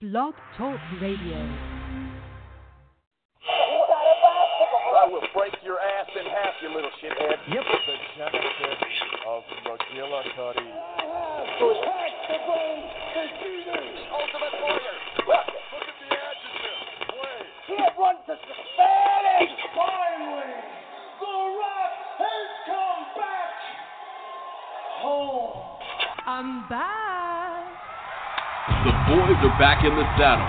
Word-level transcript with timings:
Blog 0.00 0.32
Talk 0.56 0.80
Radio. 1.02 1.36
I 4.96 5.04
will 5.12 5.20
break 5.36 5.52
your 5.62 5.76
ass 5.78 6.08
in 6.16 6.24
half, 6.24 6.56
you 6.62 6.72
little 6.74 6.88
shithead. 7.04 7.36
Yep. 7.52 7.64
The 7.68 7.96
genesis 8.16 8.80
of 9.28 9.44
McGillicutty. 9.60 10.72
Ultimate 14.08 14.56
warrior. 14.62 14.96
Look 15.28 15.36
at 15.36 15.96
the 16.00 16.08
adjective. 16.16 16.80
Wait. 17.20 17.52
Can't 17.68 17.92
run 17.98 18.16
to 18.24 18.34
Spanish! 18.40 19.52
Finally, 19.76 20.56
The 21.20 21.34
Rock 21.60 21.92
has 22.16 22.48
come 22.64 23.04
back 23.20 23.52
home. 25.02 25.60
I'm 26.24 26.68
back. 26.70 27.39
The 28.80 28.96
boys 29.12 29.36
are 29.44 29.52
back 29.60 29.84
in 29.84 29.92
the 29.92 30.08
saddle, 30.16 30.48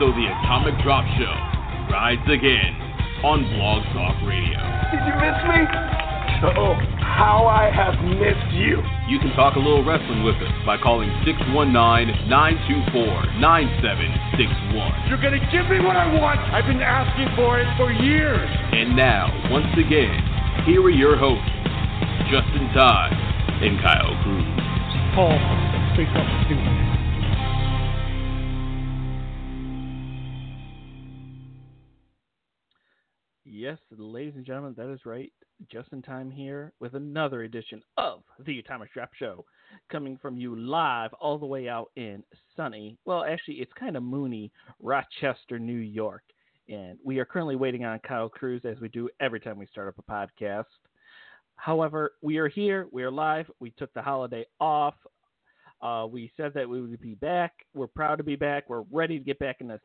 so 0.00 0.08
the 0.16 0.32
Atomic 0.32 0.80
Drop 0.80 1.04
Show 1.20 1.36
rides 1.92 2.24
again 2.24 2.72
on 3.20 3.44
Blog 3.52 3.84
Talk 3.92 4.16
Radio. 4.24 4.56
Did 4.88 5.04
you 5.04 5.12
miss 5.20 5.36
me? 5.44 5.68
Oh, 6.56 6.72
how 7.04 7.44
I 7.44 7.68
have 7.68 8.00
missed 8.16 8.48
you. 8.56 8.80
You 9.12 9.20
can 9.20 9.36
talk 9.36 9.56
a 9.56 9.58
little 9.60 9.84
wrestling 9.84 10.24
with 10.24 10.40
us 10.40 10.48
by 10.64 10.80
calling 10.80 11.12
619-924-9761. 12.32 15.12
You're 15.12 15.20
gonna 15.20 15.44
give 15.52 15.68
me 15.68 15.84
what 15.84 16.00
I 16.00 16.08
want. 16.16 16.40
I've 16.40 16.64
been 16.64 16.80
asking 16.80 17.28
for 17.36 17.60
it 17.60 17.68
for 17.76 17.92
years. 17.92 18.48
And 18.72 18.96
now, 18.96 19.28
once 19.52 19.68
again, 19.76 20.16
here 20.64 20.80
are 20.80 20.88
your 20.88 21.20
hosts, 21.20 21.44
Justin 22.32 22.72
Todd 22.72 23.12
and 23.60 23.76
Kyle 23.84 24.16
Cruz. 24.24 24.48
Paul, 25.12 25.36
say 25.92 26.08
something 26.08 26.40
stupid. 26.48 26.79
Yes, 33.70 33.78
ladies 33.96 34.34
and 34.34 34.44
gentlemen, 34.44 34.74
that 34.78 34.92
is 34.92 35.06
right. 35.06 35.32
Just 35.70 35.92
in 35.92 36.02
time 36.02 36.28
here 36.28 36.72
with 36.80 36.94
another 36.94 37.44
edition 37.44 37.80
of 37.98 38.24
the 38.44 38.58
Atomic 38.58 38.92
Drop 38.92 39.14
Show, 39.14 39.44
coming 39.92 40.18
from 40.20 40.36
you 40.36 40.56
live 40.56 41.12
all 41.20 41.38
the 41.38 41.46
way 41.46 41.68
out 41.68 41.92
in 41.94 42.24
sunny, 42.56 42.98
well, 43.04 43.22
actually, 43.22 43.58
it's 43.60 43.70
kind 43.78 43.96
of 43.96 44.02
moony, 44.02 44.50
Rochester, 44.82 45.60
New 45.60 45.76
York. 45.76 46.24
And 46.68 46.98
we 47.04 47.20
are 47.20 47.24
currently 47.24 47.54
waiting 47.54 47.84
on 47.84 48.00
Kyle 48.00 48.28
Cruz 48.28 48.62
as 48.64 48.80
we 48.80 48.88
do 48.88 49.08
every 49.20 49.38
time 49.38 49.56
we 49.56 49.66
start 49.66 49.86
up 49.86 50.04
a 50.04 50.12
podcast. 50.12 50.64
However, 51.54 52.14
we 52.22 52.38
are 52.38 52.48
here, 52.48 52.88
we 52.90 53.04
are 53.04 53.10
live. 53.12 53.48
We 53.60 53.70
took 53.70 53.94
the 53.94 54.02
holiday 54.02 54.46
off. 54.58 54.94
Uh, 55.80 56.08
we 56.10 56.32
said 56.36 56.54
that 56.54 56.68
we 56.68 56.80
would 56.80 57.00
be 57.00 57.14
back. 57.14 57.52
We're 57.72 57.86
proud 57.86 58.16
to 58.16 58.24
be 58.24 58.34
back. 58.34 58.68
We're 58.68 58.82
ready 58.90 59.16
to 59.16 59.24
get 59.24 59.38
back 59.38 59.58
in 59.60 59.68
the 59.68 59.78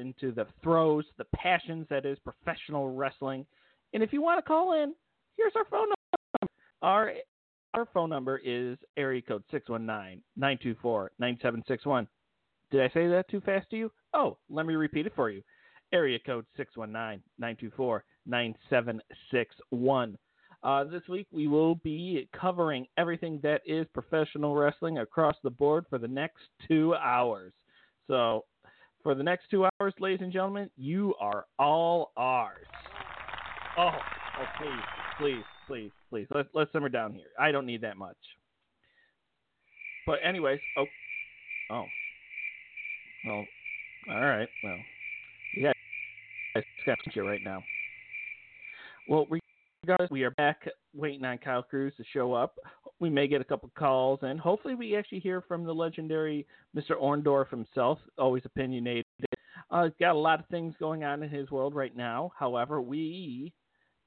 into 0.00 0.32
the 0.32 0.46
throes, 0.62 1.04
the 1.18 1.26
passions 1.34 1.86
that 1.90 2.06
is 2.06 2.18
professional 2.20 2.94
wrestling. 2.94 3.44
And 3.92 4.02
if 4.02 4.12
you 4.12 4.22
want 4.22 4.38
to 4.38 4.42
call 4.42 4.82
in, 4.82 4.94
here's 5.36 5.52
our 5.56 5.64
phone 5.66 5.88
number. 5.88 6.54
Our 6.82 7.12
our 7.74 7.86
phone 7.92 8.10
number 8.10 8.40
is 8.44 8.78
area 8.96 9.20
code 9.20 9.42
619-924-9761. 10.38 12.06
Did 12.70 12.82
I 12.82 12.88
say 12.94 13.08
that 13.08 13.24
too 13.28 13.40
fast 13.40 13.68
to 13.70 13.76
you? 13.76 13.90
Oh, 14.12 14.36
let 14.48 14.66
me 14.66 14.74
repeat 14.74 15.06
it 15.06 15.12
for 15.16 15.30
you. 15.30 15.42
Area 15.92 16.18
code 16.24 16.46
619-924-9761. 17.40 20.16
Uh, 20.62 20.84
this 20.84 21.02
week 21.08 21.26
we 21.30 21.46
will 21.46 21.74
be 21.76 22.28
covering 22.38 22.86
everything 22.96 23.38
that 23.42 23.60
is 23.66 23.86
professional 23.92 24.54
wrestling 24.54 24.98
across 24.98 25.36
the 25.42 25.50
board 25.50 25.84
for 25.90 25.98
the 25.98 26.08
next 26.08 26.40
two 26.66 26.94
hours. 26.94 27.52
So 28.06 28.44
for 29.04 29.14
the 29.14 29.22
next 29.22 29.44
two 29.50 29.66
hours, 29.66 29.94
ladies 30.00 30.20
and 30.22 30.32
gentlemen, 30.32 30.68
you 30.76 31.14
are 31.20 31.44
all 31.58 32.10
ours. 32.16 32.66
Oh, 33.78 33.90
oh 33.92 34.44
please, 34.58 34.82
please, 35.18 35.44
please, 35.68 35.90
please. 36.10 36.26
Let's 36.34 36.48
let's 36.54 36.72
simmer 36.72 36.88
down 36.88 37.12
here. 37.12 37.26
I 37.38 37.52
don't 37.52 37.66
need 37.66 37.82
that 37.82 37.98
much. 37.98 38.16
But 40.06 40.18
anyways, 40.24 40.58
oh, 40.78 40.86
oh, 41.70 41.84
well, 43.26 43.44
all 44.10 44.20
right. 44.24 44.48
Well, 44.64 44.78
yeah, 45.58 45.72
it's 46.54 46.66
got 46.86 46.98
you 47.14 47.28
right 47.28 47.40
now. 47.44 47.62
Well, 49.08 49.26
regardless, 49.84 50.10
we 50.10 50.22
are 50.22 50.30
back 50.30 50.66
waiting 50.94 51.26
on 51.26 51.36
Kyle 51.36 51.62
Cruz 51.62 51.92
to 51.98 52.04
show 52.10 52.32
up. 52.32 52.56
We 53.00 53.10
may 53.10 53.28
get 53.28 53.42
a 53.42 53.44
couple 53.44 53.70
calls, 53.76 54.18
and 54.22 54.40
hopefully, 54.40 54.74
we 54.74 54.96
actually 54.96 55.18
hear 55.18 55.42
from 55.42 55.64
the 55.64 55.74
legendary 55.74 56.46
Mr. 56.74 56.92
Orndorff 56.92 57.50
himself. 57.50 57.98
Always 58.16 58.44
opinionated. 58.46 59.04
Uh, 59.70 59.90
got 60.00 60.14
a 60.14 60.18
lot 60.18 60.40
of 60.40 60.46
things 60.46 60.74
going 60.80 61.04
on 61.04 61.22
in 61.22 61.28
his 61.28 61.50
world 61.50 61.74
right 61.74 61.94
now. 61.94 62.32
However, 62.38 62.80
we, 62.80 63.52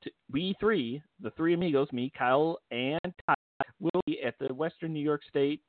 t- 0.04 0.12
we 0.32 0.56
three, 0.60 1.00
the 1.22 1.30
three 1.32 1.54
amigos, 1.54 1.90
me, 1.92 2.12
Kyle, 2.18 2.58
and 2.72 3.00
Ty, 3.28 3.36
will 3.80 4.02
be 4.08 4.24
at 4.24 4.34
the 4.40 4.52
Western 4.52 4.94
New 4.94 5.00
York 5.00 5.22
State 5.30 5.62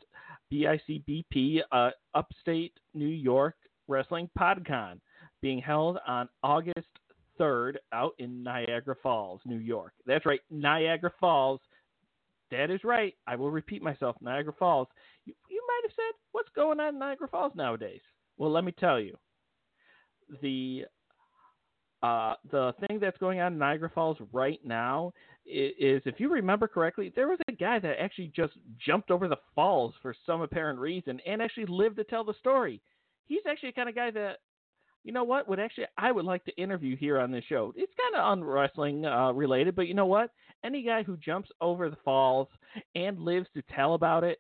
BICBP 0.51 1.61
uh, 1.71 1.91
Upstate 2.15 2.73
New 2.95 3.09
York 3.09 3.57
Wrestling 3.89 4.31
PodCon, 4.39 5.01
being 5.43 5.61
held 5.61 5.99
on 6.07 6.31
August 6.43 6.89
3rd 7.39 7.77
out 7.93 8.15
in 8.19 8.43
Niagara 8.43 8.97
Falls, 9.03 9.41
New 9.45 9.59
York. 9.59 9.93
That's 10.07 10.27
right, 10.27 10.41
Niagara 10.51 11.13
Falls. 11.21 11.61
That 12.51 12.71
is 12.71 12.83
right. 12.85 13.15
I 13.27 13.37
will 13.37 13.51
repeat 13.51 13.83
myself, 13.83 14.17
Niagara 14.21 14.55
Falls. 14.59 14.89
You, 15.27 15.35
you 15.51 15.63
might 15.67 15.89
have 15.89 15.95
said, 15.95 16.19
what's 16.33 16.49
going 16.55 16.81
on 16.81 16.95
in 16.95 16.99
Niagara 16.99 17.29
Falls 17.29 17.53
nowadays? 17.55 18.01
Well, 18.39 18.51
let 18.51 18.65
me 18.65 18.73
tell 18.73 19.01
you. 19.01 19.17
The 20.43 20.85
uh, 22.03 22.35
the 22.51 22.73
thing 22.87 23.01
that's 23.01 23.19
going 23.19 23.41
on 23.41 23.55
in 23.55 23.59
Niagara 23.59 23.91
Falls 23.93 24.17
right 24.33 24.61
now 24.65 25.13
is, 25.45 25.73
is, 25.79 26.03
if 26.05 26.21
you 26.21 26.31
remember 26.31 26.69
correctly, 26.69 27.13
there 27.17 27.29
was 27.29 27.41
a 27.49 27.53
guy 27.53 27.81
that 27.81 28.01
actually 28.01 28.33
just 28.37 28.53
jumped 28.79 29.11
over 29.11 29.27
the 29.27 29.39
falls 29.55 29.95
for 30.01 30.15
some 30.25 30.43
apparent 30.43 30.79
reason 30.79 31.21
and 31.27 31.43
actually 31.43 31.67
lived 31.67 31.97
to 31.97 32.05
tell 32.05 32.23
the 32.23 32.35
story. 32.39 32.81
He's 33.27 33.41
actually 33.49 33.71
the 33.71 33.75
kind 33.75 33.89
of 33.89 33.97
guy 33.97 34.13
that 34.13 34.39
you 35.09 35.15
know 35.15 35.25
what 35.25 35.49
would 35.49 35.59
actually 35.59 35.87
I 35.97 36.13
would 36.13 36.27
like 36.27 36.45
to 36.45 36.57
interview 36.61 36.95
here 36.95 37.19
on 37.19 37.31
this 37.31 37.45
show. 37.49 37.73
It's 37.75 37.95
kind 37.99 38.23
of 38.23 38.31
unwrestling 38.31 39.07
uh, 39.07 39.33
related, 39.33 39.75
but 39.75 39.89
you 39.89 39.95
know 39.95 40.05
what? 40.05 40.31
Any 40.63 40.83
guy 40.83 41.03
who 41.03 41.17
jumps 41.17 41.49
over 41.63 41.89
the 41.89 41.97
falls 42.05 42.47
and 42.95 43.19
lives 43.19 43.47
to 43.55 43.63
tell 43.75 43.95
about 43.95 44.23
it, 44.23 44.39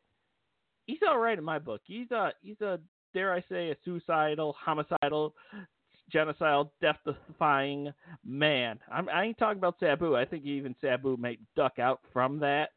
he's 0.84 0.99
all 1.09 1.19
right 1.19 1.39
in 1.39 1.43
my 1.43 1.59
book. 1.59 1.81
He's 1.87 2.11
a 2.11 2.34
he's 2.43 2.61
a 2.61 2.81
dare 3.15 3.33
I 3.33 3.43
say 3.49 3.71
a 3.71 3.77
suicidal, 3.83 4.55
homicidal, 4.62 5.34
genocidal, 6.15 6.69
death-defying 6.83 7.91
man. 8.23 8.78
I'm, 8.93 9.09
I 9.09 9.25
ain't 9.25 9.39
talking 9.39 9.57
about 9.57 9.77
Sabu. 9.81 10.17
I 10.17 10.27
think 10.27 10.45
even 10.45 10.77
Sabu 10.83 11.17
may 11.17 11.39
duck 11.57 11.78
out 11.78 12.01
from 12.12 12.39
that. 12.41 12.73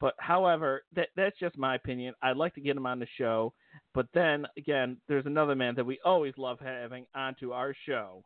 But 0.00 0.14
however, 0.18 0.82
that 0.94 1.08
that's 1.16 1.38
just 1.38 1.56
my 1.56 1.74
opinion. 1.74 2.14
I'd 2.22 2.36
like 2.36 2.54
to 2.54 2.60
get 2.60 2.76
him 2.76 2.86
on 2.86 2.98
the 2.98 3.06
show. 3.16 3.52
But 3.94 4.06
then 4.12 4.46
again, 4.58 4.98
there's 5.08 5.26
another 5.26 5.54
man 5.54 5.74
that 5.76 5.86
we 5.86 5.98
always 6.04 6.34
love 6.36 6.58
having 6.60 7.06
onto 7.14 7.52
our 7.52 7.74
show. 7.86 8.22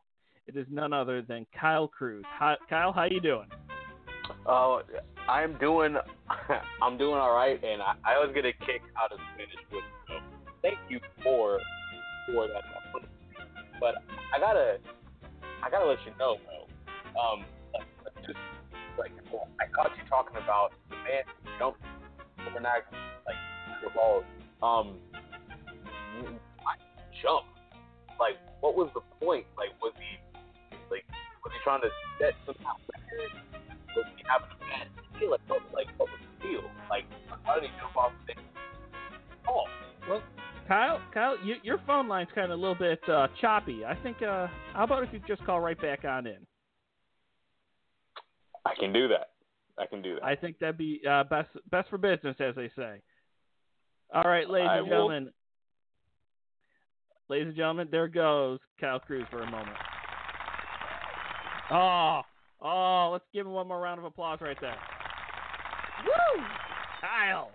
It 0.47 0.57
is 0.57 0.67
none 0.71 0.93
other 0.93 1.23
than 1.23 1.47
Kyle 1.59 1.87
Cruz. 1.87 2.25
Hi, 2.39 2.57
Kyle, 2.69 2.93
how 2.93 3.05
you 3.05 3.21
doing? 3.21 3.47
Oh, 4.47 4.83
I'm 5.29 5.57
doing, 5.59 5.97
I'm 6.83 6.99
doing 6.99 7.15
all 7.15 7.35
right, 7.35 7.63
and 7.63 7.83
I, 7.83 7.95
I 8.05 8.19
was 8.19 8.33
gonna 8.35 8.53
kick 8.53 8.83
out 9.01 9.13
of 9.13 9.19
Spanish 9.35 9.55
with 9.73 9.85
so 10.09 10.15
thank 10.63 10.79
you 10.89 10.99
for 11.23 11.61
for 12.27 12.49
that. 12.49 12.63
But 13.79 13.95
I 14.35 14.41
gotta, 14.41 14.79
I 15.63 15.71
gotta 15.71 15.87
let 15.87 15.99
you 16.05 16.13
know, 16.19 16.37
though. 16.47 17.21
Um, 17.21 17.45
like, 17.73 18.27
just 18.27 18.39
like 18.99 19.13
I 19.61 19.71
caught 19.73 19.97
you 19.97 20.09
talking 20.09 20.37
about 20.37 20.73
man 21.11 21.23
who 21.27 21.51
jumped 21.59 21.83
over 22.47 22.61
Niagara, 22.61 22.95
like 23.27 23.37
Niagara 23.69 23.91
Falls. 23.95 24.25
Um, 24.63 24.99
I 26.63 26.79
jump. 27.23 27.47
Like, 28.19 28.39
what 28.61 28.77
was 28.77 28.91
the 28.95 29.01
point? 29.19 29.47
Like, 29.57 29.75
was 29.83 29.93
he 29.99 30.21
like 30.91 31.05
was 31.43 31.53
he 31.53 31.59
trying 31.65 31.83
to 31.83 31.91
set 32.19 32.35
some 32.47 32.55
kind 32.63 32.79
of 32.79 32.87
record? 32.95 33.33
Was 33.97 34.07
he 34.17 34.23
having 34.29 34.51
a 34.55 34.59
bad 34.63 34.87
feel? 35.19 35.31
Like, 35.33 35.41
what, 35.49 35.63
like 35.75 35.89
what 35.99 36.09
was 36.09 36.21
the 36.21 36.49
deal? 36.49 36.65
Like, 36.89 37.05
why 37.45 37.59
did 37.59 37.65
he 37.65 37.71
jump 37.81 37.97
off 37.97 38.13
the 38.27 38.35
thing? 38.35 38.45
Oh, 39.49 39.65
Well, 40.09 40.23
Kyle, 40.69 41.01
Kyle, 41.13 41.37
you, 41.43 41.57
your 41.65 41.81
phone 41.87 42.07
line's 42.07 42.29
kind 42.35 42.53
of 42.53 42.59
a 42.59 42.61
little 42.61 42.77
bit 42.77 43.01
uh, 43.09 43.27
choppy. 43.41 43.85
I 43.85 43.97
think. 44.03 44.23
Uh, 44.23 44.47
how 44.75 44.85
about 44.85 45.03
if 45.03 45.13
you 45.13 45.21
just 45.27 45.45
call 45.45 45.61
right 45.61 45.81
back 45.81 46.05
on 46.05 46.27
in? 46.27 46.47
I 48.67 48.75
can 48.79 48.93
do 48.93 49.09
that. 49.09 49.30
I 49.81 49.87
can 49.87 50.03
do 50.03 50.17
that. 50.17 50.25
I 50.25 50.37
think 50.37 50.59
that'd 50.59 50.77
be 50.77 51.01
uh, 51.09 51.25
best 51.25 51.49
best 51.71 51.89
for 51.89 51.99
business, 51.99 52.37
as 52.39 52.55
they 52.55 52.71
say. 52.77 53.01
All 54.13 54.25
right, 54.25 54.49
ladies 54.49 54.69
I 54.71 54.77
and 54.79 54.85
will- 54.87 54.91
gentlemen. 55.09 55.33
Ladies 57.29 57.47
and 57.47 57.57
gentlemen, 57.57 57.89
there 57.93 58.09
goes 58.09 58.59
Kyle 58.81 58.99
Cruz 58.99 59.25
for 59.31 59.41
a 59.43 59.51
moment. 59.51 59.77
Oh, 61.71 62.23
oh, 62.61 63.11
let's 63.13 63.25
give 63.33 63.47
him 63.47 63.53
one 63.53 63.69
more 63.69 63.81
round 63.81 64.01
of 64.01 64.05
applause 64.05 64.41
right 64.41 64.57
there. 64.61 64.77
Woo! 66.05 66.43
Kyle. 67.01 67.51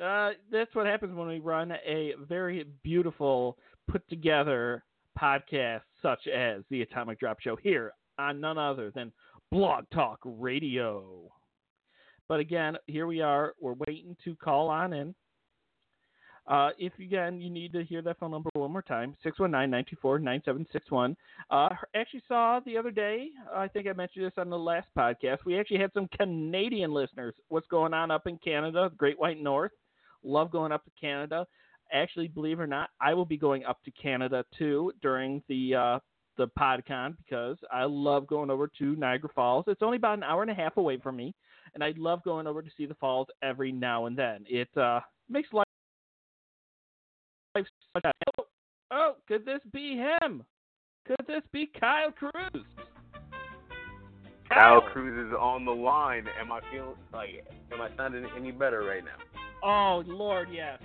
Uh, 0.00 0.30
that's 0.50 0.72
what 0.76 0.86
happens 0.86 1.12
when 1.16 1.26
we 1.26 1.40
run 1.40 1.72
a 1.72 2.12
very 2.28 2.66
beautiful, 2.84 3.58
put 3.90 4.08
together 4.08 4.84
podcast 5.20 5.82
such 6.00 6.28
as 6.28 6.62
the 6.70 6.82
Atomic 6.82 7.18
Drop 7.18 7.40
Show 7.40 7.56
here 7.56 7.92
on 8.18 8.40
none 8.40 8.58
other 8.58 8.92
than 8.94 9.12
Blog 9.54 9.84
Talk 9.94 10.18
Radio. 10.24 11.30
But 12.28 12.40
again, 12.40 12.76
here 12.88 13.06
we 13.06 13.20
are. 13.20 13.54
We're 13.60 13.76
waiting 13.86 14.16
to 14.24 14.34
call 14.34 14.68
on 14.68 14.92
in. 14.92 15.14
Uh, 16.48 16.70
if 16.76 16.92
again 16.98 17.40
you 17.40 17.48
need 17.50 17.72
to 17.72 17.84
hear 17.84 18.02
that 18.02 18.18
phone 18.18 18.32
number 18.32 18.50
one 18.54 18.72
more 18.72 18.82
time, 18.82 19.14
619-924-9761. 19.24 21.14
Uh, 21.52 21.68
actually 21.94 22.24
saw 22.26 22.58
the 22.66 22.76
other 22.76 22.90
day, 22.90 23.28
I 23.54 23.68
think 23.68 23.86
I 23.86 23.92
mentioned 23.92 24.24
this 24.24 24.32
on 24.38 24.50
the 24.50 24.58
last 24.58 24.88
podcast, 24.98 25.44
we 25.46 25.56
actually 25.56 25.78
had 25.78 25.92
some 25.94 26.08
Canadian 26.08 26.92
listeners. 26.92 27.36
What's 27.46 27.68
going 27.68 27.94
on 27.94 28.10
up 28.10 28.26
in 28.26 28.38
Canada, 28.38 28.90
Great 28.96 29.20
White 29.20 29.40
North. 29.40 29.70
Love 30.24 30.50
going 30.50 30.72
up 30.72 30.84
to 30.84 30.90
Canada. 31.00 31.46
Actually, 31.92 32.26
believe 32.26 32.58
it 32.58 32.62
or 32.64 32.66
not, 32.66 32.90
I 33.00 33.14
will 33.14 33.24
be 33.24 33.36
going 33.36 33.64
up 33.64 33.84
to 33.84 33.92
Canada 33.92 34.44
too 34.58 34.90
during 35.00 35.44
the 35.46 35.76
uh, 35.76 35.98
the 36.36 36.48
PodCon 36.58 37.16
because 37.24 37.56
I 37.72 37.84
love 37.84 38.26
going 38.26 38.50
over 38.50 38.70
to 38.78 38.96
Niagara 38.96 39.30
Falls. 39.34 39.64
It's 39.68 39.82
only 39.82 39.96
about 39.96 40.18
an 40.18 40.24
hour 40.24 40.42
and 40.42 40.50
a 40.50 40.54
half 40.54 40.76
away 40.76 40.98
from 40.98 41.16
me, 41.16 41.34
and 41.74 41.82
I 41.82 41.94
love 41.96 42.22
going 42.24 42.46
over 42.46 42.62
to 42.62 42.70
see 42.76 42.86
the 42.86 42.94
falls 42.94 43.28
every 43.42 43.72
now 43.72 44.06
and 44.06 44.16
then. 44.16 44.44
It 44.48 44.68
uh, 44.76 45.00
makes 45.28 45.52
life 45.52 45.64
Oh, 47.56 48.44
oh, 48.90 49.12
could 49.28 49.44
this 49.44 49.60
be 49.72 49.96
him? 49.96 50.42
Could 51.06 51.26
this 51.26 51.42
be 51.52 51.70
Kyle 51.78 52.10
Cruz? 52.10 52.64
Kyle 54.48 54.80
Cruz 54.80 55.28
is 55.28 55.34
on 55.38 55.64
the 55.64 55.72
line. 55.72 56.26
Am 56.40 56.50
I 56.50 56.60
feeling 56.72 56.94
like? 57.12 57.46
Am 57.72 57.80
I 57.80 57.94
sounding 57.96 58.24
any 58.36 58.50
better 58.50 58.82
right 58.82 59.02
now? 59.04 59.16
Oh 59.62 60.02
Lord, 60.06 60.48
yes. 60.52 60.78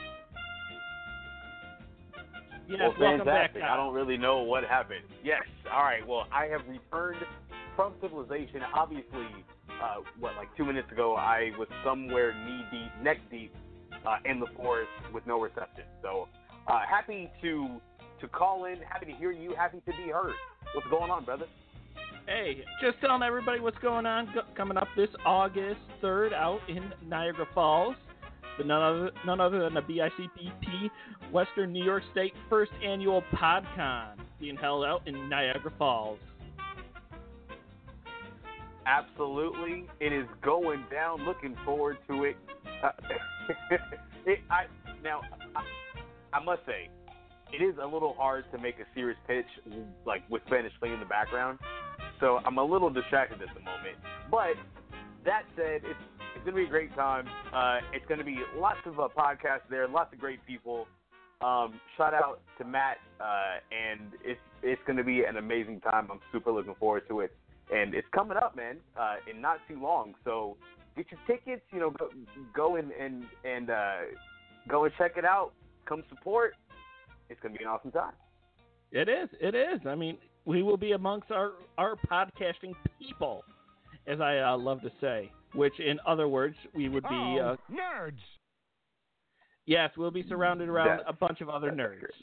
Yes, 2.69 2.79
well, 2.99 3.09
welcome 3.09 3.25
back. 3.25 3.53
fantastic. 3.53 3.63
I 3.63 3.75
don't 3.75 3.93
really 3.93 4.17
know 4.17 4.39
what 4.43 4.63
happened. 4.63 5.03
Yes. 5.23 5.41
All 5.73 5.83
right. 5.83 6.05
Well, 6.07 6.27
I 6.31 6.45
have 6.45 6.61
returned 6.67 7.17
from 7.75 7.93
civilization. 7.99 8.61
Obviously, 8.75 9.25
uh, 9.81 9.95
what 10.19 10.35
like 10.35 10.55
two 10.55 10.65
minutes 10.65 10.91
ago, 10.91 11.15
I 11.15 11.51
was 11.57 11.67
somewhere 11.83 12.33
knee 12.45 12.63
deep, 12.71 13.03
neck 13.03 13.17
deep, 13.31 13.55
uh, 14.05 14.17
in 14.25 14.39
the 14.39 14.45
forest 14.55 14.89
with 15.13 15.25
no 15.25 15.41
reception. 15.41 15.85
So, 16.03 16.27
uh, 16.67 16.81
happy 16.87 17.29
to 17.41 17.81
to 18.21 18.27
call 18.27 18.65
in. 18.65 18.75
Happy 18.87 19.07
to 19.07 19.13
hear 19.13 19.31
you. 19.31 19.55
Happy 19.55 19.81
to 19.85 19.91
be 19.91 20.11
heard. 20.11 20.33
What's 20.73 20.87
going 20.89 21.09
on, 21.09 21.25
brother? 21.25 21.45
Hey, 22.27 22.63
just 22.81 22.99
telling 23.01 23.23
everybody 23.23 23.59
what's 23.59 23.79
going 23.79 24.05
on 24.05 24.29
go- 24.35 24.43
coming 24.55 24.77
up 24.77 24.87
this 24.95 25.09
August 25.25 25.79
3rd 26.03 26.33
out 26.33 26.59
in 26.67 26.93
Niagara 27.07 27.47
Falls. 27.55 27.95
But 28.59 28.67
none 28.67 28.81
other, 28.81 29.11
none 29.25 29.39
other 29.39 29.63
than 29.63 29.73
the 29.73 29.79
BICPP 29.79 30.91
Western 31.31 31.71
New 31.71 31.81
York 31.81 32.03
State 32.11 32.33
first 32.49 32.73
annual 32.85 33.23
PodCon 33.33 34.17
being 34.37 34.57
held 34.57 34.83
out 34.83 35.07
in 35.07 35.29
Niagara 35.29 35.71
Falls. 35.79 36.19
Absolutely, 38.85 39.87
it 40.01 40.11
is 40.11 40.25
going 40.43 40.83
down. 40.91 41.25
Looking 41.25 41.55
forward 41.63 41.99
to 42.09 42.25
it. 42.25 42.35
Uh, 42.83 42.89
it 44.25 44.39
I, 44.51 44.65
now, 45.01 45.21
I, 45.55 45.63
I 46.37 46.43
must 46.43 46.65
say, 46.65 46.89
it 47.53 47.63
is 47.63 47.75
a 47.81 47.87
little 47.87 48.13
hard 48.15 48.43
to 48.51 48.57
make 48.57 48.75
a 48.79 48.85
serious 48.93 49.17
pitch 49.25 49.45
like 50.05 50.29
with 50.29 50.41
Spanish 50.47 50.73
playing 50.79 50.95
in 50.95 50.99
the 50.99 51.05
background. 51.05 51.59
So 52.19 52.41
I'm 52.45 52.57
a 52.57 52.63
little 52.65 52.89
distracted 52.89 53.41
at 53.41 53.55
the 53.55 53.61
moment. 53.61 53.95
But 54.29 54.55
that 55.23 55.43
said, 55.55 55.79
it's 55.85 56.18
it's 56.39 56.45
gonna 56.45 56.55
be 56.55 56.63
a 56.63 56.69
great 56.69 56.95
time. 56.95 57.27
Uh, 57.53 57.79
it's 57.93 58.05
gonna 58.07 58.23
be 58.23 58.37
lots 58.57 58.79
of 58.85 58.97
uh, 58.97 59.09
podcasts 59.15 59.67
there, 59.69 59.89
lots 59.89 60.13
of 60.13 60.19
great 60.19 60.39
people. 60.47 60.87
Um, 61.41 61.81
shout 61.97 62.13
out 62.13 62.39
to 62.57 62.63
Matt, 62.63 62.97
uh, 63.19 63.57
and 63.71 64.11
it's 64.23 64.39
it's 64.63 64.81
gonna 64.87 65.03
be 65.03 65.23
an 65.25 65.35
amazing 65.35 65.81
time. 65.81 66.07
I'm 66.09 66.21
super 66.31 66.51
looking 66.51 66.75
forward 66.79 67.03
to 67.09 67.19
it, 67.19 67.35
and 67.73 67.93
it's 67.93 68.07
coming 68.15 68.37
up, 68.37 68.55
man, 68.55 68.77
uh, 68.97 69.15
in 69.29 69.41
not 69.41 69.57
too 69.67 69.81
long. 69.81 70.13
So 70.23 70.55
get 70.95 71.07
your 71.11 71.19
tickets. 71.27 71.61
You 71.73 71.81
know, 71.81 71.89
go, 71.89 72.09
go 72.55 72.75
and 72.77 72.91
and 72.93 73.25
and 73.43 73.69
uh, 73.69 73.95
go 74.69 74.85
and 74.85 74.93
check 74.97 75.17
it 75.17 75.25
out. 75.25 75.51
Come 75.85 76.03
support. 76.07 76.55
It's 77.29 77.39
gonna 77.41 77.57
be 77.57 77.65
an 77.65 77.69
awesome 77.69 77.91
time. 77.91 78.13
It 78.93 79.09
is. 79.09 79.27
It 79.41 79.55
is. 79.55 79.81
I 79.85 79.95
mean, 79.95 80.17
we 80.45 80.63
will 80.63 80.77
be 80.77 80.93
amongst 80.93 81.31
our 81.31 81.51
our 81.77 81.97
podcasting 82.09 82.75
people, 82.97 83.43
as 84.07 84.21
I 84.21 84.37
uh, 84.37 84.57
love 84.57 84.81
to 84.83 84.91
say. 85.01 85.31
Which, 85.53 85.79
in 85.79 85.99
other 86.05 86.27
words, 86.27 86.55
we 86.75 86.89
would 86.89 87.03
be. 87.03 87.39
Uh, 87.41 87.55
nerds. 87.71 88.19
yes, 89.65 89.91
we'll 89.97 90.11
be 90.11 90.23
surrounded 90.27 90.69
around 90.69 90.99
That- 90.99 91.09
a 91.09 91.13
bunch 91.13 91.41
of 91.41 91.49
other 91.49 91.71
nerds. 91.71 91.95
accurate. 91.95 92.15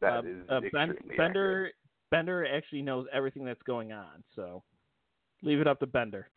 That 0.00 0.24
uh, 0.24 0.28
is 0.28 0.48
uh, 0.48 0.60
ben, 0.72 0.94
Bender 1.16 1.66
accurate. 1.66 1.74
Bender 2.10 2.46
actually 2.46 2.82
knows 2.82 3.06
everything 3.12 3.44
that's 3.44 3.62
going 3.62 3.92
on, 3.92 4.22
so 4.36 4.62
leave 5.42 5.60
it 5.60 5.66
up 5.66 5.80
to 5.80 5.86
Bender. 5.86 6.28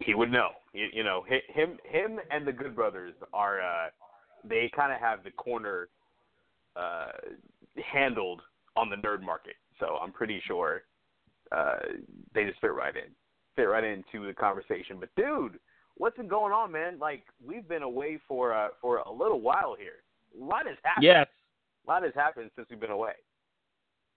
he 0.00 0.14
would 0.14 0.30
know. 0.30 0.50
You, 0.72 0.88
you 0.92 1.04
know, 1.04 1.24
him, 1.28 1.78
him, 1.84 2.18
and 2.30 2.46
the 2.46 2.52
Good 2.52 2.74
Brothers 2.74 3.14
are. 3.32 3.60
Uh, 3.60 3.88
they 4.44 4.70
kind 4.76 4.92
of 4.92 5.00
have 5.00 5.24
the 5.24 5.30
corner 5.32 5.88
uh, 6.76 7.06
handled 7.92 8.42
on 8.76 8.88
the 8.90 8.96
nerd 8.96 9.22
market. 9.22 9.54
So 9.80 9.96
I'm 10.00 10.12
pretty 10.12 10.40
sure 10.46 10.82
uh, 11.52 11.76
they 12.34 12.44
just 12.44 12.60
fit 12.60 12.72
right 12.74 12.94
in, 12.96 13.10
fit 13.54 13.64
right 13.64 13.84
into 13.84 14.26
the 14.26 14.32
conversation. 14.32 14.96
But 15.00 15.10
dude, 15.16 15.58
what's 15.96 16.16
been 16.16 16.28
going 16.28 16.52
on, 16.52 16.72
man? 16.72 16.98
Like 16.98 17.24
we've 17.44 17.66
been 17.68 17.82
away 17.82 18.18
for 18.28 18.52
uh, 18.54 18.68
for 18.80 18.98
a 18.98 19.12
little 19.12 19.40
while 19.40 19.76
here. 19.78 20.02
A 20.40 20.44
lot 20.44 20.66
has 20.66 20.76
happened. 20.82 21.04
Yes, 21.04 21.26
A 21.86 21.90
lot 21.90 22.02
has 22.02 22.12
happened 22.14 22.50
since 22.56 22.68
we've 22.70 22.80
been 22.80 22.90
away. 22.90 23.12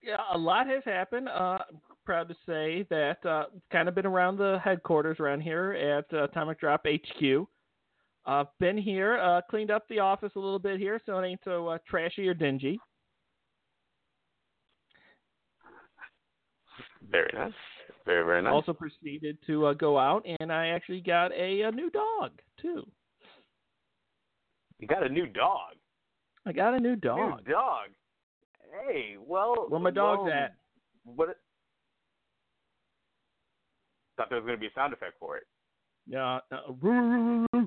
yeah, 0.02 0.16
a 0.32 0.38
lot 0.38 0.66
has 0.66 0.82
happened. 0.84 1.28
Uh, 1.28 1.58
I'm 1.70 1.80
proud 2.04 2.28
to 2.28 2.34
say 2.46 2.86
that 2.90 3.24
uh, 3.24 3.44
kind 3.72 3.88
of 3.88 3.94
been 3.94 4.06
around 4.06 4.36
the 4.38 4.58
headquarters 4.64 5.18
around 5.20 5.40
here 5.40 5.72
at 5.72 6.12
uh, 6.16 6.24
Atomic 6.24 6.60
Drop 6.60 6.84
HQ. 6.86 7.46
Uh, 8.26 8.44
been 8.58 8.76
here, 8.76 9.18
uh, 9.18 9.40
cleaned 9.48 9.70
up 9.70 9.88
the 9.88 9.98
office 9.98 10.32
a 10.36 10.38
little 10.38 10.58
bit 10.58 10.78
here, 10.78 11.00
so 11.06 11.18
it 11.18 11.26
ain't 11.26 11.40
so 11.42 11.68
uh, 11.68 11.78
trashy 11.88 12.28
or 12.28 12.34
dingy. 12.34 12.78
Very 17.10 17.30
nice. 17.34 17.52
Very 18.06 18.24
very 18.24 18.42
nice. 18.42 18.52
Also 18.52 18.72
proceeded 18.72 19.38
to 19.46 19.66
uh, 19.66 19.72
go 19.74 19.98
out, 19.98 20.24
and 20.40 20.52
I 20.52 20.68
actually 20.68 21.00
got 21.00 21.32
a, 21.32 21.62
a 21.62 21.70
new 21.72 21.90
dog 21.90 22.30
too. 22.60 22.86
you 24.78 24.86
got 24.86 25.04
a 25.04 25.08
new 25.08 25.26
dog. 25.26 25.74
I 26.46 26.52
got 26.52 26.74
a 26.74 26.80
new 26.80 26.96
dog. 26.96 27.18
New 27.46 27.52
dog. 27.52 27.88
Hey, 28.86 29.16
well, 29.18 29.66
Where 29.68 29.80
my 29.80 29.90
dog's 29.90 30.22
well, 30.24 30.32
at? 30.32 30.54
What? 31.04 31.36
Thought 34.16 34.28
there 34.30 34.38
was 34.38 34.46
going 34.46 34.56
to 34.56 34.60
be 34.60 34.68
a 34.68 34.74
sound 34.74 34.92
effect 34.92 35.14
for 35.18 35.36
it. 35.36 35.44
Yeah. 36.06 36.38
Uh, 36.50 37.66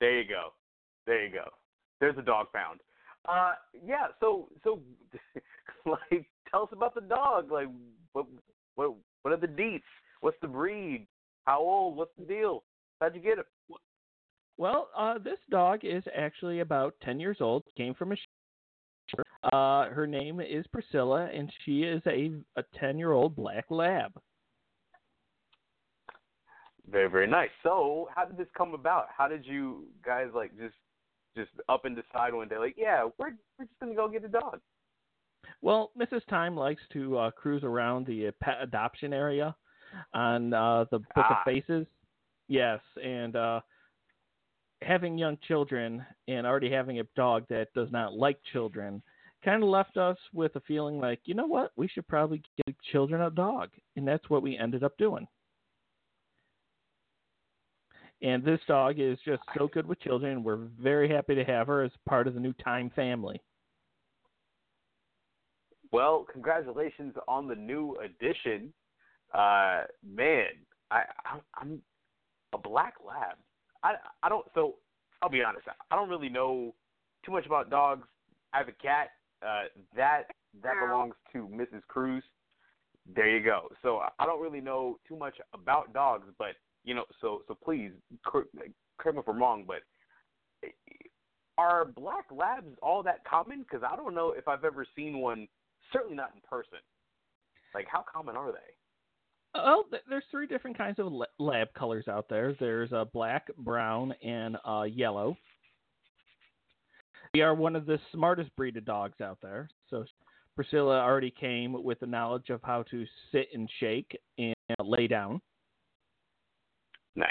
There 0.00 0.20
you 0.20 0.28
go. 0.28 0.52
There 1.06 1.24
you 1.24 1.32
go. 1.32 1.48
There's 2.00 2.18
a 2.18 2.22
dog 2.22 2.48
found. 2.52 2.80
Uh, 3.26 3.52
yeah. 3.86 4.08
So, 4.20 4.48
so, 4.62 4.80
like, 5.86 6.26
tell 6.54 6.62
us 6.62 6.68
about 6.72 6.94
the 6.94 7.00
dog. 7.00 7.50
Like, 7.50 7.68
what, 8.12 8.26
what, 8.76 8.94
what 9.22 9.34
are 9.34 9.36
the 9.36 9.46
deets? 9.46 9.82
What's 10.20 10.36
the 10.40 10.48
breed? 10.48 11.06
How 11.44 11.60
old? 11.60 11.96
What's 11.96 12.12
the 12.18 12.24
deal? 12.24 12.62
How'd 13.00 13.14
you 13.14 13.20
get 13.20 13.38
him? 13.38 13.44
Well, 14.56 14.88
uh, 14.96 15.18
this 15.18 15.38
dog 15.50 15.80
is 15.82 16.04
actually 16.16 16.60
about 16.60 16.94
10 17.02 17.18
years 17.18 17.38
old. 17.40 17.64
Came 17.76 17.94
from 17.94 18.12
a 18.12 18.16
shepherd. 19.10 19.24
Uh, 19.52 19.92
her 19.92 20.06
name 20.06 20.40
is 20.40 20.64
Priscilla, 20.72 21.28
and 21.34 21.52
she 21.64 21.82
is 21.82 22.00
a 22.06 22.30
a 22.56 22.62
10 22.78 22.98
year 22.98 23.12
old 23.12 23.36
black 23.36 23.66
lab. 23.68 24.12
Very, 26.88 27.10
very 27.10 27.26
nice. 27.26 27.50
So, 27.62 28.08
how 28.14 28.24
did 28.24 28.38
this 28.38 28.46
come 28.56 28.72
about? 28.74 29.06
How 29.14 29.28
did 29.28 29.44
you 29.44 29.84
guys 30.04 30.28
like 30.34 30.56
just, 30.56 30.74
just 31.36 31.50
up 31.68 31.84
and 31.84 31.96
decide 31.96 32.32
one 32.32 32.48
day, 32.48 32.56
like, 32.56 32.76
yeah, 32.78 33.04
we're 33.18 33.32
we're 33.58 33.66
just 33.66 33.78
gonna 33.80 33.94
go 33.94 34.08
get 34.08 34.24
a 34.24 34.28
dog. 34.28 34.60
Well, 35.62 35.90
Mrs. 35.98 36.24
Time 36.28 36.56
likes 36.56 36.82
to 36.92 37.18
uh, 37.18 37.30
cruise 37.30 37.64
around 37.64 38.06
the 38.06 38.30
pet 38.40 38.58
adoption 38.60 39.12
area 39.12 39.54
on 40.12 40.52
uh, 40.52 40.84
the 40.90 40.98
Book 40.98 41.08
Ah. 41.16 41.40
of 41.40 41.44
Faces. 41.44 41.86
Yes, 42.48 42.80
and 43.02 43.36
uh, 43.36 43.60
having 44.82 45.16
young 45.16 45.38
children 45.48 46.04
and 46.28 46.46
already 46.46 46.70
having 46.70 47.00
a 47.00 47.04
dog 47.16 47.44
that 47.48 47.72
does 47.74 47.90
not 47.90 48.12
like 48.14 48.38
children 48.52 49.02
kind 49.44 49.62
of 49.62 49.68
left 49.68 49.96
us 49.96 50.16
with 50.32 50.56
a 50.56 50.60
feeling 50.60 50.98
like, 50.98 51.20
you 51.24 51.34
know 51.34 51.46
what, 51.46 51.70
we 51.76 51.86
should 51.86 52.06
probably 52.08 52.42
give 52.66 52.74
children 52.92 53.20
a 53.22 53.30
dog, 53.30 53.70
and 53.96 54.06
that's 54.08 54.28
what 54.30 54.42
we 54.42 54.56
ended 54.56 54.82
up 54.82 54.96
doing. 54.96 55.26
And 58.22 58.42
this 58.42 58.60
dog 58.66 58.98
is 58.98 59.18
just 59.24 59.42
so 59.56 59.68
good 59.68 59.86
with 59.86 60.00
children. 60.00 60.42
We're 60.42 60.68
very 60.80 61.10
happy 61.10 61.34
to 61.34 61.44
have 61.44 61.66
her 61.66 61.82
as 61.82 61.90
part 62.08 62.26
of 62.26 62.32
the 62.34 62.40
new 62.40 62.54
Time 62.54 62.90
family. 62.96 63.40
Well, 65.94 66.26
congratulations 66.32 67.14
on 67.28 67.46
the 67.46 67.54
new 67.54 67.96
addition. 68.02 68.72
Uh, 69.32 69.82
man, 70.04 70.48
I, 70.90 71.02
I'm, 71.24 71.40
I'm 71.54 71.82
a 72.52 72.58
black 72.58 72.94
lab. 73.06 73.36
I 73.84 73.92
I 74.20 74.28
don't. 74.28 74.44
So 74.54 74.74
I'll 75.22 75.28
be 75.28 75.44
honest. 75.44 75.68
I 75.92 75.94
don't 75.94 76.08
really 76.08 76.28
know 76.28 76.74
too 77.24 77.30
much 77.30 77.46
about 77.46 77.70
dogs. 77.70 78.08
I 78.52 78.58
have 78.58 78.66
a 78.66 78.72
cat. 78.72 79.10
Uh, 79.40 79.66
that 79.94 80.24
that 80.64 80.74
belongs 80.84 81.14
to 81.32 81.46
Mrs. 81.46 81.82
Cruz. 81.86 82.24
There 83.14 83.28
you 83.28 83.44
go. 83.44 83.68
So 83.80 83.98
I- 83.98 84.10
I 84.18 84.26
don't 84.26 84.42
really 84.42 84.60
know 84.60 84.98
too 85.06 85.16
much 85.16 85.36
about 85.52 85.92
dogs, 85.92 86.26
but 86.38 86.56
you 86.82 86.94
know, 86.94 87.04
so 87.20 87.42
so 87.46 87.54
please 87.54 87.92
correct 88.26 88.52
me 88.52 88.62
if 89.06 89.28
I'm 89.28 89.38
wrong, 89.38 89.64
but 89.64 89.82
are 91.56 91.84
black 91.84 92.24
labs 92.32 92.74
all 92.82 93.04
that 93.04 93.24
common? 93.24 93.60
Because 93.60 93.86
I 93.88 93.94
don't 93.94 94.14
know 94.14 94.32
if 94.32 94.48
I've 94.48 94.64
ever 94.64 94.84
seen 94.96 95.18
one. 95.18 95.46
Certainly 95.92 96.16
not 96.16 96.32
in 96.34 96.40
person. 96.48 96.78
Like, 97.74 97.86
how 97.90 98.04
common 98.10 98.36
are 98.36 98.52
they? 98.52 98.58
Oh, 99.56 99.84
th- 99.90 100.02
there's 100.08 100.24
three 100.30 100.46
different 100.46 100.76
kinds 100.76 100.98
of 100.98 101.12
lab 101.38 101.68
colors 101.74 102.08
out 102.08 102.26
there. 102.28 102.56
There's 102.58 102.92
uh, 102.92 103.04
black, 103.12 103.48
brown, 103.58 104.12
and 104.24 104.56
uh, 104.66 104.82
yellow. 104.82 105.36
We 107.34 107.42
are 107.42 107.54
one 107.54 107.76
of 107.76 107.86
the 107.86 107.98
smartest 108.12 108.54
breed 108.56 108.76
of 108.76 108.84
dogs 108.84 109.20
out 109.20 109.38
there. 109.42 109.68
So 109.90 110.04
Priscilla 110.56 111.00
already 111.00 111.32
came 111.32 111.82
with 111.82 111.98
the 112.00 112.06
knowledge 112.06 112.50
of 112.50 112.60
how 112.62 112.84
to 112.90 113.04
sit 113.32 113.48
and 113.54 113.68
shake 113.80 114.16
and 114.38 114.54
lay 114.82 115.06
down. 115.08 115.40
Nice. 117.16 117.28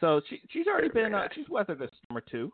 So 0.00 0.20
she 0.28 0.40
she's 0.50 0.66
already 0.66 0.88
Very, 0.88 1.04
been 1.04 1.12
very 1.12 1.14
uh, 1.22 1.26
nice. 1.26 1.34
she's 1.34 1.48
weathered 1.48 1.80
a 1.80 1.88
storm 2.04 2.18
or 2.18 2.20
two. 2.20 2.52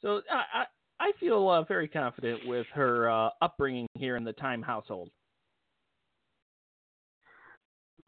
So 0.00 0.20
I 0.30 0.64
I, 1.02 1.12
feel 1.18 1.48
uh, 1.48 1.62
very 1.64 1.88
confident 1.88 2.46
with 2.46 2.66
her 2.74 3.10
uh, 3.10 3.30
upbringing 3.40 3.86
here 3.94 4.16
in 4.16 4.24
the 4.24 4.32
Time 4.32 4.62
household. 4.62 5.10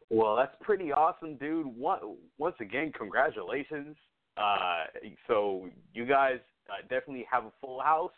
Well, 0.09 0.35
that's 0.35 0.55
pretty 0.61 0.91
awesome, 0.91 1.35
dude. 1.37 1.67
Once 1.67 2.55
again, 2.59 2.91
congratulations. 2.97 3.95
Uh, 4.37 4.85
so 5.27 5.67
you 5.93 6.05
guys 6.05 6.39
uh, 6.69 6.81
definitely 6.83 7.25
have 7.29 7.45
a 7.45 7.51
full 7.61 7.81
house. 7.81 8.11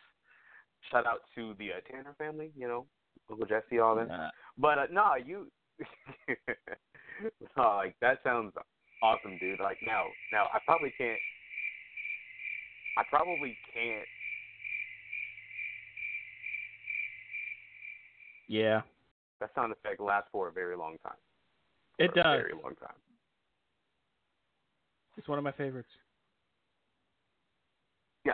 Shout 0.92 1.06
out 1.06 1.22
to 1.36 1.54
the 1.58 1.70
uh, 1.72 1.92
Tanner 1.92 2.16
family, 2.18 2.52
you 2.56 2.68
know, 2.68 2.86
Uncle 3.30 3.46
Jesse, 3.46 3.80
all 3.80 3.96
that. 3.96 4.32
But 4.58 4.78
uh, 4.78 4.86
nah, 4.92 5.16
you, 5.16 5.48
like 7.58 7.96
that 8.02 8.20
sounds 8.24 8.54
awesome, 9.02 9.38
dude. 9.40 9.60
Like 9.60 9.78
now, 9.86 10.06
now 10.32 10.46
I 10.54 10.60
probably 10.66 10.94
can't. 10.98 11.20
I 12.98 13.04
probably 13.10 13.58
can't. 13.74 14.08
Yeah, 18.48 18.82
That 19.40 19.52
sound 19.56 19.72
effect 19.72 20.00
lasts 20.00 20.30
for 20.32 20.48
a 20.48 20.52
very 20.52 20.76
long 20.76 20.98
time. 21.04 21.18
it 22.00 22.12
For 22.14 22.20
a 22.20 22.24
does. 22.24 22.42
very 22.42 22.54
long 22.54 22.76
time. 22.76 22.96
It's 25.18 25.28
one 25.28 25.38
of 25.38 25.44
my 25.44 25.52
favorites. 25.52 25.90
Yeah, 28.26 28.34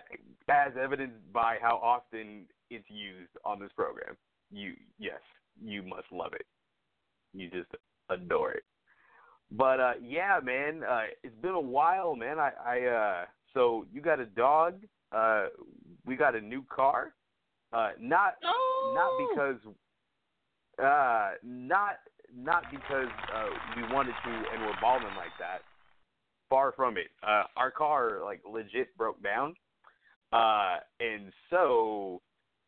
as 0.50 0.74
evidenced 0.82 1.32
by 1.32 1.58
how 1.62 1.78
often 1.78 2.46
it's 2.70 2.90
used 2.90 3.32
on 3.46 3.60
this 3.60 3.72
program. 3.76 4.18
You 4.52 4.74
yes, 5.00 5.20
you 5.64 5.84
must 5.84 6.12
love 6.12 6.34
it. 6.34 6.46
You 7.34 7.50
just 7.50 7.70
adore 8.10 8.52
it. 8.54 8.64
But 9.52 9.80
uh 9.80 9.94
yeah, 10.02 10.40
man, 10.44 10.84
uh 10.84 11.04
it's 11.24 11.36
been 11.42 11.52
a 11.52 11.60
while, 11.60 12.16
man. 12.16 12.40
I 12.40 12.52
I 12.66 12.82
uh 12.86 13.26
so 13.54 13.86
you 13.94 14.02
got 14.02 14.20
a 14.20 14.26
dog, 14.26 14.82
uh 15.16 15.46
we 16.06 16.16
got 16.16 16.36
a 16.36 16.42
new 16.42 16.64
car. 16.74 17.14
Uh 17.72 17.92
not 18.00 18.34
Oh, 18.44 18.94
not 18.96 19.30
because 19.30 19.76
uh 20.82 21.32
not 21.44 22.00
not 22.36 22.70
because 22.72 23.12
uh 23.34 23.50
we 23.74 23.84
wanted 23.84 24.16
to 24.24 24.48
and 24.52 24.62
we're 24.62 24.74
balling 24.74 25.16
like 25.16 25.34
that. 25.38 25.64
Far 26.50 26.72
from 26.72 26.98
it. 26.98 27.08
Uh 27.22 27.44
our 27.56 27.72
car 27.72 28.20
like 28.24 28.42
legit 28.50 28.96
broke 28.98 29.22
down. 29.24 29.56
Uh 30.32 30.78
and 31.00 31.32
so 31.50 32.22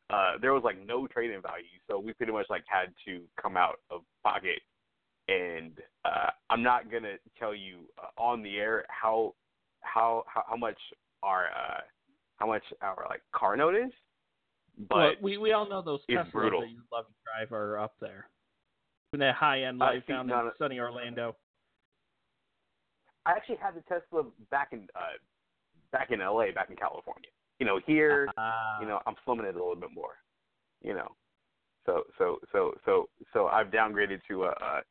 uh 0.10 0.34
there 0.42 0.54
was 0.54 0.64
like 0.64 0.78
no 0.86 1.08
trade 1.08 1.32
in 1.32 1.42
value, 1.42 1.66
so 1.90 2.00
we 2.00 2.14
pretty 2.14 2.32
much 2.32 2.46
like 2.50 2.64
had 2.68 2.94
to 3.06 3.22
come 3.42 3.58
out 3.58 3.80
of 3.90 4.02
pocket 4.24 4.60
and 5.28 5.74
uh 6.04 6.30
I'm 6.50 6.62
not 6.62 6.92
to 7.04 7.18
tell 7.40 7.56
you 7.56 7.90
uh, 7.98 8.22
on 8.22 8.44
the 8.44 8.58
air 8.58 8.86
how 8.90 9.34
how 9.82 10.24
how, 10.28 10.44
how 10.50 10.56
much 10.56 10.78
our 11.24 11.46
uh 11.48 11.82
how 12.38 12.48
much 12.48 12.64
our 12.82 13.06
like 13.10 13.22
car 13.34 13.56
note 13.56 13.76
is. 13.76 13.92
But 14.78 14.96
well, 14.96 15.14
we 15.22 15.38
we 15.38 15.52
all 15.54 15.68
know 15.70 15.82
those 15.82 16.02
Teslas 16.10 16.32
brutal. 16.32 16.62
that 16.62 16.70
you 16.70 16.82
love 16.92 17.06
to 17.08 17.14
drive 17.24 17.52
are 17.52 17.80
up 17.80 17.94
there. 18.02 18.28
In 19.14 19.20
that 19.20 19.36
high 19.36 19.64
end 19.64 19.82
Uh, 19.82 19.86
life 19.86 20.04
see, 20.06 20.14
down 20.14 20.22
in 20.30 20.36
no. 20.36 20.52
sunny 20.58 20.80
Orlando. 20.80 21.36
I 23.26 23.32
actually 23.32 23.56
had 23.58 23.74
the 23.76 23.82
Tesla 23.82 24.24
back 24.52 24.70
in 24.74 24.88
uh 24.96 25.18
back 25.92 26.12
in 26.12 26.20
LA, 26.20 26.52
back 26.54 26.70
in 26.70 26.76
California. 26.76 27.30
You 27.60 27.66
know, 27.66 27.80
here, 27.88 28.28
Ah, 28.38 28.80
you 28.82 28.88
know, 28.88 29.00
I'm 29.08 29.16
slumming 29.24 29.46
it 29.46 29.56
a 29.56 29.58
little 29.58 29.76
bit 29.76 29.92
more. 29.94 30.16
You 30.84 30.94
know. 30.94 31.16
So 31.86 32.04
so 32.18 32.40
so 32.52 32.74
so 32.84 33.10
so 33.34 33.48
I've 33.48 33.68
downgraded 33.68 34.20
to 34.28 34.44
a 34.46 34.50
uh 34.50 34.82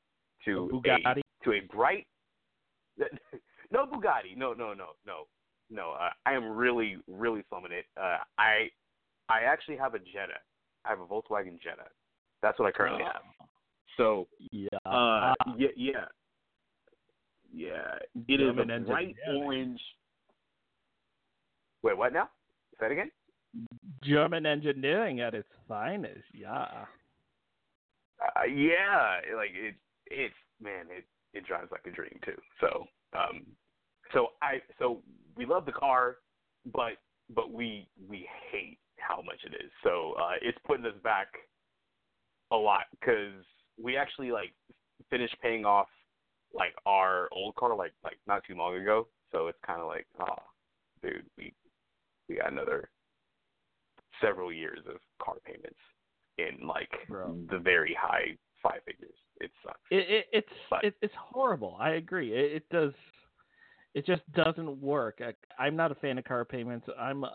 to 0.47 0.71
A 0.71 0.89
Bugatti? 0.89 1.19
a 1.21 1.45
to 1.45 1.53
a 1.53 1.61
bright 1.71 2.07
no 3.71 3.87
Bugatti. 3.87 4.37
No, 4.37 4.53
no, 4.53 4.73
no, 4.73 4.91
no. 5.07 5.25
No, 5.71 5.93
uh, 5.93 6.11
I 6.27 6.33
am 6.35 6.45
really 6.49 6.97
really 7.09 7.43
slumming 7.49 7.73
it. 7.73 7.85
Uh 8.01 8.19
I 8.39 8.71
I 9.29 9.41
actually 9.47 9.77
have 9.77 9.95
a 9.95 9.99
Jetta. 9.99 10.39
I 10.85 10.91
have 10.91 11.01
a 11.01 11.07
Volkswagen 11.07 11.61
Jetta. 11.63 11.89
That's 12.43 12.59
what 12.59 12.67
I 12.67 12.73
currently 12.73 13.05
have. 13.05 13.23
So, 13.97 14.27
yeah. 14.51 14.69
uh, 14.85 15.35
yeah, 15.57 15.69
yeah, 15.77 16.05
yeah. 17.53 17.95
It 18.29 18.41
is 18.41 18.49
German 18.49 18.71
a 18.71 18.81
bright 18.81 19.15
yeah. 19.27 19.35
orange. 19.35 19.81
Wait, 21.83 21.97
what 21.97 22.13
now? 22.13 22.29
Say 22.81 22.87
it 22.87 22.93
again. 22.93 23.11
German 24.03 24.47
engineering 24.47 25.21
at 25.21 25.35
its 25.35 25.49
finest. 25.69 26.25
Yeah. 26.35 26.67
Uh, 28.21 28.45
yeah, 28.45 29.21
like 29.37 29.51
it. 29.55 29.75
It's 30.07 30.35
man, 30.61 30.87
it 30.91 31.05
it 31.33 31.47
drives 31.47 31.71
like 31.71 31.87
a 31.87 31.91
dream 31.91 32.19
too. 32.25 32.37
So, 32.61 32.85
um, 33.17 33.47
so 34.13 34.29
I 34.43 34.61
so 34.79 35.03
we 35.37 35.47
love 35.47 35.67
the 35.67 35.73
car, 35.73 36.17
but 36.73 36.95
but 37.35 37.53
we 37.53 37.89
we 38.09 38.29
hate 38.51 38.79
how 39.07 39.21
much 39.23 39.41
it 39.45 39.55
is. 39.65 39.71
So 39.83 40.15
uh, 40.19 40.33
it's 40.43 40.59
putting 40.67 40.87
us 40.87 40.99
back 41.03 41.29
a 42.53 42.57
lot 42.57 42.85
because 42.99 43.33
we 43.83 43.97
actually 43.97 44.31
like 44.31 44.53
finished 45.11 45.37
paying 45.43 45.65
off 45.65 45.89
like 46.53 46.75
our 46.87 47.29
old 47.33 47.55
car 47.57 47.75
like 47.77 47.93
like 48.03 48.19
not 48.27 48.43
too 48.47 48.55
long 48.55 48.77
ago. 48.77 49.09
So 49.33 49.49
it's 49.49 49.59
kind 49.67 49.81
of 49.81 49.89
like, 49.89 50.07
oh, 50.21 50.37
dude, 51.03 51.25
we 51.37 51.53
we 52.29 52.37
got 52.37 52.53
another 52.53 52.91
several 54.21 54.53
years 54.53 54.79
of 54.89 54.97
car 55.23 55.35
payments 55.45 55.79
in 56.39 56.67
like 56.67 56.91
Bro. 57.09 57.39
the 57.51 57.59
very 57.59 57.97
high 58.01 58.37
five 58.63 58.81
figures. 58.87 59.15
It 59.41 59.51
sucks. 59.65 59.79
It, 59.91 60.07
it 60.09 60.27
it's 60.33 60.49
But- 60.71 60.85
it, 60.85 60.95
it's 61.03 61.15
horrible. 61.19 61.77
I 61.81 61.91
agree. 61.91 62.33
It, 62.33 62.53
it 62.53 62.69
does. 62.71 62.93
It 63.95 64.07
just 64.07 64.23
doesn't 64.33 64.81
work. 64.81 65.21
I, 65.21 65.35
I'm 65.63 65.77
not 65.77 65.93
a 65.93 65.95
fan 65.97 66.19
of 66.19 66.25
car 66.25 66.45
payments. 66.45 66.87
I'm 66.99 67.23
uh, 67.25 67.29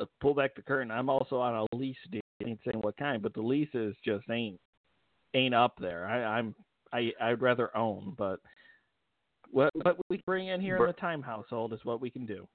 uh, 0.00 0.04
pull 0.20 0.34
back 0.34 0.54
the 0.54 0.62
curtain. 0.62 0.90
I'm 0.90 1.08
also 1.08 1.38
on 1.38 1.54
a 1.54 1.76
lease 1.76 1.96
deal. 2.10 2.20
I 2.44 2.48
ain't 2.48 2.60
saying 2.64 2.80
what 2.80 2.96
kind, 2.96 3.22
but 3.22 3.34
the 3.34 3.42
leases 3.42 3.94
just 4.04 4.28
ain't 4.30 4.58
ain't 5.34 5.54
up 5.54 5.74
there. 5.78 6.06
I, 6.06 6.38
I'm 6.38 6.54
I 6.92 7.12
I'd 7.20 7.42
rather 7.42 7.76
own, 7.76 8.14
but 8.16 8.40
what 9.50 9.70
what 9.74 9.96
we 10.10 10.22
bring 10.26 10.48
in 10.48 10.60
here 10.60 10.76
in 10.76 10.86
the 10.86 10.92
time 10.92 11.22
household 11.22 11.72
is 11.72 11.80
what 11.84 12.00
we 12.00 12.10
can 12.10 12.26
do. 12.26 12.46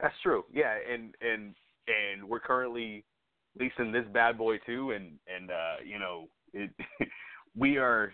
That's 0.00 0.14
true. 0.22 0.44
Yeah, 0.52 0.74
and 0.92 1.14
and 1.20 1.54
and 1.88 2.28
we're 2.28 2.40
currently 2.40 3.04
leasing 3.58 3.92
this 3.92 4.04
bad 4.12 4.36
boy 4.36 4.58
too, 4.66 4.92
and 4.92 5.12
and 5.34 5.50
uh, 5.50 5.76
you 5.84 5.98
know 5.98 6.28
it. 6.52 6.70
we 7.56 7.78
are 7.78 8.12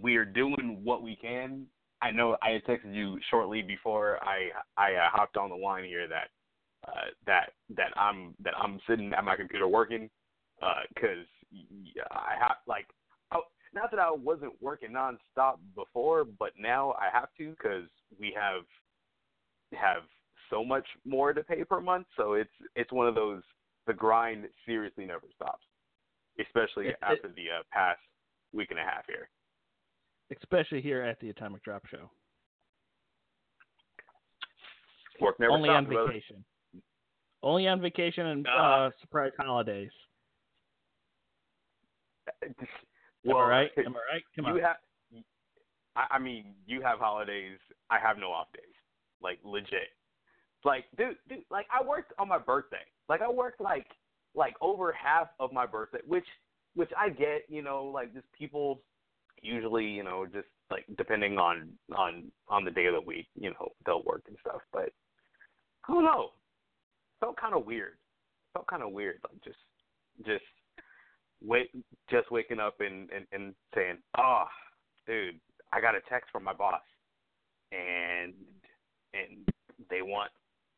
we 0.00 0.16
are 0.16 0.24
doing 0.24 0.80
what 0.82 1.02
we 1.02 1.16
can. 1.16 1.66
I 2.00 2.10
know 2.10 2.36
I 2.42 2.50
had 2.50 2.64
texted 2.64 2.94
you 2.94 3.18
shortly 3.30 3.62
before 3.62 4.18
I 4.22 4.48
I 4.76 4.94
uh, 4.94 5.08
hopped 5.10 5.36
on 5.36 5.50
the 5.50 5.56
line 5.56 5.84
here 5.84 6.08
that 6.08 6.28
uh, 6.88 7.10
that 7.26 7.52
that 7.76 7.96
I'm 7.96 8.34
that 8.42 8.54
I'm 8.58 8.80
sitting 8.88 9.12
at 9.16 9.24
my 9.24 9.36
computer 9.36 9.68
working 9.68 10.10
because 10.94 11.26
I 12.10 12.34
have 12.40 12.56
like 12.66 12.86
oh, 13.34 13.42
not 13.74 13.90
that 13.90 14.00
I 14.00 14.10
wasn't 14.10 14.52
working 14.60 14.90
nonstop 14.90 15.56
before, 15.74 16.24
but 16.24 16.52
now 16.58 16.92
I 16.92 17.08
have 17.12 17.28
to 17.38 17.50
because 17.50 17.88
we 18.18 18.34
have 18.38 18.62
have 19.78 20.02
so 20.50 20.64
much 20.64 20.86
more 21.04 21.32
to 21.32 21.42
pay 21.42 21.64
per 21.64 21.80
month. 21.80 22.06
So 22.16 22.34
it's 22.34 22.50
it's 22.76 22.92
one 22.92 23.06
of 23.06 23.14
those 23.14 23.42
the 23.86 23.92
grind 23.92 24.44
seriously 24.66 25.04
never 25.06 25.26
stops, 25.34 25.64
especially 26.40 26.86
It- 26.88 26.90
it- 26.90 26.98
after 27.02 27.28
the 27.28 27.50
uh, 27.50 27.62
past 27.72 28.00
week 28.52 28.70
and 28.70 28.78
a 28.78 28.82
half 28.82 29.04
here. 29.06 29.28
Especially 30.40 30.80
here 30.80 31.02
at 31.02 31.18
the 31.20 31.30
Atomic 31.30 31.62
Drop 31.62 31.84
Show. 31.86 32.10
Work 35.20 35.38
never 35.38 35.52
Only 35.52 35.68
stops. 35.68 35.76
on 35.78 35.84
brother. 35.86 36.06
vacation. 36.08 36.44
Only 37.42 37.66
on 37.68 37.80
vacation 37.80 38.26
and 38.26 38.46
Uh, 38.46 38.50
uh, 38.50 38.90
surprise 39.00 39.32
holidays. 39.38 39.90
well, 43.24 43.38
Am 43.38 43.44
I 43.44 43.48
right? 43.48 43.70
Am 43.78 43.96
I 43.96 44.00
right? 44.12 44.22
Come 44.36 44.46
you 44.46 44.52
on. 44.52 44.60
have 44.60 44.76
I, 45.94 46.06
I 46.12 46.18
mean, 46.18 46.54
you 46.66 46.80
have 46.80 46.98
holidays. 46.98 47.58
I 47.90 47.98
have 47.98 48.16
no 48.16 48.30
off 48.32 48.50
days. 48.54 48.74
Like 49.20 49.38
legit. 49.44 49.90
Like, 50.64 50.84
dude, 50.96 51.16
dude, 51.28 51.44
like 51.50 51.66
I 51.72 51.84
worked 51.84 52.12
on 52.18 52.28
my 52.28 52.38
birthday. 52.38 52.84
Like 53.08 53.20
I 53.20 53.28
worked 53.28 53.60
like 53.60 53.86
like 54.34 54.54
over 54.60 54.92
half 54.92 55.28
of 55.38 55.52
my 55.52 55.66
birthday, 55.66 55.98
which 56.06 56.26
which 56.74 56.90
I 56.96 57.10
get, 57.10 57.42
you 57.48 57.62
know, 57.62 57.84
like 57.84 58.14
just 58.14 58.26
people 58.32 58.80
usually, 59.42 59.84
you 59.86 60.02
know, 60.04 60.24
just 60.24 60.46
like 60.70 60.84
depending 60.96 61.36
on 61.38 61.68
on 61.94 62.30
on 62.48 62.64
the 62.64 62.70
day 62.70 62.86
of 62.86 62.94
the 62.94 63.00
week, 63.00 63.26
you 63.34 63.50
know, 63.50 63.68
they'll 63.84 64.04
work 64.04 64.22
and 64.28 64.36
stuff. 64.40 64.62
But 64.72 64.90
I 65.88 65.92
don't 65.92 66.04
know. 66.04 66.30
Felt 67.22 67.36
kind 67.36 67.54
of 67.54 67.64
weird. 67.64 67.98
Felt 68.52 68.66
kind 68.66 68.82
of 68.82 68.90
weird, 68.90 69.20
like 69.22 69.42
just 69.44 69.56
just 70.26 70.42
wait, 71.40 71.70
just 72.10 72.30
waking 72.32 72.58
up 72.58 72.74
and 72.80 73.08
and, 73.10 73.26
and 73.30 73.54
saying, 73.76 73.98
"Oh, 74.18 74.44
dude, 75.06 75.38
I 75.72 75.80
got 75.80 75.94
a 75.94 76.00
text 76.08 76.30
from 76.32 76.42
my 76.42 76.52
boss, 76.52 76.82
and 77.70 78.34
and 79.14 79.46
they 79.88 80.02
want 80.02 80.32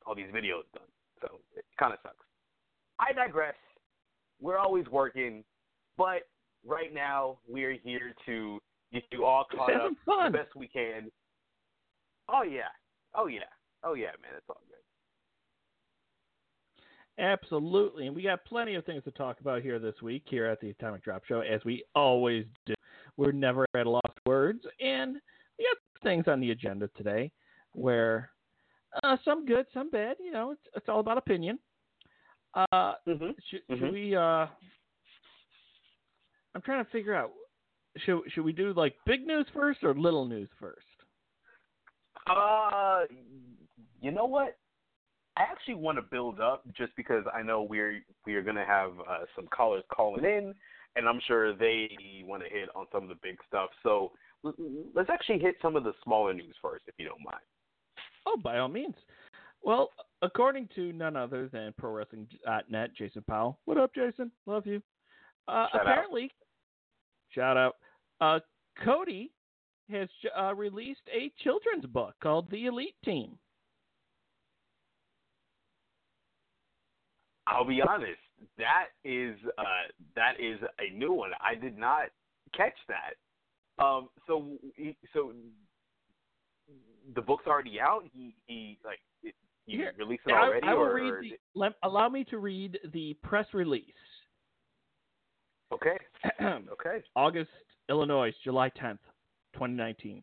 all 0.06 0.14
these 0.14 0.26
videos 0.26 0.64
done." 0.74 0.84
So 1.22 1.38
it 1.56 1.64
kind 1.78 1.94
of 1.94 1.98
sucks. 2.02 2.26
I 2.98 3.14
digress. 3.14 3.54
We're 4.38 4.58
always 4.58 4.86
working, 4.88 5.44
but 5.96 6.28
right 6.66 6.92
now 6.92 7.38
we're 7.48 7.78
here 7.82 8.14
to 8.26 8.58
get 8.92 9.04
you 9.10 9.24
all 9.24 9.46
caught 9.50 9.72
up 9.72 9.92
fun. 10.04 10.32
the 10.32 10.38
best 10.38 10.54
we 10.54 10.68
can. 10.68 11.10
Oh 12.28 12.42
yeah, 12.42 12.68
oh 13.14 13.28
yeah, 13.28 13.48
oh 13.82 13.94
yeah, 13.94 14.12
man, 14.20 14.32
it's 14.36 14.46
all 14.50 14.60
good. 14.68 14.73
Absolutely. 17.18 18.06
And 18.06 18.16
we 18.16 18.22
got 18.22 18.44
plenty 18.44 18.74
of 18.74 18.84
things 18.84 19.04
to 19.04 19.10
talk 19.12 19.40
about 19.40 19.62
here 19.62 19.78
this 19.78 19.94
week 20.02 20.24
here 20.26 20.46
at 20.46 20.60
the 20.60 20.70
Atomic 20.70 21.04
Drop 21.04 21.24
Show, 21.24 21.40
as 21.40 21.64
we 21.64 21.84
always 21.94 22.44
do. 22.66 22.74
We're 23.16 23.30
never 23.32 23.66
at 23.76 23.86
a 23.86 23.90
loss 23.90 24.02
for 24.24 24.30
words. 24.30 24.60
And 24.80 25.16
we 25.58 25.64
got 25.64 26.02
things 26.02 26.24
on 26.26 26.40
the 26.40 26.50
agenda 26.50 26.90
today 26.96 27.30
where 27.72 28.30
uh, 29.04 29.16
some 29.24 29.46
good, 29.46 29.66
some 29.72 29.90
bad. 29.90 30.16
You 30.18 30.32
know, 30.32 30.50
it's, 30.52 30.60
it's 30.74 30.88
all 30.88 31.00
about 31.00 31.18
opinion. 31.18 31.58
Uh, 32.54 32.94
Mm-hmm. 33.06 33.30
should, 33.48 33.62
Mhm. 33.70 33.92
we? 33.92 34.16
Uh, 34.16 34.46
I'm 36.54 36.62
trying 36.64 36.84
to 36.84 36.90
figure 36.90 37.14
out. 37.14 37.30
Should 37.98 38.22
should 38.32 38.44
we 38.44 38.52
do 38.52 38.72
like 38.72 38.94
big 39.06 39.24
news 39.26 39.46
first 39.54 39.84
or 39.84 39.94
little 39.94 40.24
news 40.24 40.48
first? 40.58 40.86
Uh, 42.28 43.02
you 44.00 44.10
know 44.10 44.24
what? 44.24 44.56
I 45.36 45.42
actually 45.42 45.74
want 45.74 45.98
to 45.98 46.02
build 46.02 46.40
up 46.40 46.62
just 46.76 46.94
because 46.96 47.24
I 47.34 47.42
know 47.42 47.62
we're 47.62 48.00
we 48.24 48.34
are 48.36 48.42
gonna 48.42 48.64
have 48.66 48.92
uh, 49.08 49.24
some 49.34 49.46
callers 49.48 49.82
calling 49.92 50.24
in, 50.24 50.54
and 50.96 51.08
I'm 51.08 51.20
sure 51.26 51.54
they 51.56 51.88
want 52.24 52.42
to 52.42 52.48
hit 52.48 52.68
on 52.76 52.86
some 52.92 53.02
of 53.02 53.08
the 53.08 53.16
big 53.22 53.36
stuff. 53.48 53.70
So 53.82 54.12
let's 54.94 55.10
actually 55.10 55.38
hit 55.40 55.56
some 55.60 55.74
of 55.76 55.84
the 55.84 55.92
smaller 56.04 56.34
news 56.34 56.54
first, 56.62 56.84
if 56.86 56.94
you 56.98 57.06
don't 57.06 57.24
mind. 57.24 57.42
Oh, 58.26 58.36
by 58.42 58.58
all 58.58 58.68
means. 58.68 58.94
Well, 59.62 59.90
according 60.22 60.68
to 60.74 60.92
none 60.92 61.16
other 61.16 61.48
than 61.48 61.72
ProWrestling.net, 61.80 62.90
Jason 62.96 63.24
Powell. 63.28 63.58
What 63.64 63.78
up, 63.78 63.94
Jason? 63.94 64.30
Love 64.46 64.66
you. 64.66 64.82
Uh, 65.48 65.66
Shout 65.72 65.74
out. 65.74 65.80
apparently, 65.82 66.30
shout 67.30 67.56
out. 67.56 67.76
Uh, 68.20 68.38
Cody 68.84 69.30
has 69.90 70.08
uh, 70.38 70.54
released 70.54 71.00
a 71.12 71.32
children's 71.42 71.86
book 71.86 72.14
called 72.22 72.50
The 72.50 72.66
Elite 72.66 72.94
Team. 73.04 73.38
I'll 77.46 77.64
be 77.66 77.80
honest, 77.82 78.18
that 78.58 78.86
is 79.04 79.36
uh 79.58 79.62
that 80.16 80.40
is 80.40 80.58
a 80.78 80.94
new 80.94 81.12
one. 81.12 81.30
I 81.40 81.54
did 81.54 81.76
not 81.76 82.04
catch 82.56 82.74
that. 82.88 83.14
Um, 83.84 84.08
so 84.26 84.52
so 85.12 85.32
the 87.14 87.20
book's 87.20 87.46
already 87.46 87.80
out. 87.80 88.04
He 88.12 88.34
he 88.46 88.78
like 88.84 89.00
it- 89.22 89.34
he 89.66 89.76
Here, 89.78 89.94
released 89.98 90.22
it 90.26 90.32
already, 90.32 90.66
I, 90.66 90.74
will 90.74 90.82
or, 90.82 90.94
read 90.94 91.10
or 91.12 91.20
the, 91.22 91.28
it- 91.28 91.40
let, 91.54 91.72
allow 91.82 92.08
me 92.10 92.22
to 92.24 92.38
read 92.38 92.78
the 92.92 93.14
press 93.22 93.46
release. 93.54 93.84
okay, 95.72 95.96
okay. 96.42 97.02
August, 97.16 97.50
Illinois, 97.88 98.30
July 98.44 98.68
10th, 98.70 98.98
2019. 99.54 100.22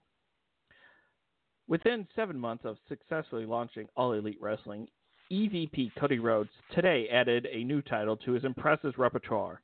Within 1.68 2.08
seven 2.16 2.38
months 2.40 2.66
of 2.66 2.78
successfully 2.88 3.46
launching 3.48 3.88
All 3.96 4.14
Elite 4.14 4.38
Wrestling, 4.40 4.88
EVP 5.32 5.92
Cody 5.98 6.20
Rhodes 6.20 6.50
today 6.76 7.08
added 7.10 7.48
a 7.50 7.64
new 7.64 7.82
title 7.82 8.18
to 8.18 8.34
his 8.34 8.44
impressive 8.44 8.94
repertoire. 8.98 9.62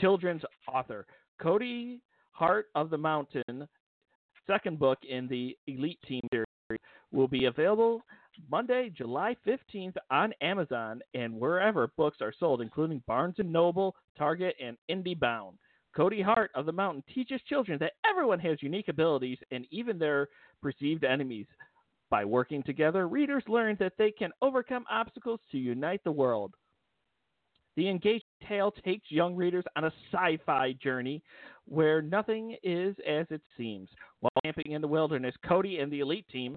Children's 0.00 0.42
author 0.66 1.06
Cody 1.40 2.00
Heart 2.32 2.66
of 2.74 2.90
the 2.90 2.98
Mountain, 2.98 3.68
second 4.44 4.80
book 4.80 4.98
in 5.08 5.28
the 5.28 5.56
Elite 5.68 6.00
Team 6.08 6.20
series, 6.32 6.80
will 7.12 7.28
be 7.28 7.44
available 7.44 8.02
Monday, 8.50 8.90
July 8.96 9.36
15th 9.46 9.94
on 10.10 10.32
Amazon 10.40 11.00
and 11.14 11.38
wherever 11.38 11.92
books 11.96 12.18
are 12.20 12.34
sold, 12.40 12.60
including 12.60 13.00
Barnes 13.06 13.36
& 13.36 13.38
Noble, 13.38 13.94
Target, 14.18 14.56
and 14.60 14.76
IndieBound. 14.90 15.52
Cody 15.96 16.22
Hart 16.22 16.50
of 16.56 16.66
the 16.66 16.72
Mountain 16.72 17.04
teaches 17.14 17.40
children 17.48 17.78
that 17.78 17.92
everyone 18.08 18.40
has 18.40 18.60
unique 18.62 18.88
abilities 18.88 19.38
and 19.52 19.64
even 19.70 19.96
their 19.96 20.28
perceived 20.60 21.04
enemies. 21.04 21.46
By 22.14 22.24
working 22.24 22.62
together, 22.62 23.08
readers 23.08 23.42
learn 23.48 23.76
that 23.80 23.94
they 23.98 24.12
can 24.12 24.30
overcome 24.40 24.84
obstacles 24.88 25.40
to 25.50 25.58
unite 25.58 26.00
the 26.04 26.12
world. 26.12 26.54
The 27.74 27.88
engaging 27.88 28.20
tale 28.48 28.70
takes 28.70 29.10
young 29.10 29.34
readers 29.34 29.64
on 29.74 29.86
a 29.86 29.92
sci 30.12 30.38
fi 30.46 30.74
journey 30.74 31.24
where 31.64 32.00
nothing 32.00 32.56
is 32.62 32.94
as 33.04 33.26
it 33.30 33.40
seems. 33.56 33.88
While 34.20 34.30
camping 34.44 34.70
in 34.70 34.80
the 34.80 34.86
wilderness, 34.86 35.34
Cody 35.44 35.80
and 35.80 35.90
the 35.90 35.98
elite 35.98 36.28
team, 36.28 36.56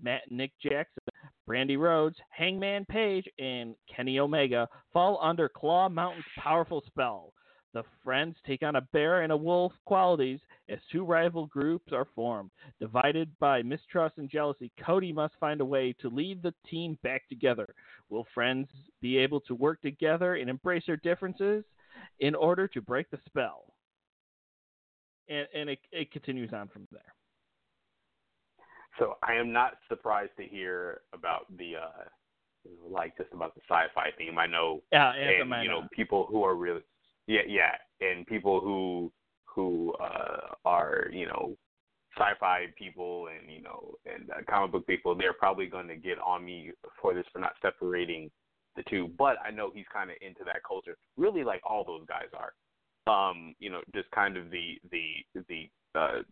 Matt 0.00 0.30
Nick 0.30 0.52
Jackson, 0.62 1.02
Brandi 1.48 1.76
Rhodes, 1.76 2.14
Hangman 2.30 2.84
Page, 2.84 3.26
and 3.40 3.74
Kenny 3.92 4.20
Omega, 4.20 4.68
fall 4.92 5.18
under 5.20 5.48
Claw 5.48 5.88
Mountain's 5.88 6.24
powerful 6.38 6.84
spell. 6.86 7.32
The 7.74 7.82
friends 8.04 8.36
take 8.46 8.62
on 8.62 8.76
a 8.76 8.80
bear 8.92 9.22
and 9.22 9.32
a 9.32 9.36
wolf 9.36 9.72
qualities 9.84 10.38
as 10.68 10.78
two 10.92 11.04
rival 11.04 11.46
groups 11.46 11.92
are 11.92 12.06
formed. 12.14 12.52
Divided 12.80 13.36
by 13.40 13.62
mistrust 13.62 14.16
and 14.16 14.30
jealousy, 14.30 14.70
Cody 14.80 15.12
must 15.12 15.34
find 15.40 15.60
a 15.60 15.64
way 15.64 15.92
to 16.00 16.08
lead 16.08 16.40
the 16.40 16.54
team 16.70 16.96
back 17.02 17.28
together. 17.28 17.66
Will 18.10 18.26
friends 18.32 18.68
be 19.02 19.18
able 19.18 19.40
to 19.40 19.56
work 19.56 19.82
together 19.82 20.36
and 20.36 20.48
embrace 20.48 20.84
their 20.86 20.98
differences 20.98 21.64
in 22.20 22.36
order 22.36 22.68
to 22.68 22.80
break 22.80 23.10
the 23.10 23.18
spell? 23.26 23.74
And, 25.28 25.48
and 25.52 25.70
it, 25.70 25.80
it 25.90 26.12
continues 26.12 26.52
on 26.52 26.68
from 26.68 26.86
there. 26.92 27.02
So 29.00 29.16
I 29.26 29.34
am 29.34 29.52
not 29.52 29.78
surprised 29.88 30.32
to 30.36 30.44
hear 30.44 31.00
about 31.12 31.46
the 31.58 31.76
uh 31.76 32.04
like 32.88 33.16
just 33.16 33.30
about 33.32 33.54
the 33.54 33.60
sci-fi 33.68 34.10
theme. 34.16 34.38
I 34.38 34.46
know 34.46 34.82
Yeah, 34.92 35.12
and 35.12 35.50
you 35.62 35.68
know 35.68 35.88
people 35.92 36.26
who 36.30 36.44
are 36.44 36.54
really 36.54 36.80
yeah 37.26 37.42
yeah. 37.46 37.72
And 38.00 38.26
people 38.26 38.60
who 38.60 39.12
who 39.44 39.92
uh 39.94 40.54
are 40.64 41.06
you 41.12 41.26
know 41.26 41.56
sci-fi 42.16 42.66
people 42.76 43.28
and 43.28 43.50
you 43.50 43.62
know 43.62 43.94
and 44.06 44.30
uh, 44.30 44.34
comic 44.48 44.72
book 44.72 44.86
people 44.86 45.14
they're 45.14 45.32
probably 45.32 45.66
going 45.66 45.88
to 45.88 45.96
get 45.96 46.18
on 46.24 46.44
me 46.44 46.70
for 47.00 47.14
this 47.14 47.24
for 47.32 47.38
not 47.38 47.52
separating 47.62 48.30
the 48.76 48.82
two. 48.88 49.10
But 49.18 49.36
i 49.44 49.50
know 49.50 49.70
he's 49.74 49.86
kind 49.92 50.10
of 50.10 50.16
into 50.20 50.44
that 50.44 50.62
culture. 50.66 50.96
Really 51.16 51.44
like 51.44 51.60
all 51.68 51.84
those 51.84 52.06
guys 52.06 52.28
are. 52.34 52.52
Um 53.06 53.54
you 53.58 53.70
know 53.70 53.80
just 53.94 54.10
kind 54.10 54.36
of 54.36 54.50
the 54.50 54.78
the 54.90 55.42
the 55.48 55.70
uh 55.94 56.22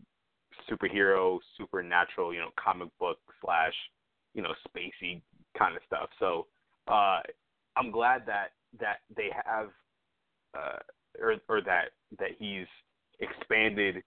superhero 0.71 1.39
supernatural 1.57 2.35
you 2.35 2.41
know 2.41 2.51
comic 2.63 2.89
book 2.99 3.19
slash 3.45 3.75
you 4.35 4.43
know 4.43 4.53
spacey 4.69 5.23
kind 5.59 5.77
of 5.77 5.83
stuff. 5.87 6.09
So 6.19 6.47
uh 6.89 7.21
i'm 7.77 7.91
glad 7.91 8.23
that 8.27 8.49
that 8.81 8.99
they 9.17 9.31
have 9.47 9.69
uh, 10.57 10.79
or 11.21 11.37
or 11.49 11.61
that 11.63 11.91
that 12.19 12.31
he's 12.39 12.67
expanded 13.21 14.03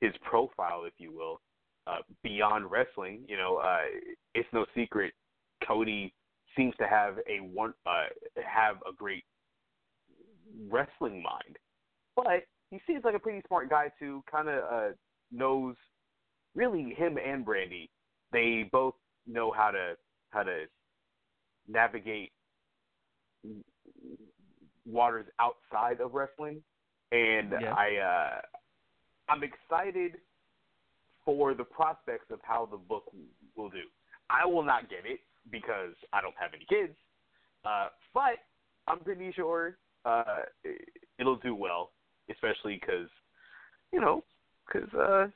his 0.00 0.12
profile, 0.22 0.84
if 0.84 0.94
you 0.98 1.12
will, 1.12 1.40
uh, 1.86 1.98
beyond 2.22 2.70
wrestling. 2.70 3.22
You 3.28 3.36
know, 3.36 3.56
uh, 3.56 3.82
it's 4.34 4.48
no 4.52 4.66
secret. 4.74 5.12
Cody 5.66 6.12
seems 6.56 6.74
to 6.78 6.86
have 6.86 7.16
a 7.28 7.38
one 7.40 7.74
uh, 7.86 8.06
have 8.44 8.76
a 8.88 8.92
great 8.94 9.24
wrestling 10.68 11.22
mind, 11.22 11.56
but 12.16 12.44
he 12.70 12.80
seems 12.86 13.04
like 13.04 13.14
a 13.14 13.18
pretty 13.18 13.42
smart 13.46 13.68
guy 13.68 13.90
too. 13.98 14.22
Kind 14.30 14.48
of 14.48 14.64
uh, 14.64 14.88
knows 15.30 15.74
really 16.54 16.94
him 16.96 17.18
and 17.18 17.44
Brandi. 17.44 17.88
They 18.32 18.68
both 18.70 18.94
know 19.26 19.52
how 19.52 19.70
to 19.70 19.94
how 20.30 20.42
to 20.44 20.64
navigate 21.68 22.32
waters 24.86 25.26
outside 25.38 26.00
of 26.00 26.14
wrestling, 26.14 26.62
and 27.12 27.52
Yeah. 27.52 27.74
I 27.74 27.96
uh, 27.96 28.40
I'm 29.28 29.42
excited 29.42 30.20
for 31.24 31.54
the 31.54 31.64
prospects 31.64 32.30
of 32.30 32.40
how 32.42 32.66
the 32.66 32.76
book 32.76 33.04
will 33.56 33.70
do. 33.70 33.82
I 34.28 34.46
will 34.46 34.62
not 34.62 34.88
get 34.88 35.04
it 35.04 35.20
because 35.50 35.94
I 36.12 36.20
don't 36.20 36.34
have 36.38 36.54
any 36.54 36.64
kids, 36.64 36.96
uh, 37.64 37.88
but 38.14 38.38
I'm 38.86 39.00
pretty 39.00 39.32
sure 39.32 39.76
uh, 40.04 40.42
it'll 41.18 41.36
do 41.36 41.54
well, 41.54 41.90
especially 42.30 42.80
because 42.80 43.08
you 43.92 44.00
know 44.00 44.24
because 44.66 44.92
uh, 44.94 45.26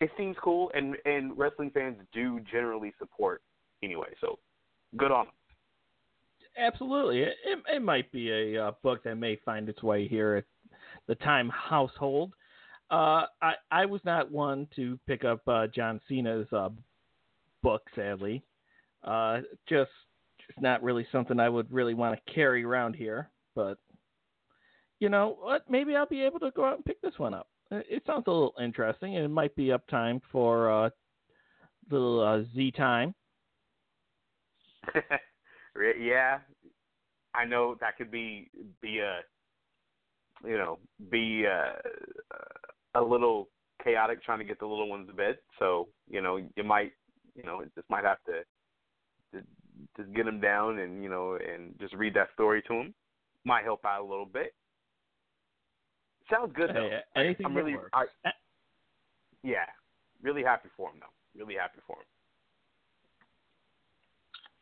it 0.00 0.10
seems 0.16 0.36
cool, 0.42 0.70
and 0.74 0.96
and 1.04 1.36
wrestling 1.36 1.70
fans 1.70 1.96
do 2.12 2.40
generally 2.50 2.92
support 2.98 3.42
anyway. 3.82 4.08
So 4.20 4.38
good 4.96 5.10
on 5.10 5.26
them. 5.26 5.34
Absolutely, 6.60 7.22
it, 7.22 7.36
it, 7.72 7.82
might 7.82 8.12
be 8.12 8.30
a 8.30 8.66
uh, 8.66 8.72
book 8.82 9.02
that 9.04 9.14
may 9.14 9.36
find 9.44 9.68
its 9.68 9.82
way 9.82 10.06
here 10.06 10.36
at 10.36 10.44
the 11.08 11.14
Time 11.14 11.48
household. 11.48 12.32
Uh, 12.90 13.24
I 13.40 13.54
I 13.70 13.86
was 13.86 14.02
not 14.04 14.30
one 14.30 14.68
to 14.76 14.98
pick 15.06 15.24
up 15.24 15.40
uh, 15.48 15.68
John 15.74 16.00
Cena's 16.06 16.46
uh, 16.52 16.68
book, 17.62 17.82
sadly. 17.94 18.42
Uh, 19.02 19.38
just 19.68 19.90
just 20.46 20.60
not 20.60 20.82
really 20.82 21.06
something 21.10 21.40
I 21.40 21.48
would 21.48 21.72
really 21.72 21.94
want 21.94 22.18
to 22.18 22.32
carry 22.32 22.62
around 22.62 22.94
here. 22.94 23.30
But 23.54 23.78
you 24.98 25.08
know 25.08 25.38
what? 25.40 25.62
Maybe 25.70 25.96
I'll 25.96 26.06
be 26.06 26.22
able 26.22 26.40
to 26.40 26.50
go 26.50 26.64
out 26.64 26.76
and 26.76 26.84
pick 26.84 27.00
this 27.00 27.18
one 27.18 27.32
up. 27.32 27.48
It 27.70 28.02
sounds 28.06 28.24
a 28.26 28.30
little 28.30 28.54
interesting, 28.60 29.16
and 29.16 29.24
it 29.24 29.28
might 29.28 29.54
be 29.54 29.72
up 29.72 29.86
time 29.86 30.20
for 30.30 30.70
uh, 30.70 30.90
little 31.90 32.20
uh, 32.20 32.42
Z 32.54 32.72
time. 32.72 33.14
yeah, 35.98 36.38
I 37.34 37.44
know 37.44 37.76
that 37.80 37.96
could 37.96 38.10
be 38.10 38.50
be 38.80 38.98
a 38.98 39.20
you 40.44 40.56
know 40.56 40.78
be 41.10 41.44
a, 41.44 41.74
a 42.94 43.02
little 43.02 43.48
chaotic 43.82 44.22
trying 44.22 44.38
to 44.38 44.44
get 44.44 44.58
the 44.58 44.66
little 44.66 44.88
ones 44.88 45.08
to 45.08 45.14
bed. 45.14 45.38
So 45.58 45.88
you 46.08 46.20
know 46.20 46.36
you 46.56 46.64
might 46.64 46.92
you 47.34 47.42
know 47.42 47.62
just 47.74 47.88
might 47.88 48.04
have 48.04 48.18
to, 48.26 49.38
to 49.38 49.44
just 49.96 50.12
get 50.14 50.26
them 50.26 50.40
down 50.40 50.78
and 50.78 51.02
you 51.02 51.08
know 51.08 51.36
and 51.36 51.74
just 51.80 51.94
read 51.94 52.14
that 52.14 52.28
story 52.34 52.62
to 52.62 52.74
them. 52.74 52.94
Might 53.44 53.64
help 53.64 53.84
out 53.84 54.02
a 54.02 54.04
little 54.04 54.26
bit. 54.26 54.54
Sounds 56.30 56.52
good 56.54 56.70
though. 56.74 56.88
Hey, 57.14 57.20
anything 57.24 57.46
I'm 57.46 57.54
really. 57.54 57.76
I, 57.92 58.04
yeah, 59.42 59.64
really 60.22 60.42
happy 60.42 60.68
for 60.76 60.90
him 60.90 60.96
though. 61.00 61.38
Really 61.38 61.54
happy 61.54 61.78
for 61.86 61.96
him. 61.96 62.04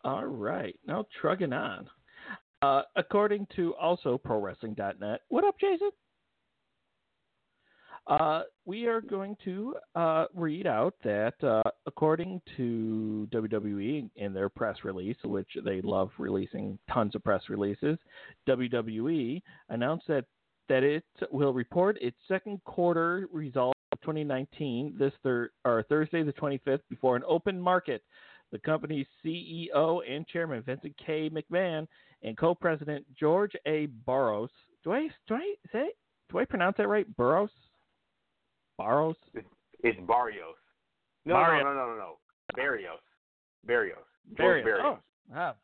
All 0.04 0.26
right, 0.26 0.78
now 0.86 1.06
trugging 1.20 1.52
on. 1.52 1.88
Uh, 2.60 2.82
according 2.96 3.46
to 3.54 3.74
also 3.76 4.20
ProWrestling.net, 4.26 5.20
what 5.28 5.44
up, 5.44 5.54
Jason? 5.60 5.90
Uh, 8.08 8.42
we 8.64 8.86
are 8.86 9.02
going 9.02 9.36
to 9.44 9.74
uh, 9.94 10.24
read 10.34 10.66
out 10.66 10.94
that 11.04 11.34
uh, 11.44 11.62
according 11.86 12.40
to 12.56 13.28
WWE 13.30 14.08
in 14.16 14.32
their 14.32 14.48
press 14.48 14.76
release, 14.82 15.16
which 15.24 15.48
they 15.64 15.82
love 15.82 16.10
releasing 16.18 16.78
tons 16.92 17.14
of 17.14 17.22
press 17.22 17.42
releases, 17.50 17.98
WWE 18.48 19.42
announced 19.68 20.06
that 20.08 20.24
that 20.70 20.82
it 20.82 21.04
will 21.30 21.52
report 21.52 21.96
its 22.00 22.16
second 22.26 22.62
quarter 22.64 23.26
results 23.32 23.78
of 23.92 24.00
2019 24.02 24.96
this 24.98 25.12
thir- 25.22 25.50
or 25.64 25.82
Thursday 25.88 26.22
the 26.22 26.32
25th 26.32 26.80
before 26.90 27.16
an 27.16 27.22
open 27.26 27.60
market. 27.60 28.02
The 28.52 28.58
company's 28.58 29.06
CEO 29.24 30.00
and 30.08 30.26
chairman 30.26 30.62
Vincent 30.62 30.94
K. 31.04 31.30
McMahon 31.30 31.86
and 32.22 32.36
co-president 32.36 33.04
George 33.18 33.52
A. 33.66 33.86
Barros. 34.06 34.50
Do 34.84 34.92
I 34.92 35.08
do 35.26 35.34
I 35.34 35.54
say 35.72 35.90
do 36.30 36.38
I 36.38 36.44
pronounce 36.44 36.76
that 36.78 36.88
right? 36.88 37.06
Burroughs. 37.16 37.50
Barros. 38.76 39.16
It's 39.82 39.98
Barrios. 40.06 40.56
No, 41.24 41.34
Barrios. 41.34 41.64
no, 41.64 41.74
no, 41.74 41.86
no, 41.88 41.96
no. 41.96 42.18
Barrios. 42.54 43.00
Barrios. 43.64 43.98
Barrios. 44.36 44.64
Barrios. 44.64 44.80
Oh, 44.84 44.98
ah. 45.34 45.54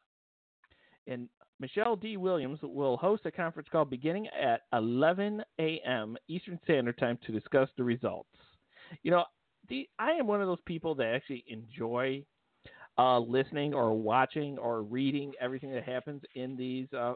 And 1.06 1.28
Michelle 1.60 1.96
D. 1.96 2.16
Williams 2.16 2.58
will 2.62 2.96
host 2.96 3.26
a 3.26 3.30
conference 3.30 3.68
call 3.70 3.84
beginning 3.84 4.26
at 4.28 4.62
11 4.72 5.42
a.m. 5.60 6.16
Eastern 6.28 6.58
Standard 6.64 6.98
Time 6.98 7.18
to 7.26 7.32
discuss 7.32 7.68
the 7.76 7.84
results. 7.84 8.28
You 9.02 9.12
know, 9.12 9.24
the, 9.68 9.88
I 9.98 10.12
am 10.12 10.26
one 10.26 10.40
of 10.40 10.48
those 10.48 10.58
people 10.66 10.94
that 10.96 11.14
actually 11.14 11.44
enjoy 11.46 12.24
uh, 12.98 13.18
listening 13.18 13.74
or 13.74 13.92
watching 13.94 14.58
or 14.58 14.82
reading 14.82 15.32
everything 15.40 15.72
that 15.72 15.84
happens 15.84 16.22
in 16.34 16.56
these 16.56 16.86
uh, 16.92 17.14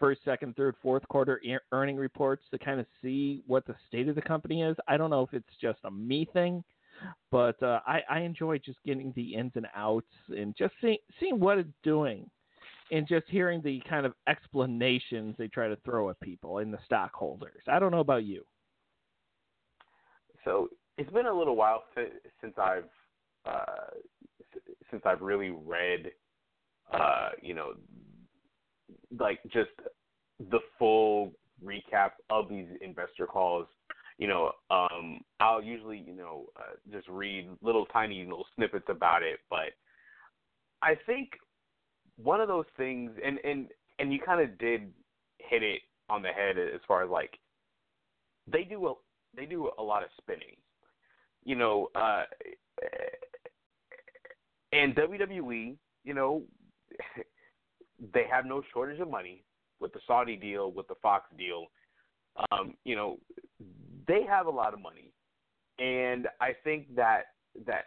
first, 0.00 0.20
second, 0.24 0.56
third, 0.56 0.74
fourth 0.82 1.06
quarter 1.08 1.40
ear- 1.44 1.62
earning 1.72 1.96
reports 1.96 2.44
to 2.50 2.58
kind 2.58 2.80
of 2.80 2.86
see 3.02 3.42
what 3.46 3.66
the 3.66 3.74
state 3.88 4.08
of 4.08 4.14
the 4.14 4.22
company 4.22 4.62
is. 4.62 4.76
I 4.86 4.96
don't 4.96 5.10
know 5.10 5.22
if 5.22 5.34
it's 5.34 5.56
just 5.60 5.78
a 5.84 5.90
me 5.90 6.28
thing, 6.32 6.64
but 7.30 7.62
uh, 7.62 7.80
I, 7.86 8.02
I 8.08 8.20
enjoy 8.20 8.58
just 8.58 8.78
getting 8.86 9.12
the 9.16 9.34
ins 9.34 9.52
and 9.54 9.66
outs 9.74 10.06
and 10.28 10.54
just 10.56 10.74
seeing 10.80 10.98
seeing 11.20 11.38
what 11.38 11.58
it's 11.58 11.68
doing, 11.82 12.28
and 12.90 13.06
just 13.06 13.26
hearing 13.28 13.60
the 13.62 13.82
kind 13.88 14.06
of 14.06 14.14
explanations 14.28 15.34
they 15.38 15.48
try 15.48 15.68
to 15.68 15.76
throw 15.84 16.10
at 16.10 16.20
people 16.20 16.58
and 16.58 16.72
the 16.72 16.78
stockholders. 16.84 17.62
I 17.68 17.78
don't 17.78 17.90
know 17.92 18.00
about 18.00 18.24
you. 18.24 18.44
So 20.44 20.68
it's 20.96 21.10
been 21.10 21.26
a 21.26 21.32
little 21.32 21.56
while 21.56 21.84
si- 21.94 22.30
since 22.40 22.54
I've 22.56 22.84
uh, 23.44 23.90
since 24.90 25.02
I've 25.04 25.20
really 25.20 25.50
read, 25.50 26.10
uh, 26.92 27.30
you 27.42 27.54
know, 27.54 27.74
like 29.18 29.40
just 29.44 29.70
the 30.50 30.60
full 30.78 31.32
recap 31.64 32.12
of 32.30 32.48
these 32.48 32.66
investor 32.80 33.26
calls. 33.26 33.66
You 34.18 34.26
know, 34.26 34.52
um, 34.70 35.20
I'll 35.38 35.62
usually, 35.62 35.98
you 35.98 36.14
know, 36.14 36.46
uh, 36.56 36.74
just 36.90 37.08
read 37.08 37.48
little 37.62 37.86
tiny 37.86 38.24
little 38.24 38.46
snippets 38.56 38.86
about 38.88 39.22
it, 39.22 39.38
but 39.48 39.70
I 40.82 40.94
think 41.06 41.30
one 42.16 42.40
of 42.40 42.48
those 42.48 42.66
things, 42.76 43.12
and 43.24 43.38
and 43.44 43.68
and 43.98 44.12
you 44.12 44.18
kind 44.20 44.40
of 44.40 44.58
did 44.58 44.92
hit 45.38 45.62
it 45.62 45.80
on 46.10 46.22
the 46.22 46.28
head 46.28 46.56
as 46.58 46.80
far 46.86 47.04
as 47.04 47.10
like 47.10 47.38
they 48.50 48.64
do 48.64 48.88
a 48.88 48.94
they 49.36 49.46
do 49.46 49.70
a 49.78 49.82
lot 49.82 50.02
of 50.02 50.08
spinning. 50.20 50.56
You 51.44 51.56
know, 51.56 51.88
uh, 51.94 52.24
and 54.72 54.94
WWE, 54.94 55.76
you 56.04 56.14
know, 56.14 56.42
they 58.14 58.24
have 58.30 58.46
no 58.46 58.62
shortage 58.72 59.00
of 59.00 59.10
money 59.10 59.44
with 59.80 59.92
the 59.92 60.00
Saudi 60.06 60.36
deal, 60.36 60.72
with 60.72 60.88
the 60.88 60.94
Fox 61.02 61.26
deal. 61.36 61.66
Um, 62.50 62.74
you 62.84 62.94
know, 62.94 63.18
they 64.06 64.22
have 64.28 64.46
a 64.46 64.50
lot 64.50 64.74
of 64.74 64.80
money, 64.80 65.12
and 65.78 66.28
I 66.40 66.52
think 66.62 66.94
that 66.94 67.22
that 67.66 67.86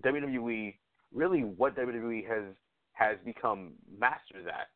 WWE 0.00 0.74
really 1.12 1.40
what 1.40 1.76
WWE 1.76 2.26
has 2.28 2.44
has 2.92 3.16
become 3.24 3.72
masters 3.98 4.46
at 4.46 4.68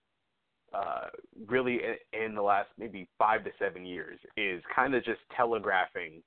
uh, 0.76 1.08
really 1.46 1.78
in, 2.12 2.20
in 2.24 2.34
the 2.34 2.42
last 2.42 2.68
maybe 2.78 3.08
five 3.18 3.44
to 3.44 3.50
seven 3.58 3.86
years 3.86 4.18
is 4.36 4.62
kind 4.74 4.94
of 4.94 5.04
just 5.04 5.20
telegraphing 5.36 6.22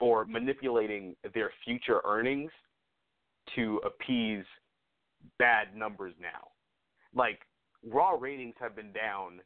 or 0.00 0.24
manipulating 0.24 1.14
their 1.34 1.52
future 1.64 2.00
earnings 2.04 2.50
to 3.56 3.80
appease 3.84 4.44
bad 5.38 5.76
numbers 5.76 6.14
now. 6.20 6.48
Like 7.14 7.40
raw 7.88 8.10
ratings 8.12 8.54
have 8.60 8.76
been 8.76 8.92
down 8.92 9.40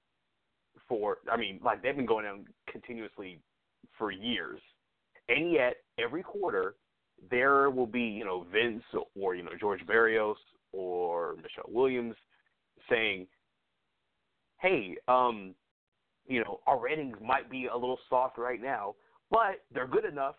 for 0.89 1.19
I 1.31 1.37
mean, 1.37 1.61
like 1.65 1.83
they've 1.83 1.97
been 1.97 2.07
going 2.07 2.25
down 2.25 2.47
continuously 2.71 3.41
for 3.97 4.11
years. 4.11 4.61
And 5.29 5.53
yet 5.53 5.77
every 5.99 6.23
quarter 6.23 6.75
there 7.31 7.71
will 7.71 7.87
be, 7.87 8.03
you 8.03 8.25
know, 8.25 8.47
Vince 8.53 8.83
or, 9.15 9.35
you 9.35 9.43
know, 9.43 9.53
George 9.59 9.87
Barrios 9.87 10.37
or 10.73 11.37
Michelle 11.37 11.69
Williams 11.69 12.17
saying, 12.91 13.27
Hey, 14.61 14.97
um, 15.09 15.55
you 16.27 16.43
know, 16.43 16.61
our 16.67 16.81
ratings 16.81 17.17
might 17.23 17.51
be 17.51 17.67
a 17.67 17.75
little 17.75 17.99
soft 18.09 18.39
right 18.39 18.61
now, 18.61 18.95
but 19.31 19.63
they're 19.73 19.87
good 19.87 20.05
enough 20.05 20.37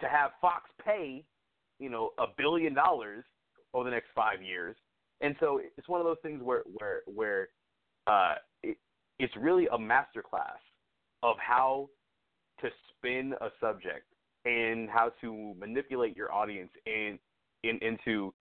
to 0.00 0.08
have 0.08 0.32
Fox 0.40 0.70
pay, 0.84 1.24
you 1.78 1.90
know, 1.90 2.10
a 2.18 2.26
billion 2.36 2.74
dollars 2.74 3.24
over 3.72 3.84
the 3.84 3.90
next 3.90 4.08
five 4.14 4.42
years. 4.42 4.76
And 5.20 5.34
so 5.40 5.60
it's 5.76 5.88
one 5.88 6.00
of 6.00 6.06
those 6.06 6.16
things 6.22 6.42
where 6.42 6.62
where 6.78 7.00
where 7.06 7.48
uh, 8.06 8.34
it, 8.62 8.76
it's 9.18 9.34
really 9.36 9.66
a 9.66 9.78
masterclass 9.78 10.60
of 11.22 11.36
how 11.38 11.88
to 12.60 12.68
spin 12.90 13.34
a 13.40 13.48
subject 13.60 14.06
and 14.44 14.90
how 14.90 15.12
to 15.20 15.54
manipulate 15.58 16.16
your 16.16 16.32
audience 16.32 16.70
in, 16.86 17.18
in 17.62 17.78
into 17.78 18.32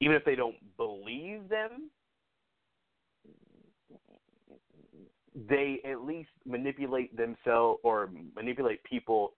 even 0.00 0.16
if 0.16 0.24
they 0.24 0.34
don't 0.34 0.56
believe 0.76 1.48
them, 1.48 1.90
they 5.48 5.80
at 5.84 6.02
least 6.02 6.30
manipulate 6.46 7.16
themselves 7.16 7.80
or 7.82 8.10
manipulate 8.34 8.82
people 8.84 9.34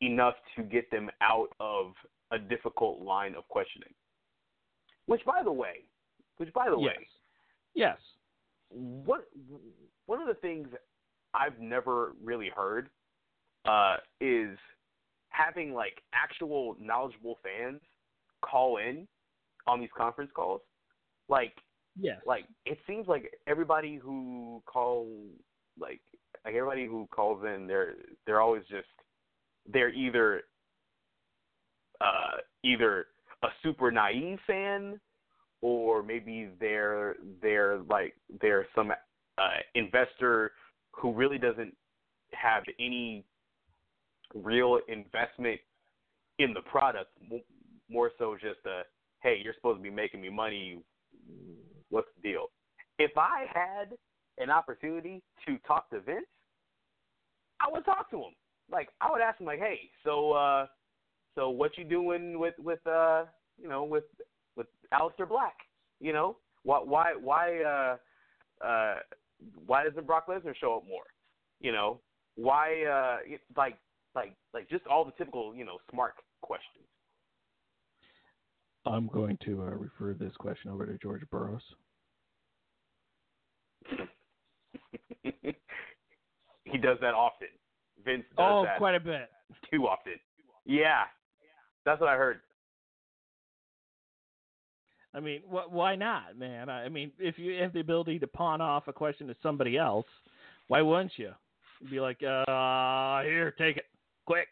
enough 0.00 0.34
to 0.56 0.62
get 0.62 0.90
them 0.90 1.10
out 1.20 1.48
of 1.60 1.92
a 2.30 2.38
difficult 2.38 3.00
line 3.00 3.34
of 3.34 3.46
questioning. 3.48 3.92
Which, 5.06 5.24
by 5.24 5.42
the 5.42 5.52
way, 5.52 5.84
which 6.38 6.52
by 6.52 6.70
the 6.70 6.78
yes. 6.78 6.86
way, 6.96 7.08
Yes. 7.74 7.98
what 8.70 9.28
one 10.06 10.20
of 10.20 10.28
the 10.28 10.34
things 10.34 10.68
I've 11.34 11.58
never 11.58 12.12
really 12.22 12.50
heard 12.54 12.88
uh, 13.66 13.96
is 14.20 14.56
having 15.30 15.72
like 15.74 16.00
actual 16.14 16.76
knowledgeable 16.80 17.38
fans 17.42 17.80
call 18.44 18.76
in 18.78 19.06
on 19.66 19.80
these 19.80 19.90
conference 19.96 20.30
calls. 20.34 20.60
Like 21.28 21.54
Yes. 21.96 22.20
like 22.26 22.46
it 22.66 22.78
seems 22.86 23.06
like 23.06 23.32
everybody 23.46 23.96
who 23.96 24.62
call 24.66 25.08
like 25.78 26.00
like 26.44 26.54
everybody 26.54 26.86
who 26.86 27.06
calls 27.14 27.44
in 27.44 27.66
they're 27.68 27.94
they're 28.26 28.40
always 28.40 28.64
just 28.68 28.88
they're 29.72 29.90
either 29.90 30.42
uh, 32.00 32.38
either 32.62 33.06
a 33.42 33.48
super 33.62 33.90
naive 33.90 34.38
fan 34.46 35.00
or 35.60 36.02
maybe 36.02 36.48
they're 36.60 37.16
they're 37.40 37.78
like 37.88 38.14
they're 38.40 38.66
some 38.74 38.90
uh, 38.90 39.48
investor 39.74 40.52
who 40.92 41.12
really 41.12 41.38
doesn't 41.38 41.74
have 42.32 42.62
any 42.78 43.24
real 44.34 44.78
investment 44.88 45.60
in 46.38 46.52
the 46.52 46.60
product, 46.62 47.10
more 47.88 48.10
so 48.18 48.34
just 48.34 48.64
a 48.66 48.82
hey, 49.22 49.40
you're 49.42 49.54
supposed 49.54 49.78
to 49.78 49.82
be 49.82 49.90
making 49.90 50.20
me 50.20 50.28
money. 50.28 50.78
What's 51.88 52.08
the 52.16 52.30
deal? 52.30 52.50
If 52.98 53.12
I 53.16 53.46
had 53.52 53.96
an 54.38 54.50
opportunity 54.50 55.22
to 55.46 55.56
talk 55.66 55.88
to 55.90 56.00
Vince, 56.00 56.26
I 57.60 57.72
would 57.72 57.84
talk 57.84 58.10
to 58.10 58.16
him. 58.16 58.34
Like 58.70 58.88
I 59.00 59.10
would 59.10 59.22
ask 59.22 59.40
him, 59.40 59.46
like, 59.46 59.60
hey, 59.60 59.80
so 60.04 60.32
uh, 60.32 60.66
so 61.34 61.50
what 61.50 61.76
you 61.76 61.84
doing 61.84 62.38
with 62.38 62.54
with 62.58 62.84
uh, 62.86 63.24
you 63.60 63.68
know, 63.68 63.84
with 63.84 64.04
with 64.56 64.66
Aleister 64.92 65.28
Black? 65.28 65.54
You 66.00 66.12
know, 66.12 66.36
why 66.62 66.80
why 66.84 67.14
why 67.20 67.62
uh 67.62 67.96
uh 68.64 68.96
why 69.66 69.84
doesn't 69.84 70.06
Brock 70.06 70.26
Lesnar 70.28 70.54
show 70.56 70.76
up 70.76 70.86
more? 70.88 71.04
You 71.60 71.72
know, 71.72 72.00
why 72.36 72.84
uh 72.84 73.16
like 73.56 73.76
like 74.14 74.36
like 74.52 74.68
just 74.68 74.86
all 74.86 75.04
the 75.04 75.12
typical 75.12 75.54
you 75.54 75.64
know 75.64 75.78
smart 75.90 76.14
questions. 76.40 76.84
I'm 78.86 79.08
going 79.08 79.38
to 79.46 79.62
uh, 79.62 79.70
refer 79.70 80.12
this 80.12 80.34
question 80.36 80.70
over 80.70 80.84
to 80.84 80.98
George 80.98 81.22
Burroughs. 81.30 81.62
he 86.64 86.76
does 86.78 86.98
that 87.00 87.14
often. 87.14 87.48
Vince 88.04 88.24
does 88.36 88.46
oh, 88.46 88.64
that 88.64 88.76
quite 88.76 88.94
a 88.94 89.00
bit. 89.00 89.30
too 89.72 89.86
often. 89.86 90.12
Yeah, 90.66 91.04
that's 91.84 92.00
what 92.00 92.08
I 92.08 92.16
heard. 92.16 92.40
I 95.14 95.20
mean, 95.20 95.42
wh- 95.42 95.72
why 95.72 95.94
not, 95.94 96.36
man? 96.36 96.68
I 96.68 96.88
mean, 96.88 97.12
if 97.18 97.38
you 97.38 97.62
have 97.62 97.72
the 97.72 97.80
ability 97.80 98.18
to 98.18 98.26
pawn 98.26 98.60
off 98.60 98.88
a 98.88 98.92
question 98.92 99.28
to 99.28 99.36
somebody 99.42 99.78
else, 99.78 100.06
why 100.66 100.82
wouldn't 100.82 101.12
you? 101.16 101.30
Be 101.90 102.00
like, 102.00 102.22
uh, 102.22 103.22
here, 103.22 103.54
take 103.56 103.76
it, 103.76 103.84
quick. 104.26 104.48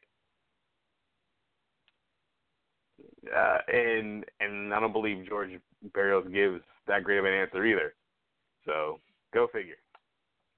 Uh, 3.35 3.59
and 3.73 4.25
and 4.41 4.75
I 4.75 4.81
don't 4.81 4.93
believe 4.93 5.27
George 5.29 5.51
Barrios 5.95 6.27
gives 6.33 6.61
that 6.87 7.05
great 7.05 7.19
of 7.19 7.25
an 7.25 7.33
answer 7.33 7.65
either. 7.65 7.95
So 8.67 9.01
go 9.33 9.49
figure. 9.53 9.77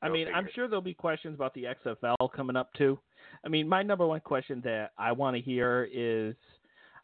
I 0.02 0.08
Go 0.08 0.14
mean, 0.14 0.28
I'm 0.34 0.48
sure 0.54 0.68
there'll 0.68 0.82
be 0.82 0.94
questions 0.94 1.34
about 1.34 1.54
the 1.54 1.66
XFL 1.84 2.32
coming 2.34 2.56
up 2.56 2.72
too. 2.74 2.98
I 3.44 3.48
mean, 3.48 3.68
my 3.68 3.82
number 3.82 4.06
one 4.06 4.20
question 4.20 4.60
that 4.64 4.92
I 4.98 5.12
want 5.12 5.36
to 5.36 5.42
hear 5.42 5.88
is 5.92 6.34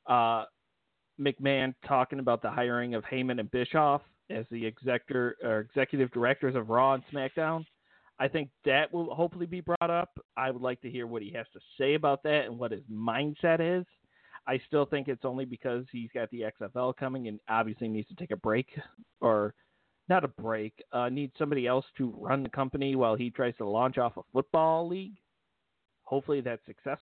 uh, 0.07 0.45
McMahon 1.21 1.75
talking 1.87 2.19
about 2.19 2.43
the 2.43 2.51
hiring 2.51 2.95
of 2.95 3.05
Heyman 3.05 3.41
and 3.41 3.51
Bischoff 3.51 4.03
as 4.31 4.45
the 4.51 4.65
executor 4.65 5.37
or 5.43 5.61
executive 5.61 6.11
directors 6.13 6.55
of 6.55 6.71
Raw 6.71 6.95
and 6.95 7.03
SmackDown. 7.13 7.65
I 8.19 8.29
think 8.29 8.51
that 8.65 8.93
will 8.93 9.15
hopefully 9.15 9.47
be 9.47 9.63
brought 9.63 9.91
up. 9.91 10.11
I 10.37 10.51
would 10.51 10.63
like 10.63 10.81
to 10.83 10.91
hear 10.91 11.07
what 11.07 11.23
he 11.23 11.33
has 11.33 11.47
to 11.55 11.61
say 11.79 11.95
about 11.95 12.23
that 12.25 12.45
and 12.47 12.59
what 12.59 12.71
his 12.71 12.83
mindset 12.93 13.61
is. 13.61 13.87
I 14.47 14.61
still 14.67 14.85
think 14.85 15.09
it's 15.09 15.25
only 15.25 15.45
because 15.45 15.85
he's 15.91 16.11
got 16.13 16.31
the 16.31 16.45
XFL 16.61 16.97
coming 16.97 17.29
and 17.29 17.41
obviously 17.49 17.89
needs 17.89 18.09
to 18.09 18.15
take 18.15 18.31
a 18.31 18.37
break 18.37 18.67
or 19.21 19.55
not 20.09 20.25
a 20.25 20.29
break, 20.29 20.75
uh, 20.93 21.09
needs 21.09 21.33
somebody 21.39 21.67
else 21.67 21.85
to 21.97 22.13
run 22.19 22.43
the 22.43 22.49
company 22.49 22.97
while 22.97 23.15
he 23.15 23.31
tries 23.31 23.57
to 23.57 23.67
launch 23.67 23.97
off 23.97 24.17
a 24.17 24.23
football 24.33 24.89
league. 24.89 25.17
Hopefully 26.03 26.41
that's 26.41 26.65
successful. 26.67 27.10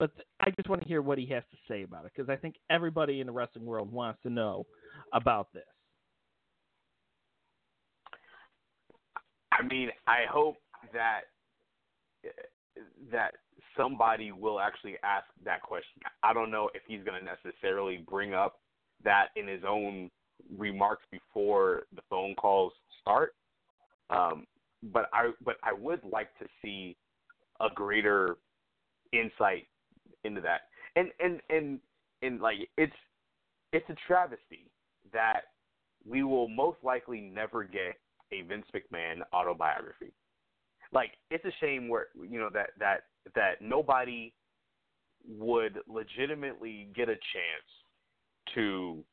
But 0.00 0.16
th- 0.16 0.26
I 0.40 0.50
just 0.50 0.66
want 0.66 0.80
to 0.80 0.88
hear 0.88 1.02
what 1.02 1.18
he 1.18 1.26
has 1.26 1.42
to 1.50 1.58
say 1.68 1.82
about 1.82 2.06
it 2.06 2.12
because 2.16 2.30
I 2.30 2.36
think 2.36 2.54
everybody 2.70 3.20
in 3.20 3.26
the 3.26 3.32
wrestling 3.32 3.66
world 3.66 3.92
wants 3.92 4.18
to 4.22 4.30
know 4.30 4.64
about 5.12 5.52
this. 5.52 5.62
I 9.52 9.62
mean, 9.62 9.90
I 10.06 10.20
hope 10.28 10.56
that 10.94 11.20
that 13.12 13.34
somebody 13.76 14.32
will 14.32 14.58
actually 14.58 14.96
ask 15.04 15.26
that 15.44 15.60
question. 15.60 16.00
I 16.22 16.32
don't 16.32 16.50
know 16.50 16.70
if 16.74 16.80
he's 16.88 17.04
going 17.04 17.20
to 17.20 17.24
necessarily 17.24 18.02
bring 18.08 18.32
up 18.32 18.60
that 19.04 19.26
in 19.36 19.46
his 19.46 19.62
own 19.68 20.10
remarks 20.56 21.04
before 21.10 21.82
the 21.94 22.02
phone 22.08 22.34
calls 22.36 22.72
start. 23.02 23.34
Um, 24.08 24.46
but 24.82 25.10
I 25.12 25.32
but 25.44 25.56
I 25.62 25.74
would 25.74 26.00
like 26.10 26.30
to 26.38 26.46
see 26.62 26.96
a 27.60 27.68
greater 27.74 28.38
insight 29.12 29.66
into 30.24 30.40
that. 30.40 30.62
And 30.96 31.10
and 31.20 31.40
and 31.50 31.80
and 32.22 32.40
like 32.40 32.56
it's 32.76 32.92
it's 33.72 33.88
a 33.88 33.96
travesty 34.06 34.70
that 35.12 35.42
we 36.06 36.22
will 36.22 36.48
most 36.48 36.78
likely 36.82 37.20
never 37.20 37.64
get 37.64 37.94
a 38.32 38.42
Vince 38.42 38.66
McMahon 38.74 39.20
autobiography. 39.32 40.12
Like 40.92 41.12
it's 41.30 41.44
a 41.44 41.52
shame 41.60 41.88
where 41.88 42.06
you 42.28 42.38
know 42.38 42.50
that 42.52 42.70
that 42.78 43.04
that 43.34 43.60
nobody 43.60 44.32
would 45.28 45.78
legitimately 45.86 46.88
get 46.94 47.08
a 47.08 47.14
chance 47.14 47.68
to 48.54 49.04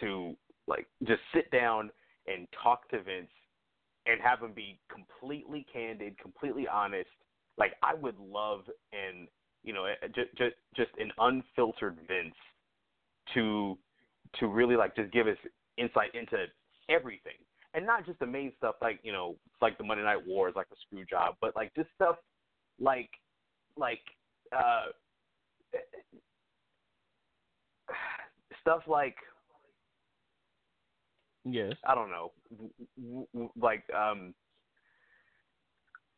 to 0.00 0.36
like 0.66 0.86
just 1.06 1.20
sit 1.34 1.50
down 1.50 1.90
and 2.26 2.46
talk 2.62 2.88
to 2.90 3.02
Vince 3.02 3.30
and 4.06 4.20
have 4.20 4.40
him 4.40 4.52
be 4.52 4.78
completely 4.92 5.66
candid, 5.72 6.18
completely 6.18 6.66
honest. 6.66 7.08
Like 7.60 7.74
I 7.82 7.94
would 7.94 8.18
love 8.18 8.62
and 8.92 9.28
you 9.62 9.72
know 9.72 9.86
just 10.14 10.34
just 10.36 10.56
just 10.74 10.90
an 10.98 11.12
unfiltered 11.18 11.98
Vince 12.08 12.34
to 13.34 13.78
to 14.40 14.48
really 14.48 14.74
like 14.76 14.96
just 14.96 15.12
give 15.12 15.28
us 15.28 15.36
insight 15.76 16.14
into 16.14 16.46
everything 16.88 17.34
and 17.74 17.86
not 17.86 18.04
just 18.06 18.18
the 18.18 18.26
main 18.26 18.52
stuff 18.56 18.74
like 18.82 18.98
you 19.02 19.12
know 19.12 19.36
like 19.60 19.78
the 19.78 19.84
Monday 19.84 20.02
Night 20.02 20.26
Wars, 20.26 20.54
like 20.56 20.68
the 20.70 20.76
screw 20.86 21.04
job, 21.04 21.36
but 21.40 21.54
like 21.54 21.72
just 21.76 21.88
stuff 21.94 22.16
like 22.80 23.10
like 23.76 24.00
uh 24.56 24.86
stuff 28.62 28.82
like 28.86 29.16
Yes. 31.44 31.72
I 31.86 31.94
don't 31.94 32.10
know, 32.10 32.32
like 33.58 33.82
um, 33.96 34.34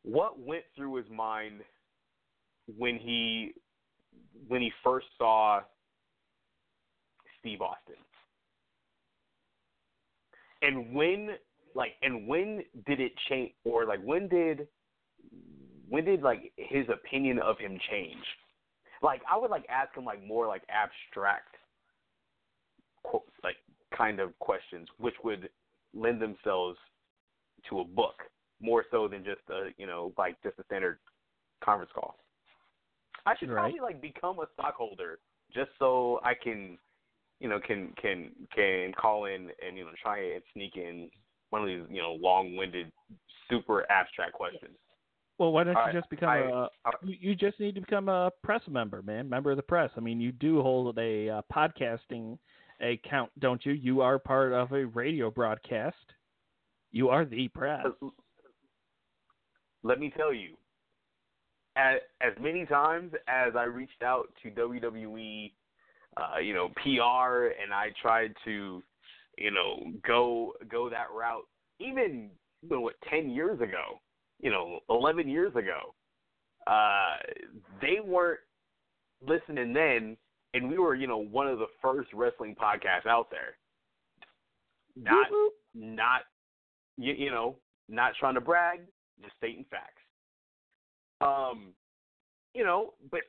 what 0.03 0.39
went 0.39 0.65
through 0.77 0.97
his 0.97 1.07
mind 1.11 1.61
when 2.77 2.97
he 2.97 3.53
when 4.49 4.61
he 4.61 4.71
first 4.83 5.07
saw 5.19 5.61
Steve 7.41 7.61
Austin, 7.61 7.95
and 10.63 10.95
when 10.95 11.31
like 11.75 11.93
and 12.03 12.27
when 12.27 12.63
did 12.87 13.01
it 13.01 13.13
change, 13.29 13.53
or 13.65 13.85
like 13.87 14.01
when 14.03 14.29
did 14.29 14.67
when 15.89 16.05
did 16.05 16.23
like 16.23 16.53
his 16.57 16.87
opinion 16.89 17.39
of 17.39 17.59
him 17.59 17.79
change? 17.91 18.25
Like 19.03 19.23
I 19.31 19.37
would 19.37 19.51
like 19.51 19.67
ask 19.69 19.97
him 19.97 20.05
like 20.05 20.25
more 20.25 20.47
like 20.47 20.63
abstract, 20.69 21.55
like 23.43 23.57
kind 23.97 24.21
of 24.21 24.37
questions, 24.39 24.89
which 24.99 25.15
would 25.25 25.49
lend 25.95 26.21
themselves 26.21 26.79
to 27.69 27.81
a 27.81 27.85
book 27.85 28.23
more 28.63 28.85
so 28.91 29.09
than 29.09 29.25
just 29.25 29.41
a 29.51 29.71
you 29.77 29.87
know 29.87 30.13
like 30.17 30.41
just 30.43 30.59
a 30.59 30.65
standard 30.65 30.99
conference 31.63 31.91
call. 31.95 32.17
I 33.27 33.37
should 33.37 33.51
Right. 33.51 33.73
probably 33.73 33.81
like 33.81 34.01
become 34.01 34.39
a 34.39 34.47
stockholder 34.55 35.19
just 35.55 35.71
so 35.79 36.21
I 36.25 36.35
can 36.35 36.79
you 37.41 37.49
know 37.49 37.61
can 37.61 37.93
can 38.01 38.31
can 38.55 38.93
call 38.95 39.27
in 39.27 39.51
and 39.67 39.77
you 39.77 39.85
know 39.85 39.91
try 40.01 40.19
and 40.35 40.43
sneak 40.55 40.77
in 40.77 41.11
one 41.51 41.63
of 41.63 41.69
these 41.69 41.83
you 41.91 42.01
know 42.01 42.13
long-winded 42.21 42.91
super 43.51 43.85
abstract 43.91 44.33
questions. 44.33 44.77
Well, 45.39 45.53
why 45.53 45.65
don't 45.65 45.75
you 45.75 45.81
right, 45.81 45.95
just 45.95 46.09
become 46.09 46.29
I- 46.29 46.39
a? 46.39 46.69
You, 47.03 47.17
you 47.21 47.35
just 47.35 47.59
need 47.59 47.75
to 47.75 47.81
become 47.81 48.09
a 48.09 48.31
press 48.45 48.63
member, 48.69 49.03
man. 49.03 49.29
Member 49.29 49.51
of 49.51 49.57
the 49.57 49.63
press. 49.63 49.91
I 49.97 50.01
mean, 50.01 50.21
you 50.21 50.31
do 50.31 50.63
hold 50.63 50.97
a 50.99 51.29
uh, 51.29 51.43
podcasting 51.53 52.39
account, 52.81 53.31
don't 53.41 53.65
you? 53.67 53.73
You 53.73 54.03
are 54.03 54.19
part 54.19 54.53
of 54.53 54.73
a 54.73 54.85
radio 54.87 55.31
broadcast. 55.31 55.97
You 56.93 57.09
are 57.09 57.25
the 57.25 57.49
press. 57.49 57.87
Let 59.83 59.99
me 59.99 60.13
tell 60.17 60.33
you, 60.33 60.55
as, 61.77 62.01
as 62.21 62.33
many 62.41 62.67
times 62.67 63.13
as 63.29 63.55
I 63.57 63.65
reached 63.65 64.03
out 64.03 64.29
to 64.43 64.51
WWE, 64.51 65.53
uh, 66.17 66.39
you 66.39 66.55
know, 66.55 66.69
PR, 66.83 67.47
and 67.63 67.73
I 67.73 67.89
tried 68.01 68.35
to, 68.45 68.83
you 69.39 69.51
know, 69.51 69.93
go 70.07 70.53
go 70.71 70.91
that 70.91 71.07
route, 71.17 71.47
even 71.81 72.31
you 72.63 72.69
know, 72.69 72.81
what 72.83 72.95
ten 73.09 73.31
years 73.31 73.61
ago, 73.61 74.01
you 74.41 74.51
know, 74.51 74.81
eleven 74.91 75.29
years 75.29 75.55
ago, 75.57 75.95
uh, 76.67 77.17
they 77.81 77.99
weren't 78.05 78.41
listening 79.27 79.73
then, 79.73 80.17
and 80.55 80.69
we 80.69 80.79
were, 80.79 80.95
you 80.95 81.07
know, 81.07 81.19
one 81.19 81.49
of 81.49 81.59
the 81.59 81.67
first 81.81 82.13
wrestling 82.13 82.55
podcasts 82.61 83.07
out 83.09 83.31
there. 83.31 83.57
Not, 84.95 85.31
Whoop, 85.31 85.55
not, 85.75 86.23
you, 86.99 87.15
you 87.15 87.31
know, 87.31 87.57
not 87.89 88.13
trying 88.21 88.35
to 88.35 88.41
brag, 88.43 88.81
just 89.23 89.37
stating 89.37 89.65
facts. 89.71 90.03
Um, 91.21 91.73
you 92.55 92.65
know, 92.65 92.95
but 93.11 93.21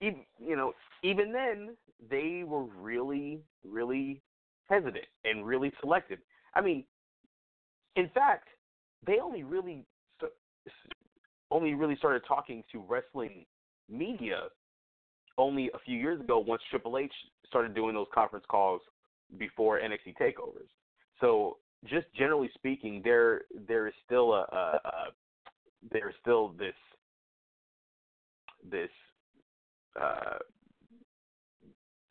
even 0.00 0.20
you 0.38 0.56
know, 0.56 0.72
even 1.02 1.32
then 1.32 1.76
they 2.08 2.44
were 2.46 2.64
really, 2.64 3.40
really 3.64 4.22
hesitant 4.68 5.04
and 5.24 5.44
really 5.44 5.72
selective. 5.80 6.18
I 6.54 6.60
mean, 6.60 6.84
in 7.96 8.08
fact, 8.14 8.48
they 9.06 9.18
only 9.22 9.42
really 9.42 9.84
only 11.50 11.74
really 11.74 11.96
started 11.96 12.22
talking 12.26 12.62
to 12.72 12.82
wrestling 12.88 13.44
media 13.88 14.42
only 15.36 15.70
a 15.74 15.78
few 15.84 15.98
years 15.98 16.20
ago 16.20 16.38
once 16.38 16.62
Triple 16.70 16.98
H 16.98 17.12
started 17.46 17.74
doing 17.74 17.94
those 17.94 18.06
conference 18.14 18.44
calls 18.48 18.80
before 19.38 19.80
NXT 19.80 20.14
takeovers. 20.20 20.68
So 21.20 21.56
just 21.86 22.06
generally 22.16 22.50
speaking, 22.54 23.00
there 23.02 23.42
there 23.66 23.86
is 23.88 23.94
still 24.04 24.32
a, 24.32 24.46
a, 24.52 24.80
a 24.84 25.04
there's 25.90 26.14
still 26.20 26.48
this 26.58 26.74
this 28.70 28.90
uh, 30.00 30.38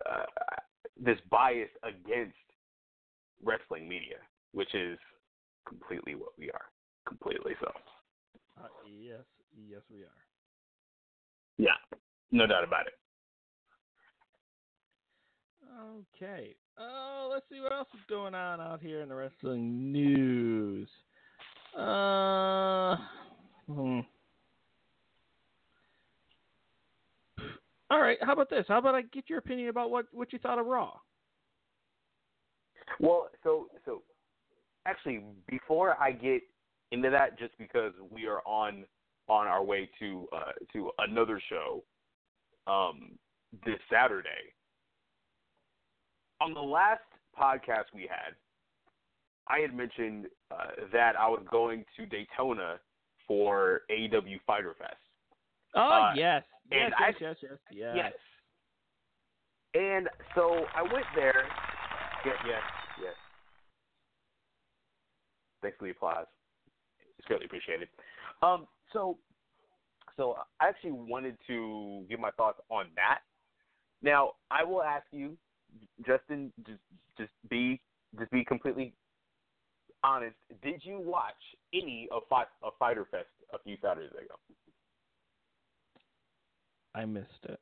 uh, 0.09 0.25
this 0.99 1.17
bias 1.29 1.69
against 1.83 2.35
wrestling 3.43 3.87
media, 3.87 4.17
which 4.53 4.73
is 4.73 4.97
completely 5.67 6.15
what 6.15 6.31
we 6.37 6.49
are, 6.51 6.65
completely 7.07 7.53
so. 7.61 7.71
Uh, 8.59 8.67
yes, 8.85 9.21
yes, 9.69 9.81
we 9.91 10.01
are. 10.01 10.19
Yeah, 11.57 11.97
no 12.31 12.47
doubt 12.47 12.63
about 12.63 12.87
it. 12.87 12.93
Okay. 15.79 16.55
Oh, 16.77 17.29
let's 17.31 17.45
see 17.51 17.59
what 17.59 17.71
else 17.71 17.87
is 17.93 17.99
going 18.09 18.33
on 18.33 18.59
out 18.59 18.81
here 18.81 19.01
in 19.01 19.09
the 19.09 19.15
wrestling 19.15 19.91
news. 19.91 20.87
Uh, 21.77 22.95
hmm. 23.69 23.99
All 27.91 27.99
right. 27.99 28.17
How 28.21 28.33
about 28.33 28.49
this? 28.49 28.65
How 28.67 28.77
about 28.77 28.95
I 28.95 29.01
get 29.01 29.29
your 29.29 29.39
opinion 29.39 29.69
about 29.69 29.89
what 29.89 30.05
what 30.11 30.31
you 30.31 30.39
thought 30.39 30.59
of 30.59 30.65
Raw? 30.65 30.93
Well, 32.99 33.29
so 33.43 33.67
so 33.85 34.03
actually, 34.85 35.21
before 35.47 35.95
I 35.99 36.11
get 36.11 36.41
into 36.91 37.09
that, 37.09 37.37
just 37.39 37.57
because 37.57 37.93
we 38.11 38.27
are 38.27 38.41
on 38.45 38.85
on 39.27 39.47
our 39.47 39.63
way 39.63 39.89
to 39.99 40.27
uh, 40.33 40.51
to 40.73 40.91
another 40.99 41.41
show 41.49 41.83
um, 42.67 43.11
this 43.65 43.79
Saturday. 43.91 44.53
On 46.41 46.53
the 46.53 46.61
last 46.61 47.01
podcast 47.37 47.85
we 47.93 48.03
had, 48.03 48.33
I 49.47 49.59
had 49.59 49.75
mentioned 49.75 50.27
uh, 50.51 50.87
that 50.93 51.15
I 51.19 51.27
was 51.27 51.43
going 51.49 51.83
to 51.97 52.05
Daytona 52.05 52.79
for 53.29 53.81
AEW 53.91 54.39
Fighter 54.47 54.75
Fest. 54.77 54.95
Oh 55.75 55.79
Uh, 55.79 56.13
yes, 56.15 56.43
yes, 56.71 56.81
and 56.81 56.93
yes, 56.99 56.99
I- 56.99 57.23
yes, 57.23 57.37
yes, 57.41 57.59
yes, 57.69 57.95
Yes. 57.95 58.13
And 59.75 60.09
so 60.33 60.65
I 60.75 60.81
went 60.81 61.05
there. 61.15 61.45
Yes, 62.25 62.35
yes, 62.43 62.61
yes. 62.99 63.13
Thanks 65.61 65.77
for 65.77 65.85
the 65.85 65.91
applause. 65.91 66.25
It's 67.19 67.27
greatly 67.27 67.45
appreciated. 67.45 67.87
Um, 68.41 68.67
so, 68.91 69.19
so 70.17 70.37
I 70.59 70.69
actually 70.69 70.93
wanted 70.93 71.37
to 71.45 72.03
give 72.09 72.19
my 72.19 72.31
thoughts 72.31 72.59
on 72.69 72.87
that. 72.95 73.19
Now, 74.01 74.31
I 74.49 74.63
will 74.63 74.81
ask 74.81 75.05
you, 75.11 75.37
Justin, 76.03 76.51
just 76.65 76.79
just 77.15 77.31
be 77.47 77.79
just 78.17 78.31
be 78.31 78.43
completely 78.43 78.93
honest. 80.03 80.35
Did 80.63 80.81
you 80.83 80.99
watch 80.99 81.33
any 81.73 82.07
of, 82.11 82.23
Fi- 82.29 82.45
of 82.63 82.73
Fighter 82.79 83.05
Fest 83.09 83.27
a 83.53 83.59
few 83.59 83.77
Saturdays 83.81 84.11
ago? 84.11 84.35
I 86.95 87.05
missed 87.05 87.27
it. 87.43 87.59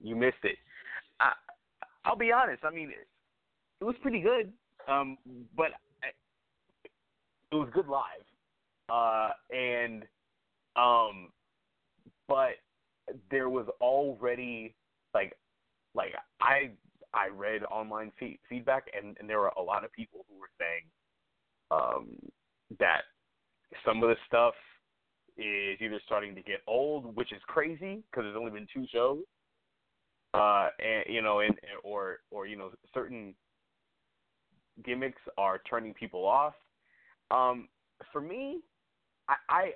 you 0.00 0.16
missed 0.16 0.44
it. 0.44 0.56
I, 1.20 1.32
I'll 2.04 2.16
be 2.16 2.32
honest. 2.32 2.64
I 2.64 2.70
mean, 2.70 2.92
it 3.80 3.84
was 3.84 3.94
pretty 4.02 4.20
good, 4.20 4.52
um, 4.88 5.18
but 5.56 5.72
I- 6.02 6.08
it 7.52 7.54
was 7.54 7.68
good 7.72 7.86
live, 7.86 8.24
uh, 8.88 9.30
and 9.54 10.02
um, 10.74 11.30
but 12.28 12.56
there 13.30 13.48
was 13.48 13.66
already 13.80 14.74
like 15.14 15.36
like 15.94 16.12
I 16.40 16.70
I 17.16 17.28
read 17.28 17.62
online 17.64 18.12
fe- 18.20 18.38
feedback, 18.48 18.84
and, 18.96 19.16
and 19.18 19.28
there 19.28 19.40
were 19.40 19.52
a 19.56 19.62
lot 19.62 19.84
of 19.84 19.92
people 19.92 20.26
who 20.28 20.38
were 20.38 20.50
saying 20.60 20.84
um, 21.70 22.16
that 22.78 23.02
some 23.84 24.02
of 24.02 24.10
the 24.10 24.16
stuff 24.26 24.54
is 25.38 25.78
either 25.80 26.00
starting 26.04 26.34
to 26.34 26.42
get 26.42 26.60
old, 26.66 27.16
which 27.16 27.32
is 27.32 27.40
crazy 27.46 28.02
because 28.10 28.24
there's 28.24 28.36
only 28.36 28.50
been 28.50 28.66
two 28.72 28.86
shows, 28.92 29.22
uh, 30.34 30.68
and 30.78 31.04
you 31.08 31.22
know, 31.22 31.40
and 31.40 31.54
or 31.82 32.18
or 32.30 32.46
you 32.46 32.56
know, 32.56 32.70
certain 32.92 33.34
gimmicks 34.84 35.22
are 35.38 35.60
turning 35.68 35.94
people 35.94 36.24
off. 36.24 36.54
Um, 37.30 37.68
for 38.12 38.20
me, 38.20 38.60
I, 39.28 39.34
I 39.48 39.70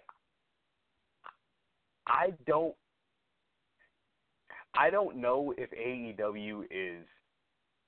I 2.06 2.32
don't 2.46 2.74
I 4.74 4.90
don't 4.90 5.16
know 5.16 5.54
if 5.58 5.70
AEW 5.70 6.64
is 6.70 7.06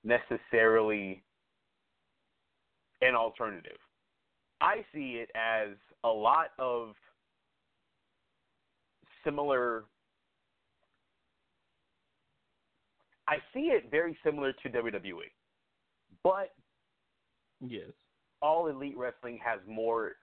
necessarily 0.05 1.23
an 3.01 3.15
alternative. 3.15 3.79
I 4.61 4.85
see 4.95 5.17
it 5.17 5.31
as 5.35 5.77
a 6.05 6.09
lot 6.09 6.51
of 6.59 6.95
similar 9.25 9.85
I 13.29 13.37
see 13.55 13.71
it 13.71 13.91
very 13.91 14.19
similar 14.25 14.53
to 14.53 14.69
WWE. 14.69 15.31
But 16.23 16.55
Yes. 17.61 17.93
all 18.43 18.67
elite 18.67 18.97
wrestling 18.97 19.39
has 19.39 19.61
more 19.67 20.17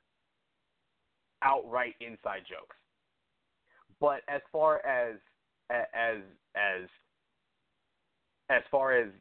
outright 1.41 1.95
inside 2.01 2.45
jokes. 2.45 2.75
But 3.99 4.21
as 4.27 4.41
far 4.51 4.85
as 4.85 5.19
as 5.69 6.23
as 6.55 6.89
as 8.49 8.63
far 8.69 8.93
as 8.93 9.11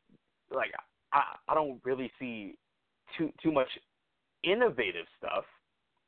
like 0.54 0.70
I, 1.12 1.22
I 1.48 1.54
don't 1.54 1.80
really 1.84 2.10
see 2.18 2.56
too 3.16 3.30
too 3.42 3.52
much 3.52 3.68
innovative 4.44 5.06
stuff. 5.18 5.44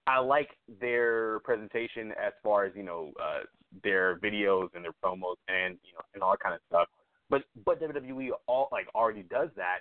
I 0.07 0.19
like 0.19 0.49
their 0.81 1.41
presentation 1.41 2.13
as 2.13 2.33
far 2.43 2.65
as 2.65 2.73
you 2.75 2.83
know 2.83 3.13
uh, 3.23 3.41
their 3.85 4.19
videos 4.19 4.69
and 4.75 4.85
their 4.85 4.95
promos 5.05 5.37
and 5.49 5.79
you 5.85 5.93
know 5.93 6.01
and 6.15 6.23
all 6.23 6.33
that 6.33 6.41
kind 6.41 6.55
of 6.55 6.61
stuff. 6.69 6.89
But 7.29 7.43
but 7.65 7.81
WWE 7.81 8.31
all 8.47 8.69
like 8.73 8.87
already 8.95 9.23
does 9.23 9.51
that. 9.57 9.81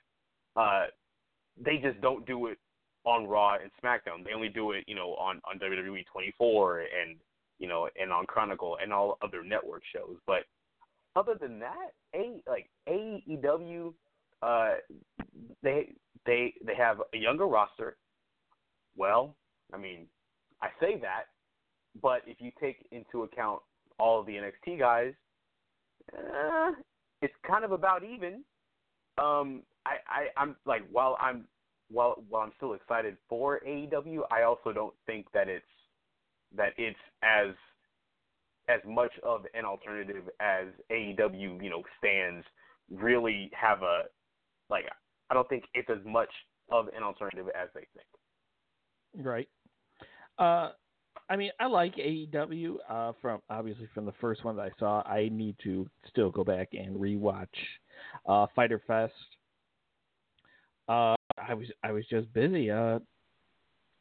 Uh, 0.55 0.87
they 1.61 1.77
just 1.77 1.99
don't 2.01 2.25
do 2.25 2.47
it 2.47 2.57
on 3.05 3.27
Raw 3.27 3.55
and 3.55 3.71
SmackDown. 3.83 4.23
They 4.23 4.33
only 4.33 4.49
do 4.49 4.71
it 4.71 4.83
you 4.87 4.95
know 4.95 5.15
on 5.15 5.41
on 5.49 5.59
WWE 5.59 6.05
24 6.11 6.79
and 6.79 7.15
you 7.57 7.67
know 7.67 7.89
and 7.99 8.11
on 8.11 8.25
Chronicle 8.25 8.77
and 8.81 8.93
all 8.93 9.17
other 9.21 9.43
network 9.43 9.83
shows. 9.93 10.17
But 10.27 10.43
other 11.15 11.35
than 11.39 11.59
that, 11.59 11.93
a 12.15 12.41
like 12.47 12.69
AEW, 12.87 13.93
uh, 14.41 14.73
they 15.63 15.93
they 16.25 16.53
they 16.65 16.75
have 16.75 17.01
a 17.13 17.17
younger 17.17 17.45
roster. 17.45 17.97
Well, 18.95 19.35
I 19.73 19.77
mean, 19.77 20.07
I 20.61 20.67
say 20.79 20.99
that, 21.01 21.25
but 22.01 22.21
if 22.25 22.37
you 22.39 22.51
take 22.59 22.87
into 22.91 23.23
account 23.23 23.61
all 23.99 24.19
of 24.19 24.25
the 24.25 24.33
NXT 24.33 24.79
guys, 24.79 25.13
uh, 26.17 26.71
it's 27.21 27.33
kind 27.47 27.63
of 27.63 27.71
about 27.71 28.03
even. 28.03 28.43
Um, 29.17 29.63
I, 29.85 29.95
I 30.07 30.27
I'm 30.37 30.55
like 30.65 30.83
while 30.91 31.17
I'm 31.19 31.45
while 31.89 32.23
while 32.29 32.43
I'm 32.43 32.53
still 32.57 32.73
excited 32.73 33.17
for 33.27 33.59
AEW, 33.67 34.21
I 34.31 34.43
also 34.43 34.71
don't 34.71 34.93
think 35.05 35.27
that 35.33 35.49
it's 35.49 35.65
that 36.55 36.73
it's 36.77 36.97
as 37.23 37.53
as 38.69 38.79
much 38.85 39.11
of 39.23 39.45
an 39.53 39.65
alternative 39.65 40.29
as 40.39 40.67
AEW, 40.91 41.61
you 41.61 41.69
know, 41.69 41.83
stands 41.97 42.45
really 42.91 43.49
have 43.59 43.81
a 43.81 44.03
like 44.69 44.85
I 45.29 45.33
don't 45.33 45.47
think 45.49 45.63
it's 45.73 45.89
as 45.89 46.03
much 46.05 46.29
of 46.71 46.87
an 46.95 47.03
alternative 47.03 47.47
as 47.59 47.69
they 47.73 47.85
think. 47.93 49.25
Right. 49.25 49.49
Uh, 50.37 50.71
I 51.29 51.35
mean, 51.35 51.51
I 51.59 51.67
like 51.67 51.95
AEW 51.95 52.75
uh, 52.89 53.11
from 53.21 53.41
obviously 53.49 53.87
from 53.93 54.05
the 54.05 54.13
first 54.21 54.43
one 54.43 54.55
that 54.55 54.63
I 54.63 54.71
saw. 54.79 55.01
I 55.01 55.29
need 55.31 55.55
to 55.63 55.87
still 56.07 56.31
go 56.31 56.43
back 56.43 56.69
and 56.73 56.95
rewatch 56.95 57.47
uh, 58.27 58.47
Fighter 58.55 58.81
Fest. 58.87 59.13
Uh, 60.87 61.15
I 61.37 61.53
was 61.53 61.67
I 61.83 61.91
was 61.91 62.05
just 62.09 62.31
busy. 62.33 62.71
Uh, 62.71 62.99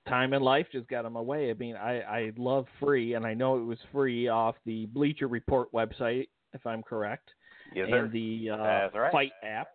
time 0.09 0.33
and 0.33 0.43
life 0.43 0.67
just 0.73 0.89
got 0.89 1.05
in 1.05 1.13
my 1.13 1.21
way. 1.21 1.51
I 1.51 1.55
mean, 1.55 1.77
I 1.77 2.01
I 2.01 2.33
love 2.37 2.67
free, 2.81 3.15
and 3.15 3.27
I 3.27 3.35
know 3.35 3.59
it 3.59 3.65
was 3.65 3.79
free 3.93 4.29
off 4.29 4.55
the 4.65 4.87
Bleacher 4.87 5.29
Report 5.29 5.71
website, 5.73 6.29
if 6.55 6.67
I'm 6.67 6.83
correct, 6.83 7.29
Yes, 7.75 7.89
and 7.91 8.11
the 8.11 8.51
uh, 8.51 8.99
right. 8.99 9.13
FITE 9.13 9.33
app. 9.43 9.69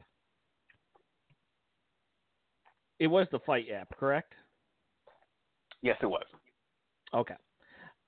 It 3.00 3.08
was 3.08 3.28
the 3.32 3.40
FITE 3.40 3.72
app, 3.72 3.98
correct? 3.98 4.34
Yes, 5.82 5.98
it 6.02 6.06
was. 6.06 6.26
Okay. 7.14 7.36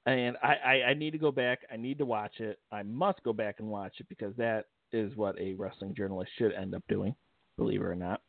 and 0.06 0.38
I, 0.42 0.54
I, 0.66 0.84
I 0.90 0.94
need 0.94 1.12
to 1.12 1.18
go 1.18 1.32
back. 1.32 1.60
I 1.72 1.78
need 1.78 1.98
to 1.98 2.06
watch 2.06 2.40
it. 2.40 2.60
I 2.72 2.84
must 2.84 3.22
go 3.24 3.34
back 3.34 3.56
and 3.60 3.68
watch 3.68 3.94
it 4.00 4.08
because 4.10 4.34
that 4.38 4.66
is 4.92 5.16
what 5.16 5.38
a 5.40 5.54
wrestling 5.56 5.94
journalist 5.96 6.32
should 6.38 6.54
end 6.54 6.74
up 6.76 6.84
doing, 6.88 7.16
believe 7.58 7.82
it 7.82 7.86
or 7.86 7.96
not. 7.96 8.22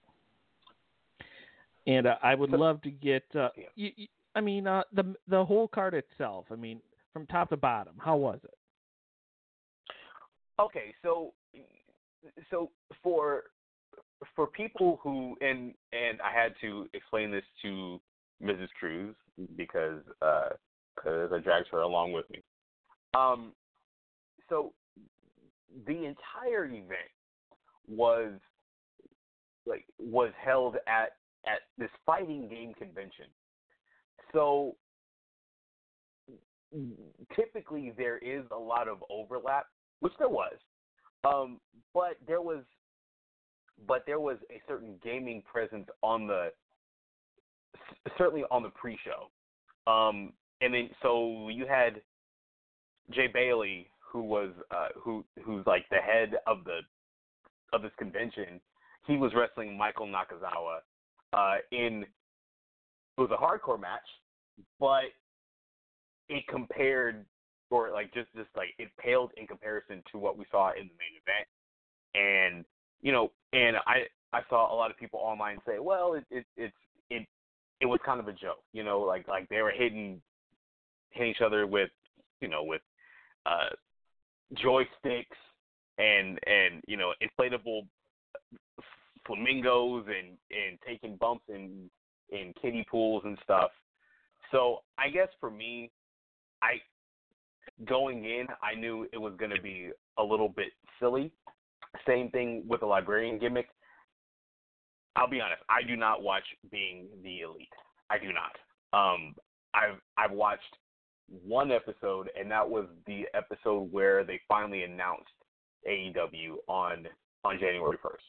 And 1.87 2.07
uh, 2.07 2.17
I 2.23 2.35
would 2.35 2.51
love 2.51 2.83
to 2.83 2.91
get. 2.91 3.25
Uh, 3.35 3.51
y 3.77 3.93
y 3.97 4.09
I 4.35 4.41
mean, 4.41 4.67
uh, 4.67 4.83
the 4.93 5.15
the 5.29 5.45
whole 5.45 5.69
card 5.69 5.95
itself. 5.95 6.47
I 6.51 6.57
mean, 6.57 6.81
from 7.13 7.27
top 7.27 7.51
to 7.51 7.57
bottom, 7.57 7.95
how 7.99 8.17
was 8.17 8.41
it? 8.43 8.51
Okay, 10.61 10.95
so 11.03 11.33
so 12.51 12.71
for 13.03 13.45
for 14.35 14.47
people 14.47 15.01
who 15.03 15.37
and 15.41 15.75
and 15.93 16.21
I 16.21 16.33
had 16.33 16.53
to 16.63 16.89
explain 16.95 17.31
this 17.31 17.45
to 17.63 18.01
Mrs. 18.43 18.69
Cruz 18.79 19.15
because 19.57 20.01
uh 20.23 20.51
because 20.95 21.31
I 21.33 21.39
dragged 21.39 21.69
her 21.73 21.81
along 21.81 22.13
with 22.13 22.29
me. 22.31 22.43
Um, 23.15 23.53
so 24.49 24.73
the 25.87 26.05
entire 26.05 26.65
event 26.65 27.11
was 27.89 28.33
like 29.67 29.85
was 29.99 30.33
held 30.43 30.77
at 30.87 31.11
at 31.47 31.61
this 31.79 31.91
fighting 32.05 32.49
game 32.49 32.73
convention. 32.75 33.27
So 34.33 34.77
typically 37.35 37.93
there 37.97 38.19
is 38.19 38.45
a 38.51 38.59
lot 38.59 38.89
of 38.89 38.99
overlap, 39.11 39.67
which 40.01 40.13
there 40.19 40.29
was. 40.29 40.55
Um, 41.25 41.61
but 41.95 42.17
there 42.27 42.41
was 42.41 42.63
but 43.87 44.05
there 44.07 44.21
was 44.21 44.39
a 44.51 44.61
certain 44.67 44.97
gaming 45.03 45.43
presence 45.43 45.87
on 46.03 46.27
the 46.27 46.49
certainly 48.17 48.45
on 48.51 48.63
the 48.63 48.71
pre-show. 48.71 49.31
Um, 49.91 50.33
and 50.61 50.73
then 50.73 50.89
so 51.03 51.49
you 51.49 51.67
had 51.67 52.01
Jebailey, 53.13 53.87
who 54.01 54.23
was 54.23 54.51
uh, 54.71 54.89
who 54.99 55.25
who's 55.45 55.67
like 55.67 55.85
the 55.91 55.99
head 55.99 56.35
of 56.47 56.65
the 56.65 56.81
of 57.73 57.83
this 57.83 57.93
convention. 57.99 58.61
He 59.07 59.17
was 59.17 59.33
wrestling 59.35 59.77
Michael 59.77 60.07
Nakazawa 60.07 60.79
uh, 61.33 61.57
in 61.71 62.05
it 63.17 63.21
was 63.21 63.31
a 63.31 63.37
hardcore 63.37 63.81
match, 63.81 64.07
but 64.81 65.05
it 66.29 66.45
compared 66.49 67.25
or 67.71 67.91
like 67.91 68.13
just 68.13 68.29
just 68.35 68.49
like 68.57 68.71
it 68.79 68.89
paled 68.99 69.33
in 69.37 69.47
comparison 69.47 70.03
to 70.13 70.19
what 70.19 70.37
we 70.39 70.45
saw 70.51 70.71
in 70.71 70.89
the 70.89 70.95
main 70.99 71.17
event. 71.23 71.47
And 72.15 72.65
you 73.07 73.13
know, 73.13 73.31
and 73.53 73.77
I 73.87 74.03
I 74.33 74.41
saw 74.51 74.75
a 74.75 74.75
lot 74.75 74.91
of 74.91 74.97
people 74.97 75.21
online 75.23 75.59
say, 75.65 75.79
well, 75.79 76.15
it 76.15 76.25
it 76.29 76.45
it's 76.57 76.75
it 77.09 77.25
it 77.81 77.87
was 77.87 78.01
kind 78.05 78.19
of 78.19 78.27
a 78.27 78.33
joke, 78.33 78.65
you 78.73 78.83
know, 78.83 78.99
like 78.99 79.29
like 79.29 79.49
they 79.49 79.63
were 79.63 79.71
hitting 79.71 80.21
hitting 81.11 81.31
each 81.31 81.41
other 81.41 81.69
with 81.69 81.91
you 82.41 82.49
know 82.49 82.65
with 82.65 82.83
uh 83.47 83.69
joysticks 84.55 85.39
and 85.99 86.41
and 86.47 86.83
you 86.89 86.97
know 86.97 87.13
inflatable 87.23 87.87
flamingos 89.25 90.05
and 90.09 90.37
and 90.51 90.77
taking 90.85 91.15
bumps 91.15 91.45
in 91.49 91.89
in 92.31 92.53
kiddie 92.61 92.85
pools 92.91 93.23
and 93.25 93.39
stuff. 93.45 93.71
So 94.51 94.81
I 94.99 95.11
guess 95.11 95.29
for 95.39 95.49
me, 95.49 95.93
I 96.61 96.81
going 97.89 98.25
in, 98.25 98.49
I 98.61 98.75
knew 98.75 99.07
it 99.13 99.19
was 99.19 99.35
going 99.39 99.53
to 99.53 99.63
be 99.63 99.91
a 100.19 100.23
little 100.25 100.49
bit 100.49 100.73
silly. 100.99 101.31
Same 102.07 102.31
thing 102.31 102.65
with 102.67 102.81
the 102.81 102.87
librarian 102.87 103.39
gimmick. 103.39 103.69
I'll 105.17 105.29
be 105.29 105.41
honest, 105.41 105.63
I 105.69 105.87
do 105.87 105.97
not 105.97 106.23
watch 106.23 106.45
Being 106.71 107.07
the 107.23 107.41
Elite. 107.41 107.69
I 108.11 108.19
do 108.19 108.29
not. 108.33 108.53
Um, 108.93 109.35
I've 109.75 110.01
I've 110.17 110.33
watched 110.33 110.63
one 111.29 111.73
episode, 111.73 112.31
and 112.39 112.51
that 112.51 112.69
was 112.69 112.87
the 113.07 113.25
episode 113.35 113.91
where 113.91 114.25
they 114.25 114.41
finally 114.49 114.83
announced 114.83 115.31
AEW 115.89 116.57
on 116.69 117.07
on 117.45 117.59
January 117.59 117.97
first. 118.03 118.25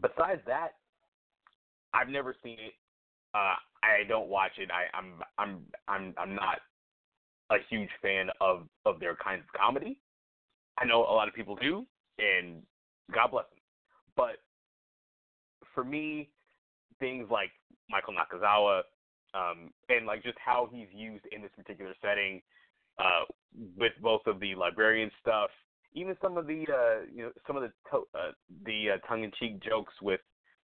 Besides 0.00 0.40
that, 0.46 0.70
I've 1.92 2.08
never 2.08 2.34
seen 2.42 2.58
it. 2.58 2.72
Uh, 3.34 3.54
I 3.82 4.06
don't 4.08 4.28
watch 4.28 4.52
it. 4.58 4.70
I, 4.70 4.96
I'm 4.96 5.14
I'm 5.38 5.60
I'm 5.88 6.14
I'm 6.18 6.34
not 6.34 6.60
a 7.50 7.56
huge 7.68 7.90
fan 8.02 8.28
of 8.40 8.66
of 8.84 9.00
their 9.00 9.16
kind 9.16 9.40
of 9.40 9.46
comedy. 9.58 9.98
I 10.78 10.84
know 10.84 11.00
a 11.00 11.14
lot 11.14 11.28
of 11.28 11.34
people 11.34 11.56
do, 11.56 11.86
and 12.18 12.62
God 13.12 13.30
bless 13.30 13.44
him. 13.46 13.58
But 14.16 14.36
for 15.74 15.84
me, 15.84 16.30
things 17.00 17.28
like 17.30 17.50
Michael 17.90 18.14
Nakazawa, 18.14 18.82
um, 19.34 19.70
and 19.88 20.06
like 20.06 20.22
just 20.22 20.38
how 20.44 20.68
he's 20.72 20.88
used 20.94 21.24
in 21.32 21.42
this 21.42 21.50
particular 21.56 21.94
setting, 22.00 22.40
uh, 22.98 23.24
with 23.76 23.92
both 24.00 24.22
of 24.26 24.40
the 24.40 24.54
librarian 24.54 25.10
stuff, 25.20 25.50
even 25.94 26.16
some 26.22 26.36
of 26.36 26.46
the 26.46 26.64
uh, 26.68 27.06
you 27.12 27.22
know 27.22 27.30
some 27.46 27.56
of 27.56 27.62
the 27.62 27.72
to- 27.90 28.08
uh, 28.14 28.32
the 28.64 28.90
uh, 28.90 29.06
tongue 29.08 29.24
in 29.24 29.32
cheek 29.38 29.62
jokes 29.62 29.94
with 30.02 30.20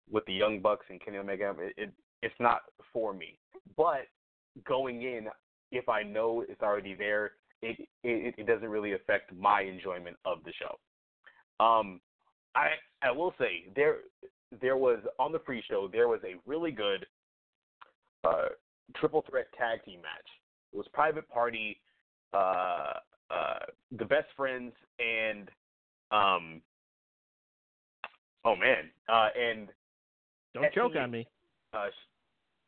with 0.10 0.26
the 0.26 0.34
Young 0.34 0.62
Bucks 0.62 0.86
and 0.89 1.02
Kenny 1.04 1.18
Omega, 1.18 1.54
it, 1.60 1.74
it 1.78 1.93
it's 2.22 2.36
not 2.39 2.62
for 2.93 3.14
me. 3.14 3.38
But 3.78 4.08
going 4.68 5.02
in, 5.02 5.28
if 5.72 5.89
I 5.89 6.04
know 6.04 6.43
it's 6.48 6.62
already 6.62 6.96
there, 6.96 7.32
it, 7.62 7.88
it 8.04 8.36
it 8.38 8.48
doesn't 8.48 8.70
really 8.70 8.93
affect 8.93 9.36
my 9.36 9.62
enjoyment 9.62 10.18
of 10.26 10.43
the 10.43 10.54
show. 10.60 10.78
Um, 11.60 12.01
I 12.56 12.70
I 13.01 13.12
will 13.12 13.34
say 13.38 13.66
there 13.76 13.97
there 14.62 14.78
was 14.78 14.99
on 15.20 15.32
the 15.32 15.39
pre-show 15.39 15.89
there 15.91 16.08
was 16.08 16.20
a 16.24 16.36
really 16.45 16.72
good 16.72 17.06
uh, 18.24 18.49
triple 18.95 19.24
threat 19.30 19.47
tag 19.58 19.84
team 19.84 20.01
match. 20.01 20.28
It 20.74 20.78
was 20.78 20.88
Private 20.93 21.28
Party, 21.30 21.80
uh, 22.34 22.93
uh, 23.30 23.60
the 23.97 24.06
Best 24.06 24.28
Friends, 24.36 24.74
and 24.99 25.49
um, 26.12 26.62
oh 28.43 28.56
man, 28.56 28.89
uh, 29.08 29.30
and 29.39 29.70
Don't 30.53 30.74
choke 30.74 30.95
on 30.95 31.12
me. 31.12 31.28
uh, 31.74 31.88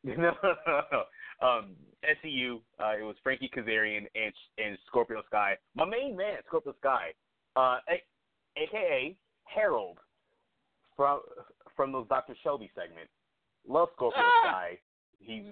no, 0.04 0.14
no, 0.14 0.32
no, 0.66 0.80
no. 0.92 1.02
Um, 1.40 1.76
SCU. 2.04 2.60
Uh, 2.80 2.98
it 2.98 3.02
was 3.02 3.16
Frankie 3.22 3.50
Kazarian 3.54 4.06
and 4.14 4.32
and 4.58 4.78
Scorpio 4.86 5.22
Sky. 5.26 5.56
My 5.74 5.84
main 5.84 6.16
man, 6.16 6.38
Scorpio 6.46 6.74
Sky, 6.80 7.12
uh, 7.56 7.78
aka 8.62 9.16
Harold 9.44 9.98
from 10.96 11.20
from 11.76 11.92
those 11.92 12.06
Dr. 12.08 12.34
Shelby 12.42 12.70
segments. 12.74 13.12
Love 13.66 13.88
Scorpio 13.94 14.20
Ah! 14.22 14.42
Sky. 14.42 14.78
He's 15.20 15.44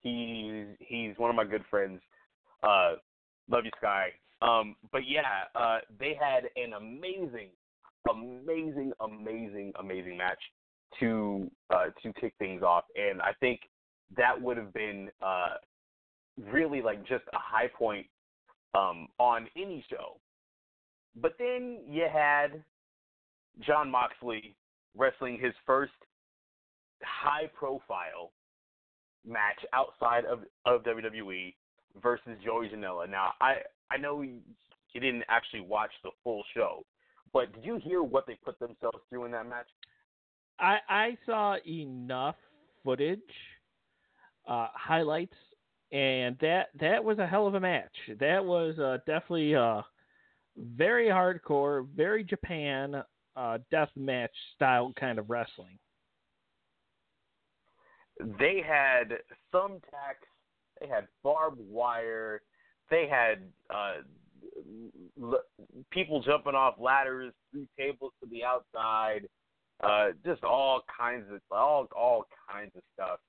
he's 0.00 0.66
he's 0.80 1.18
one 1.18 1.30
of 1.30 1.36
my 1.36 1.44
good 1.44 1.64
friends. 1.70 2.00
Uh, 2.62 2.94
love 3.48 3.64
you, 3.64 3.70
Sky. 3.78 4.08
Um, 4.42 4.76
but 4.92 5.02
yeah, 5.06 5.44
uh, 5.54 5.78
they 5.98 6.16
had 6.18 6.44
an 6.56 6.72
amazing, 6.72 7.48
amazing, 8.10 8.92
amazing, 9.00 9.72
amazing 9.78 10.16
match 10.16 10.38
to 10.98 11.50
uh, 11.70 11.86
to 12.02 12.12
kick 12.14 12.34
things 12.38 12.62
off, 12.62 12.84
and 12.96 13.20
I 13.20 13.32
think 13.40 13.60
that 14.16 14.40
would 14.40 14.56
have 14.56 14.72
been 14.72 15.10
uh, 15.22 15.54
really 16.50 16.82
like 16.82 17.00
just 17.06 17.24
a 17.32 17.38
high 17.38 17.68
point 17.68 18.06
um, 18.74 19.08
on 19.18 19.46
any 19.56 19.84
show. 19.90 20.18
But 21.16 21.32
then 21.38 21.80
you 21.88 22.06
had 22.12 22.62
Jon 23.66 23.90
Moxley 23.90 24.54
wrestling 24.96 25.38
his 25.40 25.52
first 25.66 25.92
high 27.02 27.50
profile 27.54 28.32
match 29.26 29.58
outside 29.72 30.24
of, 30.24 30.40
of 30.66 30.82
WWE 30.84 31.54
versus 32.02 32.32
Joey 32.44 32.68
Janela. 32.68 33.08
Now, 33.08 33.32
I, 33.40 33.56
I 33.90 33.96
know 33.96 34.22
you 34.22 34.40
didn't 34.94 35.24
actually 35.28 35.60
watch 35.60 35.90
the 36.02 36.10
full 36.22 36.42
show, 36.54 36.84
but 37.32 37.52
did 37.54 37.64
you 37.64 37.76
hear 37.82 38.02
what 38.02 38.26
they 38.26 38.36
put 38.44 38.58
themselves 38.58 38.98
through 39.08 39.24
in 39.24 39.32
that 39.32 39.48
match? 39.48 39.66
I 40.58 40.78
I 40.88 41.18
saw 41.24 41.56
enough 41.66 42.36
footage, 42.84 43.20
uh, 44.46 44.68
highlights, 44.74 45.36
and 45.90 46.36
that 46.40 46.68
that 46.78 47.02
was 47.02 47.18
a 47.18 47.26
hell 47.26 47.46
of 47.46 47.54
a 47.54 47.60
match. 47.60 47.94
That 48.18 48.44
was 48.44 48.78
uh, 48.78 48.98
definitely 49.06 49.54
uh, 49.54 49.82
very 50.56 51.08
hardcore, 51.08 51.86
very 51.94 52.24
Japan 52.24 53.02
uh, 53.36 53.58
death 53.70 53.90
match 53.96 54.32
style 54.54 54.92
kind 54.98 55.18
of 55.18 55.30
wrestling. 55.30 55.78
they 58.38 58.62
had 58.66 59.18
thumbtacks, 59.54 60.28
they 60.80 60.86
had 60.86 61.06
barbed 61.22 61.60
wire, 61.60 62.42
they 62.90 63.08
had 63.08 63.38
uh, 63.74 64.02
l- 65.22 65.42
people 65.90 66.22
jumping 66.22 66.54
off 66.54 66.74
ladders 66.78 67.32
through 67.50 67.66
tables 67.78 68.12
to 68.22 68.28
the 68.30 68.44
outside, 68.44 69.26
uh, 69.82 70.08
just 70.24 70.44
all 70.44 70.82
kinds 70.98 71.24
of 71.32 71.40
all 71.50 71.86
all 71.96 72.24
kinds 72.50 72.72
of 72.76 72.82
stuff, 72.94 73.20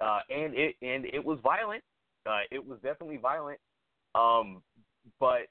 uh, 0.00 0.20
and 0.30 0.54
it 0.54 0.76
and 0.82 1.04
it 1.06 1.24
was 1.24 1.38
violent. 1.42 1.82
Uh, 2.26 2.40
it 2.50 2.64
was 2.64 2.78
definitely 2.82 3.18
violent, 3.18 3.58
um, 4.14 4.62
but 5.20 5.46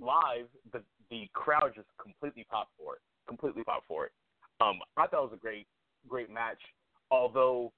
live 0.00 0.46
the 0.72 0.82
the 1.10 1.28
crowd 1.32 1.72
just 1.74 1.88
completely 2.00 2.46
popped 2.50 2.70
for 2.78 2.94
it, 2.94 3.00
completely 3.26 3.64
popped 3.64 3.86
for 3.88 4.06
it. 4.06 4.12
Um, 4.60 4.78
I 4.96 5.06
thought 5.06 5.24
it 5.24 5.30
was 5.30 5.32
a 5.34 5.40
great 5.40 5.66
great 6.08 6.30
match, 6.30 6.60
although 7.10 7.72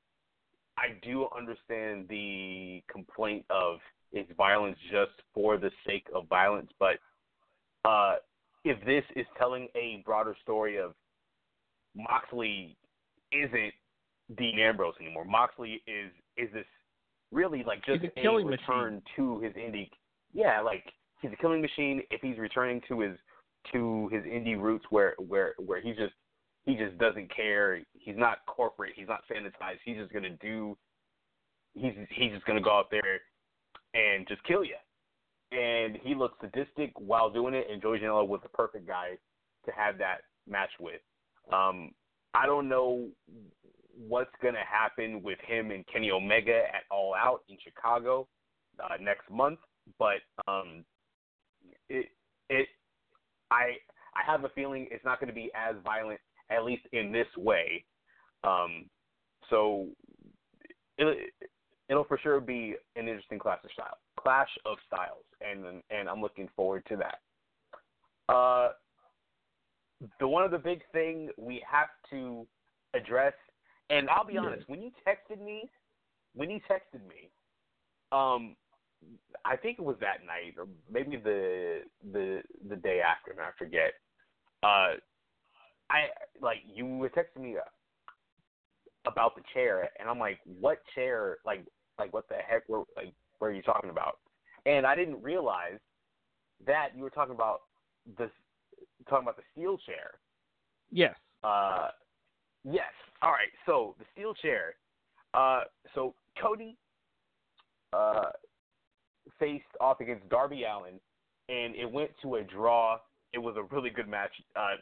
I 0.78 0.98
do 1.02 1.28
understand 1.36 2.06
the 2.08 2.82
complaint 2.90 3.44
of 3.50 3.78
it's 4.12 4.30
violence 4.36 4.76
just 4.90 5.12
for 5.34 5.56
the 5.56 5.70
sake 5.86 6.06
of 6.14 6.28
violence. 6.28 6.70
But 6.78 6.96
uh, 7.84 8.16
if 8.64 8.82
this 8.84 9.04
is 9.16 9.26
telling 9.38 9.68
a 9.74 10.02
broader 10.04 10.36
story 10.42 10.78
of 10.78 10.94
Moxley 11.94 12.76
isn't 13.32 13.72
Dean 14.36 14.58
Ambrose 14.58 14.94
anymore. 15.00 15.24
Moxley 15.24 15.82
is 15.86 16.10
is 16.36 16.52
this 16.52 16.66
really 17.30 17.62
like 17.66 17.84
just 17.84 18.00
He's 18.02 18.10
a 18.16 18.20
killing 18.20 18.46
return 18.46 18.94
machine. 18.94 19.02
to 19.16 19.40
his 19.40 19.52
indie. 19.54 19.90
Yeah, 20.32 20.60
like 20.60 20.84
he's 21.22 21.32
a 21.32 21.36
killing 21.36 21.62
machine. 21.62 22.02
If 22.10 22.20
he's 22.20 22.38
returning 22.38 22.82
to 22.88 23.00
his 23.00 23.16
to 23.72 24.08
his 24.12 24.24
indie 24.24 24.60
roots, 24.60 24.84
where 24.90 25.14
where 25.18 25.54
where 25.58 25.80
he 25.80 25.92
just 25.92 26.12
he 26.66 26.74
just 26.74 26.98
doesn't 26.98 27.34
care. 27.34 27.80
He's 27.94 28.16
not 28.16 28.38
corporate. 28.46 28.92
He's 28.94 29.08
not 29.08 29.22
sanitized. 29.30 29.78
He's 29.84 29.96
just 29.96 30.12
gonna 30.12 30.36
do. 30.40 30.76
He's 31.74 31.94
he's 32.10 32.32
just 32.32 32.44
gonna 32.44 32.60
go 32.60 32.76
out 32.76 32.90
there 32.90 33.20
and 33.94 34.26
just 34.28 34.42
kill 34.44 34.64
you. 34.64 34.76
And 35.52 35.98
he 36.02 36.14
looks 36.14 36.36
sadistic 36.40 36.92
while 36.98 37.30
doing 37.30 37.54
it. 37.54 37.66
And 37.70 37.80
Joey 37.80 37.98
Janela 37.98 38.26
was 38.26 38.40
the 38.42 38.48
perfect 38.48 38.86
guy 38.86 39.18
to 39.64 39.72
have 39.72 39.98
that 39.98 40.18
match 40.48 40.70
with. 40.80 41.00
Um, 41.52 41.92
I 42.34 42.46
don't 42.46 42.68
know 42.68 43.08
what's 44.08 44.30
to 44.42 44.52
happen 44.60 45.22
with 45.22 45.38
him 45.46 45.70
and 45.70 45.84
Kenny 45.86 46.10
Omega 46.10 46.62
at 46.74 46.84
All 46.90 47.14
Out 47.14 47.42
in 47.48 47.58
Chicago 47.62 48.26
uh, 48.82 48.96
next 49.00 49.30
month, 49.30 49.58
but 49.98 50.20
um, 50.48 50.84
it 51.92 52.06
it 52.48 52.68
I 53.50 53.76
I 54.14 54.30
have 54.30 54.44
a 54.44 54.48
feeling 54.50 54.88
it's 54.90 55.04
not 55.04 55.20
going 55.20 55.28
to 55.28 55.34
be 55.34 55.50
as 55.54 55.76
violent, 55.84 56.20
at 56.50 56.64
least 56.64 56.82
in 56.92 57.12
this 57.12 57.26
way. 57.36 57.84
Um, 58.44 58.86
so 59.50 59.88
it, 60.98 61.32
it'll 61.88 62.04
for 62.04 62.18
sure 62.18 62.40
be 62.40 62.74
an 62.96 63.08
interesting 63.08 63.38
clash 63.38 63.60
of 63.64 63.70
style, 63.72 63.98
clash 64.18 64.48
of 64.66 64.78
styles, 64.86 65.24
and 65.40 65.82
and 65.90 66.08
I'm 66.08 66.20
looking 66.20 66.48
forward 66.56 66.84
to 66.88 66.96
that. 66.96 68.32
Uh, 68.32 68.70
the 70.18 70.26
one 70.26 70.44
of 70.44 70.50
the 70.50 70.58
big 70.58 70.80
thing 70.92 71.28
we 71.36 71.62
have 71.70 71.88
to 72.10 72.46
address, 72.94 73.34
and 73.90 74.08
I'll 74.08 74.26
be 74.26 74.38
honest, 74.38 74.68
when 74.68 74.82
you 74.82 74.90
texted 75.06 75.42
me, 75.44 75.70
when 76.34 76.50
you 76.50 76.60
texted 76.70 77.06
me, 77.08 77.30
um, 78.10 78.56
I 79.44 79.56
think 79.56 79.78
it 79.78 79.84
was 79.84 79.96
that 80.00 80.24
night 80.26 80.54
or 80.58 80.66
maybe 80.90 81.16
the 81.16 81.80
the 82.12 82.42
the 82.68 82.76
day 82.76 83.00
after, 83.00 83.30
and 83.32 83.40
I 83.40 83.50
forget. 83.58 83.94
Uh, 84.62 84.94
I 85.90 86.06
like 86.40 86.58
you 86.72 86.86
were 86.86 87.08
texting 87.08 87.42
me 87.42 87.56
about 89.06 89.34
the 89.34 89.42
chair, 89.52 89.88
and 89.98 90.08
I'm 90.08 90.18
like, 90.18 90.38
what 90.44 90.78
chair? 90.94 91.38
Like, 91.44 91.64
like 91.98 92.12
what 92.12 92.28
the 92.28 92.36
heck? 92.36 92.68
Were 92.68 92.84
like, 92.96 93.12
what 93.38 93.48
are 93.48 93.52
you 93.52 93.62
talking 93.62 93.90
about? 93.90 94.18
And 94.64 94.86
I 94.86 94.94
didn't 94.94 95.22
realize 95.22 95.80
that 96.66 96.90
you 96.96 97.02
were 97.02 97.10
talking 97.10 97.34
about 97.34 97.62
the 98.16 98.30
talking 99.08 99.24
about 99.24 99.36
the 99.36 99.42
steel 99.52 99.76
chair. 99.78 100.12
Yes. 100.90 101.16
Uh, 101.42 101.88
yes. 102.64 102.92
All 103.22 103.32
right. 103.32 103.48
So 103.66 103.96
the 103.98 104.04
steel 104.12 104.34
chair. 104.34 104.74
Uh, 105.34 105.62
so 105.94 106.14
Cody 106.40 106.76
uh, 107.92 108.30
faced 109.38 109.64
off 109.80 110.00
against 110.00 110.28
Darby 110.28 110.64
Allin, 110.64 111.00
and 111.48 111.74
it 111.74 111.90
went 111.90 112.10
to 112.22 112.36
a 112.36 112.42
draw. 112.42 112.98
It 113.32 113.38
was 113.38 113.56
a 113.56 113.74
really 113.74 113.90
good 113.90 114.08
match. 114.08 114.32
Uh, 114.56 114.76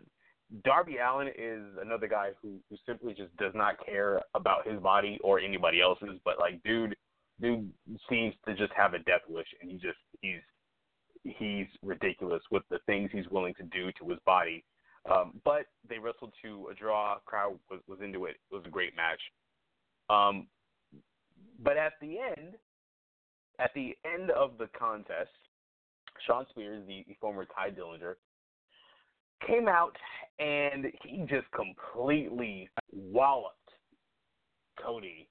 Darby 0.65 0.97
Allin 0.99 1.29
is 1.29 1.63
another 1.81 2.09
guy 2.09 2.31
who, 2.43 2.59
who 2.69 2.77
simply 2.87 3.15
just 3.15 3.35
does 3.37 3.53
not 3.55 3.75
care 3.85 4.21
about 4.35 4.67
his 4.67 4.81
body 4.81 5.19
or 5.23 5.39
anybody 5.39 5.81
else's. 5.81 6.19
But 6.25 6.39
like, 6.39 6.63
dude, 6.65 6.97
dude 7.41 7.71
seems 8.09 8.35
to 8.47 8.55
just 8.55 8.73
have 8.77 8.95
a 8.95 8.99
death 9.01 9.23
wish, 9.29 9.47
and 9.61 9.71
he 9.71 9.77
just 9.77 9.99
he's 10.21 10.41
he's 11.23 11.67
ridiculous 11.83 12.43
with 12.51 12.63
the 12.71 12.79
things 12.87 13.11
he's 13.13 13.29
willing 13.29 13.55
to 13.55 13.63
do 13.65 13.93
to 14.01 14.09
his 14.09 14.19
body. 14.27 14.65
Um, 15.11 15.41
but 15.45 15.67
they 15.89 15.99
wrestled 15.99 16.33
to 16.43 16.69
a 16.71 16.75
draw. 16.75 17.19
Crowd 17.25 17.59
was, 17.71 17.81
was 17.87 17.99
into 18.03 18.27
it. 18.27 18.37
It 18.51 18.55
was 18.55 18.65
a 18.67 18.71
great 18.71 18.95
match. 18.97 19.21
Um, 20.11 20.47
but 21.63 21.77
at 21.77 21.93
the 22.01 22.19
end, 22.19 22.55
at 23.61 23.73
the 23.75 23.97
end 24.05 24.31
of 24.31 24.53
the 24.59 24.69
contest, 24.79 25.31
Shawn 26.27 26.47
Spears, 26.51 26.83
the, 26.87 27.05
former 27.21 27.45
Tye 27.45 27.71
Dillinger, 27.71 28.15
came 29.47 29.69
out 29.69 29.97
and 30.39 30.87
he 31.03 31.25
just 31.29 31.47
completely 31.53 32.69
walloped 32.93 33.57
Cody. 34.83 35.29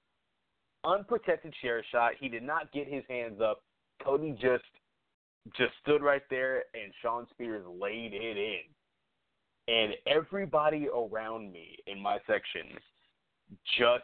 Unprotected 0.84 1.54
chair 1.62 1.84
shot. 1.92 2.14
He 2.20 2.30
did 2.30 2.44
not 2.44 2.72
get 2.72 2.88
his 2.88 3.04
hands 3.10 3.42
up. 3.42 3.64
Cody 4.04 4.32
just 4.42 4.64
just 5.58 5.72
stood 5.82 6.04
right 6.04 6.22
there 6.30 6.64
and 6.74 6.94
Shawn 7.02 7.26
Spears 7.32 7.66
laid 7.68 8.14
it 8.14 8.38
in. 8.38 8.60
And 9.74 9.94
everybody 10.08 10.88
around 10.88 11.52
me 11.52 11.78
in 11.88 12.02
my 12.02 12.18
section 12.28 12.78
just 13.78 14.04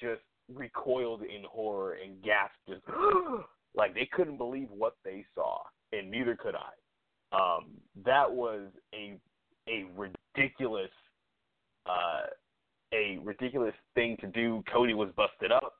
just 0.00 0.22
recoiled 0.52 1.22
in 1.22 1.42
horror 1.48 1.96
and 2.02 2.22
gasped 2.22 2.56
just 2.68 2.82
oh, 2.88 3.44
like 3.76 3.94
they 3.94 4.08
couldn't 4.12 4.38
believe 4.38 4.68
what 4.70 4.96
they 5.04 5.24
saw 5.34 5.58
and 5.92 6.10
neither 6.10 6.36
could 6.36 6.54
I. 6.54 7.36
Um, 7.36 7.72
that 8.04 8.30
was 8.30 8.68
a 8.94 9.18
a 9.68 9.84
ridiculous 9.96 10.90
uh, 11.86 12.26
a 12.94 13.18
ridiculous 13.22 13.74
thing 13.94 14.16
to 14.20 14.26
do. 14.28 14.62
Cody 14.72 14.94
was 14.94 15.10
busted 15.16 15.52
up. 15.52 15.74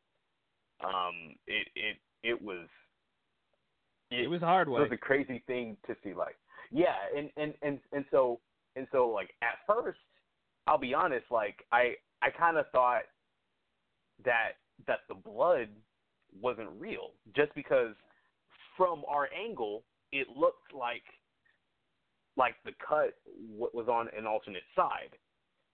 Um, 0.84 1.34
it 1.46 1.68
it 1.74 1.96
it 2.22 2.42
was 2.42 2.68
It 4.10 4.28
was 4.28 4.40
hard 4.40 4.68
it 4.68 4.70
was 4.70 4.90
a 4.92 4.96
crazy 4.96 5.42
thing 5.46 5.76
to 5.86 5.96
see 6.02 6.14
like 6.14 6.36
yeah 6.70 6.94
and 7.16 7.30
and 7.36 7.54
and 7.62 7.78
and 7.92 8.04
so 8.10 8.40
and 8.74 8.86
so 8.92 9.08
like 9.08 9.30
at 9.42 9.58
first 9.66 9.98
i'll 10.66 10.78
be 10.78 10.92
honest 10.92 11.24
like 11.30 11.64
i 11.72 11.94
i 12.22 12.30
kind 12.30 12.56
of 12.56 12.66
thought 12.72 13.02
that 14.24 14.52
that 14.86 15.00
the 15.08 15.14
blood 15.14 15.68
wasn't 16.40 16.68
real 16.78 17.12
just 17.34 17.54
because 17.54 17.94
from 18.76 19.02
our 19.08 19.28
angle 19.32 19.82
it 20.12 20.26
looked 20.36 20.72
like 20.74 21.02
like 22.36 22.54
the 22.64 22.72
cut 22.86 23.14
was 23.48 23.88
on 23.88 24.08
an 24.16 24.26
alternate 24.26 24.62
side 24.74 25.10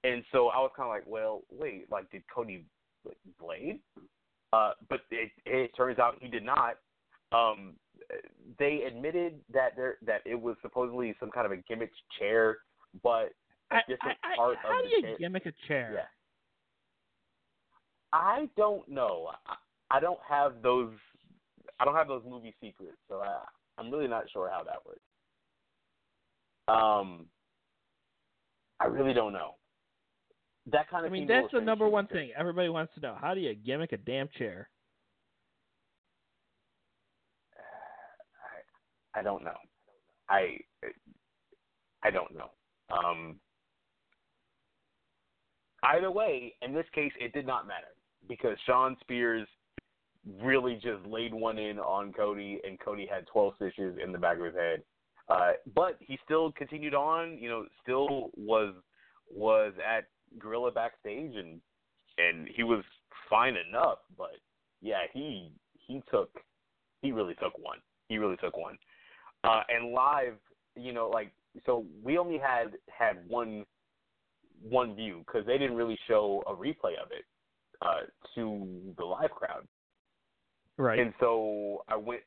and 0.04 0.22
so 0.32 0.48
i 0.48 0.58
was 0.58 0.70
kind 0.76 0.86
of 0.86 0.92
like 0.92 1.04
well 1.06 1.42
wait 1.50 1.90
like 1.90 2.10
did 2.10 2.22
cody 2.32 2.64
blade 3.40 3.80
uh 4.52 4.72
but 4.88 5.00
it 5.10 5.30
it 5.44 5.70
turns 5.76 5.98
out 5.98 6.16
he 6.20 6.28
did 6.28 6.44
not 6.44 6.76
um 7.32 7.74
they 8.58 8.82
admitted 8.86 9.40
that 9.52 9.76
there 9.76 9.96
that 10.04 10.20
it 10.24 10.40
was 10.40 10.56
supposedly 10.62 11.14
some 11.18 11.30
kind 11.30 11.46
of 11.46 11.52
a 11.52 11.56
gimmick 11.68 11.90
chair, 12.18 12.58
but 13.02 13.32
a 13.70 13.76
I, 13.76 13.80
different 13.88 14.18
I, 14.24 14.32
I, 14.32 14.36
part 14.36 14.56
how 14.62 14.78
of 14.78 14.84
do 14.84 14.90
you 14.90 15.02
chair. 15.02 15.16
gimmick 15.18 15.46
a 15.46 15.52
chair? 15.66 15.90
Yeah. 15.94 16.00
I 18.12 18.48
don't 18.56 18.86
know. 18.88 19.30
I, 19.92 20.00
don't 20.00 20.18
have 20.28 20.62
those. 20.62 20.90
I 21.78 21.84
don't 21.84 21.94
have 21.94 22.08
those 22.08 22.22
movie 22.28 22.54
secrets, 22.60 22.98
so 23.08 23.16
I, 23.16 23.40
I'm 23.78 23.90
really 23.90 24.08
not 24.08 24.24
sure 24.32 24.50
how 24.50 24.62
that 24.64 24.84
works. 24.86 25.00
Um, 26.68 27.26
I 28.80 28.86
really 28.86 29.12
don't 29.12 29.32
know. 29.32 29.56
That 30.70 30.88
kind 30.88 31.04
of. 31.04 31.10
I 31.10 31.12
mean, 31.12 31.22
seemed 31.22 31.30
a 31.30 31.34
little 31.34 31.48
that's 31.52 31.60
the 31.60 31.64
number 31.64 31.88
one 31.88 32.06
thing 32.06 32.30
everybody 32.36 32.68
wants 32.68 32.94
to 32.94 33.00
know. 33.00 33.16
How 33.20 33.34
do 33.34 33.40
you 33.40 33.54
gimmick 33.54 33.92
a 33.92 33.96
damn 33.96 34.28
chair? 34.38 34.68
I, 39.16 39.20
I 39.20 39.22
don't 39.22 39.42
know. 39.44 39.56
I 40.28 40.58
I 42.02 42.10
don't 42.10 42.34
know. 42.34 42.50
Um, 42.90 43.36
either 45.82 46.10
way, 46.10 46.54
in 46.62 46.74
this 46.74 46.86
case, 46.94 47.12
it 47.20 47.32
did 47.32 47.46
not 47.46 47.66
matter 47.66 47.94
because 48.28 48.56
Shawn 48.66 48.96
Spears 49.00 49.46
really 50.42 50.74
just 50.74 51.04
laid 51.06 51.34
one 51.34 51.58
in 51.58 51.78
on 51.78 52.12
Cody, 52.12 52.60
and 52.64 52.78
Cody 52.78 53.08
had 53.12 53.26
12 53.26 53.54
stitches 53.56 53.98
in 54.02 54.12
the 54.12 54.18
back 54.18 54.38
of 54.38 54.44
his 54.44 54.54
head. 54.54 54.82
Uh, 55.28 55.52
but 55.74 55.96
he 56.00 56.18
still 56.24 56.52
continued 56.52 56.94
on. 56.94 57.38
You 57.38 57.48
know, 57.48 57.66
still 57.82 58.30
was 58.36 58.74
was 59.30 59.72
at 59.78 60.04
Gorilla 60.38 60.70
backstage, 60.70 61.34
and 61.36 61.60
and 62.18 62.48
he 62.54 62.62
was 62.62 62.84
fine 63.30 63.56
enough. 63.68 63.98
But 64.16 64.36
yeah, 64.80 65.02
he 65.12 65.52
he 65.86 66.02
took 66.10 66.30
he 67.00 67.12
really 67.12 67.34
took 67.34 67.56
one. 67.58 67.78
He 68.08 68.18
really 68.18 68.36
took 68.36 68.56
one. 68.56 68.76
Uh, 69.44 69.62
and 69.68 69.92
live, 69.92 70.34
you 70.76 70.92
know, 70.92 71.08
like 71.08 71.32
so 71.66 71.84
we 72.02 72.18
only 72.18 72.38
had 72.38 72.72
had 72.88 73.18
one 73.28 73.64
one 74.62 74.94
view 74.94 75.24
because 75.26 75.46
they 75.46 75.58
didn't 75.58 75.76
really 75.76 75.98
show 76.08 76.42
a 76.46 76.52
replay 76.52 76.94
of 77.00 77.10
it 77.10 77.24
uh, 77.80 78.02
to 78.34 78.94
the 78.96 79.04
live 79.04 79.30
crowd. 79.30 79.66
Right. 80.82 80.98
And 80.98 81.12
so 81.20 81.84
I 81.86 81.94
went 81.94 82.22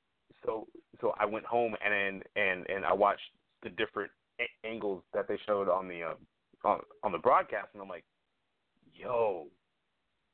so 0.45 0.65
so 1.01 1.13
I 1.19 1.25
went 1.25 1.45
home 1.45 1.75
and 1.83 2.23
and 2.37 2.65
and 2.69 2.85
I 2.85 2.93
watched 2.93 3.29
the 3.63 3.69
different 3.69 4.09
a- 4.39 4.65
angles 4.67 5.03
that 5.13 5.27
they 5.27 5.37
showed 5.45 5.67
on 5.67 5.89
the 5.89 6.03
um, 6.03 6.15
on 6.63 6.79
on 7.03 7.11
the 7.11 7.17
broadcast 7.17 7.67
and 7.73 7.81
I'm 7.81 7.89
like, 7.89 8.05
yo, 8.93 9.47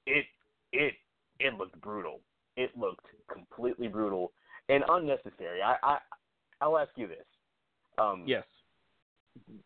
it 0.06 0.26
it 0.72 0.94
it 1.40 1.56
looked 1.56 1.82
brutal. 1.82 2.20
It 2.58 2.70
looked 2.78 3.08
completely 3.32 3.88
brutal. 3.88 4.34
and 4.70 4.84
unnecessary. 4.88 5.64
I, 5.64 5.76
I 5.82 5.98
I'll 6.62 6.78
ask 6.78 6.92
you 6.96 7.08
this. 7.08 7.26
Um, 7.98 8.24
Yes. 8.28 8.44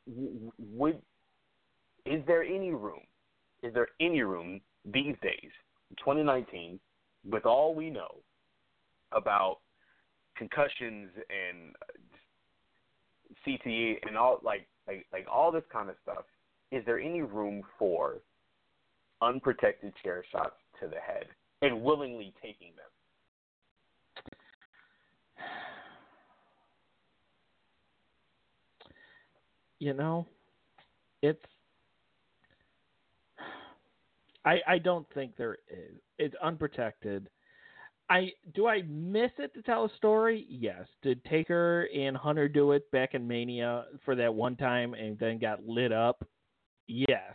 would 0.07 1.01
is 2.05 2.23
there 2.25 2.43
any 2.43 2.71
room? 2.71 3.01
Is 3.63 3.73
there 3.73 3.89
any 3.99 4.21
room 4.21 4.61
these 4.85 5.15
days, 5.21 5.51
2019, 5.97 6.79
with 7.29 7.45
all 7.45 7.75
we 7.75 7.89
know 7.89 8.21
about 9.11 9.57
concussions 10.37 11.09
and 11.29 11.75
CTE 13.45 13.95
and 14.07 14.17
all 14.17 14.39
like 14.43 14.67
like 14.87 15.05
like 15.11 15.25
all 15.31 15.51
this 15.51 15.63
kind 15.71 15.89
of 15.89 15.95
stuff? 16.03 16.25
Is 16.71 16.83
there 16.85 16.99
any 16.99 17.21
room 17.21 17.61
for 17.77 18.17
unprotected 19.21 19.93
chair 20.03 20.23
shots 20.31 20.55
to 20.81 20.87
the 20.87 20.99
head 20.99 21.25
and 21.61 21.81
willingly 21.81 22.33
taking 22.41 22.69
them? 22.75 22.85
you 29.79 29.93
know, 29.93 30.25
it's. 31.21 31.39
I 34.45 34.57
I 34.67 34.77
don't 34.77 35.07
think 35.13 35.35
there 35.37 35.57
is. 35.69 35.99
It's 36.17 36.35
unprotected. 36.41 37.29
I 38.09 38.31
do 38.53 38.67
I 38.67 38.83
miss 38.83 39.31
it 39.39 39.53
to 39.55 39.61
tell 39.63 39.85
a 39.85 39.95
story? 39.97 40.45
Yes. 40.47 40.85
Did 41.01 41.23
Taker 41.25 41.87
and 41.95 42.15
Hunter 42.15 42.47
do 42.47 42.73
it 42.73 42.89
back 42.91 43.15
in 43.15 43.27
Mania 43.27 43.85
for 44.03 44.15
that 44.15 44.33
one 44.33 44.55
time 44.55 44.93
and 44.93 45.17
then 45.17 45.39
got 45.39 45.65
lit 45.65 45.91
up? 45.91 46.23
Yes. 46.87 47.33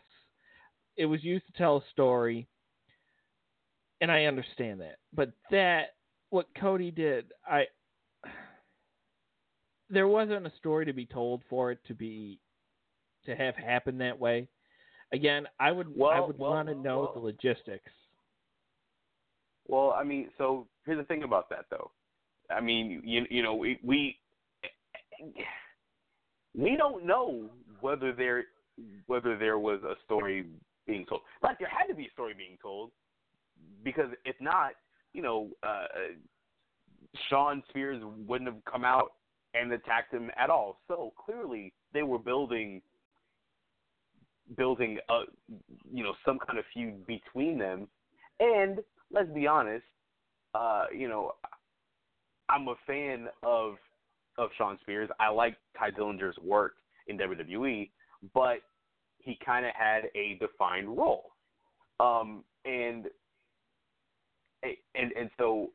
It 0.97 1.07
was 1.07 1.25
used 1.25 1.47
to 1.47 1.53
tell 1.53 1.79
a 1.79 1.91
story, 1.91 2.47
and 4.01 4.13
I 4.13 4.25
understand 4.25 4.81
that. 4.81 4.97
But 5.13 5.33
that 5.51 5.95
what 6.31 6.47
Cody 6.59 6.91
did, 6.91 7.33
I 7.47 7.65
there 9.89 10.09
wasn't 10.09 10.47
a 10.47 10.53
story 10.59 10.87
to 10.87 10.93
be 10.93 11.07
told 11.07 11.43
for 11.51 11.73
it 11.73 11.79
to 11.89 11.95
be 11.95 12.39
to 13.27 13.35
have 13.35 13.57
happen 13.57 13.99
that 13.99 14.19
way. 14.19 14.47
Again, 15.13 15.47
I 15.59 15.73
would 15.73 15.89
I 15.89 16.21
would 16.21 16.39
well, 16.39 16.51
want 16.53 16.69
to 16.69 16.75
know 16.77 17.01
well. 17.01 17.13
the 17.15 17.21
logistics. 17.21 17.91
Well, 19.71 19.95
I 19.97 20.03
mean, 20.03 20.29
so 20.37 20.67
here's 20.85 20.99
the 20.99 21.05
thing 21.05 21.23
about 21.23 21.49
that, 21.51 21.67
though. 21.71 21.93
I 22.51 22.61
mean, 22.61 23.03
you 23.05 23.25
you 23.31 23.43
know, 23.43 23.55
we 23.55 23.79
we 23.85 24.19
we 26.59 26.77
don't 26.77 27.07
know 27.07 27.45
whether 27.81 28.13
there 28.13 28.47
whether 29.07 29.39
there 29.39 29.59
was 29.61 29.81
a 29.85 29.95
story 30.05 30.47
being 30.89 31.07
told. 31.07 31.21
Like 31.43 31.61
there 31.61 31.69
had 31.69 31.87
to 31.87 31.95
be 31.95 32.07
a 32.07 32.11
story 32.11 32.35
being 32.37 32.59
told, 32.61 32.91
because 33.85 34.09
if 34.25 34.35
not, 34.41 34.73
you 35.13 35.23
know, 35.23 35.49
uh, 35.63 35.85
Shawn 37.29 37.63
Spears 37.69 38.03
wouldn't 38.27 38.53
have 38.53 38.65
come 38.65 38.85
out 38.85 39.13
and 39.55 39.73
attacked 39.73 40.13
him 40.13 40.33
at 40.37 40.51
all. 40.51 40.81
So 40.89 41.13
clearly, 41.25 41.73
they 41.95 42.03
were 42.03 42.19
building 42.19 42.83
building 44.57 44.99
a 45.09 45.21
you 45.93 46.03
know 46.03 46.15
some 46.27 46.41
kind 46.45 46.59
of 46.59 46.65
feud 46.75 47.07
between 47.07 47.57
them, 47.57 47.87
and 48.41 48.81
let's 49.13 49.31
be 49.31 49.47
honest, 49.47 49.85
uh, 50.55 50.85
you 50.97 51.09
know, 51.09 51.33
I'm 52.49 52.69
a 52.69 52.75
fan 52.87 53.29
of 53.43 53.77
of 54.39 54.51
Shawn 54.57 54.79
Spears. 54.83 55.11
I 55.21 55.29
like 55.29 55.57
Tye 55.79 55.91
Dillinger's 55.91 56.37
work 56.43 56.75
in 57.09 57.19
WWE, 57.19 57.91
but 58.35 58.59
he 59.19 59.39
kind 59.45 59.67
of 59.67 59.73
had 59.75 60.05
a 60.15 60.39
defined 60.41 60.97
role, 60.97 61.33
um, 62.01 62.45
and 62.65 63.07
and 64.63 65.13
and 65.13 65.31
so 65.39 65.71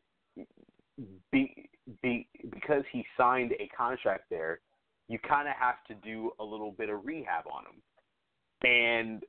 be, 1.32 1.70
be 2.02 2.28
because 2.50 2.84
he 2.92 3.06
signed 3.18 3.54
a 3.60 3.68
contract 3.76 4.24
there, 4.30 4.60
you 5.08 5.20
kind 5.20 5.48
of 5.48 5.54
have 5.60 5.84
to 5.88 5.94
do 6.08 6.32
a 6.40 6.44
little 6.44 6.72
bit 6.72 6.90
of 6.90 7.06
rehab 7.06 7.46
on 7.52 7.64
him, 7.66 8.70
and 8.70 9.24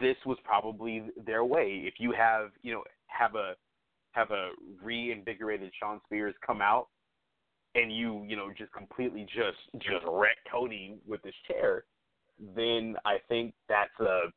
this 0.00 0.16
was 0.26 0.38
probably 0.44 1.04
their 1.26 1.44
way. 1.44 1.82
If 1.84 1.94
you 1.98 2.12
have 2.12 2.50
you 2.62 2.72
know 2.72 2.84
have 3.16 3.34
a 3.34 3.54
have 4.12 4.30
a 4.30 4.50
reinvigorated 4.82 5.72
Shawn 5.80 6.00
Spears 6.06 6.34
come 6.46 6.60
out 6.62 6.88
and 7.74 7.94
you 7.94 8.24
you 8.26 8.36
know 8.36 8.50
just 8.56 8.72
completely 8.72 9.26
just 9.34 9.58
just 9.82 10.04
wreck 10.06 10.36
Cody 10.50 10.96
with 11.06 11.22
this 11.22 11.34
chair, 11.48 11.84
then 12.54 12.96
I 13.04 13.16
think 13.28 13.54
that's 13.68 13.98
a 14.00 14.32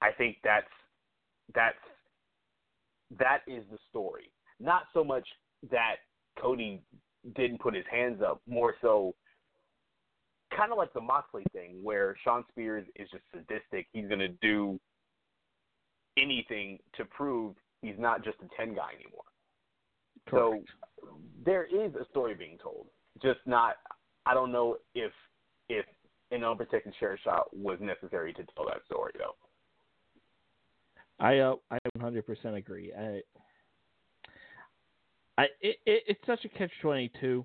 I 0.00 0.12
think 0.12 0.36
that's 0.44 0.66
that's 1.54 1.76
that 3.18 3.40
is 3.46 3.64
the 3.70 3.78
story. 3.90 4.30
Not 4.60 4.82
so 4.92 5.04
much 5.04 5.26
that 5.70 5.96
Cody 6.40 6.82
didn't 7.36 7.60
put 7.60 7.74
his 7.74 7.84
hands 7.90 8.20
up, 8.22 8.40
more 8.46 8.74
so 8.80 9.14
kind 10.56 10.70
of 10.70 10.78
like 10.78 10.92
the 10.92 11.00
Moxley 11.00 11.44
thing 11.52 11.78
where 11.82 12.16
Shawn 12.22 12.44
Spears 12.50 12.86
is 12.96 13.08
just 13.10 13.24
sadistic. 13.32 13.86
He's 13.92 14.06
going 14.06 14.20
to 14.20 14.28
do 14.28 14.78
anything 16.16 16.78
to 16.96 17.04
prove 17.04 17.54
he's 17.82 17.98
not 17.98 18.24
just 18.24 18.38
a 18.38 18.56
10 18.56 18.74
guy 18.74 18.90
anymore. 18.94 19.24
Correct. 20.26 20.68
So 21.02 21.10
there 21.44 21.64
is 21.64 21.94
a 21.94 22.04
story 22.10 22.34
being 22.34 22.58
told, 22.62 22.86
just 23.22 23.40
not. 23.46 23.76
I 24.26 24.32
don't 24.32 24.52
know 24.52 24.76
if 24.94 25.12
if 25.68 25.84
an 26.30 26.44
unprotected 26.44 26.94
chair 26.98 27.18
shot 27.22 27.54
was 27.54 27.78
necessary 27.80 28.32
to 28.32 28.42
tell 28.54 28.66
that 28.66 28.84
story 28.86 29.12
though. 29.18 29.34
I 31.20 31.38
uh, 31.38 31.54
I 31.70 31.78
100% 31.98 32.56
agree. 32.56 32.92
I, 32.98 33.20
I 35.38 35.44
it, 35.60 35.76
it, 35.84 36.02
it's 36.08 36.26
such 36.26 36.44
a 36.44 36.48
catch 36.48 36.72
22. 36.80 37.44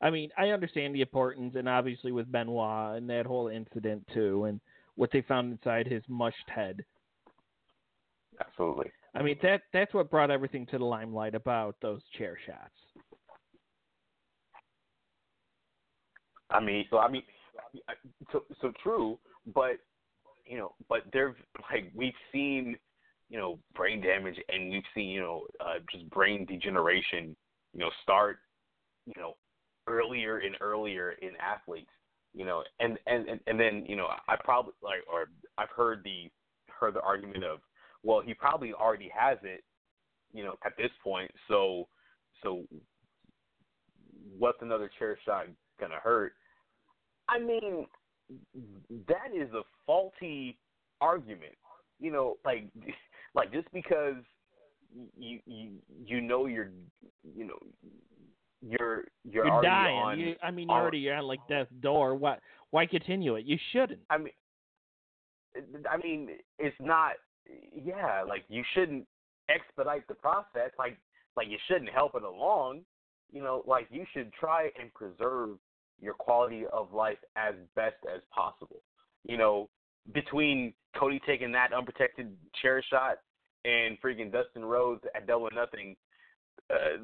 I 0.00 0.10
mean, 0.10 0.30
I 0.36 0.48
understand 0.48 0.94
the 0.94 1.00
importance, 1.00 1.54
and 1.56 1.68
obviously 1.68 2.12
with 2.12 2.30
Benoit 2.30 2.96
and 2.96 3.08
that 3.10 3.26
whole 3.26 3.48
incident 3.48 4.06
too, 4.12 4.44
and 4.44 4.60
what 4.96 5.10
they 5.12 5.22
found 5.22 5.52
inside 5.52 5.86
his 5.86 6.02
mushed 6.08 6.48
head. 6.48 6.84
Absolutely. 8.40 8.90
I 9.14 9.22
mean 9.22 9.36
that 9.42 9.62
that's 9.72 9.94
what 9.94 10.10
brought 10.10 10.30
everything 10.30 10.66
to 10.66 10.78
the 10.78 10.84
limelight 10.84 11.34
about 11.34 11.76
those 11.80 12.00
chair 12.18 12.36
shots. 12.46 12.74
I 16.50 16.60
mean, 16.60 16.84
so 16.90 16.98
I 16.98 17.10
mean, 17.10 17.22
so 18.32 18.44
so 18.60 18.72
true, 18.82 19.18
but 19.54 19.76
you 20.46 20.58
know, 20.58 20.74
but 20.88 21.02
there, 21.12 21.34
like 21.70 21.90
we've 21.94 22.12
seen, 22.32 22.76
you 23.28 23.38
know, 23.38 23.58
brain 23.74 24.00
damage, 24.00 24.36
and 24.48 24.70
we've 24.70 24.82
seen, 24.94 25.08
you 25.08 25.20
know, 25.20 25.46
uh, 25.60 25.78
just 25.90 26.08
brain 26.10 26.44
degeneration, 26.46 27.34
you 27.72 27.80
know, 27.80 27.90
start, 28.02 28.38
you 29.06 29.14
know, 29.16 29.34
earlier 29.88 30.38
and 30.38 30.56
earlier 30.60 31.12
in 31.22 31.30
athletes, 31.40 31.90
you 32.34 32.44
know, 32.44 32.62
and 32.78 32.98
and 33.06 33.28
and, 33.28 33.40
and 33.46 33.58
then 33.58 33.84
you 33.86 33.96
know, 33.96 34.08
I 34.28 34.36
probably 34.44 34.74
like, 34.82 35.00
or 35.12 35.26
I've 35.58 35.70
heard 35.70 36.02
the 36.04 36.30
heard 36.68 36.94
the 36.94 37.00
argument 37.00 37.44
of, 37.44 37.60
well, 38.04 38.20
he 38.20 38.34
probably 38.34 38.72
already 38.72 39.10
has 39.16 39.38
it, 39.42 39.64
you 40.32 40.44
know, 40.44 40.54
at 40.64 40.76
this 40.76 40.90
point, 41.02 41.30
so 41.48 41.88
so 42.42 42.62
what's 44.38 44.58
another 44.60 44.90
chair 44.98 45.18
shot 45.24 45.46
gonna 45.80 45.98
hurt? 46.02 46.32
I 47.28 47.38
mean, 47.38 47.86
that 49.08 49.34
is 49.34 49.52
a 49.54 49.62
faulty 49.86 50.58
argument. 51.00 51.54
You 52.00 52.12
know, 52.12 52.36
like 52.44 52.66
like 53.34 53.52
just 53.52 53.70
because 53.72 54.16
you 55.16 55.40
you 55.46 55.70
you 56.04 56.20
know 56.20 56.46
you're 56.46 56.70
you 57.36 57.44
know 57.46 57.58
you're 58.66 59.04
you're, 59.24 59.44
You're 59.46 59.52
already 59.54 59.68
dying. 59.68 59.96
on. 59.96 60.18
you, 60.18 60.34
I 60.42 60.50
mean, 60.50 60.68
you're 60.68 60.76
on- 60.76 60.82
already 60.82 60.98
you're 60.98 61.14
on 61.16 61.24
like 61.24 61.40
death's 61.48 61.70
door. 61.80 62.14
Why 62.14 62.38
why 62.70 62.86
continue 62.86 63.36
it? 63.36 63.44
You 63.46 63.58
shouldn't. 63.72 64.00
I 64.10 64.18
mean, 64.18 64.32
I 65.90 65.96
mean, 65.98 66.30
it's 66.58 66.76
not. 66.80 67.12
Yeah, 67.46 68.22
like 68.26 68.44
you 68.48 68.62
shouldn't 68.74 69.06
expedite 69.48 70.06
the 70.08 70.14
process. 70.14 70.70
Like, 70.78 70.98
like 71.36 71.48
you 71.48 71.58
shouldn't 71.68 71.90
help 71.90 72.14
it 72.14 72.22
along. 72.22 72.82
You 73.32 73.42
know, 73.42 73.62
like 73.66 73.88
you 73.90 74.04
should 74.12 74.32
try 74.32 74.70
and 74.80 74.92
preserve 74.94 75.58
your 76.00 76.14
quality 76.14 76.64
of 76.72 76.92
life 76.92 77.18
as 77.36 77.54
best 77.74 77.96
as 78.12 78.20
possible. 78.34 78.82
You 79.24 79.36
know, 79.36 79.68
between 80.12 80.74
Cody 80.96 81.20
taking 81.26 81.52
that 81.52 81.72
unprotected 81.72 82.34
chair 82.60 82.82
shot 82.88 83.18
and 83.64 84.00
freaking 84.00 84.30
Dustin 84.30 84.64
Rhodes 84.64 85.02
at 85.16 85.26
Double 85.26 85.48
Nothing, 85.54 85.96
uh, 86.70 86.98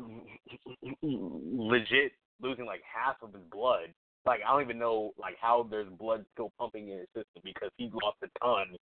legit 1.02 2.12
losing 2.40 2.64
like 2.64 2.82
half 2.94 3.16
of 3.22 3.32
his 3.32 3.42
blood 3.50 3.92
like 4.26 4.40
I 4.46 4.52
don't 4.52 4.62
even 4.62 4.78
know 4.78 5.12
like 5.18 5.36
how 5.40 5.66
there's 5.70 5.88
blood 5.98 6.24
still 6.32 6.52
pumping 6.58 6.88
in 6.88 6.98
his 6.98 7.08
system 7.08 7.42
because 7.44 7.70
he 7.76 7.90
lost 8.02 8.18
a 8.22 8.28
ton 8.44 8.76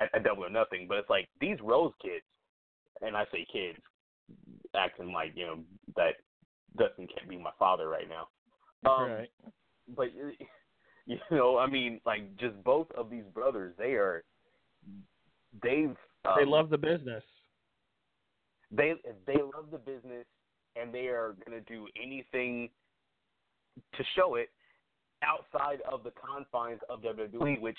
at, 0.00 0.14
at 0.14 0.24
double 0.24 0.44
or 0.44 0.50
nothing. 0.50 0.86
But 0.88 0.98
it's 0.98 1.10
like 1.10 1.28
these 1.40 1.58
Rhodes 1.62 1.94
kids, 2.02 2.24
and 3.00 3.16
I 3.16 3.24
say 3.32 3.46
kids, 3.52 3.78
acting 4.74 5.12
like 5.12 5.32
you 5.34 5.46
know 5.46 5.58
that 5.96 6.14
Dustin 6.76 7.06
can't 7.06 7.28
be 7.28 7.36
my 7.36 7.50
father 7.58 7.88
right 7.88 8.08
now. 8.08 8.28
Um, 8.90 9.10
right. 9.10 9.30
But 9.96 10.08
you 11.06 11.18
know, 11.30 11.58
I 11.58 11.66
mean, 11.66 12.00
like 12.06 12.36
just 12.36 12.62
both 12.64 12.88
of 12.96 13.10
these 13.10 13.24
brothers, 13.34 13.74
they 13.78 13.92
are 13.92 14.24
they've 15.62 15.96
um, 16.24 16.34
They 16.38 16.44
love 16.44 16.70
the 16.70 16.78
business. 16.78 17.24
they 18.70 18.94
they 19.26 19.36
love 19.36 19.70
the 19.70 19.78
business 19.78 20.26
and 20.80 20.92
they 20.92 21.06
are 21.06 21.34
going 21.44 21.58
to 21.58 21.72
do 21.72 21.86
anything 22.00 22.68
to 23.96 24.04
show 24.16 24.34
it 24.36 24.50
outside 25.22 25.78
of 25.90 26.04
the 26.04 26.12
confines 26.12 26.80
of 26.88 27.02
WWE, 27.02 27.60
which 27.60 27.78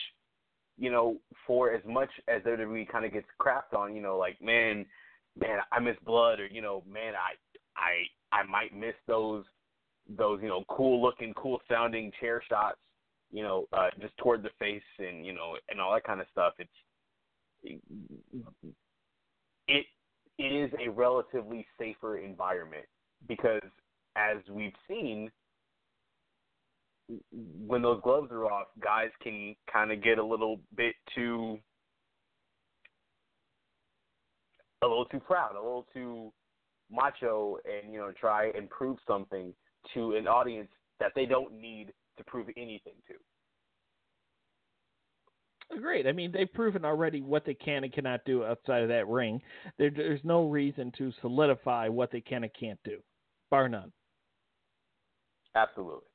you 0.80 0.90
know, 0.90 1.18
for 1.46 1.72
as 1.74 1.82
much 1.86 2.10
as 2.28 2.42
WWE 2.44 2.88
kind 2.90 3.06
of 3.06 3.12
gets 3.12 3.28
crapped 3.40 3.78
on, 3.78 3.96
you 3.96 4.02
know, 4.02 4.18
like 4.18 4.42
man, 4.42 4.86
man, 5.38 5.60
I 5.72 5.80
miss 5.80 5.98
blood, 6.06 6.40
or 6.40 6.48
you 6.48 6.62
know, 6.62 6.84
man, 6.92 7.14
I, 7.16 7.36
I, 7.78 8.38
I 8.38 8.44
might 8.44 8.76
miss 8.76 8.96
those, 9.06 9.44
those 10.18 10.40
you 10.42 10.48
know, 10.48 10.64
cool 10.70 11.02
looking, 11.02 11.34
cool 11.34 11.60
sounding 11.70 12.12
chair 12.20 12.42
shots, 12.48 12.78
you 13.32 13.44
know, 13.44 13.66
uh, 13.74 13.90
just 14.00 14.18
toward 14.18 14.42
the 14.42 14.50
face 14.58 14.82
and 15.00 15.26
you 15.26 15.34
know, 15.34 15.58
and 15.70 15.82
all 15.82 15.94
that 15.94 16.06
kind 16.06 16.22
of 16.22 16.28
stuff. 16.32 16.54
It's, 16.60 17.82
it, 19.68 19.86
it 20.38 20.44
is 20.44 20.72
a 20.84 20.90
relatively 20.90 21.68
safer 21.78 22.20
environment 22.20 22.86
because, 23.28 23.70
as 24.16 24.38
we've 24.50 24.74
seen, 24.88 25.30
when 27.32 27.82
those 27.82 28.02
gloves 28.04 28.32
are 28.32 28.46
off, 28.46 28.68
guys 28.82 29.10
can 29.22 29.56
kind 29.72 29.92
of 29.92 30.04
get 30.04 30.18
a 30.18 30.24
little 30.24 30.60
bit 30.76 30.96
too 31.16 31.58
a 34.82 34.88
little 34.88 35.06
too 35.06 35.20
proud, 35.20 35.56
a 35.56 35.62
little 35.62 35.86
too 35.94 36.32
macho, 36.92 37.58
and 37.66 37.94
you 37.94 38.00
know 38.00 38.12
try 38.20 38.52
and 38.56 38.70
prove 38.70 38.98
something 39.08 39.54
to 39.94 40.16
an 40.16 40.28
audience 40.28 40.70
that 41.00 41.12
they 41.16 41.26
don't 41.26 41.54
need 41.54 41.92
to 42.18 42.24
prove 42.26 42.48
anything 42.58 42.96
to. 43.08 43.14
Agreed. 45.78 46.08
I 46.08 46.14
mean, 46.14 46.32
they've 46.32 46.52
proven 46.52 46.84
already 46.84 47.22
what 47.22 47.46
they 47.46 47.54
can 47.54 47.84
and 47.84 47.94
cannot 47.94 48.22
do 48.26 48.44
outside 48.44 48.82
of 48.82 48.90
that 48.90 49.08
ring. 49.08 49.40
There, 49.78 49.92
there's 49.96 50.24
no 50.24 50.48
reason 50.50 50.92
to 50.98 51.12
solidify 51.22 51.88
what 51.90 52.12
they 52.12 52.22
can 52.22 52.44
and 52.44 52.52
can't 52.60 52.80
do, 52.84 52.98
bar 53.52 53.70
none. 53.70 53.92
Absolutely. 55.56 56.08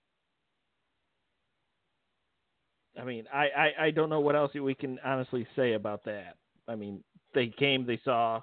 I 2.98 3.04
mean, 3.04 3.24
I, 3.32 3.48
I, 3.48 3.84
I 3.86 3.90
don't 3.90 4.08
know 4.08 4.20
what 4.20 4.36
else 4.36 4.52
we 4.54 4.74
can 4.74 4.98
honestly 5.04 5.46
say 5.56 5.72
about 5.74 6.04
that. 6.04 6.36
I 6.68 6.76
mean, 6.76 7.02
they 7.34 7.48
came, 7.48 7.86
they 7.86 8.00
saw, 8.04 8.40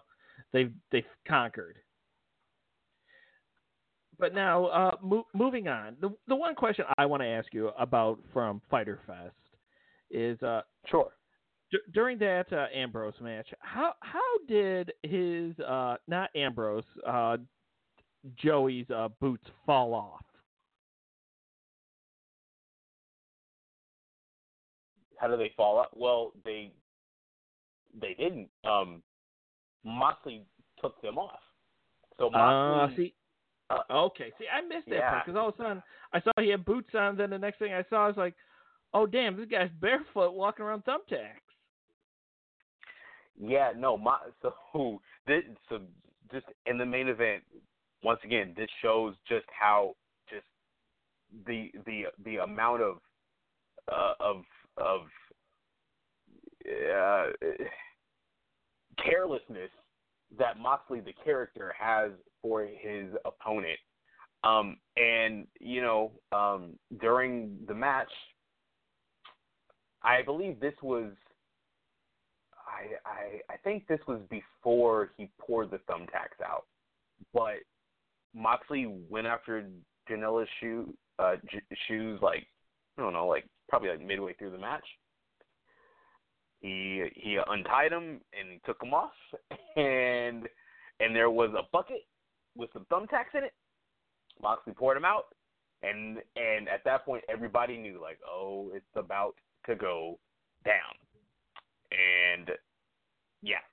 they've 0.52 0.74
they've 0.92 1.06
conquered. 1.28 1.78
But 4.20 4.34
now, 4.36 4.66
uh, 4.68 4.92
mo- 5.02 5.28
moving 5.34 5.68
on, 5.68 5.98
the 6.00 6.10
the 6.28 6.36
one 6.36 6.54
question 6.56 6.86
I 6.98 7.06
want 7.06 7.22
to 7.24 7.28
ask 7.28 7.54
you 7.54 7.70
about 7.70 8.20
from 8.34 8.62
Fighter 8.70 9.00
Fest 9.08 9.36
is, 10.12 10.42
uh, 10.44 10.62
sure, 10.86 11.12
d- 11.72 11.80
during 11.94 12.20
that 12.20 12.52
uh, 12.54 12.68
Ambrose 12.76 13.16
match, 13.22 13.48
how 13.60 13.94
how 14.02 14.20
did 14.48 14.92
his 15.04 15.58
uh, 15.60 15.96
not 16.08 16.30
Ambrose, 16.36 16.84
uh, 17.08 17.38
Joey's 18.36 18.90
uh, 18.92 19.10
boots 19.20 19.46
fall 19.66 19.94
off? 19.94 20.22
How 25.22 25.28
do 25.28 25.38
they 25.38 25.54
fall 25.56 25.80
up? 25.80 25.92
Well, 25.94 26.34
they 26.44 26.72
they 28.00 28.16
didn't. 28.18 28.50
Um, 28.64 29.04
Moxley 29.86 30.44
took 30.82 31.00
them 31.02 31.20
off. 31.20 31.40
So 32.18 32.28
Uh, 32.28 32.88
Moxley. 32.88 32.96
see, 33.06 33.14
uh, 33.70 33.84
okay. 33.92 34.34
See, 34.40 34.46
I 34.52 34.62
missed 34.62 34.90
that 34.90 34.96
yeah. 34.96 35.10
part 35.12 35.26
because 35.26 35.40
all 35.40 35.50
of 35.50 35.56
a 35.56 35.58
sudden 35.58 35.84
I 36.12 36.22
saw 36.22 36.32
he 36.40 36.50
had 36.50 36.66
boots 36.66 36.96
on. 36.96 37.18
Then 37.18 37.30
the 37.30 37.38
next 37.38 37.60
thing 37.60 37.72
I 37.72 37.86
saw 37.90 38.08
was 38.08 38.18
like, 38.18 38.34
oh 38.96 39.06
damn, 39.06 39.38
this 39.38 39.48
guy's 39.48 39.70
barefoot 39.80 40.34
walking 40.34 40.66
around 40.66 40.86
thumbtacks. 40.86 41.46
Yeah, 43.40 43.74
no, 43.78 43.98
my 43.98 44.18
so 44.42 45.00
this 45.28 45.44
so 45.70 45.82
just 46.32 46.48
in 46.66 46.80
the 46.80 46.86
main 46.86 47.10
event, 47.10 47.44
once 48.04 48.20
again, 48.24 48.56
this 48.58 48.70
shows 48.82 49.14
just 49.28 49.46
how 49.52 49.96
just 50.28 50.46
the 51.46 51.72
the 51.86 52.06
the 52.26 52.38
amount 52.38 52.82
of 52.82 52.98
uh, 53.92 54.14
of 54.20 54.44
of 54.82 55.02
uh, 56.68 57.28
carelessness 59.04 59.70
that 60.38 60.60
Moxley 60.60 61.00
the 61.00 61.14
character 61.24 61.74
has 61.78 62.12
for 62.42 62.64
his 62.66 63.08
opponent. 63.26 63.80
Um, 64.44 64.78
and 64.98 65.48
you 65.60 65.82
know, 65.82 66.12
um, 66.32 66.74
during 67.00 67.58
the 67.68 67.76
match, 67.76 68.12
I 70.04 70.22
believe 70.24 70.60
this 70.60 70.74
was 70.82 71.12
I, 72.56 73.10
I 73.10 73.54
I 73.54 73.58
think 73.64 73.88
this 73.88 74.00
was 74.08 74.20
before 74.30 75.12
he 75.18 75.30
poured 75.40 75.70
the 75.72 75.78
thumbtacks 75.90 76.44
out, 76.44 76.66
but 77.34 77.58
Moxley 78.34 78.88
went 79.10 79.28
after 79.28 79.70
Janela's 80.10 80.50
shoe 80.60 80.92
uh, 81.20 81.36
j- 81.52 81.62
shoes 81.88 82.20
like 82.24 82.48
I 82.98 83.02
don't 83.02 83.14
know 83.14 83.28
like 83.28 83.46
probably 83.72 83.90
like 83.90 84.06
midway 84.06 84.34
through 84.34 84.52
the 84.52 84.58
match. 84.58 84.86
He 86.60 87.06
he 87.16 87.40
untied 87.48 87.92
them 87.92 88.20
and 88.38 88.60
took 88.66 88.80
them 88.80 88.94
off, 88.94 89.14
and 89.78 90.48
and 91.00 91.16
there 91.16 91.32
was 91.32 91.50
a 91.58 91.64
bucket 91.72 92.06
with 92.56 92.70
some 92.74 92.86
thumbtacks 92.92 93.34
in 93.34 93.46
it. 93.46 93.54
Moxley 94.44 94.74
poured 94.74 94.98
them 94.98 95.06
out, 95.06 95.34
and 95.82 96.18
and 96.36 96.68
at 96.68 96.84
that 96.84 97.06
point 97.06 97.24
everybody 97.30 97.78
knew 97.78 98.00
like 98.00 98.20
oh 98.30 98.72
it's 98.76 98.86
about 98.96 99.36
to 99.66 99.76
go 99.76 100.20
down, 100.66 100.94
and 101.92 102.50
yeah, 103.42 103.64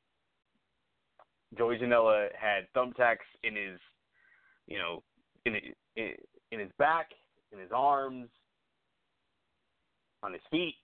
Joey 1.59 1.77
Janela 1.77 2.29
had 2.41 2.69
thumbtacks 2.75 3.27
in 3.43 3.57
his 3.57 3.81
you 4.69 4.79
know 4.79 5.03
in 5.45 5.57
in, 5.97 6.13
in 6.53 6.61
his 6.61 6.71
back, 6.79 7.09
in 7.53 7.59
his 7.59 7.71
arms, 7.75 8.29
on 10.23 10.33
his 10.33 10.43
feet, 10.51 10.75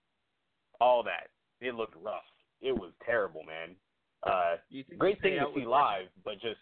all 0.80 1.02
that. 1.02 1.28
It 1.60 1.74
looked 1.74 1.94
rough. 2.02 2.22
It 2.60 2.72
was 2.72 2.92
terrible, 3.04 3.42
man. 3.42 3.76
Uh, 4.22 4.56
Do 4.70 4.78
you 4.78 4.84
think 4.84 4.98
great 4.98 5.20
thing 5.20 5.38
to 5.38 5.46
see 5.54 5.66
live, 5.66 6.06
but 6.24 6.34
just 6.34 6.58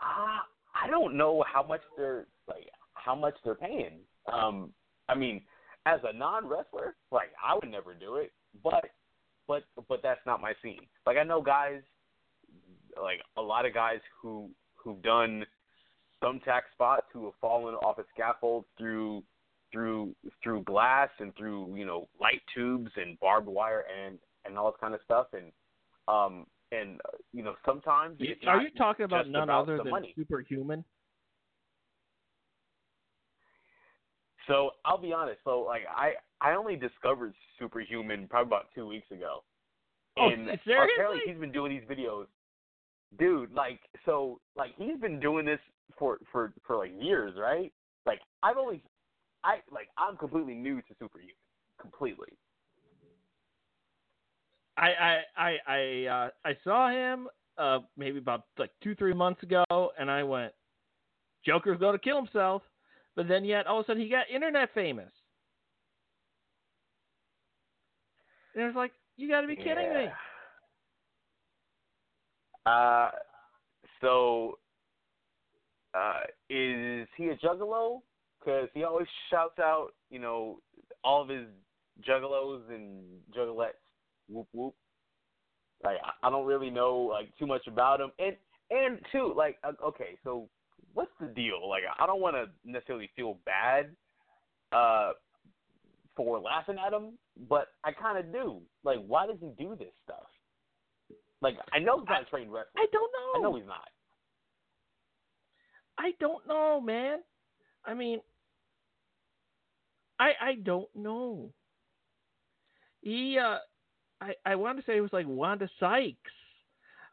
uh, 0.00 0.40
I 0.74 0.90
don't 0.90 1.16
know 1.16 1.44
how 1.50 1.62
much 1.62 1.82
they're 1.96 2.26
like 2.48 2.68
how 2.94 3.14
much 3.14 3.34
they're 3.44 3.54
paying. 3.54 4.00
Um, 4.32 4.70
I 5.08 5.14
mean, 5.14 5.42
as 5.86 6.00
a 6.04 6.16
non 6.16 6.46
wrestler, 6.46 6.96
like 7.12 7.30
I 7.42 7.54
would 7.54 7.70
never 7.70 7.94
do 7.94 8.16
it, 8.16 8.32
but 8.62 8.84
but 9.46 9.64
but 9.88 10.00
that's 10.02 10.24
not 10.26 10.40
my 10.40 10.54
scene. 10.62 10.86
Like 11.06 11.18
I 11.18 11.22
know 11.22 11.42
guys, 11.42 11.82
like 13.00 13.20
a 13.36 13.42
lot 13.42 13.66
of 13.66 13.74
guys 13.74 14.00
who 14.20 14.50
who've 14.76 15.02
done 15.02 15.44
thumbtack 16.24 16.62
spots 16.72 17.06
who 17.12 17.24
have 17.24 17.34
fallen 17.40 17.74
off 17.76 17.98
a 17.98 18.04
scaffold 18.14 18.64
through 18.78 19.22
through 19.72 20.14
through 20.42 20.62
glass 20.62 21.08
and 21.18 21.34
through 21.36 21.74
you 21.76 21.84
know 21.84 22.08
light 22.20 22.40
tubes 22.54 22.90
and 22.96 23.18
barbed 23.20 23.48
wire 23.48 23.84
and 24.04 24.18
and 24.44 24.56
all 24.56 24.70
this 24.70 24.78
kind 24.80 24.94
of 24.94 25.00
stuff 25.04 25.26
and 25.32 25.52
um 26.08 26.46
and 26.72 27.00
uh, 27.06 27.16
you 27.32 27.42
know 27.42 27.54
sometimes 27.66 28.20
Are 28.46 28.62
you 28.62 28.70
talking 28.76 29.04
about 29.04 29.28
none 29.28 29.44
about 29.44 29.62
other 29.62 29.78
than 29.78 29.90
money. 29.90 30.14
Superhuman? 30.16 30.84
So 34.46 34.70
I'll 34.84 34.98
be 34.98 35.12
honest. 35.12 35.40
So 35.44 35.60
like 35.60 35.82
I 35.88 36.12
I 36.40 36.54
only 36.54 36.76
discovered 36.76 37.34
Superhuman 37.58 38.26
probably 38.28 38.48
about 38.48 38.66
two 38.74 38.86
weeks 38.86 39.10
ago. 39.10 39.42
Oh, 40.16 40.28
and 40.28 40.46
seriously? 40.64 40.92
apparently 40.94 41.20
he's 41.26 41.38
been 41.38 41.52
doing 41.52 41.72
these 41.72 41.88
videos. 41.88 42.26
Dude, 43.18 43.52
like 43.52 43.80
so 44.04 44.40
like 44.56 44.72
he's 44.76 44.98
been 45.00 45.20
doing 45.20 45.44
this 45.46 45.60
for 45.98 46.18
for 46.30 46.52
for 46.66 46.76
like 46.76 46.92
years, 47.00 47.34
right? 47.38 47.72
Like 48.06 48.20
I've 48.42 48.56
only 48.56 48.82
I 49.44 49.56
like 49.70 49.88
I'm 49.98 50.16
completely 50.16 50.54
new 50.54 50.76
to 50.76 50.94
Superhuman. 50.98 51.34
Completely. 51.80 52.28
I 54.76 54.88
I 54.88 55.20
I 55.36 55.56
I, 55.66 56.06
uh, 56.06 56.30
I 56.44 56.56
saw 56.64 56.90
him 56.90 57.28
uh, 57.58 57.80
maybe 57.96 58.18
about 58.18 58.44
like 58.58 58.70
two 58.82 58.94
three 58.94 59.14
months 59.14 59.42
ago, 59.42 59.64
and 59.98 60.10
I 60.10 60.22
went, 60.22 60.52
Joker's 61.44 61.78
going 61.78 61.94
to 61.94 62.02
kill 62.02 62.16
himself. 62.16 62.62
But 63.16 63.28
then 63.28 63.44
yet 63.44 63.66
all 63.68 63.78
of 63.78 63.84
a 63.84 63.86
sudden 63.86 64.02
he 64.02 64.08
got 64.08 64.28
internet 64.28 64.70
famous, 64.74 65.12
and 68.54 68.64
it 68.64 68.66
was 68.66 68.74
like, 68.74 68.90
you 69.16 69.28
got 69.28 69.42
to 69.42 69.46
be 69.46 69.54
kidding 69.54 69.94
me. 69.94 70.08
Uh 72.66 73.10
so 74.00 74.58
uh 75.96 76.20
is 76.50 77.06
he 77.16 77.28
a 77.28 77.36
juggalo? 77.36 78.00
Because 78.40 78.68
he 78.74 78.84
always 78.84 79.06
shouts 79.30 79.58
out, 79.58 79.88
you 80.10 80.18
know, 80.18 80.60
all 81.02 81.22
of 81.22 81.28
his 81.28 81.46
juggalos 82.06 82.60
and 82.68 83.02
juggalettes. 83.36 83.80
Whoop 84.28 84.48
whoop. 84.52 84.74
Like 85.82 85.96
I- 86.04 86.26
I 86.26 86.30
don't 86.30 86.46
really 86.46 86.70
know 86.70 86.96
like 86.98 87.30
too 87.38 87.46
much 87.46 87.66
about 87.66 88.00
him, 88.00 88.10
and 88.18 88.36
and 88.70 88.98
too 89.12 89.32
like 89.36 89.58
uh, 89.64 89.72
okay, 89.84 90.16
so 90.24 90.48
what's 90.94 91.12
the 91.20 91.26
deal? 91.26 91.68
Like 91.68 91.82
I 91.98 92.06
don't 92.06 92.20
want 92.20 92.36
to 92.36 92.46
necessarily 92.64 93.10
feel 93.16 93.38
bad 93.46 93.94
uh 94.72 95.12
for 96.16 96.38
laughing 96.38 96.76
at 96.84 96.92
him, 96.92 97.18
but 97.48 97.68
I 97.84 97.92
kind 97.92 98.18
of 98.18 98.32
do. 98.32 98.60
Like 98.84 98.98
why 99.06 99.26
does 99.26 99.36
he 99.40 99.50
do 99.62 99.74
this 99.76 99.92
stuff? 100.04 100.26
Like 101.42 101.56
I 101.72 101.78
know 101.78 101.98
he's 102.00 102.08
not 102.08 102.22
a 102.22 102.24
trained 102.26 102.52
wrestler. 102.52 102.70
I 102.76 102.86
don't 102.92 103.10
know. 103.12 103.38
I 103.38 103.42
know 103.42 103.56
he's 103.56 103.66
not. 103.66 103.88
I 105.98 106.12
don't 106.20 106.46
know, 106.46 106.80
man. 106.80 107.18
I 107.84 107.94
mean, 107.94 108.20
I 110.18 110.32
I 110.40 110.54
don't 110.62 110.88
know. 110.94 111.50
He, 113.02 113.38
uh, 113.38 113.58
I 114.20 114.34
I 114.44 114.54
want 114.56 114.78
to 114.78 114.84
say 114.84 114.96
it 114.96 115.00
was 115.00 115.12
like 115.12 115.26
Wanda 115.28 115.68
Sykes, 115.78 116.16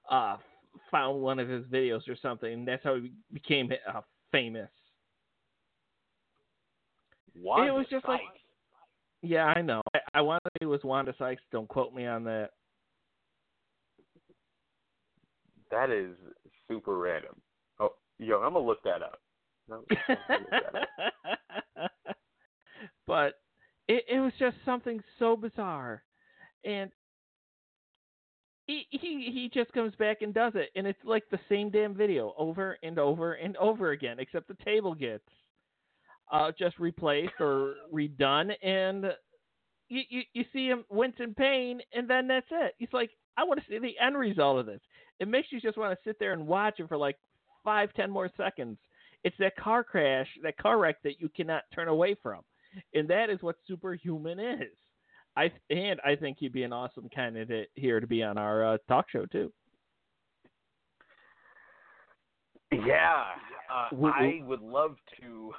uh, 0.10 0.38
found 0.90 1.22
one 1.22 1.40
of 1.40 1.50
his 1.50 1.66
videos 1.66 2.08
or 2.08 2.16
something. 2.22 2.52
And 2.52 2.68
that's 2.68 2.84
how 2.84 2.96
he 2.96 3.12
became 3.34 3.72
uh, 3.94 4.02
famous. 4.32 4.70
Wanda 7.40 7.68
it 7.68 7.76
was 7.76 7.88
just 7.90 8.08
like, 8.08 8.22
yeah, 9.22 9.46
I 9.46 9.62
know. 9.62 9.82
I, 9.94 10.00
I 10.16 10.22
want 10.22 10.44
to 10.44 10.50
say 10.50 10.66
it 10.66 10.70
was 10.70 10.84
Wanda 10.84 11.14
Sykes. 11.18 11.42
Don't 11.52 11.68
quote 11.68 11.94
me 11.94 12.06
on 12.06 12.24
that. 12.26 12.52
that 15.72 15.90
is 15.90 16.12
super 16.68 16.98
random. 16.98 17.36
Yo, 18.22 18.38
I'm 18.38 18.54
gonna 18.54 18.66
look 18.66 18.84
that 18.84 19.02
up. 19.02 19.20
I'm 19.72 19.80
gonna 19.80 19.84
look 19.90 20.20
that 20.30 20.88
up. 21.80 21.92
but 23.08 23.34
it, 23.88 24.06
it 24.08 24.20
was 24.20 24.32
just 24.38 24.58
something 24.64 25.02
so 25.18 25.36
bizarre, 25.36 26.04
and 26.64 26.92
he, 28.68 28.86
he 28.92 29.32
he 29.34 29.50
just 29.52 29.74
comes 29.74 29.96
back 29.96 30.22
and 30.22 30.36
does 30.36 30.54
it, 30.54 30.70
and 30.76 30.86
it's 30.86 31.00
like 31.04 31.24
the 31.32 31.40
same 31.50 31.72
damn 31.72 31.96
video 31.96 32.36
over 32.38 32.78
and 32.84 33.00
over 33.00 33.34
and 33.34 33.58
over 33.58 33.90
again, 33.90 34.18
except 34.20 34.48
the 34.48 34.64
table 34.64 34.94
gets 34.94 35.24
uh, 36.32 36.52
just 36.60 36.78
replaced 36.78 37.34
or 37.40 37.74
redone, 37.94 38.52
and 38.64 39.06
you, 39.90 40.02
you 40.10 40.22
you 40.34 40.46
see 40.54 40.68
him 40.68 40.86
wince 40.92 41.16
in 41.18 41.34
pain, 41.34 41.82
and 41.92 42.08
then 42.08 42.28
that's 42.28 42.46
it. 42.52 42.76
He's 42.78 42.94
like, 42.94 43.10
I 43.36 43.46
want 43.46 43.60
to 43.60 43.66
see 43.68 43.80
the 43.80 43.98
end 44.00 44.16
result 44.16 44.60
of 44.60 44.68
this. 44.68 44.82
It 45.20 45.28
makes 45.28 45.52
you 45.52 45.60
just 45.60 45.78
want 45.78 45.98
to 45.98 46.08
sit 46.08 46.20
there 46.20 46.34
and 46.34 46.46
watch 46.46 46.80
it 46.80 46.88
for 46.88 46.98
like 46.98 47.18
five, 47.64 47.94
ten 47.94 48.10
more 48.10 48.30
seconds. 48.38 48.78
It's 49.24 49.36
that 49.40 49.56
car 49.56 49.84
crash, 49.84 50.28
that 50.44 50.58
car 50.58 50.80
wreck 50.80 50.98
that 51.04 51.20
you 51.20 51.30
cannot 51.30 51.64
turn 51.74 51.88
away 51.88 52.16
from, 52.22 52.42
and 52.94 53.08
that 53.10 53.30
is 53.30 53.42
what 53.42 53.56
superhuman 53.68 54.40
is. 54.40 54.72
I 55.38 55.52
and 55.70 56.00
I 56.06 56.16
think 56.16 56.38
he'd 56.40 56.54
be 56.54 56.64
an 56.64 56.74
awesome 56.74 57.08
candidate 57.10 57.70
here 57.76 58.00
to 58.00 58.08
be 58.08 58.24
on 58.24 58.38
our 58.38 58.74
uh, 58.74 58.78
talk 58.88 59.06
show 59.10 59.26
too. 59.26 59.52
Yeah, 62.72 63.24
uh, 63.74 63.96
I 64.08 64.42
would 64.46 64.62
love 64.62 64.96
to. 65.20 65.52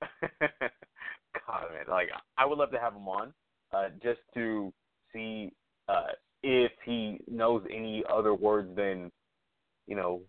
God, 0.40 1.64
man, 1.72 1.84
like 1.88 2.08
I 2.36 2.46
would 2.46 2.58
love 2.58 2.70
to 2.72 2.78
have 2.78 2.94
him 2.94 3.08
on, 3.08 3.32
uh, 3.74 3.88
just 4.02 4.20
to 4.34 4.72
see 5.12 5.52
uh, 5.88 6.08
if 6.42 6.72
he 6.84 7.20
knows 7.28 7.62
any 7.72 8.04
other 8.10 8.34
words 8.34 8.74
than, 8.76 9.10
you 9.86 9.96
know, 9.96 10.20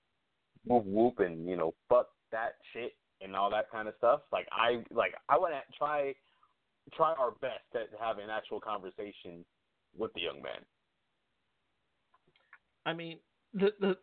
whoop 0.66 0.84
whoop 0.86 1.20
and 1.20 1.47
you 1.47 1.55
know 1.55 1.74
fuck 1.88 2.07
that 2.32 2.55
shit 2.74 2.93
and 3.22 3.36
all 3.36 3.49
that 3.49 3.72
kind 3.72 3.88
of 3.88 3.93
stuff. 3.97 4.22
Like 4.32 4.47
I 4.51 4.84
like 4.91 5.14
I 5.28 5.38
want 5.38 5.53
to 5.53 5.78
try 5.78 6.14
try 6.93 7.14
our 7.14 7.32
best 7.41 7.62
to 7.74 7.86
have 7.99 8.18
an 8.18 8.30
actual 8.30 8.60
conversation 8.60 9.45
with 9.97 10.14
the 10.14 10.22
young 10.22 10.41
man. 10.41 10.62
I 12.86 12.93
mean, 12.93 13.20
the 13.53 13.70
the 13.80 13.97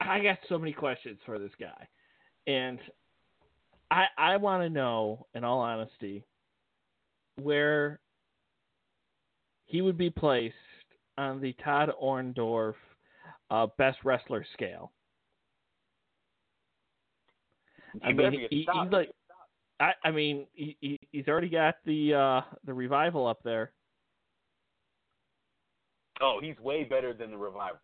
I 0.00 0.20
got 0.20 0.38
so 0.48 0.58
many 0.58 0.72
questions 0.72 1.18
for 1.24 1.38
this 1.38 1.52
guy, 1.58 1.88
and 2.46 2.78
I 3.90 4.04
I 4.16 4.36
want 4.36 4.62
to 4.62 4.70
know, 4.70 5.26
in 5.34 5.44
all 5.44 5.60
honesty, 5.60 6.24
where 7.40 8.00
he 9.66 9.82
would 9.82 9.98
be 9.98 10.10
placed 10.10 10.54
on 11.18 11.40
the 11.40 11.54
Todd 11.64 11.90
Orndorff 12.02 12.74
uh, 13.50 13.66
best 13.78 13.98
wrestler 14.04 14.44
scale. 14.52 14.92
I 18.02 18.12
mean, 18.12 18.32
he, 18.32 18.46
he's 18.58 18.66
like, 18.90 19.10
I, 19.80 19.92
I 20.04 20.10
mean, 20.10 20.46
he, 20.54 20.76
he, 20.80 20.98
he's 21.12 21.28
already 21.28 21.48
got 21.48 21.76
the 21.84 22.14
uh, 22.14 22.40
the 22.64 22.72
revival 22.74 23.26
up 23.26 23.42
there. 23.44 23.72
oh, 26.20 26.38
he's 26.42 26.58
way 26.60 26.84
better 26.84 27.12
than 27.12 27.30
the 27.30 27.36
revival. 27.36 27.78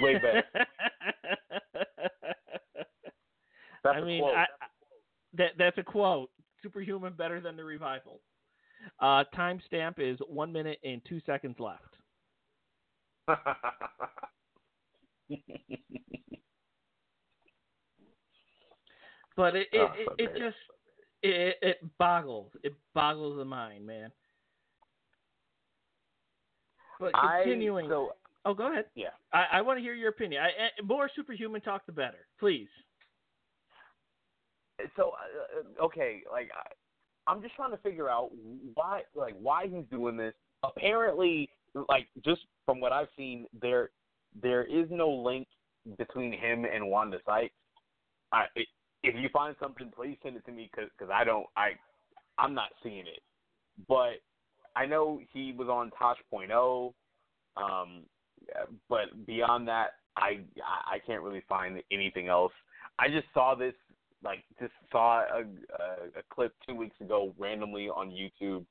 Way 0.00 0.14
better. 0.14 0.44
That's 3.84 3.96
I 3.96 3.98
a 4.00 4.04
mean, 4.04 4.22
quote. 4.22 4.34
I, 4.36 4.42
I- 4.42 4.46
that 5.34 5.52
that's 5.58 5.76
a 5.78 5.82
quote. 5.82 6.30
Superhuman 6.62 7.12
better 7.12 7.40
than 7.40 7.56
the 7.56 7.64
revival. 7.64 8.20
Uh, 9.00 9.24
timestamp 9.36 9.94
is 9.98 10.18
one 10.26 10.52
minute 10.52 10.78
and 10.84 11.00
two 11.08 11.20
seconds 11.26 11.56
left. 11.58 11.96
But 19.38 19.54
it 19.54 19.68
it, 19.72 19.78
Oh, 19.80 20.14
it, 20.18 20.30
it 20.30 20.32
just 20.36 20.56
it, 21.22 21.56
it 21.62 21.78
boggles 21.96 22.50
it 22.64 22.74
boggles 22.92 23.38
the 23.38 23.44
mind, 23.44 23.86
man. 23.86 24.10
But 26.98 27.14
I 27.14 27.42
continuing. 27.44 27.88
so 27.88 28.14
oh, 28.44 28.52
go 28.52 28.72
ahead. 28.72 28.86
yeah. 28.96 29.10
I, 29.32 29.44
I 29.52 29.62
want 29.62 29.78
to 29.78 29.80
hear 29.80 29.94
your 29.94 30.08
opinion. 30.08 30.42
I, 30.42 30.48
I, 30.48 30.84
more 30.84 31.08
superhuman 31.14 31.60
talk, 31.60 31.86
the 31.86 31.92
better, 31.92 32.26
please. 32.40 32.66
So 34.96 35.12
uh, 35.12 35.84
okay, 35.84 36.22
like 36.32 36.50
I, 36.52 37.30
I'm 37.30 37.40
just 37.40 37.54
trying 37.54 37.70
to 37.70 37.76
figure 37.76 38.10
out 38.10 38.30
why, 38.74 39.02
like 39.14 39.36
why 39.40 39.68
he's 39.68 39.84
doing 39.88 40.16
this. 40.16 40.34
Apparently, 40.64 41.48
like 41.88 42.08
just 42.24 42.40
from 42.66 42.80
what 42.80 42.90
I've 42.90 43.06
seen, 43.16 43.46
there 43.62 43.90
there 44.42 44.64
is 44.64 44.88
no 44.90 45.08
link 45.08 45.46
between 45.96 46.32
him 46.32 46.64
and 46.64 46.88
Wanda 46.90 47.18
Sykes. 47.24 47.54
I, 48.32 48.46
if 49.02 49.14
you 49.16 49.28
find 49.32 49.54
something, 49.60 49.92
please 49.94 50.16
send 50.22 50.36
it 50.36 50.44
to 50.46 50.52
me 50.52 50.70
because 50.70 50.90
cause 50.98 51.08
I 51.12 51.24
don't 51.24 51.46
I 51.56 51.70
I'm 52.38 52.54
not 52.54 52.70
seeing 52.82 53.06
it. 53.06 53.22
But 53.88 54.20
I 54.76 54.86
know 54.86 55.20
he 55.32 55.52
was 55.52 55.68
on 55.68 55.90
Tosh.0, 55.98 56.92
um, 57.56 58.02
but 58.88 59.26
beyond 59.26 59.68
that, 59.68 59.94
I 60.16 60.40
I 60.90 60.98
can't 61.06 61.22
really 61.22 61.42
find 61.48 61.82
anything 61.92 62.28
else. 62.28 62.52
I 62.98 63.08
just 63.08 63.26
saw 63.32 63.54
this 63.54 63.74
like 64.24 64.44
just 64.60 64.72
saw 64.90 65.20
a, 65.20 65.40
a, 65.40 66.18
a 66.18 66.22
clip 66.30 66.52
two 66.66 66.74
weeks 66.74 66.96
ago 67.00 67.34
randomly 67.38 67.88
on 67.88 68.10
YouTube 68.10 68.64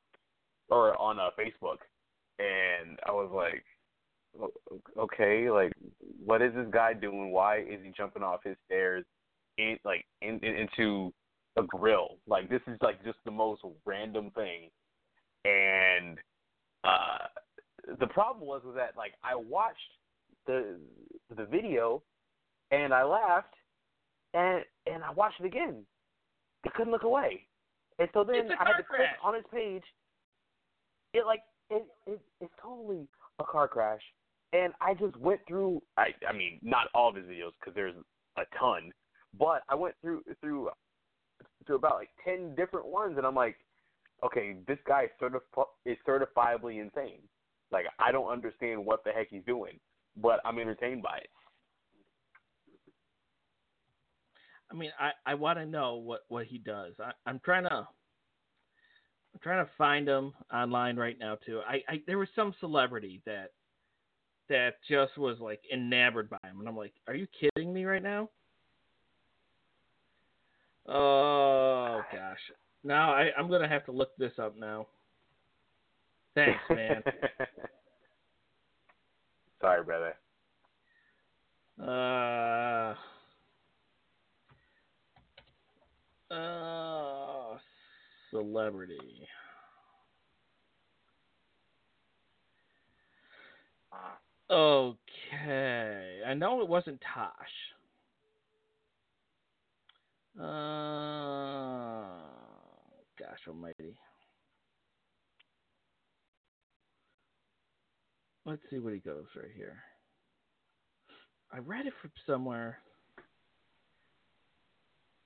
or 0.70 1.00
on 1.00 1.20
uh, 1.20 1.30
Facebook, 1.40 1.78
and 2.40 3.00
I 3.06 3.12
was 3.12 3.32
like, 3.34 3.64
okay, 4.98 5.50
like 5.50 5.72
what 6.26 6.42
is 6.42 6.54
this 6.54 6.68
guy 6.72 6.94
doing? 6.94 7.32
Why 7.32 7.60
is 7.60 7.80
he 7.84 7.92
jumping 7.96 8.24
off 8.24 8.44
his 8.44 8.58
stairs 8.66 9.06
in 9.58 9.78
like 9.84 10.06
in, 10.22 10.40
in, 10.44 10.68
into 10.68 11.14
a 11.58 11.64
grill? 11.64 12.18
Like 12.28 12.50
this 12.50 12.62
is 12.68 12.78
like 12.82 13.04
just 13.04 13.18
the 13.26 13.32
most 13.32 13.62
random 13.86 14.32
thing, 14.32 14.70
and 15.46 16.18
uh, 16.84 17.28
the 18.00 18.08
problem 18.08 18.48
was 18.48 18.62
was 18.66 18.76
that 18.76 18.98
like 18.98 19.14
I 19.24 19.36
watched 19.36 19.80
the 20.46 20.78
the 21.36 21.46
video 21.46 22.02
and 22.72 22.94
I 22.94 23.04
laughed 23.04 23.54
and 24.34 24.64
and 24.86 25.04
I 25.04 25.12
watched 25.12 25.40
it 25.40 25.46
again. 25.46 25.84
I 26.66 26.70
couldn't 26.70 26.92
look 26.92 27.04
away. 27.04 27.48
And 28.00 28.10
so 28.14 28.24
then 28.24 28.50
I 28.60 28.66
had 28.66 28.78
to 28.78 28.84
click 28.84 29.00
crash. 29.00 29.16
on 29.24 29.34
his 29.36 29.44
page. 29.52 29.84
It 31.14 31.26
like 31.26 31.42
it, 31.70 31.86
it 32.06 32.20
it's 32.42 32.54
totally 32.62 33.08
a 33.40 33.44
car 33.44 33.68
crash. 33.68 34.02
And 34.54 34.74
I 34.80 34.94
just 34.94 35.18
went 35.18 35.42
through 35.48 35.82
I 35.98 36.08
I 36.28 36.34
mean 36.34 36.60
not 36.62 36.88
all 36.94 37.10
of 37.10 37.16
his 37.16 37.26
videos 37.26 37.52
because 37.60 37.74
there's 37.76 37.96
a 38.38 38.44
ton, 38.60 38.92
but 39.38 39.64
I 39.70 39.76
went 39.76 39.96
through 40.02 40.24
through 40.42 40.70
through 41.66 41.76
about 41.76 41.96
like 41.96 42.10
ten 42.24 42.56
different 42.56 42.88
ones, 42.88 43.18
and 43.18 43.26
I'm 43.26 43.36
like, 43.36 43.58
okay, 44.24 44.58
this 44.68 44.80
guy 44.88 45.04
is 45.06 45.10
certif- 45.22 45.66
is 45.86 45.98
certifiably 46.08 46.82
insane. 46.82 47.22
Like 47.72 47.86
I 48.00 48.12
don't 48.12 48.32
understand 48.32 48.84
what 48.86 49.04
the 49.04 49.12
heck 49.12 49.30
he's 49.30 49.44
doing, 49.46 49.80
but 50.16 50.40
I'm 50.46 50.60
entertained 50.60 51.04
by 51.04 51.18
it. 51.18 51.30
I 54.72 54.76
mean, 54.76 54.92
I, 55.00 55.12
I 55.26 55.36
want 55.36 55.60
to 55.60 55.66
know 55.66 55.96
what, 55.96 56.22
what 56.28 56.46
he 56.46 56.58
does. 56.58 56.94
I, 57.00 57.12
I'm 57.26 57.40
trying 57.44 57.64
to 57.64 57.88
I'm 59.34 59.42
trying 59.42 59.64
to 59.66 59.72
find 59.78 60.08
him 60.08 60.34
online 60.54 60.96
right 60.98 61.18
now 61.20 61.38
too. 61.46 61.62
I, 61.68 61.76
I 61.88 62.02
there 62.08 62.18
was 62.18 62.28
some 62.36 62.56
celebrity 62.60 63.22
that 63.26 63.52
that 64.50 64.76
just 64.90 65.18
was 65.18 65.38
like 65.40 65.62
enamored 65.72 66.30
by 66.30 66.38
him, 66.44 66.60
and 66.60 66.68
I'm 66.68 66.78
like, 66.78 66.94
are 67.08 67.16
you 67.16 67.28
kidding 67.40 67.74
me 67.74 67.86
right 67.86 68.02
now? 68.02 68.30
Oh 70.88 72.02
gosh, 72.12 72.40
now 72.84 73.12
I 73.12 73.30
I'm 73.38 73.50
gonna 73.50 73.68
have 73.68 73.86
to 73.86 73.92
look 73.92 74.16
this 74.18 74.34
up 74.40 74.58
now. 74.58 74.88
Thanks, 76.36 76.60
man. 76.70 77.04
Sorry, 79.62 79.84
brother. 79.84 80.14
Uh, 81.82 82.96
uh, 86.34 87.58
celebrity. 88.32 89.28
Okay, 94.50 96.22
I 96.26 96.34
know 96.34 96.62
it 96.62 96.70
wasn't 96.70 97.02
Tosh. 97.14 97.34
Uh, 100.40 100.44
gosh 103.20 103.40
almighty. 103.48 103.96
Let's 108.46 108.62
see 108.70 108.80
what 108.80 108.94
he 108.94 109.00
goes 109.00 109.26
right 109.36 109.52
here. 109.56 109.78
I 111.52 111.58
read 111.60 111.86
it 111.86 111.94
from 112.02 112.12
somewhere. 112.26 112.80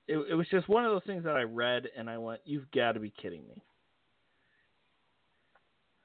It, 0.07 0.18
it 0.30 0.34
was 0.34 0.47
just 0.49 0.68
one 0.70 0.86
of 0.86 0.91
those 0.91 1.03
things 1.05 1.24
that 1.26 1.36
I 1.36 1.43
read 1.43 1.88
and 1.97 2.09
I 2.09 2.18
went, 2.18 2.41
"You've 2.45 2.70
got 2.72 2.93
to 2.93 2.99
be 2.99 3.12
kidding 3.22 3.41
me." 3.47 3.62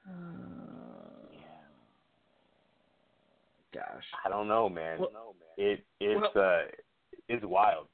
Uh, 0.07 1.37
gosh. 3.73 4.05
I 4.25 4.29
don't 4.29 4.47
know, 4.47 4.69
man. 4.69 4.99
Well- 4.99 5.35
it 5.57 5.83
it's 5.99 6.21
well- 6.35 6.43
uh 6.43 6.61
it's 7.29 7.45
wild. 7.45 7.87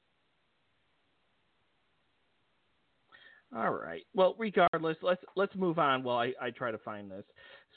All 3.56 3.72
right. 3.72 4.04
Well, 4.16 4.36
regardless, 4.40 4.98
let's 5.04 5.22
let's 5.36 5.56
move 5.56 5.78
on 5.78 6.04
while 6.04 6.18
I, 6.18 6.34
I 6.42 6.50
try 6.50 6.72
to 6.72 6.78
find 6.80 7.10
this. 7.12 7.24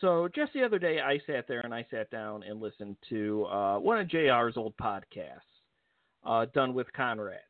So 0.00 0.28
just 0.34 0.52
the 0.54 0.62
other 0.62 0.78
day, 0.78 1.00
I 1.00 1.18
sat 1.26 1.46
there 1.48 1.60
and 1.60 1.74
I 1.74 1.86
sat 1.90 2.10
down 2.10 2.42
and 2.42 2.60
listened 2.60 2.96
to 3.10 3.44
uh, 3.46 3.78
one 3.78 3.98
of 3.98 4.08
Jr's 4.08 4.56
old 4.56 4.74
podcasts, 4.78 5.40
uh, 6.24 6.46
done 6.54 6.72
with 6.74 6.90
Conrad, 6.94 7.40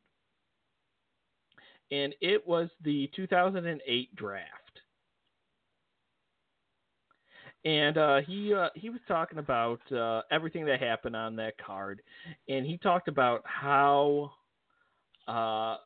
and 1.91 2.13
it 2.21 2.45
was 2.47 2.69
the 2.83 3.09
2008 3.15 4.15
draft. 4.15 4.51
And 7.65 7.97
uh, 7.97 8.21
he 8.25 8.53
uh, 8.53 8.69
he 8.75 8.89
was 8.89 9.01
talking 9.07 9.39
about 9.39 9.79
uh, 9.91 10.21
everything 10.31 10.65
that 10.65 10.79
happened 10.81 11.15
on 11.15 11.35
that 11.37 11.57
card, 11.57 12.01
and 12.47 12.65
he 12.65 12.77
talked 12.77 13.07
about 13.07 13.41
how 13.45 14.31
uh, 15.27 15.77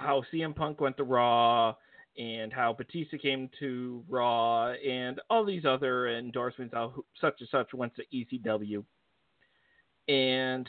how 0.00 0.24
CM 0.32 0.56
Punk 0.56 0.80
went 0.80 0.96
to 0.96 1.04
Raw 1.04 1.74
and 2.18 2.52
how 2.52 2.72
Batista 2.72 3.18
came 3.18 3.50
to 3.60 4.02
Raw 4.08 4.72
and 4.72 5.20
all 5.28 5.44
these 5.44 5.64
other 5.64 6.08
endorsements, 6.16 6.74
how 6.74 7.04
such 7.20 7.34
and 7.40 7.48
such 7.50 7.72
went 7.74 7.92
to 7.96 8.02
ECW. 8.12 8.82
And 10.08 10.68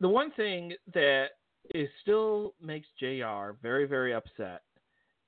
the 0.00 0.08
one 0.08 0.30
thing 0.32 0.74
that 0.94 1.28
is 1.74 1.88
still 2.02 2.54
makes 2.62 2.86
JR 3.00 3.56
very, 3.62 3.86
very 3.86 4.14
upset 4.14 4.62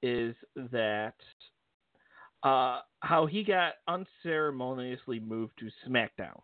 is 0.03 0.35
that 0.71 1.15
uh, 2.43 2.81
how 3.01 3.27
he 3.27 3.43
got 3.43 3.75
unceremoniously 3.89 5.21
moved 5.21 5.53
to 5.59 5.71
SmackDown. 5.89 6.41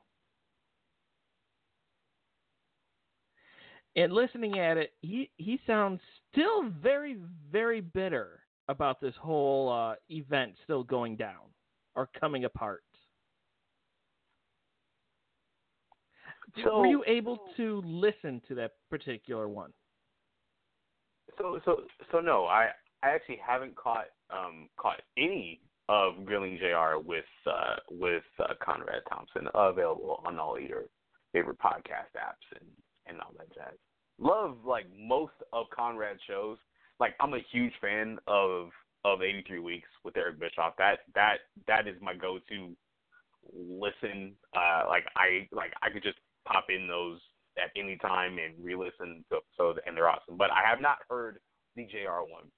And 3.97 4.13
listening 4.13 4.59
at 4.59 4.77
it, 4.77 4.93
he 5.01 5.31
he 5.37 5.59
sounds 5.67 6.01
still 6.33 6.69
very 6.83 7.17
very 7.51 7.81
bitter 7.81 8.41
about 8.69 9.01
this 9.01 9.15
whole 9.21 9.71
uh, 9.73 9.95
event 10.11 10.55
still 10.65 10.83
going 10.85 11.17
down 11.17 11.51
or 11.95 12.09
coming 12.21 12.45
apart. 12.45 12.83
So- 16.63 16.81
Were 16.81 16.87
you 16.87 17.05
able 17.07 17.39
to 17.57 17.83
listen 17.85 18.41
to 18.49 18.55
that 18.57 18.73
particular 18.91 19.49
one? 19.49 19.73
So 21.39 21.61
so 21.65 21.83
so 22.11 22.21
no, 22.21 22.47
I 22.47 22.71
I 23.03 23.11
actually 23.11 23.39
haven't 23.47 23.77
caught 23.77 24.07
um 24.31 24.69
caught 24.79 25.03
any 25.19 25.61
of 25.89 26.25
Grilling 26.25 26.59
Jr. 26.59 26.99
with 27.05 27.25
uh 27.47 27.77
with 27.91 28.23
uh, 28.39 28.55
Conrad 28.63 29.03
Thompson 29.09 29.47
available 29.55 30.23
on 30.25 30.39
all 30.39 30.59
your 30.59 30.85
favorite 31.33 31.59
podcast 31.59 32.17
apps 32.17 32.59
and 32.59 32.67
and 33.07 33.21
all 33.21 33.33
that 33.37 33.53
jazz. 33.55 33.77
Love 34.19 34.59
like 34.65 34.87
most 34.99 35.35
of 35.53 35.67
Conrad's 35.77 36.21
shows. 36.27 36.59
Like 36.99 37.15
I'm 37.21 37.35
a 37.35 37.45
huge 37.53 37.73
fan 37.81 38.19
of 38.27 38.71
of 39.05 39.23
83 39.23 39.61
Weeks 39.61 39.89
with 40.05 40.17
Eric 40.17 40.41
Bischoff. 40.41 40.75
That 40.79 41.01
that 41.15 41.37
that 41.67 41.87
is 41.87 41.97
my 42.01 42.15
go-to 42.15 42.75
listen. 43.53 44.35
Uh, 44.55 44.85
like 44.89 45.05
I 45.17 45.49
like 45.53 45.73
I 45.83 45.91
could 45.91 46.03
just 46.03 46.19
pop 46.47 46.67
in 46.69 46.89
those 46.89 47.21
at 47.59 47.71
any 47.77 47.97
time 47.99 48.39
and 48.39 48.55
re-listen 48.63 49.25
to 49.31 49.39
episodes, 49.39 49.79
and 49.87 49.97
they're 49.97 50.09
awesome. 50.09 50.37
But 50.37 50.51
I 50.51 50.69
have 50.69 50.81
not 50.81 50.99
heard 51.09 51.39
the 51.75 51.85
JR 51.87 52.21
one. 52.29 52.51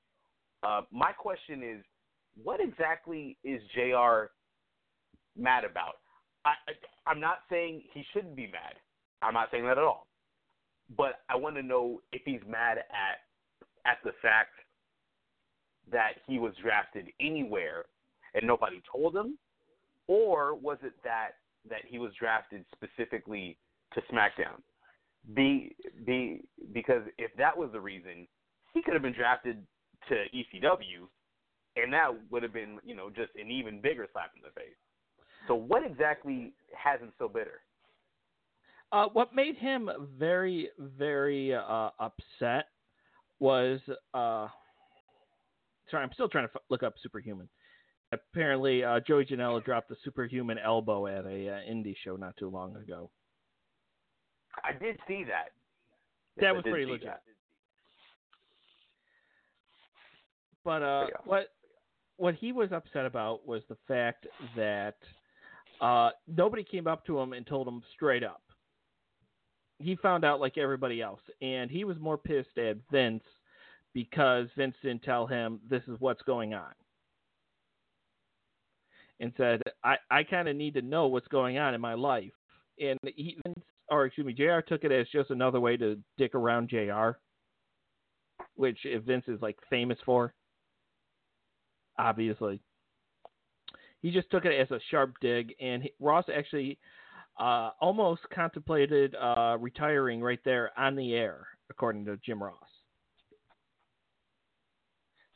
Uh, 0.62 0.82
my 0.90 1.12
question 1.12 1.62
is, 1.62 1.84
what 2.42 2.60
exactly 2.60 3.36
is 3.44 3.60
JR 3.74 4.30
mad 5.36 5.64
about? 5.64 5.94
I, 6.44 6.50
I 6.50 7.10
I'm 7.10 7.20
not 7.20 7.38
saying 7.50 7.82
he 7.92 8.04
shouldn't 8.12 8.36
be 8.36 8.46
mad. 8.46 8.74
I'm 9.22 9.34
not 9.34 9.48
saying 9.50 9.64
that 9.64 9.78
at 9.78 9.84
all. 9.84 10.07
But 10.96 11.20
I 11.28 11.36
want 11.36 11.56
to 11.56 11.62
know 11.62 12.00
if 12.12 12.22
he's 12.24 12.40
mad 12.46 12.78
at 12.78 13.18
at 13.86 13.98
the 14.04 14.12
fact 14.20 14.52
that 15.90 16.12
he 16.26 16.38
was 16.38 16.52
drafted 16.62 17.06
anywhere 17.20 17.84
and 18.34 18.46
nobody 18.46 18.82
told 18.90 19.16
him, 19.16 19.38
or 20.06 20.54
was 20.54 20.78
it 20.82 20.92
that 21.04 21.30
that 21.68 21.82
he 21.86 21.98
was 21.98 22.12
drafted 22.18 22.64
specifically 22.72 23.58
to 23.94 24.00
SmackDown? 24.12 24.60
Be 25.34 25.74
be 26.04 26.44
because 26.72 27.02
if 27.18 27.30
that 27.36 27.56
was 27.56 27.70
the 27.72 27.80
reason, 27.80 28.26
he 28.74 28.82
could 28.82 28.94
have 28.94 29.02
been 29.02 29.14
drafted 29.14 29.66
to 30.08 30.14
ECW, 30.14 31.08
and 31.76 31.92
that 31.92 32.08
would 32.30 32.42
have 32.42 32.52
been 32.52 32.78
you 32.84 32.94
know 32.94 33.10
just 33.10 33.30
an 33.36 33.50
even 33.50 33.80
bigger 33.80 34.06
slap 34.12 34.32
in 34.36 34.42
the 34.42 34.52
face. 34.58 34.76
So 35.46 35.54
what 35.54 35.84
exactly 35.84 36.52
has 36.76 37.00
him 37.00 37.12
so 37.18 37.28
bitter? 37.28 37.60
Uh, 38.90 39.06
what 39.12 39.34
made 39.34 39.56
him 39.56 39.90
very, 40.18 40.70
very 40.78 41.54
uh, 41.54 41.90
upset 42.00 42.66
was. 43.38 43.80
Uh, 44.14 44.48
sorry, 45.90 46.02
I'm 46.02 46.12
still 46.14 46.28
trying 46.28 46.46
to 46.46 46.52
f- 46.54 46.62
look 46.70 46.82
up 46.82 46.94
Superhuman. 47.02 47.48
Apparently, 48.12 48.82
uh, 48.82 49.00
Joey 49.06 49.26
Janela 49.26 49.62
dropped 49.62 49.90
the 49.90 49.96
Superhuman 50.02 50.56
elbow 50.58 51.06
at 51.06 51.26
a 51.26 51.48
uh, 51.50 51.60
indie 51.70 51.94
show 52.02 52.16
not 52.16 52.34
too 52.38 52.48
long 52.48 52.74
ago. 52.76 53.10
I 54.64 54.72
did 54.72 54.98
see 55.06 55.24
that. 55.24 55.50
That 56.38 56.46
I 56.48 56.52
was 56.52 56.62
pretty 56.62 56.86
legit. 56.86 57.06
that. 57.06 57.22
But 60.64 60.82
uh, 60.82 61.06
Yeah. 61.10 61.16
what 61.24 61.48
what 62.16 62.34
he 62.34 62.50
was 62.52 62.72
upset 62.72 63.06
about 63.06 63.46
was 63.46 63.62
the 63.68 63.76
fact 63.86 64.26
that 64.56 64.96
uh, 65.80 66.10
nobody 66.26 66.64
came 66.64 66.86
up 66.88 67.04
to 67.06 67.18
him 67.20 67.32
and 67.32 67.46
told 67.46 67.68
him 67.68 67.82
straight 67.94 68.24
up. 68.24 68.42
He 69.78 69.96
found 69.96 70.24
out 70.24 70.40
like 70.40 70.58
everybody 70.58 71.00
else, 71.00 71.20
and 71.40 71.70
he 71.70 71.84
was 71.84 71.98
more 71.98 72.18
pissed 72.18 72.58
at 72.58 72.76
Vince 72.90 73.22
because 73.94 74.48
Vince 74.56 74.74
didn't 74.82 75.02
tell 75.02 75.26
him 75.26 75.60
this 75.68 75.82
is 75.88 75.96
what's 76.00 76.22
going 76.22 76.52
on, 76.54 76.72
and 79.20 79.32
said, 79.36 79.62
"I 79.84 79.96
I 80.10 80.24
kind 80.24 80.48
of 80.48 80.56
need 80.56 80.74
to 80.74 80.82
know 80.82 81.06
what's 81.06 81.28
going 81.28 81.58
on 81.58 81.74
in 81.74 81.80
my 81.80 81.94
life." 81.94 82.32
And 82.80 82.98
he, 83.04 83.38
Vince, 83.46 83.64
or 83.88 84.04
excuse 84.06 84.26
me, 84.26 84.32
Jr. 84.32 84.60
took 84.60 84.84
it 84.84 84.92
as 84.92 85.08
just 85.10 85.30
another 85.30 85.60
way 85.60 85.76
to 85.76 86.00
dick 86.16 86.34
around 86.34 86.68
Jr. 86.68 87.10
Which 88.54 88.84
Vince 89.04 89.28
is 89.28 89.40
like 89.40 89.58
famous 89.70 89.98
for, 90.04 90.34
obviously. 91.98 92.60
He 94.00 94.10
just 94.10 94.30
took 94.30 94.44
it 94.44 94.58
as 94.58 94.70
a 94.70 94.80
sharp 94.90 95.14
dig, 95.20 95.54
and 95.60 95.88
Ross 95.98 96.24
actually 96.32 96.78
uh, 97.38 97.70
almost 97.80 98.22
contemplated 98.34 99.14
uh, 99.14 99.56
retiring 99.60 100.20
right 100.20 100.40
there 100.44 100.70
on 100.78 100.96
the 100.96 101.14
air, 101.14 101.46
according 101.70 102.04
to 102.04 102.18
Jim 102.24 102.42
Ross. 102.42 102.54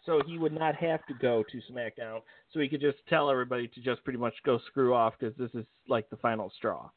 So 0.04 0.20
he 0.26 0.36
would 0.36 0.52
not 0.52 0.74
have 0.76 1.04
to 1.06 1.14
go 1.14 1.44
to 1.44 1.72
SmackDown, 1.72 2.20
so 2.52 2.58
he 2.58 2.68
could 2.68 2.80
just 2.80 2.98
tell 3.08 3.30
everybody 3.30 3.68
to 3.68 3.80
just 3.80 4.02
pretty 4.02 4.18
much 4.18 4.34
go 4.44 4.58
screw 4.66 4.94
off 4.94 5.14
because 5.18 5.36
this 5.36 5.50
is 5.54 5.64
like 5.88 6.10
the 6.10 6.16
final 6.16 6.50
straw. 6.56 6.90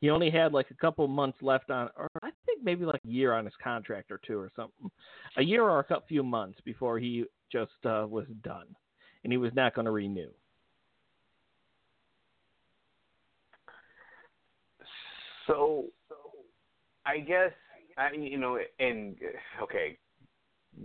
He 0.00 0.10
only 0.10 0.30
had 0.30 0.52
like 0.52 0.70
a 0.70 0.74
couple 0.74 1.06
months 1.06 1.38
left 1.40 1.70
on, 1.70 1.88
or 1.96 2.08
I 2.22 2.30
think 2.44 2.64
maybe 2.64 2.84
like 2.84 3.00
a 3.04 3.08
year 3.08 3.32
on 3.32 3.44
his 3.44 3.54
contract 3.62 4.10
or 4.10 4.20
two 4.26 4.38
or 4.38 4.50
something, 4.56 4.90
a 5.36 5.42
year 5.42 5.62
or 5.62 5.78
a 5.78 6.00
few 6.08 6.24
months 6.24 6.58
before 6.64 6.98
he 6.98 7.24
just 7.50 7.70
uh, 7.84 8.06
was 8.08 8.26
done, 8.42 8.66
and 9.22 9.32
he 9.32 9.36
was 9.36 9.52
not 9.54 9.74
going 9.74 9.84
to 9.84 9.92
renew. 9.92 10.30
So, 15.46 15.84
I 17.04 17.18
guess 17.18 17.52
I 17.96 18.12
you 18.12 18.38
know, 18.38 18.58
and 18.78 19.16
okay, 19.62 19.98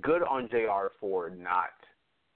good 0.01 0.23
on 0.23 0.47
Jr. 0.49 0.87
for 0.99 1.29
not, 1.29 1.69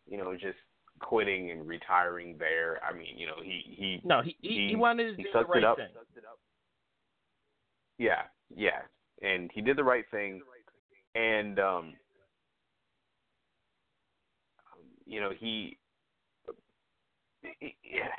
you 0.10 0.18
know, 0.18 0.34
just 0.34 0.58
quitting 1.00 1.52
and 1.52 1.68
retiring 1.68 2.36
there. 2.38 2.80
I 2.84 2.94
mean, 2.96 3.18
you 3.18 3.28
know, 3.28 3.36
he 3.42 3.62
he 3.66 4.02
No, 4.04 4.22
he 4.22 4.36
he, 4.42 4.68
he 4.70 4.76
wanted 4.76 5.12
to 5.12 5.16
he 5.18 5.24
do 5.24 5.30
the 5.32 5.40
sucked 5.40 5.50
right 5.50 5.58
it 5.60 5.66
up. 5.66 5.78
thing. 5.78 5.90
yeah 7.98 8.24
yeah, 8.56 8.82
and 9.22 9.50
he 9.54 9.62
did 9.62 9.78
the 9.78 9.84
right 9.84 10.06
thing, 10.12 10.42
and 11.16 11.60
um, 11.60 11.94
you 15.06 15.20
know 15.22 15.32
he 15.38 15.78
Yeah, 17.44 18.12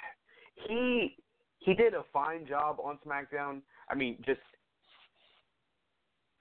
he 0.68 1.16
he 1.66 1.74
did 1.74 1.94
a 1.94 2.04
fine 2.12 2.46
job 2.46 2.78
on 2.82 2.96
SmackDown. 3.04 3.60
I 3.90 3.96
mean, 3.96 4.16
just 4.24 4.40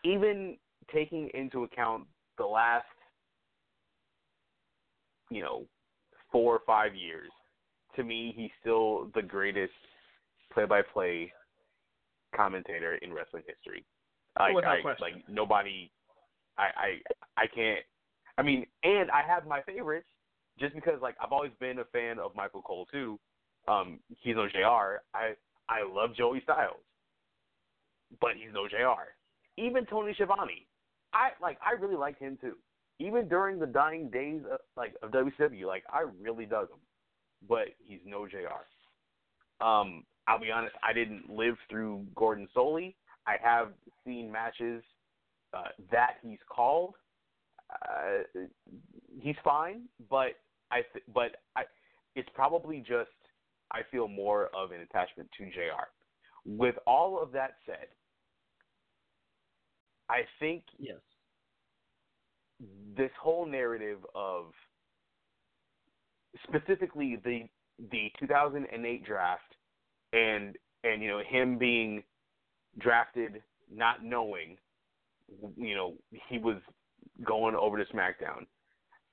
even 0.03 0.55
taking 0.93 1.32
into 1.34 1.63
account 1.63 2.05
the 2.38 2.45
last, 2.45 2.86
you 5.32 5.41
know, 5.41 5.65
four 6.32 6.53
or 6.53 6.61
five 6.67 6.93
years, 6.93 7.32
to 7.95 8.03
me, 8.03 8.34
he's 8.38 8.51
still 8.61 9.09
the 9.15 9.21
greatest 9.21 9.73
play-by-play 10.53 11.34
commentator 12.36 12.95
in 12.95 13.11
wrestling 13.11 13.43
history. 13.47 13.84
Oh, 14.39 14.43
like, 14.43 14.55
Without 14.55 14.78
I, 14.78 14.82
question. 14.82 15.01
like 15.01 15.23
nobody, 15.28 15.91
I, 16.59 16.63
I, 16.63 17.41
I 17.43 17.47
can't. 17.47 17.80
I 18.38 18.43
mean, 18.43 18.67
and 18.84 19.09
I 19.09 19.23
have 19.28 19.47
my 19.47 19.61
favorites 19.63 20.07
just 20.59 20.76
because, 20.76 21.01
like, 21.01 21.15
I've 21.19 21.32
always 21.32 21.51
been 21.59 21.80
a 21.80 21.86
fan 21.86 22.19
of 22.19 22.36
Michael 22.36 22.61
Cole 22.61 22.86
too. 22.91 23.19
Um, 23.68 23.99
he's 24.22 24.36
no 24.36 24.47
Jr. 24.47 25.01
I, 25.13 25.34
I 25.70 25.84
love 25.89 26.16
Joey 26.16 26.41
Styles, 26.43 26.76
but 28.22 28.32
he's 28.36 28.53
no 28.53 28.68
Jr. 28.68 29.01
Even 29.57 29.86
Tony 29.86 30.13
Schiavone, 30.13 30.68
I 31.13 31.30
like. 31.41 31.57
I 31.66 31.80
really 31.80 31.95
liked 31.95 32.20
him 32.22 32.38
too. 32.39 32.55
Even 32.99 33.28
during 33.28 33.59
the 33.59 33.66
dying 33.66 34.09
days 34.09 34.41
of 34.51 34.59
like 34.78 34.95
of 35.01 35.11
WCW, 35.11 35.66
like 35.66 35.84
I 35.89 36.05
really 36.22 36.45
dug 36.45 36.70
him, 36.70 36.80
but 37.47 37.68
he's 37.80 37.99
no 38.05 38.28
Jr. 38.28 39.66
Um, 39.66 40.03
I'll 40.28 40.39
be 40.39 40.51
honest. 40.51 40.76
I 40.84 40.93
didn't 40.93 41.30
live 41.30 41.55
through 41.70 42.05
Gordon 42.16 42.47
Solie. 42.55 42.95
I 43.28 43.36
have 43.41 43.70
seen 44.05 44.32
matches 44.32 44.84
uh, 45.53 45.70
that 45.91 46.16
he's 46.22 46.39
called. 46.49 46.95
Uh, 47.72 48.41
he's 49.20 49.36
fine, 49.43 49.84
but 50.09 50.34
I 50.72 50.82
th- 50.93 51.05
but 51.13 51.38
I 51.55 51.63
it's 52.16 52.30
probably 52.34 52.80
just 52.80 53.09
I 53.76 53.82
feel 53.91 54.07
more 54.07 54.49
of 54.55 54.71
an 54.71 54.80
attachment 54.80 55.30
to 55.38 55.45
JR. 55.47 55.89
With 56.45 56.76
all 56.88 57.21
of 57.21 57.34
that 57.34 57.57
said, 57.65 57.88
I 60.09 60.26
think 60.39 60.63
Yes. 60.78 61.01
this 62.95 63.11
whole 63.19 63.45
narrative 63.45 64.05
of 64.15 64.53
specifically 66.43 67.17
the 67.17 67.49
the 67.91 68.09
2008 68.19 69.03
draft 69.03 69.55
and 70.13 70.57
and 70.86 71.01
you 71.01 71.09
know 71.09 71.19
him 71.19 71.57
being 71.57 72.01
drafted 72.78 73.43
not 73.69 74.03
knowing 74.03 74.57
you 75.57 75.76
know 75.76 75.97
he 76.30 76.38
was 76.38 76.61
going 77.26 77.55
over 77.55 77.84
to 77.84 77.91
SmackDown. 77.93 78.45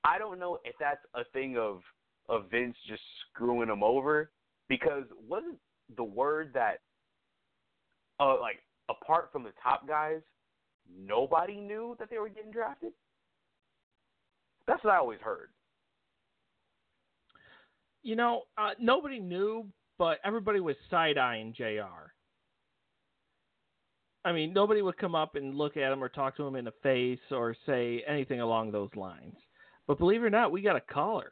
I 0.05 0.17
don't 0.17 0.39
know 0.39 0.59
if 0.63 0.75
that's 0.79 1.03
a 1.15 1.25
thing 1.33 1.57
of 1.57 1.81
of 2.29 2.49
Vince 2.49 2.77
just 2.87 3.01
screwing 3.29 3.69
him 3.69 3.83
over 3.83 4.31
because 4.69 5.03
wasn't 5.27 5.57
the 5.97 6.03
word 6.03 6.51
that 6.53 6.79
uh 8.19 8.39
like 8.39 8.59
apart 8.89 9.29
from 9.31 9.43
the 9.43 9.53
top 9.61 9.87
guys 9.87 10.21
nobody 10.99 11.55
knew 11.55 11.95
that 11.99 12.09
they 12.09 12.19
were 12.19 12.29
getting 12.29 12.51
drafted? 12.51 12.91
That's 14.67 14.83
what 14.83 14.93
I 14.93 14.97
always 14.97 15.19
heard. 15.21 15.49
You 18.01 18.15
know, 18.15 18.43
uh, 18.57 18.71
nobody 18.79 19.19
knew, 19.19 19.65
but 19.97 20.19
everybody 20.25 20.59
was 20.59 20.75
side 20.89 21.17
eyeing 21.17 21.53
Jr. 21.55 22.11
I 24.25 24.31
mean, 24.31 24.53
nobody 24.53 24.81
would 24.81 24.97
come 24.97 25.15
up 25.15 25.35
and 25.35 25.55
look 25.55 25.75
at 25.75 25.91
him 25.91 26.03
or 26.03 26.09
talk 26.09 26.37
to 26.37 26.43
him 26.43 26.55
in 26.55 26.65
the 26.65 26.73
face 26.81 27.19
or 27.31 27.55
say 27.65 28.03
anything 28.07 28.39
along 28.39 28.71
those 28.71 28.89
lines. 28.95 29.35
But 29.85 29.99
believe 29.99 30.21
it 30.21 30.25
or 30.25 30.29
not, 30.29 30.51
we 30.51 30.61
got 30.61 30.77
a 30.77 30.81
caller. 30.81 31.31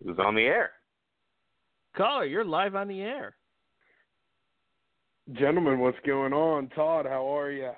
It 0.00 0.06
was 0.06 0.18
on 0.18 0.34
the 0.34 0.42
air. 0.42 0.70
Caller, 1.96 2.24
you're 2.24 2.44
live 2.44 2.74
on 2.74 2.88
the 2.88 3.00
air. 3.00 3.34
Gentlemen, 5.32 5.78
what's 5.78 5.98
going 6.06 6.32
on? 6.32 6.68
Todd, 6.70 7.06
how 7.06 7.36
are 7.36 7.50
you? 7.50 7.70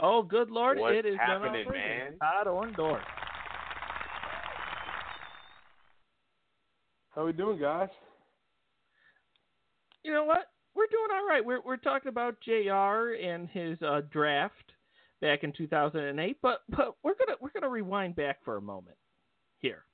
Oh, 0.00 0.22
good 0.22 0.50
lord, 0.50 0.78
What's 0.78 0.96
it 0.96 1.06
is 1.06 1.16
none 1.16 1.42
happening, 1.42 1.66
other 1.66 1.76
man? 1.76 2.10
than 2.10 2.18
Todd 2.18 2.46
Orndorff. 2.46 3.00
How 7.14 7.24
we 7.24 7.32
doing, 7.32 7.58
guys? 7.58 7.88
You 10.02 10.12
know 10.12 10.24
what? 10.24 10.50
We're 10.74 10.86
doing 10.88 11.08
all 11.14 11.26
right. 11.26 11.42
We're 11.44 11.62
we're 11.62 11.78
talking 11.78 12.10
about 12.10 12.36
Jr. 12.42 13.14
and 13.14 13.48
his 13.48 13.80
uh, 13.80 14.02
draft 14.12 14.72
back 15.22 15.42
in 15.42 15.52
2008, 15.56 16.36
but 16.42 16.60
but 16.68 16.96
we're 17.02 17.14
gonna 17.14 17.38
we're 17.40 17.52
gonna 17.58 17.70
rewind 17.70 18.14
back 18.16 18.44
for 18.44 18.58
a 18.58 18.60
moment 18.60 18.98
here, 19.60 19.84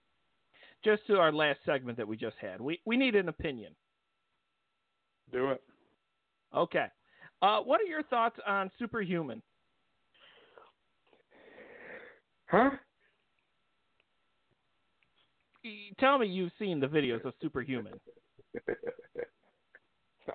just 0.85 1.07
to 1.07 1.17
our 1.17 1.33
last 1.33 1.61
segment 1.65 1.97
that 1.99 2.09
we 2.09 2.17
just 2.17 2.37
had. 2.41 2.61
We 2.61 2.81
we 2.85 2.97
need 2.97 3.15
an 3.15 3.29
opinion. 3.29 3.75
Do 5.31 5.51
it. 5.51 5.63
Okay. 6.55 6.87
Uh, 7.41 7.61
what 7.61 7.81
are 7.81 7.85
your 7.85 8.03
thoughts 8.05 8.37
on 8.47 8.71
Superhuman? 8.79 9.43
Huh? 12.47 12.71
Tell 15.99 16.19
me 16.19 16.27
you've 16.27 16.53
seen 16.59 16.81
the 16.81 16.87
videos 16.87 17.25
of 17.25 17.35
Superhuman. 17.41 17.95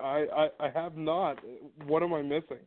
I, 0.02 0.26
I 0.36 0.48
I 0.60 0.70
have 0.70 0.96
not. 0.96 1.38
What 1.86 2.02
am 2.02 2.12
I 2.12 2.22
missing? 2.22 2.58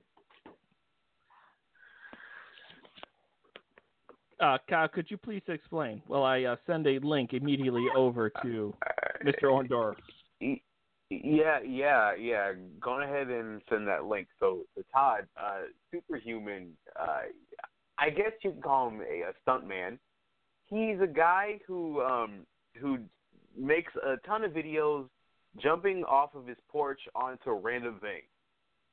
Uh, 4.42 4.58
Kyle, 4.68 4.88
could 4.88 5.06
you 5.10 5.18
please 5.18 5.44
explain? 5.48 6.02
Well, 6.08 6.24
I 6.24 6.44
uh, 6.44 6.56
send 6.66 6.88
a 6.88 6.98
link 7.00 7.34
immediately 7.34 7.86
over 7.96 8.32
to 8.42 8.74
Mr. 9.24 9.44
Orndorff. 9.44 9.96
Yeah, 11.12 11.60
yeah, 11.64 12.16
yeah. 12.16 12.54
Go 12.80 13.02
ahead 13.02 13.28
and 13.28 13.62
send 13.70 13.88
that 13.88 14.06
link. 14.06 14.28
So, 14.40 14.64
so 14.76 14.82
Todd, 14.92 15.28
uh, 15.40 15.64
superhuman. 15.94 16.70
Uh, 17.00 17.20
I 18.00 18.10
guess 18.10 18.32
you 18.44 18.52
can 18.52 18.62
call 18.62 18.90
him 18.90 19.02
a, 19.02 19.30
a 19.30 19.34
stunt 19.44 19.68
man. 19.68 20.00
He's 20.68 21.00
a 21.02 21.08
guy 21.08 21.60
who 21.68 22.02
um, 22.02 22.48
who 22.80 22.98
makes 23.56 23.94
a 23.96 24.16
ton 24.26 24.44
of 24.44 24.52
videos 24.52 25.08
jumping 25.62 26.04
off 26.06 26.34
of 26.34 26.48
his 26.48 26.58
porch 26.72 27.02
onto 27.14 27.52
random 27.52 28.00
things. 28.02 28.24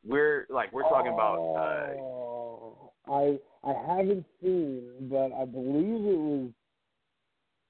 We're 0.04 0.46
like 0.50 0.72
we're 0.72 0.82
talking 0.82 1.12
about. 1.12 1.38
Uh, 1.54 1.94
Oh, 2.00 2.92
I 3.06 3.38
I 3.64 3.74
haven't 3.86 4.24
seen, 4.40 5.08
but 5.10 5.32
I 5.32 5.44
believe 5.44 6.04
it 6.04 6.18
was. 6.18 6.50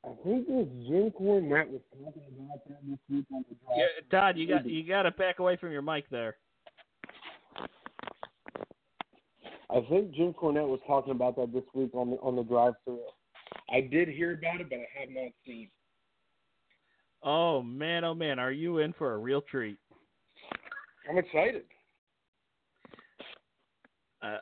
I 0.05 0.09
think 0.25 0.49
it 0.49 0.53
was 0.53 0.69
Jim 0.87 1.11
Cornette 1.11 1.69
was 1.71 1.81
talking 1.91 2.23
about 2.39 2.69
that 2.69 2.79
this 2.89 2.99
week 3.11 3.25
on 3.35 3.45
the 3.49 3.57
draft. 3.57 3.77
Yeah, 3.77 4.19
Todd, 4.19 4.39
you 4.39 4.47
got 4.47 4.67
you 4.67 4.87
got 4.87 5.03
to 5.03 5.11
back 5.11 5.39
away 5.39 5.57
from 5.57 5.73
your 5.73 5.83
mic 5.83 6.09
there. 6.11 6.37
I 9.71 9.81
think 9.91 10.15
Jim 10.15 10.33
Cornette 10.33 10.69
was 10.69 10.81
talking 10.87 11.13
about 11.13 11.37
that 11.37 11.53
this 11.53 11.65
week 11.75 11.91
on 11.95 12.11
the 12.11 12.17
on 12.17 12.37
the 12.37 12.43
drive 12.43 12.75
through. 12.85 13.01
I 13.71 13.81
did 13.81 14.09
hear 14.09 14.33
about 14.33 14.61
it, 14.61 14.71
but 14.71 14.79
I 14.79 15.01
have 15.01 15.11
not 15.11 15.33
seen. 15.47 15.69
Oh 17.23 17.63
man, 17.63 18.05
oh 18.05 18.15
man, 18.15 18.39
are 18.39 18.53
you 18.53 18.79
in 18.79 18.93
for 18.93 19.15
a 19.15 19.19
real 19.19 19.43
treat? 19.43 19.79
I'm 21.09 21.19
excited. 21.19 21.65
Uh, 24.23 24.39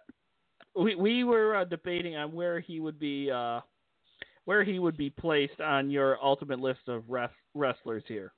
we 0.77 0.95
we 0.95 1.25
were 1.25 1.57
uh, 1.57 1.65
debating 1.65 2.17
on 2.17 2.33
where 2.33 2.61
he 2.61 2.81
would 2.81 2.99
be 2.99 3.31
uh, 3.31 3.61
where 4.45 4.63
he 4.65 4.79
would 4.79 4.97
be 4.97 5.11
placed 5.11 5.61
on 5.61 5.91
your 5.91 6.23
ultimate 6.23 6.61
list 6.61 6.89
of 6.89 7.05
res- 7.09 7.29
wrestlers 7.55 8.05
here. 8.07 8.33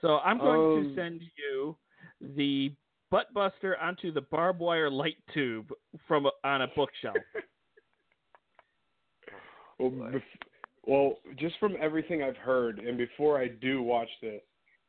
So 0.00 0.18
I'm 0.18 0.38
going 0.38 0.78
Um, 0.78 0.84
to 0.84 0.94
send 0.94 1.20
you 1.36 1.76
the 2.20 2.72
butt 3.10 3.32
buster 3.34 3.78
onto 3.78 4.10
the 4.12 4.22
barbed 4.22 4.58
wire 4.58 4.90
light 4.90 5.18
tube 5.32 5.70
from 6.08 6.26
a, 6.26 6.30
on 6.44 6.62
a 6.62 6.66
bookshelf. 6.68 7.16
Well, 9.78 9.90
bef- 9.90 10.22
well, 10.84 11.18
just 11.36 11.58
from 11.58 11.76
everything 11.80 12.22
I've 12.22 12.36
heard, 12.36 12.78
and 12.78 12.96
before 12.96 13.40
I 13.40 13.48
do 13.48 13.82
watch 13.82 14.08
this, 14.20 14.40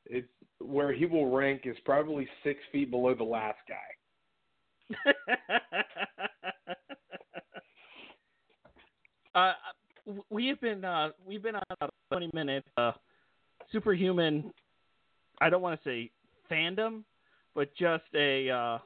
it's 0.05 0.27
where 0.60 0.93
he 0.93 1.05
will 1.07 1.31
rank 1.31 1.61
is 1.65 1.76
probably 1.84 2.27
six 2.43 2.60
feet 2.72 2.91
below 2.91 3.15
the 3.15 3.23
last 3.23 3.57
guy. 3.68 3.76
uh, 9.36 9.53
we 10.30 10.48
have 10.48 10.60
been 10.61 10.84
uh, 10.84 11.10
we've 11.26 11.44
been 11.44 11.56
on 11.56 11.64
about 11.70 11.94
a 12.11 12.15
20 12.15 12.32
minute 12.34 12.65
uh, 12.78 12.91
superhuman. 13.72 14.52
I 15.41 15.49
don't 15.49 15.61
want 15.61 15.82
to 15.82 15.90
say 15.90 16.11
fandom, 16.49 17.03
but 17.56 17.74
just 17.76 18.03
a 18.15 18.49
uh, 18.49 18.78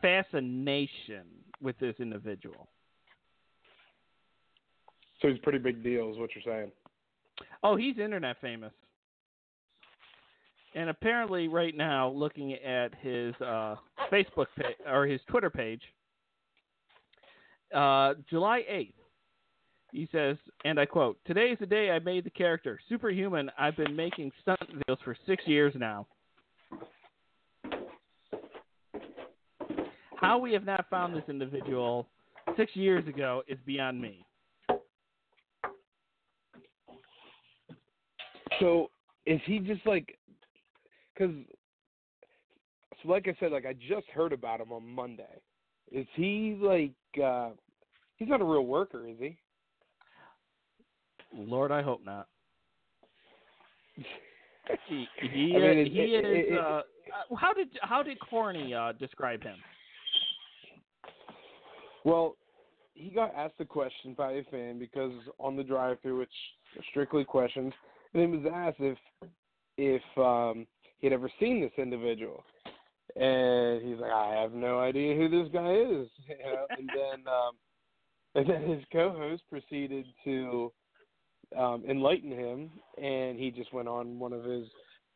fascination 0.00 1.26
with 1.60 1.78
this 1.78 1.94
individual. 1.98 2.68
So 5.20 5.28
he's 5.28 5.38
a 5.38 5.42
pretty 5.42 5.58
big 5.58 5.82
deal, 5.82 6.10
is 6.10 6.18
what 6.18 6.30
you're 6.34 6.44
saying. 6.44 6.70
Oh, 7.62 7.76
he's 7.76 7.98
internet 7.98 8.36
famous. 8.40 8.72
And 10.78 10.90
apparently, 10.90 11.48
right 11.48 11.76
now, 11.76 12.08
looking 12.08 12.52
at 12.52 12.94
his 13.00 13.34
uh, 13.40 13.74
Facebook 14.12 14.46
page 14.56 14.76
or 14.86 15.06
his 15.06 15.20
Twitter 15.28 15.50
page, 15.50 15.82
uh, 17.74 18.14
July 18.30 18.62
8th, 18.70 18.92
He 19.90 20.08
says, 20.12 20.36
and 20.64 20.78
I 20.78 20.86
quote, 20.86 21.18
Today 21.26 21.46
is 21.46 21.58
the 21.58 21.66
day 21.66 21.90
I 21.90 21.98
made 21.98 22.22
the 22.22 22.30
character. 22.30 22.78
Superhuman, 22.88 23.50
I've 23.58 23.76
been 23.76 23.96
making 23.96 24.30
stunt 24.40 24.60
videos 24.72 24.98
for 25.02 25.16
six 25.26 25.44
years 25.48 25.74
now. 25.76 26.06
How 30.14 30.38
we 30.38 30.52
have 30.52 30.64
not 30.64 30.86
found 30.88 31.12
this 31.12 31.24
individual 31.28 32.06
six 32.56 32.76
years 32.76 33.04
ago 33.08 33.42
is 33.48 33.58
beyond 33.66 34.00
me. 34.00 34.24
So 38.60 38.92
is 39.26 39.40
he 39.44 39.58
just 39.58 39.84
like? 39.84 40.14
Because, 41.18 41.34
so 43.02 43.08
like 43.08 43.26
I 43.28 43.34
said, 43.40 43.52
like 43.52 43.66
I 43.66 43.72
just 43.74 44.06
heard 44.08 44.32
about 44.32 44.60
him 44.60 44.72
on 44.72 44.86
Monday. 44.86 45.40
Is 45.90 46.06
he 46.14 46.56
like? 46.60 46.92
uh 47.22 47.50
He's 48.16 48.28
not 48.28 48.40
a 48.40 48.44
real 48.44 48.66
worker, 48.66 49.06
is 49.06 49.16
he? 49.20 49.36
Lord, 51.32 51.70
I 51.70 51.82
hope 51.82 52.04
not. 52.04 52.26
He, 53.94 55.06
he, 55.20 55.54
I 55.56 55.60
mean, 55.60 55.78
it- 55.78 55.92
he 55.92 55.98
it- 56.00 56.24
is. 56.24 56.52
it- 56.52 56.58
uh, 56.58 56.82
uh, 57.32 57.36
how 57.36 57.52
did 57.52 57.68
how 57.82 58.02
did 58.02 58.18
Corny 58.20 58.74
uh, 58.74 58.92
describe 58.92 59.42
him? 59.42 59.56
Well, 62.04 62.36
he 62.94 63.10
got 63.10 63.34
asked 63.34 63.54
a 63.60 63.64
question 63.64 64.14
by 64.14 64.32
a 64.32 64.44
fan 64.44 64.78
because 64.78 65.12
on 65.38 65.56
the 65.56 65.62
drive-through, 65.62 66.18
which 66.18 66.32
strictly 66.90 67.24
questions, 67.24 67.72
and 68.14 68.22
he 68.22 68.36
was 68.38 68.52
asked 68.52 68.80
if 68.80 68.98
if 69.78 70.02
um, 70.18 70.66
he'd 70.98 71.12
ever 71.12 71.30
seen 71.40 71.60
this 71.60 71.72
individual, 71.76 72.44
and 73.16 73.82
he's 73.82 73.98
like, 73.98 74.12
I 74.12 74.34
have 74.40 74.52
no 74.52 74.80
idea 74.80 75.16
who 75.16 75.28
this 75.28 75.52
guy 75.52 75.72
is, 75.72 76.08
you 76.28 76.38
know. 76.44 76.66
and 76.76 76.88
then 76.88 77.26
um, 77.26 77.52
and 78.34 78.48
then 78.48 78.68
his 78.68 78.84
co-host 78.92 79.42
proceeded 79.50 80.06
to 80.24 80.72
um, 81.56 81.84
enlighten 81.88 82.30
him, 82.30 82.70
and 83.02 83.38
he 83.38 83.50
just 83.50 83.72
went 83.72 83.88
on 83.88 84.18
one 84.18 84.32
of 84.32 84.44
his 84.44 84.66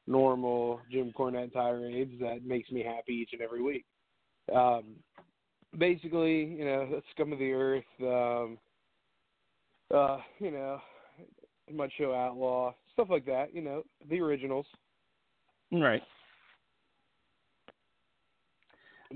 normal 0.06 0.80
Jim 0.90 1.12
Cornette 1.16 1.52
tirades 1.52 2.18
that 2.20 2.44
makes 2.44 2.70
me 2.70 2.82
happy 2.82 3.12
each 3.12 3.30
and 3.32 3.42
every 3.42 3.62
week. 3.62 3.84
Um, 4.54 4.96
basically, 5.78 6.44
you 6.44 6.64
know, 6.64 7.00
scum 7.12 7.32
of 7.32 7.38
the 7.38 7.52
earth, 7.52 7.84
um, 8.00 8.58
uh, 9.94 10.18
you 10.38 10.50
know, 10.50 10.80
Mud 11.72 11.90
Show 11.96 12.14
Outlaw, 12.14 12.72
stuff 12.92 13.08
like 13.10 13.26
that. 13.26 13.54
You 13.54 13.62
know, 13.62 13.82
the 14.08 14.20
originals. 14.20 14.66
Right. 15.72 16.02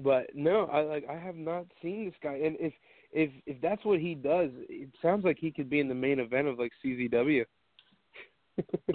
But 0.02 0.30
no, 0.34 0.66
I 0.66 0.80
like 0.82 1.06
I 1.08 1.18
have 1.18 1.36
not 1.36 1.66
seen 1.82 2.06
this 2.06 2.14
guy, 2.22 2.34
and 2.34 2.56
if 2.58 2.72
if 3.12 3.30
if 3.46 3.60
that's 3.60 3.84
what 3.84 4.00
he 4.00 4.14
does, 4.14 4.50
it 4.68 4.90
sounds 5.00 5.24
like 5.24 5.38
he 5.38 5.50
could 5.50 5.70
be 5.70 5.80
in 5.80 5.88
the 5.88 5.94
main 5.94 6.18
event 6.18 6.48
of 6.48 6.58
like 6.58 6.72
CZW. 6.84 7.44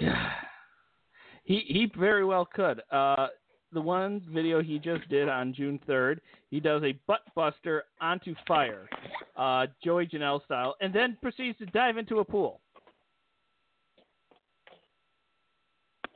he 1.44 1.64
he 1.66 1.90
very 1.98 2.24
well 2.24 2.44
could. 2.44 2.82
Uh, 2.90 3.28
the 3.72 3.80
one 3.80 4.22
video 4.32 4.62
he 4.62 4.78
just 4.78 5.08
did 5.08 5.28
on 5.28 5.54
June 5.54 5.80
third, 5.86 6.20
he 6.50 6.60
does 6.60 6.82
a 6.82 6.98
butt 7.06 7.22
buster 7.34 7.84
onto 8.00 8.34
fire, 8.46 8.88
uh, 9.36 9.66
Joey 9.82 10.06
Janela 10.06 10.44
style, 10.44 10.74
and 10.80 10.94
then 10.94 11.16
proceeds 11.22 11.58
to 11.58 11.66
dive 11.66 11.96
into 11.96 12.18
a 12.18 12.24
pool. 12.24 12.60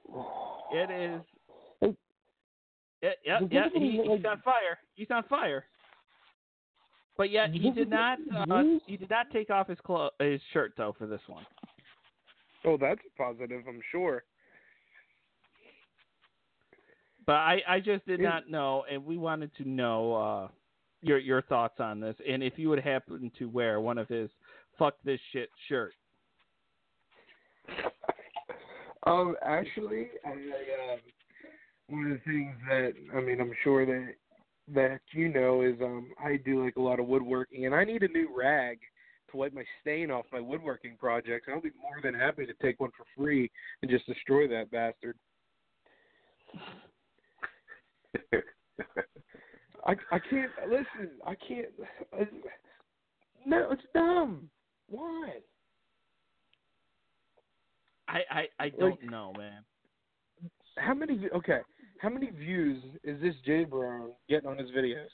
It 0.73 0.91
is. 0.91 1.23
Yeah, 3.25 3.39
yeah, 3.41 3.47
yeah. 3.51 3.81
He, 3.81 4.03
he's 4.03 4.25
on 4.25 4.41
fire. 4.43 4.79
He's 4.95 5.11
on 5.11 5.23
fire. 5.25 5.65
But 7.17 7.31
yet 7.31 7.51
he 7.51 7.71
did 7.71 7.89
not. 7.89 8.19
Uh, 8.51 8.63
he 8.87 8.97
did 8.97 9.11
not 9.11 9.31
take 9.33 9.51
off 9.51 9.69
his 9.69 9.79
clo- 9.85 10.11
his 10.21 10.41
shirt 10.53 10.73
though 10.77 10.95
for 10.99 11.07
this 11.07 11.21
one. 11.27 11.47
Oh, 12.65 12.77
that's 12.77 13.01
positive, 13.17 13.63
I'm 13.69 13.81
sure. 13.91 14.25
But 17.27 17.37
I, 17.37 17.63
I 17.69 17.81
just 17.81 18.07
did 18.07 18.21
not 18.21 18.51
know, 18.51 18.85
and 18.91 19.05
we 19.05 19.17
wanted 19.17 19.51
to 19.57 19.69
know 19.69 20.15
uh, 20.15 20.49
your 21.01 21.19
your 21.19 21.43
thoughts 21.43 21.81
on 21.81 22.01
this, 22.01 22.17
and 22.29 22.43
if 22.43 22.55
you 22.57 22.69
would 22.69 22.81
happen 22.81 23.33
to 23.39 23.47
wear 23.47 23.81
one 23.81 23.99
of 23.99 24.09
his 24.09 24.31
"fuck 24.79 24.95
this 25.05 25.21
shit" 25.33 25.49
shirt. 25.69 25.93
Um, 29.07 29.37
actually, 29.41 30.09
I, 30.25 30.33
um, 30.33 30.99
one 31.89 32.05
of 32.07 32.19
the 32.19 32.31
things 32.31 32.55
that 32.69 32.93
I 33.17 33.21
mean, 33.21 33.41
I'm 33.41 33.53
sure 33.63 33.87
that 33.87 34.15
that 34.75 35.01
you 35.13 35.29
know 35.29 35.63
is 35.63 35.77
um, 35.81 36.11
I 36.23 36.37
do 36.45 36.65
like 36.65 36.77
a 36.77 36.81
lot 36.81 36.99
of 37.01 37.07
woodworking, 37.07 37.67
and 37.67 37.75
I 37.75 37.85
need 37.85 38.03
a 38.03 38.09
new 38.09 38.29
rag 38.37 38.79
to 39.31 39.37
wipe 39.37 39.53
my 39.55 39.65
stain 39.81 40.11
off 40.11 40.25
my 40.33 40.41
woodworking 40.41 40.97
projects. 40.99 41.47
I'll 41.53 41.61
be 41.61 41.71
more 41.81 42.01
than 42.03 42.15
happy 42.19 42.47
to 42.47 42.55
take 42.63 42.81
one 42.81 42.91
for 42.97 43.05
free 43.17 43.51
and 43.83 43.91
just 43.91 44.07
destroy 44.07 44.49
that 44.49 44.71
bastard. 44.71 45.17
I 49.87 49.95
I 50.11 50.19
can't 50.31 50.51
listen. 50.69 51.11
I 51.25 51.35
can't. 51.47 51.69
I, 52.13 52.27
no, 53.45 53.71
it's 53.71 53.83
dumb. 53.95 54.49
Why? 54.89 55.35
I 58.09 58.21
I, 58.31 58.49
I 58.59 58.69
don't 58.71 59.01
Like- 59.01 59.11
know, 59.11 59.33
man. 59.37 59.63
How 60.79 60.93
many? 60.95 61.29
Okay, 61.35 61.61
how 62.01 62.09
many 62.09 62.31
views 62.31 62.83
is 63.05 63.21
this 63.21 63.35
Jay 63.45 63.65
Brown 63.65 64.11
getting 64.29 64.49
on 64.49 64.59
his 64.59 64.71
videos? 64.71 65.07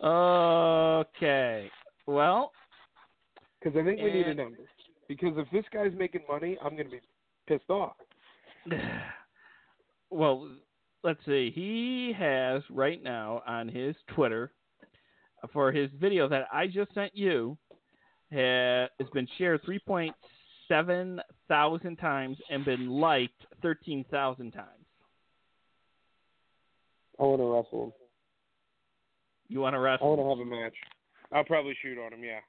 Okay, 0.00 1.70
well, 2.06 2.52
Because 3.60 3.76
I 3.78 3.84
think 3.84 4.00
we 4.00 4.12
need 4.12 4.26
a 4.28 4.34
number. 4.34 4.58
Because 5.08 5.32
if 5.36 5.50
this 5.50 5.64
guy's 5.72 5.92
making 5.96 6.20
money, 6.28 6.56
I'm 6.62 6.76
going 6.76 6.86
to 6.86 6.92
be 6.92 7.00
pissed 7.48 7.70
off. 7.70 7.96
well, 10.10 10.50
let's 11.02 11.20
see. 11.26 11.50
He 11.52 12.12
has 12.16 12.62
right 12.70 13.02
now 13.02 13.42
on 13.46 13.68
his 13.68 13.96
Twitter 14.14 14.52
for 15.52 15.72
his 15.72 15.90
video 16.00 16.28
that 16.28 16.46
I 16.52 16.66
just 16.66 16.92
sent 16.94 17.16
you 17.16 17.56
ha- 18.32 18.88
has 18.98 19.08
been 19.12 19.26
shared 19.38 19.62
3.7 19.64 21.18
thousand 21.48 21.96
times 21.96 22.36
and 22.50 22.64
been 22.64 22.88
liked 22.88 23.46
13,000 23.62 24.50
times. 24.52 24.66
I 27.18 27.22
want 27.24 27.40
to 27.40 27.44
wrestle 27.44 27.84
him. 27.84 27.92
You 29.48 29.60
want 29.60 29.74
to 29.74 29.80
wrestle? 29.80 30.06
I 30.06 30.10
want 30.10 30.38
to 30.38 30.44
have 30.44 30.46
a 30.46 30.62
match. 30.62 30.74
I'll 31.32 31.44
probably 31.44 31.76
shoot 31.82 31.98
on 31.98 32.12
him. 32.12 32.22
Yeah. 32.22 32.40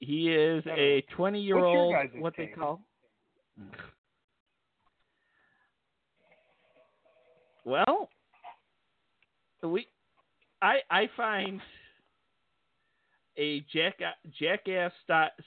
He 0.00 0.32
is 0.32 0.64
a 0.66 1.04
20 1.16 1.40
year 1.40 1.58
old, 1.58 1.94
what 2.18 2.34
they 2.36 2.48
call. 2.48 2.80
Well, 7.64 8.08
we, 9.62 9.86
I 10.60 10.78
I 10.90 11.08
find 11.16 11.60
a 13.38 13.64
jack 13.72 13.94
jackass 14.40 14.92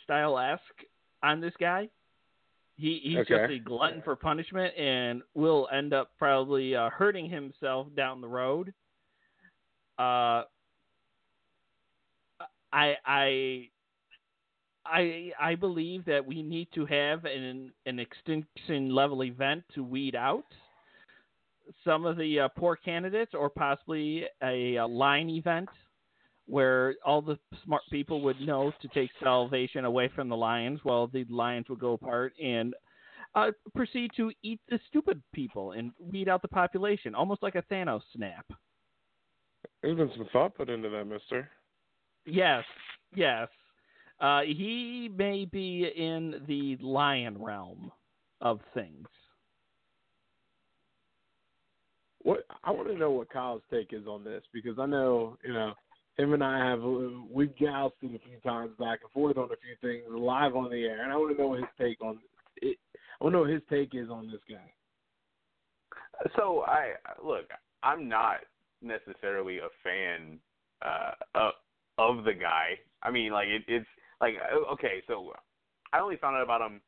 style 0.06 0.40
esque 0.40 0.62
on 1.22 1.42
this 1.42 1.54
guy. 1.60 1.90
He 2.78 3.00
he's 3.04 3.26
just 3.28 3.52
a 3.52 3.60
glutton 3.60 4.02
for 4.04 4.16
punishment 4.16 4.78
and 4.78 5.22
will 5.34 5.70
end 5.72 5.94
up 5.94 6.12
probably 6.18 6.76
uh, 6.76 6.90
hurting 6.90 7.30
himself 7.30 7.88
down 7.96 8.20
the 8.20 8.28
road. 8.28 8.74
Uh, 9.98 10.44
I 12.74 12.96
I 13.06 13.70
I 14.86 15.32
I 15.40 15.56
believe 15.56 16.04
that 16.06 16.26
we 16.26 16.44
need 16.44 16.68
to 16.76 16.86
have 16.86 17.24
an 17.24 17.72
an 17.86 18.00
extinction 18.00 18.94
level 18.94 19.24
event 19.24 19.64
to 19.76 19.84
weed 19.84 20.16
out 20.16 20.46
some 21.84 22.06
of 22.06 22.18
the 22.18 22.42
uh, 22.42 22.48
poor 22.50 22.76
candidates, 22.76 23.34
or 23.34 23.50
possibly 23.50 24.26
a, 24.44 24.76
a 24.76 24.86
line 24.86 25.30
event 25.30 25.70
where 26.48 26.96
all 27.06 27.22
the 27.22 27.38
smart 27.64 27.82
people 27.92 28.22
would 28.22 28.40
know 28.40 28.72
to 28.82 28.88
take 28.90 29.10
salvation 29.24 29.86
away 29.86 30.10
from 30.16 30.30
the 30.30 30.38
lions, 30.38 30.80
while 30.84 31.08
the 31.08 31.26
lions 31.30 31.68
would 31.70 31.80
go 31.80 31.94
apart 31.94 32.34
and 32.44 32.74
uh, 33.34 33.52
proceed 33.76 34.12
to 34.16 34.32
eat 34.44 34.60
the 34.70 34.80
stupid 34.88 35.22
people 35.34 35.72
and 35.72 35.92
weed 36.00 36.30
out 36.30 36.42
the 36.42 36.48
population, 36.48 37.16
almost 37.16 37.44
like 37.44 37.56
a 37.56 37.64
Thanos 37.64 38.02
snap. 38.16 38.46
There's 39.82 39.98
been 39.98 40.12
some 40.16 40.28
thought 40.32 40.56
put 40.56 40.70
into 40.70 40.90
that, 40.90 41.06
Mister. 41.06 41.50
Yes, 42.26 42.64
yes. 43.16 43.48
Uh, 44.20 44.42
he 44.42 45.10
may 45.16 45.46
be 45.46 45.92
in 45.96 46.42
the 46.48 46.78
lion 46.84 47.42
realm 47.42 47.92
of 48.40 48.62
things. 48.74 49.08
What 52.22 52.46
I 52.64 52.72
want 52.72 52.88
to 52.88 52.98
know 52.98 53.12
what 53.12 53.30
Kyle's 53.30 53.62
take 53.70 53.92
is 53.92 54.08
on 54.08 54.24
this 54.24 54.44
because 54.54 54.80
I 54.80 54.86
know 54.86 55.38
you 55.44 55.54
know 55.54 55.74
him 56.18 56.34
and 56.34 56.44
I 56.44 56.70
have 56.70 56.82
we've 57.32 57.56
jousted 57.58 58.16
a 58.16 58.20
few 58.20 58.40
times 58.44 58.72
back 58.80 59.00
and 59.04 59.12
forth 59.12 59.38
on 59.38 59.46
a 59.46 59.48
few 59.48 59.76
things 59.82 60.04
live 60.10 60.56
on 60.56 60.70
the 60.70 60.84
air, 60.84 61.04
and 61.04 61.12
I 61.12 61.18
want 61.18 61.36
to 61.36 61.42
know 61.42 61.54
his 61.54 61.66
take 61.80 62.02
on 62.02 62.20
it. 62.58 62.78
I 63.20 63.24
want 63.24 63.34
to 63.34 63.38
know 63.38 63.42
what 63.42 63.50
his 63.50 63.62
take 63.70 63.94
is 63.94 64.10
on 64.10 64.28
this 64.28 64.42
guy. 64.50 64.72
So 66.38 66.64
I 66.66 66.94
look, 67.24 67.50
I'm 67.84 68.08
not 68.08 68.38
necessarily 68.82 69.58
a 69.58 69.68
fan 69.84 70.40
uh, 70.82 71.12
of, 71.36 71.54
of 71.98 72.24
the 72.24 72.34
guy. 72.34 72.80
I 73.04 73.12
mean, 73.12 73.32
like 73.32 73.48
it, 73.48 73.64
it's 73.68 73.88
like 74.22 74.36
uh, 74.52 74.72
okay, 74.74 75.04
so 75.08 75.34
I 75.94 76.00
only 76.00 76.18
found 76.18 76.38
out 76.38 76.44
about 76.44 76.62
him, 76.62 76.82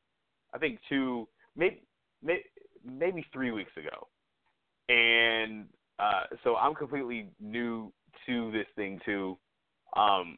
I 0.54 0.58
think 0.58 0.80
two, 0.88 1.28
maybe 1.56 1.84
maybe, 2.24 2.44
maybe 2.86 3.26
three 3.34 3.52
weeks 3.52 3.72
ago, 3.76 4.08
and 4.90 5.66
uh, 6.00 6.24
so 6.44 6.56
I'm 6.56 6.76
completely 6.76 7.30
new 7.42 7.92
to 8.26 8.52
this 8.52 8.68
thing 8.76 9.00
too. 9.06 9.38
Um, 9.96 10.38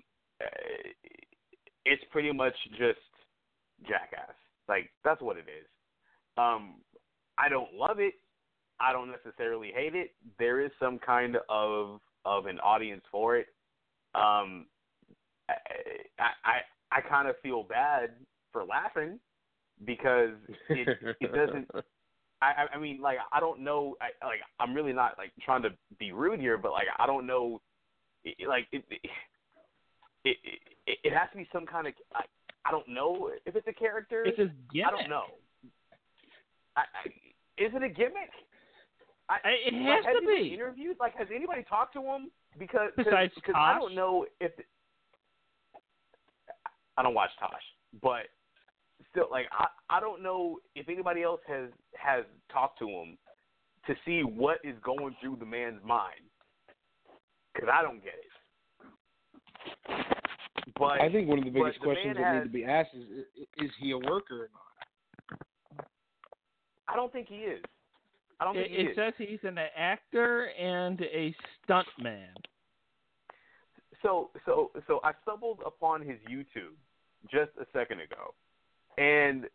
it's 1.85 2.03
pretty 2.11 2.31
much 2.31 2.53
just 2.71 2.99
jackass. 3.87 4.35
Like 4.67 4.89
that's 5.03 5.21
what 5.21 5.37
it 5.37 5.45
is. 5.47 5.67
Um, 6.37 6.75
I 7.37 7.49
don't 7.49 7.73
love 7.73 7.99
it. 7.99 8.13
I 8.79 8.93
don't 8.93 9.11
necessarily 9.11 9.71
hate 9.75 9.95
it. 9.95 10.11
There 10.37 10.61
is 10.61 10.71
some 10.79 10.99
kind 10.99 11.37
of 11.49 11.99
of 12.25 12.45
an 12.45 12.59
audience 12.59 13.03
for 13.11 13.37
it. 13.37 13.47
Um, 14.15 14.67
I 15.49 16.29
I 16.45 16.97
I 16.97 17.01
kind 17.01 17.27
of 17.27 17.35
feel 17.41 17.63
bad 17.63 18.11
for 18.51 18.63
laughing 18.63 19.19
because 19.85 20.35
it 20.69 20.87
it 21.19 21.33
doesn't. 21.33 21.69
I 22.41 22.67
I 22.73 22.79
mean 22.79 23.01
like 23.01 23.17
I 23.33 23.39
don't 23.39 23.59
know 23.59 23.95
I 24.01 24.25
like 24.25 24.39
I'm 24.59 24.73
really 24.73 24.93
not 24.93 25.17
like 25.17 25.31
trying 25.43 25.61
to 25.63 25.71
be 25.99 26.11
rude 26.11 26.39
here, 26.39 26.57
but 26.57 26.71
like 26.71 26.87
I 26.97 27.05
don't 27.05 27.27
know 27.27 27.61
like 28.47 28.67
it 28.71 28.83
it, 28.89 29.01
it 30.25 30.97
it 31.03 31.13
has 31.13 31.29
to 31.31 31.37
be 31.37 31.47
some 31.51 31.65
kind 31.65 31.87
of 31.87 31.93
I, 32.13 32.23
I 32.65 32.71
don't 32.71 32.87
know 32.87 33.31
if 33.45 33.55
it's 33.55 33.67
a 33.67 33.73
character. 33.73 34.23
It's 34.25 34.37
his 34.37 34.49
gimmick. 34.73 34.87
I 34.87 34.91
don't 34.91 35.09
know. 35.09 35.23
I, 36.75 36.81
I, 36.81 37.07
is 37.57 37.71
it 37.73 37.83
a 37.83 37.89
gimmick? 37.89 38.31
I, 39.29 39.37
it 39.45 39.73
has 39.73 40.05
has 40.05 40.15
to 40.19 40.25
been 40.25 40.43
be. 40.43 40.53
interviewed? 40.53 40.97
Like, 40.99 41.15
has 41.15 41.27
anybody 41.33 41.63
talked 41.69 41.93
to 41.93 42.01
him? 42.01 42.31
Because 42.57 42.89
cause, 42.95 43.05
Besides 43.05 43.31
because 43.35 43.53
I 43.55 43.77
don't 43.77 43.93
know 43.93 44.25
if 44.41 44.51
I 46.97 47.03
don't 47.03 47.13
watch 47.13 47.29
Tosh, 47.39 47.51
but 48.01 48.25
still, 49.11 49.27
like, 49.31 49.45
I 49.51 49.67
I 49.89 49.99
don't 49.99 50.23
know 50.23 50.57
if 50.75 50.89
anybody 50.89 51.21
else 51.21 51.41
has 51.47 51.69
has 51.95 52.25
talked 52.51 52.79
to 52.79 52.89
him 52.89 53.17
to 53.85 53.95
see 54.05 54.21
what 54.21 54.57
is 54.63 54.75
going 54.83 55.15
through 55.21 55.37
the 55.39 55.45
man's 55.45 55.83
mind. 55.85 56.25
Because 57.59 57.73
I 57.77 57.81
don't 57.81 58.01
get 58.03 58.13
it. 58.13 58.25
But 60.77 61.01
I 61.01 61.11
think 61.11 61.27
one 61.27 61.39
of 61.39 61.45
the 61.45 61.51
biggest 61.51 61.79
the 61.79 61.85
questions 61.85 62.15
that 62.15 62.23
has- 62.23 62.35
need 62.45 62.49
to 62.49 62.53
be 62.53 62.63
asked 62.65 62.93
is: 62.93 63.25
Is 63.57 63.71
he 63.79 63.91
a 63.91 63.97
worker 63.97 64.45
or 64.45 64.49
not? 64.53 65.85
I 66.87 66.95
don't 66.95 67.11
think 67.11 67.27
he 67.27 67.39
is. 67.39 67.61
I 68.39 68.45
don't 68.45 68.55
It, 68.57 68.63
think 68.67 68.71
he 68.75 68.83
it 68.85 68.89
is. 68.91 68.95
says 68.95 69.13
he's 69.17 69.43
an 69.43 69.57
actor 69.75 70.45
and 70.57 71.01
a 71.01 71.35
stuntman. 71.67 72.29
so 74.01 74.31
so 74.45 74.71
so 74.87 75.01
I 75.03 75.11
stumbled 75.23 75.59
upon 75.65 76.01
his 76.01 76.19
YouTube 76.29 76.75
just 77.29 77.51
a 77.59 77.65
second 77.73 77.99
ago, 77.99 78.33
and 78.97 79.49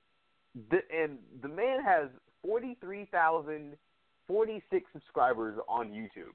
the 0.70 0.82
and 0.94 1.18
the 1.40 1.48
man 1.48 1.82
has 1.82 2.10
forty 2.42 2.74
three 2.82 3.06
thousand 3.06 3.78
forty 4.28 4.62
six 4.70 4.84
subscribers 4.92 5.58
on 5.66 5.88
YouTube. 5.90 6.34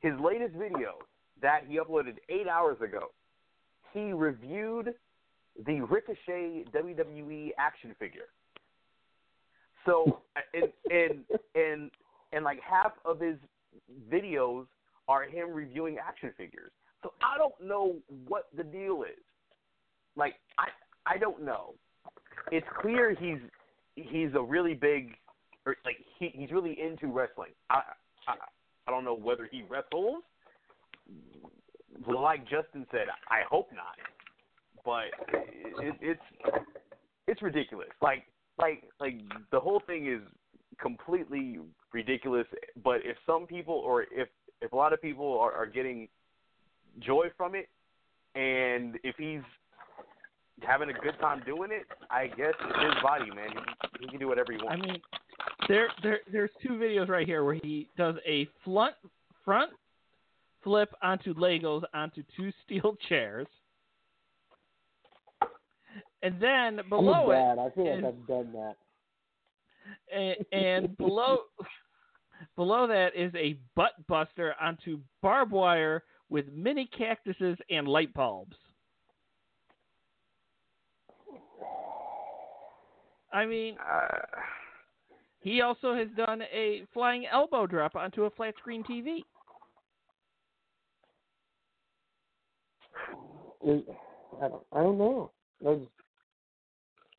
His 0.00 0.12
latest 0.20 0.54
video 0.54 0.98
that 1.40 1.62
he 1.68 1.78
uploaded 1.78 2.16
eight 2.28 2.48
hours 2.48 2.80
ago, 2.80 3.08
he 3.92 4.12
reviewed 4.12 4.94
the 5.66 5.80
Ricochet 5.80 6.64
WWE 6.74 7.50
action 7.58 7.94
figure. 7.98 8.28
So 9.86 10.20
and 10.54 10.72
and 10.90 11.24
and 11.54 11.90
and 12.32 12.44
like 12.44 12.60
half 12.60 12.92
of 13.04 13.20
his 13.20 13.36
videos 14.12 14.66
are 15.08 15.24
him 15.24 15.50
reviewing 15.50 15.98
action 15.98 16.32
figures. 16.36 16.70
So 17.02 17.12
I 17.22 17.38
don't 17.38 17.54
know 17.62 17.96
what 18.26 18.48
the 18.56 18.64
deal 18.64 19.02
is. 19.02 19.22
Like 20.16 20.34
I 20.58 20.68
I 21.06 21.18
don't 21.18 21.44
know. 21.44 21.74
It's 22.50 22.66
clear 22.80 23.14
he's 23.14 23.38
he's 23.94 24.30
a 24.34 24.42
really 24.42 24.74
big 24.74 25.14
or 25.66 25.76
like 25.84 25.96
he 26.18 26.30
he's 26.34 26.50
really 26.50 26.78
into 26.80 27.06
wrestling. 27.06 27.52
I 27.70 27.82
I 28.26 28.34
I 28.86 28.90
don't 28.90 29.04
know 29.04 29.16
whether 29.16 29.48
he 29.50 29.62
wrestles. 29.68 30.22
Like 32.06 32.42
Justin 32.42 32.86
said, 32.90 33.06
I 33.30 33.42
hope 33.48 33.70
not. 33.72 33.96
But 34.84 35.04
it, 35.82 35.94
it's 36.00 36.20
it's 37.26 37.42
ridiculous. 37.42 37.88
Like 38.02 38.24
like 38.58 38.84
like 39.00 39.20
the 39.50 39.60
whole 39.60 39.82
thing 39.86 40.06
is 40.12 40.20
completely 40.80 41.60
ridiculous. 41.92 42.46
But 42.82 42.96
if 43.04 43.16
some 43.26 43.46
people 43.46 43.74
or 43.74 44.02
if 44.02 44.28
if 44.60 44.72
a 44.72 44.76
lot 44.76 44.92
of 44.92 45.00
people 45.00 45.38
are, 45.38 45.52
are 45.52 45.66
getting 45.66 46.08
joy 47.00 47.28
from 47.36 47.54
it, 47.54 47.68
and 48.34 48.98
if 49.04 49.16
he's 49.16 49.42
having 50.62 50.90
a 50.90 50.92
good 50.92 51.18
time 51.20 51.42
doing 51.46 51.70
it, 51.72 51.86
I 52.10 52.26
guess 52.26 52.52
it's 52.60 52.94
his 52.94 53.02
body, 53.02 53.30
man. 53.30 53.50
He, 53.50 54.04
he 54.04 54.08
can 54.08 54.18
do 54.18 54.28
whatever 54.28 54.52
he 54.52 54.58
I 54.60 54.64
wants. 54.64 54.86
mean, 54.86 55.00
there, 55.68 55.88
there, 56.02 56.18
there's 56.32 56.50
two 56.62 56.70
videos 56.74 57.08
right 57.08 57.26
here 57.26 57.44
where 57.44 57.54
he 57.54 57.88
does 57.96 58.16
a 58.26 58.48
front, 58.64 58.94
front 59.44 59.70
flip 60.62 60.92
onto 61.02 61.34
Legos 61.34 61.82
onto 61.92 62.22
two 62.36 62.52
steel 62.64 62.96
chairs, 63.08 63.46
and 66.22 66.40
then 66.40 66.80
below 66.88 67.30
it, 67.30 67.34
bad. 67.34 67.58
I 67.58 67.70
feel 67.70 67.86
is- 67.86 68.02
like 68.02 68.14
I've 68.14 68.26
done 68.26 68.52
that. 68.52 68.76
and, 70.12 70.36
and 70.52 70.96
below, 70.96 71.38
below 72.56 72.86
that 72.86 73.14
is 73.14 73.32
a 73.34 73.58
butt 73.76 73.92
buster 74.08 74.54
onto 74.60 74.98
barbed 75.22 75.52
wire 75.52 76.02
with 76.30 76.46
mini 76.52 76.88
cactuses 76.96 77.58
and 77.70 77.86
light 77.86 78.12
bulbs. 78.14 78.56
I 83.32 83.46
mean, 83.46 83.76
uh, 83.84 84.06
He 85.44 85.60
also 85.60 85.94
has 85.94 86.08
done 86.16 86.40
a 86.40 86.84
flying 86.94 87.26
elbow 87.30 87.66
drop 87.66 87.96
onto 87.96 88.24
a 88.24 88.30
flat 88.30 88.54
screen 88.58 88.82
TV. 88.82 89.18
I 93.62 94.48
don't. 94.48 94.62
I 94.72 94.78
don't 94.82 94.96
know. 94.96 95.30
I 95.66 95.78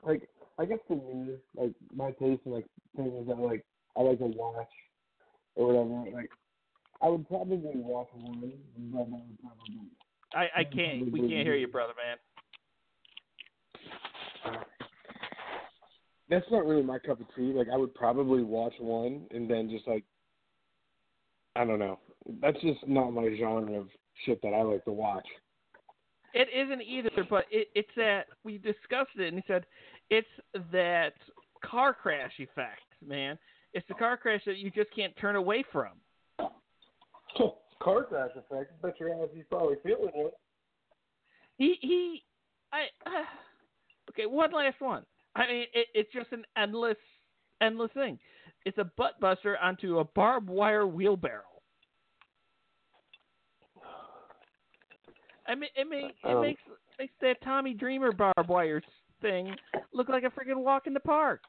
like, 0.03 0.27
I 0.57 0.65
guess 0.65 0.79
for 0.87 0.95
me, 0.95 1.35
like 1.55 1.73
my 1.95 2.09
taste 2.13 2.41
in 2.47 2.51
like 2.51 2.65
things 2.95 3.27
that 3.27 3.37
like 3.37 3.63
I 3.95 4.01
like 4.01 4.17
to 4.17 4.25
watch 4.25 4.67
or 5.53 5.67
whatever. 5.67 6.17
Like, 6.17 6.31
I 7.03 7.09
would 7.09 7.27
probably 7.27 7.59
watch 7.75 8.09
one, 8.13 8.53
but 8.91 9.01
I 9.01 9.03
would 9.03 9.37
probably. 9.39 9.85
I, 10.33 10.61
I 10.61 10.63
can't. 10.63 11.11
We 11.11 11.19
can't 11.19 11.45
hear 11.45 11.55
you, 11.55 11.67
brother 11.67 11.93
man. 11.95 12.17
That's 16.29 16.45
not 16.51 16.65
really 16.65 16.83
my 16.83 16.99
cup 16.99 17.21
of 17.21 17.27
tea. 17.35 17.53
Like, 17.53 17.67
I 17.71 17.77
would 17.77 17.93
probably 17.93 18.43
watch 18.43 18.73
one 18.79 19.25
and 19.31 19.49
then 19.49 19.69
just 19.69 19.87
like, 19.87 20.03
I 21.55 21.65
don't 21.65 21.79
know. 21.79 21.99
That's 22.41 22.59
just 22.61 22.79
not 22.87 23.11
my 23.11 23.35
genre 23.39 23.79
of 23.79 23.87
shit 24.25 24.41
that 24.41 24.53
I 24.53 24.61
like 24.61 24.83
to 24.85 24.91
watch. 24.91 25.25
It 26.33 26.49
isn't 26.53 26.81
either, 26.81 27.09
but 27.29 27.45
it, 27.49 27.69
it's 27.75 27.89
that 27.95 28.25
we 28.43 28.57
discussed 28.57 29.11
it, 29.17 29.27
and 29.27 29.37
he 29.37 29.43
said 29.47 29.65
it's 30.09 30.27
that 30.71 31.13
car 31.63 31.93
crash 31.93 32.33
effect, 32.39 32.81
man. 33.05 33.37
It's 33.73 33.87
the 33.87 33.93
car 33.93 34.17
crash 34.17 34.41
that 34.45 34.57
you 34.57 34.69
just 34.69 34.93
can't 34.93 35.15
turn 35.17 35.35
away 35.35 35.63
from. 35.71 35.91
Car 37.81 38.03
crash 38.05 38.31
effect. 38.31 38.71
I 38.71 38.87
bet 38.87 38.99
your 38.99 39.13
ass 39.21 39.29
he's 39.33 39.43
probably 39.49 39.75
feeling 39.83 40.11
it. 40.15 40.33
He 41.57 41.75
he, 41.81 42.23
I. 42.71 42.85
Uh, 43.05 43.23
okay, 44.09 44.25
one 44.25 44.51
last 44.51 44.79
one. 44.79 45.03
I 45.35 45.47
mean, 45.47 45.65
it, 45.73 45.87
it's 45.93 46.13
just 46.13 46.31
an 46.31 46.43
endless, 46.57 46.97
endless 47.61 47.91
thing. 47.93 48.17
It's 48.65 48.77
a 48.77 48.89
butt 48.97 49.19
buster 49.19 49.57
onto 49.57 49.99
a 49.99 50.03
barbed 50.03 50.49
wire 50.49 50.87
wheelbarrow. 50.87 51.43
I 55.47 55.55
mean, 55.55 55.69
it, 55.75 55.87
make, 55.87 56.15
it 56.23 56.27
Um, 56.27 56.41
makes 56.41 56.61
makes 56.97 57.13
that 57.21 57.41
Tommy 57.43 57.73
Dreamer 57.73 58.11
barbed 58.11 58.49
wire 58.49 58.81
thing 59.21 59.55
look 59.93 60.09
like 60.09 60.23
a 60.23 60.31
freaking 60.31 60.63
walk 60.63 60.87
in 60.87 60.93
the 60.93 60.99
park. 60.99 61.41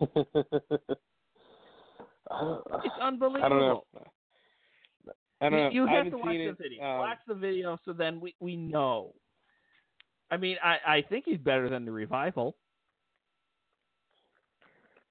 It's 2.32 2.94
unbelievable. 3.02 3.44
I 3.44 3.48
don't 3.48 3.58
know. 3.58 3.84
I 5.40 5.48
don't 5.48 5.58
know. 5.58 5.70
You, 5.70 5.86
have 5.86 6.10
to 6.10 6.18
watch 6.18 6.28
the 6.28 6.56
video. 6.58 6.84
Um, 6.84 6.98
watch 6.98 7.18
the 7.26 7.34
video 7.34 7.78
so 7.84 7.92
then 7.92 8.20
we 8.20 8.34
we 8.40 8.56
know. 8.56 9.14
I 10.30 10.36
mean, 10.36 10.56
I 10.62 10.76
I 10.86 11.02
think 11.08 11.24
he's 11.26 11.38
better 11.38 11.68
than 11.68 11.84
the 11.84 11.92
revival. 11.92 12.56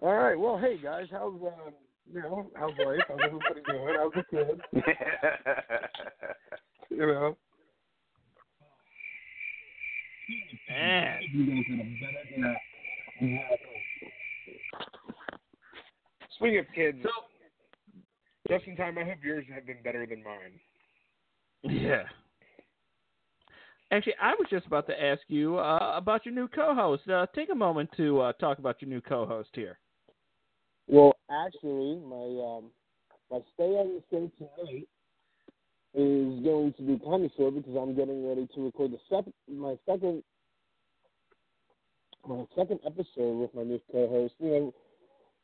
All 0.01 0.13
right. 0.13 0.37
Well, 0.39 0.57
hey 0.57 0.77
guys, 0.81 1.07
how's 1.11 1.33
um, 1.33 1.73
you 2.11 2.21
know, 2.21 2.49
how's 2.55 2.71
life? 2.85 2.99
How's 3.07 3.19
everybody 3.23 3.61
doing? 3.67 3.95
How's 3.97 4.13
the 4.13 4.23
kids? 4.31 4.61
You 6.91 7.05
know. 7.05 7.37
Man, 10.69 11.19
You 11.31 11.45
guys 11.45 11.63
had 11.69 11.79
a 11.79 11.83
better. 12.41 12.55
Yeah. 13.21 13.39
Speaking 16.35 16.59
of 16.59 16.65
kids, 16.73 16.97
so 17.03 17.09
just 18.49 18.65
in 18.65 18.75
time, 18.75 18.97
I 18.97 19.03
hope 19.03 19.17
yours 19.23 19.45
have 19.53 19.67
been 19.67 19.81
better 19.83 20.05
than 20.07 20.23
mine. 20.23 20.59
yeah. 21.63 22.03
Actually, 23.91 24.15
I 24.21 24.31
was 24.37 24.47
just 24.51 24.67
about 24.67 24.85
to 24.87 25.03
ask 25.03 25.21
you 25.27 25.57
uh, 25.57 25.93
about 25.95 26.25
your 26.25 26.35
new 26.35 26.47
co-host. 26.47 27.07
Uh, 27.09 27.25
take 27.33 27.49
a 27.51 27.55
moment 27.55 27.89
to 27.97 28.19
uh, 28.21 28.33
talk 28.33 28.59
about 28.59 28.81
your 28.81 28.89
new 28.89 29.01
co-host 29.01 29.49
here. 29.53 29.79
Well, 30.87 31.13
actually, 31.31 31.99
my 32.07 32.57
um, 32.57 32.65
my 33.31 33.39
stay 33.53 33.63
on 33.63 33.95
the 33.95 34.03
show 34.11 34.31
tonight 34.37 34.87
is 35.95 36.43
going 36.43 36.73
to 36.77 36.83
be 36.83 36.99
kind 37.03 37.25
of 37.25 37.31
short 37.35 37.55
because 37.55 37.75
I'm 37.75 37.95
getting 37.95 38.27
ready 38.27 38.47
to 38.53 38.65
record 38.65 38.91
the 38.91 38.99
second 39.09 39.33
my 39.51 39.75
second 39.87 40.23
my 42.27 42.45
second 42.55 42.79
episode 42.85 43.39
with 43.39 43.55
my 43.55 43.63
new 43.63 43.81
co-host. 43.91 44.35
You 44.39 44.49
know, 44.49 44.73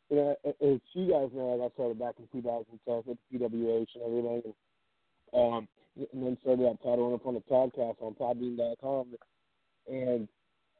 you 0.09 0.17
know, 0.17 0.35
as 0.45 0.79
you 0.93 1.11
guys 1.11 1.29
know, 1.33 1.55
I 1.55 1.57
got 1.57 1.73
started 1.73 1.97
back 1.97 2.15
in 2.19 2.27
2010 2.31 3.03
with 3.07 3.17
the 3.31 3.39
PWH 3.39 3.87
and 3.95 4.03
everything, 4.03 4.53
and, 5.33 5.53
um, 5.53 5.67
and 5.97 6.23
then 6.25 6.37
started 6.41 6.67
out 6.67 6.79
title 6.83 7.13
up 7.13 7.25
on 7.25 7.33
the 7.35 7.41
podcast 7.41 7.95
on 8.01 8.13
Podbean.com, 8.15 9.07
and 9.89 10.27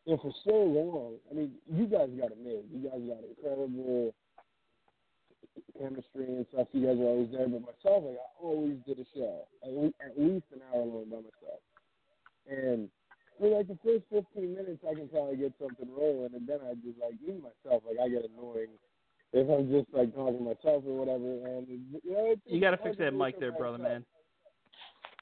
and 0.08 0.22
for 0.22 0.32
so 0.44 0.54
long, 0.54 1.16
I 1.32 1.34
mean, 1.34 1.52
you 1.72 1.86
guys 1.88 2.10
got 2.20 2.32
it 2.32 2.38
made. 2.44 2.66
You 2.72 2.90
guys 2.90 3.02
got 3.08 3.24
incredible 3.26 4.14
chemistry 5.80 6.26
and 6.26 6.46
stuff. 6.54 6.68
You 6.74 6.86
guys 6.88 7.00
are 7.00 7.10
always 7.16 7.32
there, 7.32 7.48
but 7.48 7.62
myself, 7.62 8.04
like 8.06 8.20
I 8.20 8.30
always 8.44 8.76
did 8.86 9.00
a 9.00 9.06
show 9.16 9.48
at 9.64 9.72
least, 9.72 9.96
at 10.04 10.20
least 10.20 10.46
an 10.54 10.62
hour 10.74 10.86
long 10.86 11.06
by 11.10 11.18
myself, 11.24 11.62
and 12.50 12.90
for 13.40 13.50
like 13.58 13.68
the 13.68 13.78
first 13.84 14.04
15 14.12 14.54
minutes, 14.56 14.84
I 14.88 14.94
can 14.96 15.10
probably 15.10 15.38
get 15.38 15.54
something 15.60 15.88
rolling, 15.92 16.34
and 16.36 16.48
then 16.48 16.60
I 16.64 16.74
just 16.76 17.00
like 17.02 17.16
even 17.24 17.42
myself, 17.42 17.84
like 17.88 18.00
I 18.00 18.08
get 18.10 18.30
annoying 18.30 18.72
if 19.34 19.50
I'm 19.50 19.68
just 19.72 19.92
like 19.92 20.14
talking 20.16 20.40
to 20.40 20.44
myself 20.56 20.84
or 20.88 20.96
whatever. 20.96 21.28
And 21.44 21.68
you 21.68 22.12
know, 22.12 22.36
You 22.46 22.62
got 22.62 22.72
to 22.72 22.78
fix 22.78 22.98
that 23.00 23.14
mic 23.14 23.40
there, 23.40 23.52
brother 23.52 23.78
myself. 23.78 23.94
man. 23.94 24.06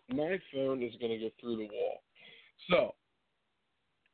My 0.10 0.40
phone 0.54 0.84
is 0.84 0.94
gonna 1.00 1.18
go 1.18 1.30
through 1.40 1.58
the 1.58 1.70
wall. 1.72 2.04
So 2.70 2.96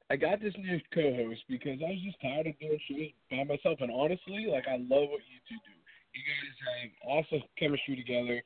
I 0.10 0.16
got 0.16 0.42
this 0.42 0.54
new 0.58 0.80
co-host 0.94 1.42
because 1.50 1.78
I 1.86 1.90
was 1.94 2.02
just 2.02 2.22
tired 2.22 2.48
of 2.48 2.58
doing 2.60 2.80
shows 2.90 3.14
by 3.30 3.44
myself, 3.44 3.78
and 3.82 3.92
honestly, 3.94 4.50
like 4.50 4.66
I 4.68 4.78
love 4.78 5.10
what 5.14 5.22
you 5.30 5.38
two 5.46 5.62
do. 5.62 5.76
You 6.18 6.24
guys 6.26 6.58
have 6.66 6.92
awesome 7.06 7.44
chemistry 7.58 7.96
together, 7.96 8.42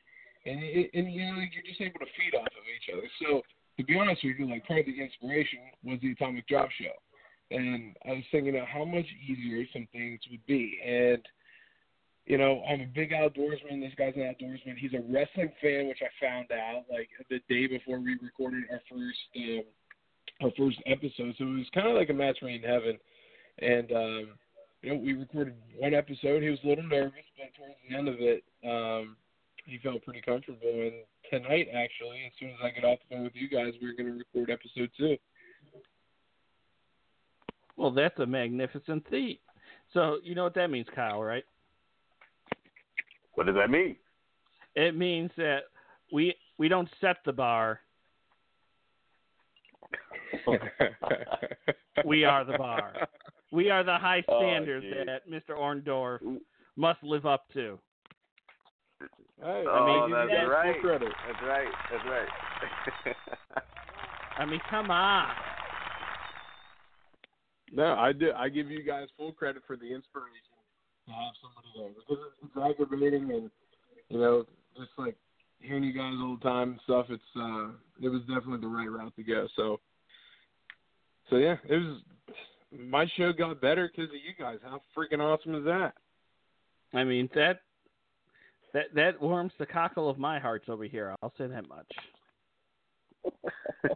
and 0.45 0.59
and 0.59 1.07
you 1.11 1.23
know 1.23 1.39
like 1.39 1.55
you're 1.55 1.63
just 1.63 1.79
able 1.79 2.03
to 2.03 2.11
feed 2.19 2.35
off 2.35 2.51
of 2.51 2.67
each 2.67 2.91
other. 2.91 3.07
So 3.23 3.41
to 3.77 3.83
be 3.83 3.97
honest 3.97 4.23
with 4.23 4.35
you, 4.39 4.49
like 4.49 4.67
part 4.67 4.81
of 4.81 4.85
the 4.87 4.99
inspiration 4.99 5.59
was 5.83 5.99
the 6.01 6.11
Atomic 6.11 6.47
Drop 6.47 6.69
Show, 6.75 6.91
and 7.51 7.95
I 8.05 8.19
was 8.19 8.27
thinking 8.31 8.59
how 8.67 8.83
much 8.83 9.07
easier 9.23 9.63
some 9.71 9.87
things 9.91 10.19
would 10.31 10.45
be, 10.45 10.79
and 10.83 11.23
you 12.25 12.37
know, 12.37 12.63
I'm 12.69 12.81
a 12.81 12.85
big 12.85 13.11
outdoorsman. 13.11 13.81
This 13.81 13.93
guy's 13.97 14.15
an 14.15 14.21
outdoorsman. 14.21 14.77
He's 14.77 14.93
a 14.93 15.03
wrestling 15.11 15.51
fan, 15.61 15.87
which 15.87 15.99
I 16.01 16.25
found 16.25 16.51
out 16.51 16.85
like 16.89 17.09
the 17.29 17.39
day 17.49 17.67
before 17.67 17.99
we 17.99 18.17
recorded 18.21 18.63
our 18.71 18.81
first 18.89 19.19
um, 19.35 19.63
our 20.41 20.51
first 20.57 20.77
episode. 20.85 21.35
So 21.37 21.43
it 21.43 21.57
was 21.57 21.69
kind 21.73 21.87
of 21.87 21.95
like 21.95 22.09
a 22.09 22.13
match 22.13 22.37
made 22.41 22.63
in 22.63 22.69
heaven. 22.69 22.97
And 23.59 23.91
um, 23.91 24.27
you 24.81 24.93
know, 24.93 25.01
we 25.01 25.13
recorded 25.13 25.55
one 25.77 25.93
episode. 25.93 26.43
He 26.43 26.49
was 26.49 26.59
a 26.63 26.67
little 26.67 26.87
nervous, 26.87 27.27
but 27.37 27.53
towards 27.57 27.75
the 27.87 27.95
end 27.95 28.07
of 28.07 28.15
it, 28.19 28.43
um, 28.65 29.17
he 29.65 29.77
felt 29.79 30.03
pretty 30.03 30.21
comfortable. 30.21 30.59
And 30.63 30.93
tonight, 31.29 31.67
actually, 31.73 32.23
as 32.25 32.33
soon 32.39 32.49
as 32.49 32.57
I 32.63 32.69
get 32.69 32.85
off 32.85 32.99
the 32.99 33.15
phone 33.15 33.23
with 33.23 33.35
you 33.35 33.49
guys, 33.49 33.73
we're 33.81 33.95
going 33.95 34.11
to 34.11 34.23
record 34.33 34.49
episode 34.49 34.89
two. 34.97 35.17
Well, 37.75 37.91
that's 37.91 38.17
a 38.19 38.25
magnificent 38.25 39.05
feat. 39.09 39.41
So 39.93 40.19
you 40.23 40.35
know 40.35 40.43
what 40.43 40.55
that 40.55 40.69
means, 40.69 40.87
Kyle, 40.95 41.21
right? 41.21 41.43
What 43.35 43.47
does 43.47 43.55
that 43.55 43.69
mean? 43.69 43.95
It 44.75 44.95
means 44.95 45.31
that 45.37 45.63
we 46.11 46.35
we 46.57 46.67
don't 46.67 46.89
set 47.01 47.17
the 47.25 47.33
bar. 47.33 47.79
We 52.05 52.25
are 52.25 52.43
the 52.43 52.57
bar. 52.57 53.07
We 53.51 53.69
are 53.69 53.83
the 53.83 53.97
high 53.97 54.23
Oh, 54.27 54.39
standards 54.39 54.85
that 55.05 55.29
Mr. 55.29 55.55
Orndorff 55.55 56.19
must 56.75 57.03
live 57.03 57.25
up 57.25 57.45
to. 57.53 57.79
Hey, 58.99 59.63
oh, 59.67 59.69
I 59.69 59.85
mean, 59.85 60.13
oh, 60.13 60.15
that's 60.15 60.31
you 60.31 60.37
guys 60.37 60.49
right. 60.49 60.99
That's 61.27 61.43
right. 61.43 61.67
That's 61.91 62.05
right. 63.05 63.15
I 64.37 64.45
mean, 64.45 64.59
come 64.69 64.89
on. 64.89 65.29
No, 67.71 67.93
I 67.95 68.11
do. 68.11 68.31
I 68.35 68.49
give 68.49 68.71
you 68.71 68.83
guys 68.83 69.07
full 69.17 69.31
credit 69.31 69.63
for 69.67 69.75
the 69.75 69.93
inspiration 69.93 70.52
to 71.05 71.11
have 71.11 71.33
somebody 71.41 71.67
there 71.75 71.89
because 71.89 72.23
it's, 72.27 72.49
it's 72.49 72.57
aggravating 72.57 73.31
and 73.31 73.49
you 74.09 74.19
know 74.19 74.45
just 74.77 74.91
like 74.97 75.15
hearing 75.59 75.83
you 75.83 75.93
guys 75.93 76.13
all 76.19 76.37
the 76.41 76.43
time 76.49 76.71
and 76.71 76.79
stuff. 76.83 77.07
It's 77.09 77.23
uh, 77.35 77.69
it 78.01 78.09
was 78.09 78.21
definitely 78.21 78.61
the 78.61 78.67
right 78.67 78.89
route 78.89 79.15
to 79.15 79.23
go. 79.23 79.47
So, 79.55 79.79
so 81.29 81.37
yeah, 81.37 81.55
it 81.67 81.75
was. 81.77 82.01
My 82.71 83.05
show 83.17 83.31
got 83.31 83.61
better 83.61 83.87
because 83.87 84.09
of 84.09 84.15
you 84.15 84.33
guys. 84.37 84.57
How 84.63 84.81
freaking 84.97 85.19
awesome 85.19 85.55
is 85.55 85.63
that? 85.65 85.93
I 86.93 87.03
mean 87.03 87.29
that 87.35 87.61
that 88.73 88.85
that 88.95 89.21
warms 89.21 89.53
the 89.59 89.65
cockle 89.65 90.09
of 90.09 90.17
my 90.17 90.39
hearts 90.39 90.65
over 90.69 90.83
here. 90.83 91.15
I'll 91.21 91.33
say 91.37 91.47
that 91.47 91.67
much. 91.69 91.91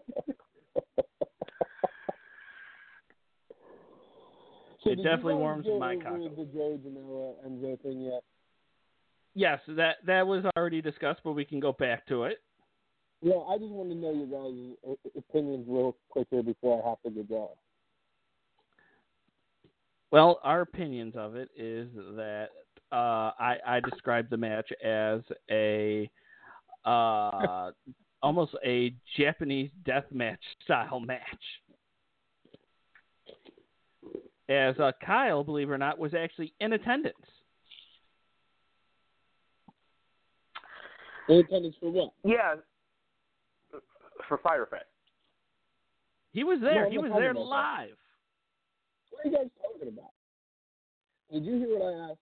So 4.88 4.94
It 4.94 5.04
definitely 5.04 5.36
warms 5.36 5.66
go 5.66 5.80
my 5.80 5.96
over 5.96 6.04
cockle. 6.04 6.30
The 6.30 6.46
Joey 6.46 6.78
Janela 6.78 7.34
Enzo 7.46 7.82
thing 7.82 8.02
yet? 8.02 8.24
Yes, 9.36 9.60
that 9.68 9.98
that 10.06 10.26
was 10.26 10.46
already 10.56 10.82
discussed, 10.82 11.20
but 11.26 11.34
we 11.34 11.44
can 11.44 11.60
go 11.60 11.74
back 11.74 12.08
to 12.08 12.24
it. 12.24 12.38
Yeah, 13.22 13.36
I 13.36 13.58
just 13.58 13.72
want 13.72 13.90
to 13.90 13.96
know 13.96 14.14
your 14.14 14.28
guys' 14.28 14.98
opinions 15.18 15.66
real 15.68 15.96
quick 16.10 16.28
here 16.32 16.42
before 16.42 16.82
I 16.82 16.90
have 16.90 17.02
to 17.04 17.10
get 17.10 17.28
going. 17.28 17.50
Well, 20.12 20.40
our 20.44 20.62
opinions 20.62 21.16
of 21.18 21.36
it 21.36 21.50
is 21.58 21.90
that 22.16 22.48
uh, 22.94 23.32
I, 23.38 23.58
I 23.68 23.80
described 23.82 24.30
the 24.30 24.38
match 24.38 24.72
as 24.84 25.20
a 25.52 26.10
uh, 26.86 27.72
almost 28.24 28.56
a 28.66 28.96
Japanese 29.18 29.70
death 29.86 30.06
match 30.12 30.40
style 30.64 31.02
match. 31.02 31.20
As 34.50 34.80
uh, 34.80 34.92
Kyle, 35.06 35.44
believe 35.44 35.70
it 35.70 35.74
or 35.74 35.78
not, 35.78 36.00
was 36.00 36.14
actually 36.14 36.54
in 36.62 36.74
attendance. 36.74 37.16
In 41.28 41.40
attendance 41.40 41.76
for 41.80 41.92
what? 41.92 42.14
yeah. 42.24 42.56
For 44.28 44.38
Fire 44.38 44.66
Fest. 44.66 44.86
He 46.32 46.44
was 46.44 46.60
there. 46.62 46.86
I'm 46.86 46.92
he 46.92 46.98
was 46.98 47.12
there 47.16 47.32
about 47.32 47.44
that. 47.44 47.50
live. 47.50 47.98
What 49.12 49.26
are 49.26 49.30
you 49.30 49.38
guys 49.38 49.48
talking 49.62 49.88
about? 49.88 50.12
Did 51.32 51.46
you 51.46 51.58
hear 51.58 51.80
what 51.80 51.94
I 51.94 52.12
asked? 52.12 52.20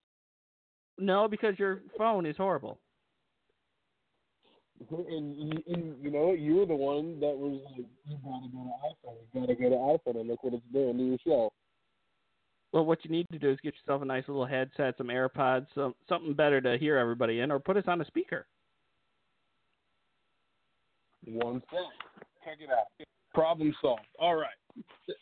No, 0.97 1.27
because 1.27 1.59
your 1.59 1.81
phone 1.97 2.25
is 2.25 2.37
horrible. 2.37 2.79
And 4.89 5.35
you, 5.35 5.63
and 5.67 5.95
you 6.01 6.11
know 6.11 6.27
what? 6.27 6.39
You 6.39 6.55
were 6.57 6.65
the 6.65 6.75
one 6.75 7.19
that 7.19 7.35
was 7.35 7.61
like, 7.65 7.85
"You 8.07 8.17
gotta 8.23 8.47
go 8.51 8.63
to 8.63 9.09
iPhone. 9.09 9.17
You 9.33 9.41
gotta 9.41 9.55
go 9.55 9.69
to 9.69 9.75
iPhone 9.75 10.19
and 10.19 10.29
look 10.29 10.43
what 10.43 10.53
it's 10.53 10.63
doing 10.73 10.97
to 10.97 11.03
your 11.03 11.17
show." 11.25 11.53
Well, 12.75 12.85
what 12.85 13.05
you 13.05 13.09
need 13.09 13.25
to 13.31 13.39
do 13.39 13.49
is 13.51 13.57
get 13.63 13.73
yourself 13.73 14.01
a 14.01 14.05
nice 14.05 14.25
little 14.27 14.45
headset, 14.45 14.95
some 14.97 15.07
AirPods, 15.07 15.65
some 15.73 15.95
something 16.09 16.33
better 16.33 16.59
to 16.59 16.77
hear 16.77 16.97
everybody 16.97 17.39
in, 17.39 17.49
or 17.49 17.57
put 17.57 17.77
us 17.77 17.85
on 17.87 18.01
a 18.01 18.05
speaker. 18.05 18.45
One 21.25 21.61
thing. 21.71 21.89
Check 22.43 22.57
it 22.59 22.69
out. 22.69 22.87
Problem 23.33 23.73
solved. 23.81 24.01
All 24.19 24.35
right. 24.35 24.49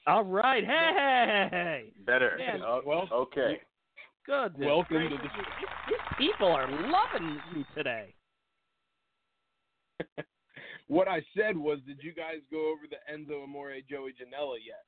All 0.08 0.24
right, 0.24 0.66
hey, 0.66 1.92
Better. 2.08 2.38
Man, 2.40 2.62
Oh, 2.66 2.82
well, 2.84 3.08
okay. 3.12 3.62
good. 4.26 4.58
Welcome 4.58 5.10
to 5.10 5.10
the- 5.10 5.22
These, 5.22 5.46
these 5.90 6.00
people 6.18 6.48
are 6.48 6.68
loving 6.68 7.40
you 7.56 7.64
today. 7.76 8.16
what 10.88 11.08
I 11.08 11.24
said 11.38 11.56
was, 11.56 11.78
did 11.86 12.00
you 12.02 12.16
guys 12.16 12.38
go 12.50 12.72
over 12.72 12.88
the 12.90 12.98
Enzo 13.14 13.44
Amore 13.44 13.76
Joey 13.88 14.14
Janela 14.14 14.56
yet? 14.66 14.86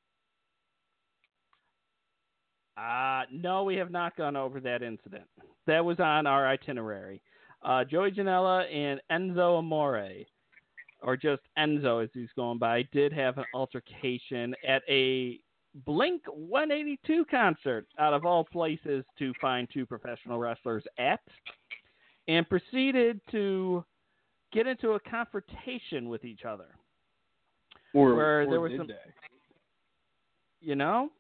Uh, 2.78 3.24
no, 3.32 3.64
we 3.64 3.76
have 3.76 3.92
not 3.92 4.18
gone 4.18 4.36
over 4.36 4.60
that 4.60 4.84
incident. 4.84 5.24
That 5.66 5.84
was 5.84 6.00
on 6.00 6.28
our 6.28 6.48
itinerary. 6.48 7.22
Uh, 7.64 7.84
Joey 7.84 8.12
Janela 8.12 8.66
and 8.74 9.02
Enzo 9.12 9.58
Amore, 9.60 10.26
or 11.02 11.18
just 11.18 11.42
Enzo 11.58 12.04
as 12.04 12.10
he's 12.14 12.30
going 12.36 12.60
by, 12.60 12.84
did 12.92 13.14
have 13.14 13.38
an 13.38 13.46
altercation 13.54 14.54
at 14.68 14.84
a 14.90 15.40
Blink 15.86 16.22
182 16.28 17.26
concert, 17.26 17.86
out 18.00 18.14
of 18.14 18.26
all 18.26 18.46
places 18.46 19.04
to 19.20 19.34
find 19.42 19.68
two 19.74 19.86
professional 19.86 20.40
wrestlers 20.40 20.84
at, 20.98 21.20
and 22.28 22.48
proceeded 22.48 23.20
to 23.32 23.84
get 24.54 24.68
into 24.68 24.92
a 24.92 25.00
confrontation 25.02 26.08
with 26.08 26.24
each 26.24 26.46
other. 26.46 26.68
Or, 27.94 28.16
Where 28.16 28.42
or 28.44 28.50
there 28.50 28.62
was 28.62 28.72
some- 28.78 28.88
they? 28.88 28.96
You 30.62 30.76
know? 30.76 31.12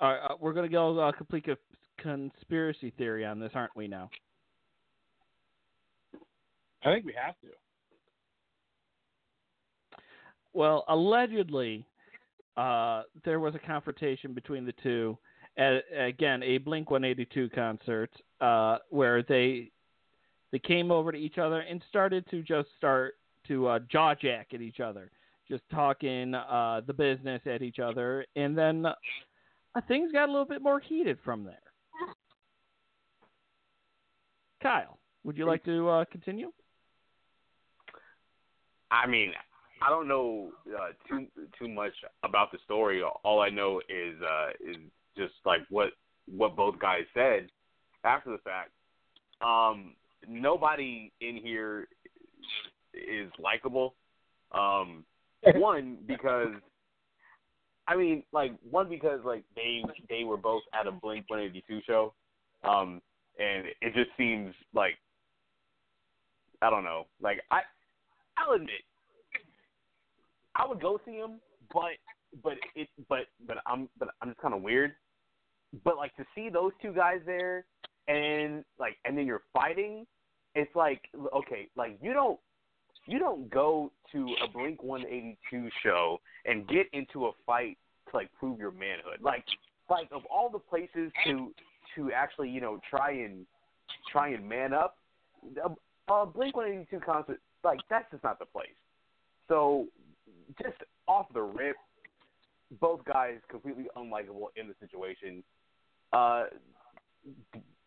Uh, 0.00 0.04
uh, 0.04 0.34
we're 0.40 0.52
going 0.52 0.68
to 0.68 0.72
go 0.72 0.98
uh, 0.98 1.12
complete 1.12 1.46
a 1.48 1.56
conspiracy 2.00 2.92
theory 2.96 3.24
on 3.26 3.38
this, 3.38 3.50
aren't 3.54 3.76
we 3.76 3.86
now? 3.86 4.08
I 6.84 6.92
think 6.92 7.04
we 7.04 7.14
have 7.22 7.34
to. 7.42 7.48
well, 10.54 10.84
allegedly, 10.88 11.84
uh, 12.56 13.02
there 13.24 13.38
was 13.40 13.54
a 13.54 13.58
confrontation 13.58 14.32
between 14.32 14.64
the 14.64 14.72
two 14.82 15.18
at 15.58 15.82
again 15.96 16.42
a 16.42 16.58
Blink 16.58 16.90
182 16.90 17.50
concert 17.50 18.10
uh, 18.40 18.78
where 18.88 19.22
they 19.22 19.70
they 20.52 20.58
came 20.58 20.90
over 20.90 21.12
to 21.12 21.18
each 21.18 21.38
other 21.38 21.60
and 21.60 21.82
started 21.88 22.24
to 22.30 22.42
just 22.42 22.68
start 22.76 23.14
to 23.46 23.66
uh, 23.68 23.78
jaw 23.90 24.14
jack 24.14 24.48
at 24.52 24.60
each 24.60 24.80
other, 24.80 25.10
just 25.48 25.62
talking 25.70 26.34
uh, 26.34 26.80
the 26.86 26.92
business 26.92 27.40
at 27.46 27.62
each 27.62 27.78
other, 27.78 28.24
and 28.36 28.56
then 28.56 28.86
uh, 28.86 28.94
things 29.86 30.12
got 30.12 30.28
a 30.28 30.32
little 30.32 30.46
bit 30.46 30.62
more 30.62 30.80
heated 30.80 31.18
from 31.24 31.44
there. 31.44 31.58
Kyle, 34.62 34.98
would 35.24 35.38
you 35.38 35.46
like 35.46 35.64
to 35.64 35.88
uh, 35.88 36.04
continue? 36.10 36.52
I 38.90 39.06
mean, 39.06 39.32
I 39.82 39.88
don't 39.88 40.08
know 40.08 40.50
uh, 40.76 40.88
too 41.08 41.26
too 41.58 41.68
much 41.68 41.92
about 42.22 42.52
the 42.52 42.58
story. 42.64 43.02
All 43.02 43.40
I 43.40 43.48
know 43.48 43.80
is 43.88 44.16
uh, 44.20 44.50
is 44.60 44.76
just 45.16 45.34
like 45.46 45.60
what 45.70 45.90
what 46.26 46.56
both 46.56 46.78
guys 46.78 47.04
said 47.14 47.48
after 48.04 48.30
the 48.30 48.38
fact. 48.38 48.70
Um, 49.40 49.94
nobody 50.28 51.12
in 51.20 51.36
here 51.36 51.88
is 52.92 53.30
likable. 53.38 53.94
Um, 54.52 55.04
one 55.54 55.98
because 56.06 56.48
I 57.90 57.96
mean, 57.96 58.22
like 58.32 58.52
one 58.70 58.88
because 58.88 59.18
like 59.24 59.42
they 59.56 59.82
they 60.08 60.22
were 60.22 60.36
both 60.36 60.62
at 60.78 60.86
a 60.86 60.92
Blink 60.92 61.24
One 61.26 61.40
Eighty 61.40 61.64
Two 61.66 61.80
show, 61.84 62.14
um, 62.62 63.02
and 63.36 63.66
it 63.82 63.94
just 63.94 64.10
seems 64.16 64.54
like 64.72 64.94
I 66.62 66.70
don't 66.70 66.84
know. 66.84 67.08
Like 67.20 67.40
I, 67.50 67.62
I'll 68.38 68.54
admit, 68.54 68.70
I 70.54 70.68
would 70.68 70.80
go 70.80 71.00
see 71.04 71.16
him, 71.16 71.40
but 71.74 71.98
but 72.44 72.52
it 72.76 72.88
but 73.08 73.26
but 73.44 73.56
I'm 73.66 73.88
but 73.98 74.10
I'm 74.22 74.28
just 74.28 74.40
kind 74.40 74.54
of 74.54 74.62
weird. 74.62 74.92
But 75.84 75.96
like 75.96 76.14
to 76.14 76.24
see 76.32 76.48
those 76.48 76.70
two 76.80 76.92
guys 76.92 77.18
there, 77.26 77.64
and 78.06 78.64
like 78.78 78.98
and 79.04 79.18
then 79.18 79.26
you're 79.26 79.42
fighting, 79.52 80.06
it's 80.54 80.74
like 80.76 81.02
okay, 81.34 81.68
like 81.76 81.98
you 82.00 82.12
don't 82.12 82.38
you 83.06 83.18
don't 83.18 83.50
go 83.50 83.90
to 84.12 84.34
a 84.44 84.48
Blink 84.48 84.82
182 84.82 85.68
show 85.82 86.20
and 86.44 86.66
get 86.68 86.86
into 86.92 87.26
a 87.26 87.30
fight 87.46 87.78
to 88.10 88.16
like 88.16 88.30
prove 88.38 88.58
your 88.58 88.72
manhood. 88.72 89.20
Like 89.20 89.44
like 89.88 90.08
of 90.12 90.22
all 90.30 90.48
the 90.50 90.58
places 90.58 91.12
to 91.26 91.52
to 91.96 92.12
actually 92.12 92.50
you 92.50 92.60
know 92.60 92.80
try 92.88 93.10
and 93.12 93.46
try 94.10 94.28
and 94.30 94.48
man 94.48 94.72
up, 94.72 94.96
a, 95.64 96.12
a 96.12 96.26
Blink 96.26 96.56
182 96.56 97.04
concert 97.04 97.40
like 97.64 97.80
that's 97.88 98.10
just 98.10 98.24
not 98.24 98.38
the 98.38 98.46
place. 98.46 98.68
So 99.48 99.86
just 100.62 100.76
off 101.06 101.26
the 101.34 101.42
rip, 101.42 101.76
both 102.80 103.04
guys 103.04 103.38
completely 103.48 103.86
unlikable 103.96 104.46
in 104.56 104.68
the 104.68 104.74
situation. 104.80 105.42
Uh, 106.12 106.44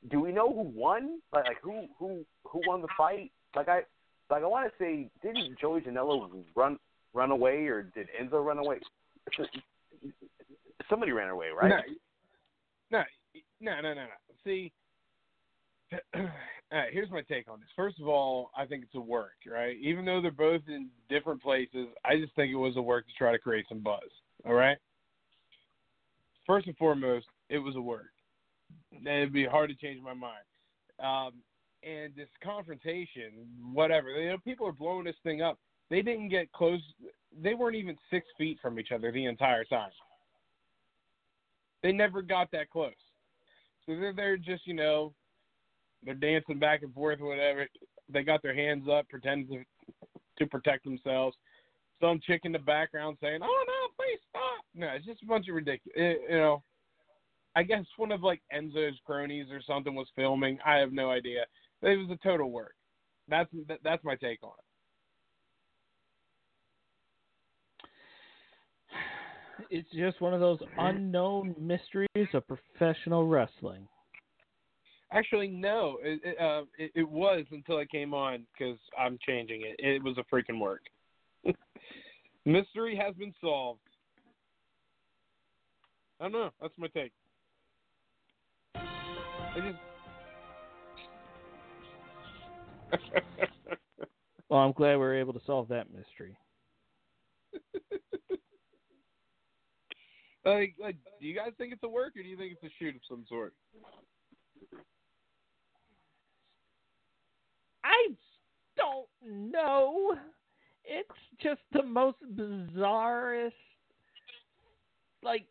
do 0.09 0.19
we 0.19 0.31
know 0.31 0.51
who 0.53 0.63
won? 0.75 1.19
Like, 1.31 1.47
like 1.47 1.61
who 1.61 1.87
who 1.97 2.25
who 2.45 2.61
won 2.67 2.81
the 2.81 2.87
fight? 2.97 3.31
Like 3.55 3.69
I 3.69 3.81
like 4.33 4.43
I 4.43 4.47
want 4.47 4.67
to 4.67 4.83
say, 4.83 5.09
didn't 5.21 5.59
Joey 5.59 5.81
Janela 5.81 6.27
run 6.55 6.79
run 7.13 7.29
away 7.29 7.67
or 7.67 7.83
did 7.83 8.07
Enzo 8.19 8.43
run 8.43 8.57
away? 8.57 8.77
Somebody 10.89 11.11
ran 11.11 11.29
away, 11.29 11.49
right? 11.55 11.69
No, 12.89 13.03
no, 13.61 13.81
no, 13.81 13.93
no, 13.93 13.93
no. 13.93 14.05
See, 14.43 14.71
here's 16.91 17.11
my 17.11 17.21
take 17.21 17.47
on 17.47 17.59
this. 17.59 17.69
First 17.75 17.99
of 18.01 18.07
all, 18.07 18.49
I 18.57 18.65
think 18.65 18.83
it's 18.83 18.95
a 18.95 18.99
work, 18.99 19.35
right? 19.45 19.77
Even 19.79 20.03
though 20.03 20.19
they're 20.19 20.31
both 20.31 20.63
in 20.67 20.89
different 21.09 21.41
places, 21.41 21.87
I 22.03 22.17
just 22.17 22.35
think 22.35 22.51
it 22.51 22.55
was 22.55 22.75
a 22.75 22.81
work 22.81 23.05
to 23.05 23.13
try 23.15 23.31
to 23.31 23.37
create 23.37 23.65
some 23.69 23.81
buzz. 23.81 23.99
All 24.47 24.53
right. 24.53 24.77
First 26.47 26.65
and 26.65 26.75
foremost, 26.77 27.27
it 27.49 27.59
was 27.59 27.75
a 27.75 27.81
work. 27.81 28.11
It'd 28.91 29.31
be 29.31 29.45
hard 29.45 29.69
to 29.69 29.75
change 29.75 30.01
my 30.03 30.15
mind. 30.15 30.43
Um, 30.99 31.33
and 31.85 32.15
this 32.15 32.29
confrontation, 32.43 33.31
whatever, 33.73 34.09
you 34.09 34.29
know, 34.29 34.37
people 34.43 34.67
are 34.67 34.73
blowing 34.73 35.05
this 35.05 35.15
thing 35.23 35.41
up. 35.41 35.59
They 35.89 36.01
didn't 36.01 36.29
get 36.29 36.51
close. 36.51 36.81
They 37.41 37.53
weren't 37.53 37.75
even 37.75 37.97
six 38.09 38.25
feet 38.37 38.57
from 38.61 38.79
each 38.79 38.91
other 38.93 39.11
the 39.11 39.25
entire 39.25 39.65
time. 39.65 39.91
They 41.81 41.91
never 41.91 42.21
got 42.21 42.49
that 42.51 42.69
close. 42.69 42.93
So 43.85 43.95
they're 43.99 44.13
there 44.13 44.37
just, 44.37 44.65
you 44.65 44.73
know, 44.73 45.13
they're 46.03 46.13
dancing 46.13 46.59
back 46.59 46.83
and 46.83 46.93
forth, 46.93 47.19
whatever. 47.19 47.67
They 48.09 48.23
got 48.23 48.41
their 48.41 48.55
hands 48.55 48.87
up, 48.89 49.07
pretending 49.09 49.47
to, 49.59 49.63
to 50.39 50.49
protect 50.49 50.85
themselves. 50.85 51.35
Some 52.01 52.19
chick 52.25 52.41
in 52.43 52.51
the 52.51 52.59
background 52.59 53.17
saying, 53.21 53.39
"Oh 53.41 53.63
no, 53.67 53.93
please 53.95 54.19
stop!" 54.29 54.65
No, 54.75 54.87
it's 54.95 55.05
just 55.05 55.23
a 55.23 55.25
bunch 55.25 55.47
of 55.47 55.55
ridiculous. 55.55 55.95
It, 55.95 56.21
you 56.29 56.37
know, 56.37 56.63
I 57.55 57.63
guess 57.63 57.85
one 57.97 58.11
of 58.11 58.23
like 58.23 58.41
Enzo's 58.53 58.99
cronies 59.05 59.47
or 59.51 59.61
something 59.65 59.95
was 59.95 60.07
filming. 60.15 60.59
I 60.65 60.75
have 60.77 60.91
no 60.91 61.11
idea. 61.11 61.45
It 61.83 61.97
was 61.97 62.09
a 62.11 62.27
total 62.27 62.49
work. 62.49 62.75
That's 63.27 63.49
that's 63.83 64.03
my 64.03 64.15
take 64.15 64.39
on 64.41 64.51
it. 64.57 64.63
It's 69.69 69.89
just 69.91 70.21
one 70.21 70.33
of 70.33 70.39
those 70.39 70.59
unknown 70.77 71.55
mysteries 71.59 72.27
of 72.33 72.43
professional 72.47 73.27
wrestling. 73.27 73.87
Actually, 75.11 75.47
no. 75.47 75.97
It 76.01 76.21
it, 76.23 76.39
uh, 76.39 76.63
it, 76.77 76.91
it 76.95 77.09
was 77.09 77.45
until 77.51 77.77
I 77.77 77.85
came 77.85 78.13
on 78.13 78.45
because 78.57 78.77
I'm 78.97 79.17
changing 79.25 79.61
it. 79.61 79.75
It 79.79 80.01
was 80.03 80.17
a 80.17 80.23
freaking 80.33 80.59
work. 80.59 80.81
Mystery 82.45 82.95
has 82.95 83.13
been 83.15 83.33
solved. 83.41 83.79
I 86.19 86.25
don't 86.25 86.33
know. 86.33 86.49
That's 86.61 86.73
my 86.77 86.87
take. 86.87 87.11
I 88.75 89.59
just. 89.59 89.77
Well, 94.53 94.61
I'm 94.61 94.71
glad 94.73 94.91
we 94.91 94.97
were 94.99 95.19
able 95.19 95.33
to 95.33 95.41
solve 95.47 95.69
that 95.69 95.87
mystery. 95.91 96.37
like, 100.45 100.75
like, 100.79 100.97
do 101.19 101.25
you 101.25 101.35
guys 101.35 101.53
think 101.57 101.73
it's 101.73 101.81
a 101.81 101.89
work, 101.89 102.15
or 102.15 102.21
do 102.21 102.29
you 102.29 102.37
think 102.37 102.51
it's 102.53 102.63
a 102.63 102.69
shoot 102.77 102.95
of 102.95 103.01
some 103.09 103.25
sort? 103.27 103.55
I 107.83 108.09
don't 108.77 109.07
know. 109.51 110.15
It's 110.85 111.09
just 111.41 111.61
the 111.71 111.81
most 111.81 112.17
bizarrest. 112.35 113.53
Like, 115.23 115.47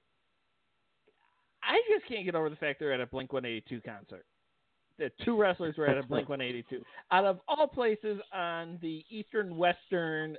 I 1.65 1.81
just 1.93 2.07
can't 2.07 2.25
get 2.25 2.37
over 2.37 2.51
the 2.51 2.57
fact 2.57 2.79
they're 2.79 2.93
at 2.93 3.01
a 3.01 3.07
Blink 3.07 3.33
182 3.33 3.81
concert. 3.81 4.27
The 5.03 5.11
two 5.25 5.37
wrestlers 5.37 5.77
were 5.77 5.89
at 5.89 5.99
a 5.99 6.03
Blink 6.05 6.29
182. 6.29 6.81
Out 7.11 7.25
of 7.25 7.41
all 7.49 7.67
places 7.67 8.21
on 8.33 8.79
the 8.81 9.05
eastern, 9.11 9.57
western, 9.57 10.37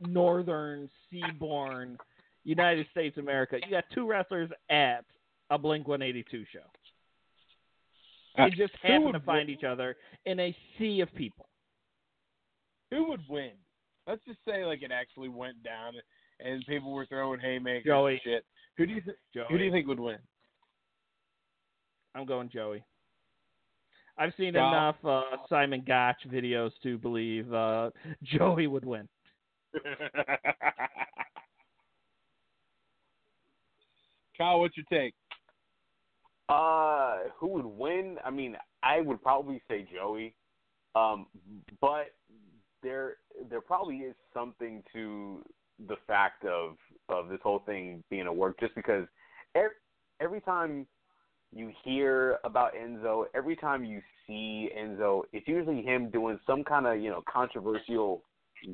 northern, 0.00 0.90
seaborne 1.12 1.96
United 2.42 2.88
States 2.90 3.16
of 3.18 3.22
America, 3.22 3.58
you 3.64 3.70
got 3.70 3.84
two 3.94 4.08
wrestlers 4.08 4.50
at 4.68 5.04
a 5.50 5.56
Blink 5.58 5.86
182 5.86 6.44
show. 6.52 6.58
Uh, 8.36 8.46
They 8.46 8.50
just 8.56 8.74
happen 8.82 9.12
to 9.12 9.20
find 9.20 9.48
each 9.48 9.62
other 9.62 9.96
in 10.26 10.40
a 10.40 10.56
sea 10.76 11.02
of 11.02 11.14
people. 11.14 11.46
Who 12.90 13.08
would 13.10 13.20
win? 13.28 13.52
Let's 14.08 14.24
just 14.26 14.40
say 14.44 14.64
like 14.64 14.82
it 14.82 14.90
actually 14.90 15.28
went 15.28 15.62
down 15.62 15.92
and 16.40 16.64
people 16.66 16.90
were 16.92 17.06
throwing 17.06 17.38
haymakers 17.38 17.84
Joey. 17.84 18.14
and 18.14 18.20
shit. 18.24 18.44
Who 18.76 18.86
do 18.86 18.92
you 18.94 19.02
th- 19.02 19.16
Joey. 19.32 19.44
who 19.50 19.58
do 19.58 19.62
you 19.62 19.70
think 19.70 19.86
would 19.86 20.00
win? 20.00 20.18
I'm 22.16 22.26
going 22.26 22.48
Joey. 22.52 22.82
I've 24.20 24.32
seen 24.36 24.54
Kyle? 24.54 24.68
enough 24.68 24.96
uh, 25.02 25.22
Simon 25.48 25.82
Gotch 25.86 26.18
videos 26.28 26.72
to 26.82 26.98
believe 26.98 27.50
uh, 27.54 27.88
Joey 28.22 28.66
would 28.66 28.84
win. 28.84 29.08
Kyle, 34.36 34.60
what's 34.60 34.76
your 34.76 34.84
take? 34.92 35.14
Uh, 36.50 37.16
who 37.38 37.48
would 37.48 37.64
win? 37.64 38.18
I 38.22 38.30
mean, 38.30 38.56
I 38.82 39.00
would 39.00 39.22
probably 39.22 39.62
say 39.68 39.88
Joey, 39.90 40.34
um, 40.94 41.26
but 41.80 42.12
there 42.82 43.16
there 43.48 43.60
probably 43.62 43.98
is 43.98 44.14
something 44.34 44.82
to 44.92 45.42
the 45.88 45.96
fact 46.06 46.44
of 46.44 46.76
of 47.08 47.28
this 47.28 47.38
whole 47.42 47.60
thing 47.60 48.02
being 48.10 48.26
a 48.26 48.32
work, 48.32 48.60
just 48.60 48.74
because 48.74 49.06
every, 49.54 49.76
every 50.20 50.40
time 50.40 50.86
you 51.52 51.72
hear 51.84 52.38
about 52.44 52.74
Enzo, 52.74 53.24
every 53.34 53.56
time 53.56 53.84
you 53.84 54.00
see 54.26 54.70
Enzo, 54.78 55.22
it's 55.32 55.48
usually 55.48 55.82
him 55.82 56.10
doing 56.10 56.38
some 56.46 56.62
kind 56.64 56.86
of 56.86 57.00
you 57.00 57.10
know 57.10 57.22
controversial 57.30 58.22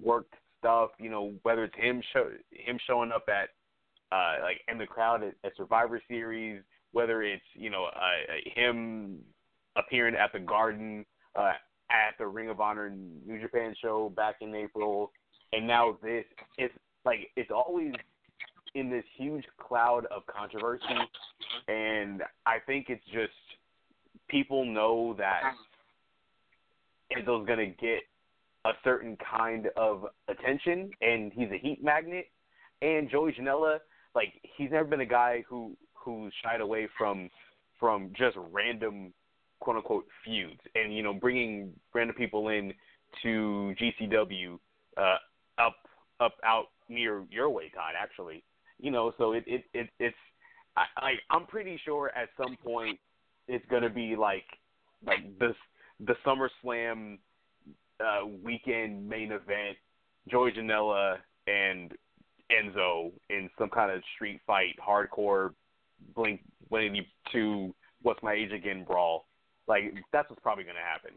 work 0.03 0.27
stuff. 0.59 0.90
You 0.98 1.11
know, 1.11 1.32
whether 1.43 1.65
it's 1.65 1.74
him 1.77 2.03
show 2.12 2.31
him 2.51 2.78
showing 2.86 3.12
up 3.12 3.27
at 3.28 3.51
uh, 4.12 4.43
like 4.43 4.61
in 4.69 4.78
the 4.78 4.86
crowd 4.86 5.23
at, 5.23 5.35
at 5.44 5.57
Survivor 5.57 6.01
Series, 6.09 6.62
whether 6.93 7.23
it's 7.23 7.44
you 7.55 7.70
know 7.70 7.86
uh, 7.86 8.35
him 8.55 9.19
appearing 9.77 10.15
at 10.15 10.32
the 10.32 10.40
Garden, 10.40 11.05
uh, 11.35 11.53
at 11.90 12.16
the 12.19 12.27
Ring 12.27 12.51
of 12.51 12.61
Honor 12.61 12.90
New 12.90 13.40
Japan 13.40 13.74
show 13.82 14.12
back 14.15 14.36
in 14.40 14.55
April, 14.55 15.12
and 15.53 15.66
now 15.66 15.98
this. 16.03 16.24
It's 16.59 16.74
like 17.05 17.31
it's 17.36 17.51
always 17.51 17.93
in 18.77 18.90
this 18.90 19.05
huge 19.16 19.44
cloud 19.59 20.07
of 20.07 20.23
controversy, 20.27 20.85
and 21.66 22.23
I 22.44 22.59
think 22.66 22.86
it's 22.89 23.05
just 23.07 23.32
people 24.28 24.65
know 24.65 25.15
that 25.19 25.43
Enzo's 27.16 27.47
gonna 27.47 27.66
get 27.66 28.03
a 28.66 28.73
certain 28.85 29.16
kind 29.16 29.69
of 29.77 30.07
attention, 30.28 30.90
and 31.01 31.32
he's 31.32 31.51
a 31.51 31.59
heat 31.59 31.82
magnet. 31.82 32.27
And 32.82 33.11
Joey 33.11 33.32
Janela, 33.32 33.78
like 34.15 34.35
he's 34.57 34.70
never 34.70 34.89
been 34.89 35.01
a 35.01 35.07
guy 35.07 35.44
who 35.48 35.77
who 35.94 36.31
shied 36.43 36.61
away 36.61 36.89
from 36.98 37.31
from 37.81 38.12
just 38.16 38.36
random 38.53 39.12
quote 39.61 39.77
unquote 39.77 40.07
feuds, 40.24 40.61
and 40.74 40.94
you 40.94 41.03
know 41.03 41.15
bringing 41.15 41.73
random 41.94 42.15
people 42.15 42.48
in 42.48 42.74
to 43.23 43.74
GCW 43.81 44.59
uh, 44.98 45.16
up 45.59 45.77
up 46.20 46.35
out 46.44 46.66
near 46.89 47.24
your 47.31 47.48
way, 47.51 47.70
Todd. 47.74 47.94
Actually, 47.98 48.43
you 48.81 48.90
know, 48.90 49.12
so 49.19 49.32
it 49.32 49.44
it, 49.47 49.65
it 49.74 49.89
it's 49.98 50.16
I, 50.77 50.85
I 50.97 51.11
I'm 51.31 51.47
pretty 51.47 51.81
sure 51.85 52.11
at 52.16 52.28
some 52.36 52.57
point 52.65 52.98
it's 53.48 53.65
gonna 53.70 53.90
be 53.90 54.16
like 54.16 54.44
like 55.05 55.39
this 55.39 55.55
the 56.01 56.15
SummerSlam 56.27 57.19
uh, 58.01 58.27
weekend 58.43 59.09
main 59.09 59.32
event, 59.32 59.77
Joey 60.31 60.53
Janela 60.53 61.16
and 61.47 61.93
Enzo 62.51 63.12
in 63.31 63.48
some 63.59 63.70
kind 63.70 63.90
of 63.90 64.03
street 64.15 64.40
fight, 64.47 64.77
hardcore, 64.86 65.55
blink 66.15 66.43
winning 66.70 67.05
to 67.32 67.74
what's 68.03 68.23
my 68.23 68.35
age 68.35 68.53
again 68.53 68.85
brawl. 68.85 69.27
Like 69.66 69.94
that's 70.12 70.28
what's 70.28 70.43
probably 70.43 70.65
to 70.77 70.82
happen. 70.82 71.12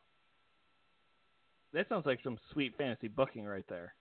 That 1.73 1.87
sounds 1.87 2.05
like 2.05 2.19
some 2.23 2.39
sweet 2.51 2.75
fantasy 2.77 3.07
booking 3.07 3.45
right 3.45 3.65
there. 3.69 3.93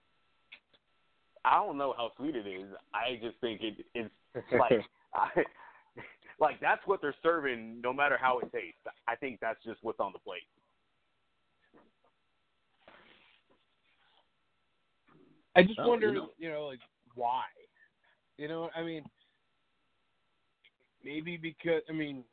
I 1.45 1.55
don't 1.55 1.77
know 1.77 1.93
how 1.95 2.11
sweet 2.17 2.35
it 2.35 2.47
is. 2.47 2.67
I 2.93 3.19
just 3.21 3.37
think 3.39 3.61
it, 3.61 3.85
it's 3.95 4.09
like 4.51 4.81
I, 5.15 5.29
like 6.39 6.59
that's 6.59 6.81
what 6.85 7.01
they're 7.01 7.15
serving, 7.23 7.81
no 7.81 7.93
matter 7.93 8.17
how 8.19 8.39
it 8.39 8.51
tastes. 8.51 8.79
I 9.07 9.15
think 9.15 9.39
that's 9.41 9.63
just 9.63 9.79
what's 9.81 9.99
on 9.99 10.11
the 10.13 10.19
plate. 10.19 10.41
I 15.55 15.63
just 15.63 15.77
Well, 15.79 15.89
wonder, 15.89 16.07
you 16.07 16.13
know. 16.13 16.29
you 16.37 16.49
know, 16.49 16.65
like 16.65 16.79
why? 17.15 17.43
You 18.37 18.47
know, 18.47 18.69
I 18.75 18.83
mean, 18.83 19.03
maybe 21.03 21.37
because 21.37 21.81
I 21.89 21.93
mean, 21.93 22.23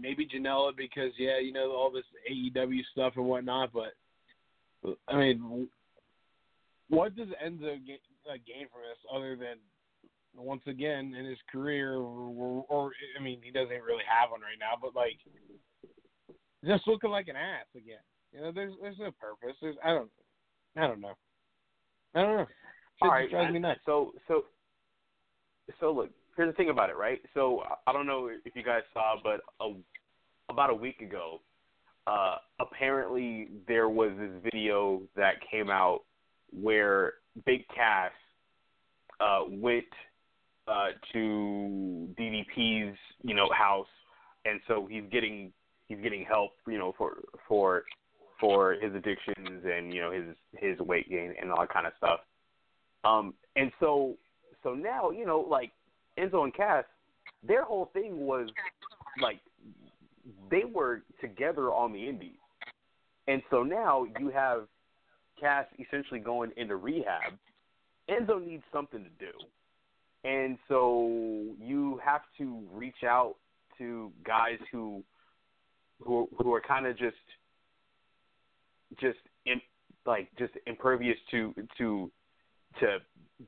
maybe 0.00 0.26
Janela 0.26 0.76
because 0.76 1.12
yeah, 1.18 1.38
you 1.38 1.52
know 1.52 1.72
all 1.72 1.90
this 1.90 2.04
AEW 2.30 2.80
stuff 2.92 3.14
and 3.16 3.24
whatnot. 3.24 3.70
But 3.72 4.96
I 5.08 5.16
mean, 5.16 5.68
what 6.88 7.16
does 7.16 7.28
Enzo 7.44 7.76
get, 8.26 8.30
like, 8.30 8.46
gain 8.46 8.66
from 8.68 8.82
this 8.82 8.98
other 9.14 9.36
than 9.36 9.62
once 10.36 10.62
again 10.66 11.14
in 11.18 11.24
his 11.24 11.38
career, 11.50 11.94
or, 11.94 12.64
or 12.68 12.90
I 13.18 13.22
mean, 13.22 13.40
he 13.42 13.50
doesn't 13.50 13.70
really 13.82 14.04
have 14.06 14.30
one 14.30 14.40
right 14.40 14.58
now, 14.60 14.76
but 14.80 14.94
like 14.94 15.18
just 16.64 16.86
looking 16.86 17.10
like 17.10 17.28
an 17.28 17.36
ass 17.36 17.66
again. 17.74 18.02
You 18.32 18.40
know, 18.42 18.52
there's 18.52 18.72
there's 18.80 18.98
no 18.98 19.10
purpose. 19.12 19.56
There's 19.60 19.76
I 19.84 19.90
don't 19.90 20.10
I 20.76 20.86
don't 20.86 21.00
know. 21.00 21.14
I 22.14 22.22
don't 22.22 22.36
know. 22.36 22.46
All 23.02 23.10
drives 23.30 23.52
me 23.52 23.58
nuts. 23.58 23.80
so 23.86 24.12
so 24.28 24.44
so 25.80 25.92
look. 25.92 26.10
Here's 26.36 26.52
the 26.52 26.56
thing 26.56 26.68
about 26.68 26.90
it, 26.90 26.96
right? 26.96 27.20
So 27.32 27.62
I 27.86 27.92
don't 27.94 28.06
know 28.06 28.28
if 28.44 28.54
you 28.54 28.62
guys 28.62 28.82
saw, 28.92 29.14
but 29.22 29.40
a, 29.58 29.72
about 30.50 30.68
a 30.68 30.74
week 30.74 31.00
ago, 31.00 31.40
uh, 32.06 32.36
apparently 32.60 33.48
there 33.66 33.88
was 33.88 34.10
this 34.18 34.30
video 34.44 35.00
that 35.16 35.36
came 35.50 35.70
out 35.70 36.00
where 36.52 37.14
Big 37.44 37.66
Cass 37.68 38.12
uh, 39.20 39.40
went 39.48 39.84
uh, 40.68 40.88
to 41.12 42.08
DDP's 42.18 42.96
you 43.22 43.34
know 43.34 43.48
house, 43.56 43.86
and 44.44 44.60
so 44.66 44.86
he's 44.90 45.04
getting 45.10 45.52
he's 45.88 45.98
getting 46.02 46.24
help 46.24 46.52
you 46.66 46.78
know 46.78 46.94
for 46.96 47.18
for 47.48 47.84
for 48.40 48.74
his 48.74 48.94
addictions 48.94 49.64
and 49.64 49.92
you 49.92 50.00
know 50.00 50.10
his 50.10 50.24
his 50.58 50.78
weight 50.80 51.08
gain 51.08 51.34
and 51.40 51.50
all 51.50 51.60
that 51.60 51.72
kind 51.72 51.86
of 51.86 51.92
stuff. 51.98 52.20
Um, 53.04 53.34
and 53.54 53.70
so 53.80 54.16
so 54.62 54.74
now 54.74 55.10
you 55.10 55.26
know 55.26 55.40
like 55.40 55.72
Enzo 56.18 56.44
and 56.44 56.54
Cass, 56.54 56.84
their 57.46 57.64
whole 57.64 57.90
thing 57.92 58.26
was 58.26 58.48
like 59.22 59.40
they 60.50 60.64
were 60.64 61.02
together 61.20 61.72
on 61.72 61.92
the 61.92 62.08
Indies, 62.08 62.38
and 63.28 63.42
so 63.50 63.62
now 63.62 64.04
you 64.18 64.30
have 64.30 64.66
Cass 65.38 65.66
essentially 65.78 66.20
going 66.20 66.50
into 66.56 66.76
rehab. 66.76 67.32
Enzo 68.08 68.44
needs 68.44 68.62
something 68.72 69.02
to 69.02 69.10
do, 69.18 69.32
and 70.28 70.56
so 70.68 71.08
you 71.60 72.00
have 72.04 72.22
to 72.38 72.62
reach 72.72 73.02
out 73.04 73.34
to 73.78 74.12
guys 74.24 74.58
who 74.70 75.02
who 76.00 76.28
who 76.38 76.54
are 76.54 76.60
kind 76.60 76.86
of 76.86 76.96
just 76.96 77.16
just 79.00 79.18
in, 79.44 79.60
like 80.06 80.28
just 80.38 80.52
impervious 80.66 81.18
to 81.30 81.54
to 81.78 82.10
to 82.80 82.98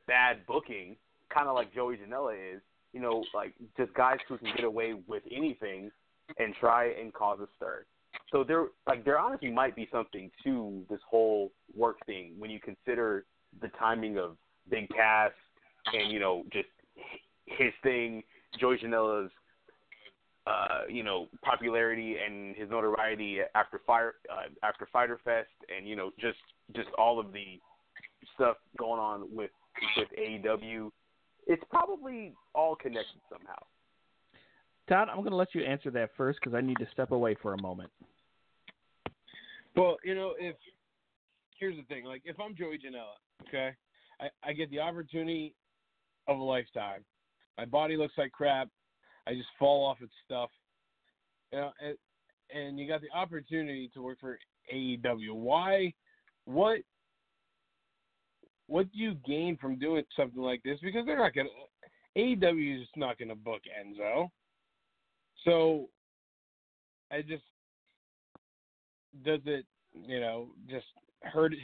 bad 0.07 0.45
booking, 0.47 0.97
kind 1.33 1.49
of 1.49 1.55
like 1.55 1.73
Joey 1.75 1.97
Janela 1.97 2.35
is. 2.35 2.61
You 2.93 3.01
know, 3.01 3.23
like 3.35 3.53
just 3.77 3.93
guys 3.95 4.17
who 4.29 4.39
can 4.39 4.49
get 4.57 4.65
away 4.65 4.95
with 5.07 5.23
anything 5.31 5.91
and 6.39 6.55
try 6.59 6.87
and 7.01 7.13
cause 7.13 7.39
a 7.41 7.47
stir. 7.57 7.85
So 8.31 8.45
there, 8.45 8.67
like 8.87 9.05
there 9.05 9.19
honestly 9.19 9.51
might 9.51 9.75
be 9.75 9.89
something 9.91 10.31
to 10.45 10.85
this 10.91 11.01
whole 11.09 11.53
work 11.75 11.97
thing 12.07 12.35
when 12.39 12.51
you 12.51 12.61
consider 12.61 13.25
the 13.61 13.69
timing 13.79 14.19
of 14.19 14.37
Big 14.71 14.89
Cass 14.91 15.33
and 15.95 16.13
you 16.13 16.21
know 16.21 16.45
just 16.53 16.69
his 17.47 17.73
thing, 17.83 18.23
Joey 18.61 18.79
Janela's 18.79 19.31
uh, 20.49 20.83
you 20.89 21.03
know, 21.03 21.29
popularity 21.45 22.17
and 22.25 22.57
his 22.57 22.71
notoriety 22.71 23.41
after 23.55 23.81
fire 23.87 24.15
uh, 24.33 24.49
after 24.67 24.89
Fyter 24.91 25.21
Fest, 25.23 25.49
and 25.75 25.87
you 25.87 25.95
know, 25.95 26.11
just 26.19 26.39
just 26.75 26.89
all 26.97 27.21
of 27.21 27.33
the 27.33 27.61
stuff 28.35 28.57
going 28.79 28.99
on 28.99 29.25
with 29.31 29.51
with 29.97 30.09
AEW. 30.19 30.91
It's 31.47 31.63
probably 31.71 32.33
all 32.55 32.75
connected 32.77 33.21
somehow. 33.31 33.59
Todd, 34.89 35.09
I'm 35.11 35.19
going 35.19 35.31
to 35.31 35.37
let 35.37 35.55
you 35.55 35.63
answer 35.63 35.91
that 35.91 36.11
first 36.17 36.39
because 36.43 36.57
I 36.57 36.61
need 36.61 36.79
to 36.79 36.89
step 36.93 37.11
away 37.13 37.37
for 37.41 37.55
a 37.55 37.63
moment. 37.63 37.91
Well, 39.77 39.97
you 40.03 40.15
know, 40.15 40.33
if 40.39 40.57
here's 41.59 41.77
the 41.77 41.85
thing, 41.85 42.05
like 42.05 42.23
if 42.25 42.39
I'm 42.41 42.57
Joey 42.57 42.79
Janela, 42.79 43.47
okay, 43.47 43.71
I, 44.21 44.29
I 44.43 44.53
get 44.53 44.71
the 44.71 44.81
opportunity 44.81 45.55
of 46.27 46.39
a 46.39 46.43
lifetime. 46.43 47.05
My 47.57 47.65
body 47.65 47.97
looks 47.97 48.15
like 48.17 48.33
crap. 48.33 48.69
I 49.27 49.35
just 49.35 49.49
fall 49.59 49.85
off 49.85 49.99
its 50.01 50.13
stuff. 50.25 50.51
You 51.53 51.59
know, 51.59 51.73
and, 51.85 51.97
and 52.55 52.79
you 52.79 52.89
got 52.89 53.01
the 53.01 53.17
opportunity 53.17 53.91
to 53.95 54.03
work 54.03 54.19
for 54.21 54.39
AEW. 54.75 55.33
Why? 55.35 55.93
What? 56.45 56.81
What 58.67 58.91
do 58.93 58.99
you 58.99 59.15
gain 59.27 59.57
from 59.61 59.79
doing 59.79 60.03
something 60.17 60.43
like 60.43 60.63
this? 60.63 60.79
Because 60.83 61.07
they're 61.07 61.19
not 61.19 61.35
gonna. 61.35 61.49
AEW 62.17 62.83
is 62.83 62.89
not 62.97 63.19
gonna 63.19 63.35
book 63.35 63.63
Enzo. 63.81 64.29
So, 65.49 65.89
I 67.11 67.23
just 67.23 67.43
does 69.25 69.41
it, 69.47 69.65
you 70.07 70.21
know, 70.21 70.49
just 70.69 70.85
hurt? 71.23 71.55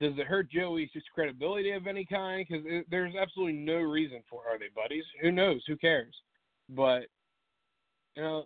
Does 0.00 0.14
it 0.16 0.26
hurt 0.26 0.50
Joey's 0.50 0.88
credibility 1.14 1.72
of 1.72 1.86
any 1.86 2.06
kind? 2.06 2.46
Because 2.48 2.64
there's 2.90 3.14
absolutely 3.14 3.60
no 3.60 3.74
reason 3.74 4.22
for. 4.30 4.40
Are 4.50 4.58
they 4.58 4.70
buddies? 4.74 5.04
Who 5.20 5.32
knows? 5.32 5.62
Who 5.68 5.76
cares? 5.76 6.14
But 6.70 7.02
you 8.16 8.22
know, 8.22 8.44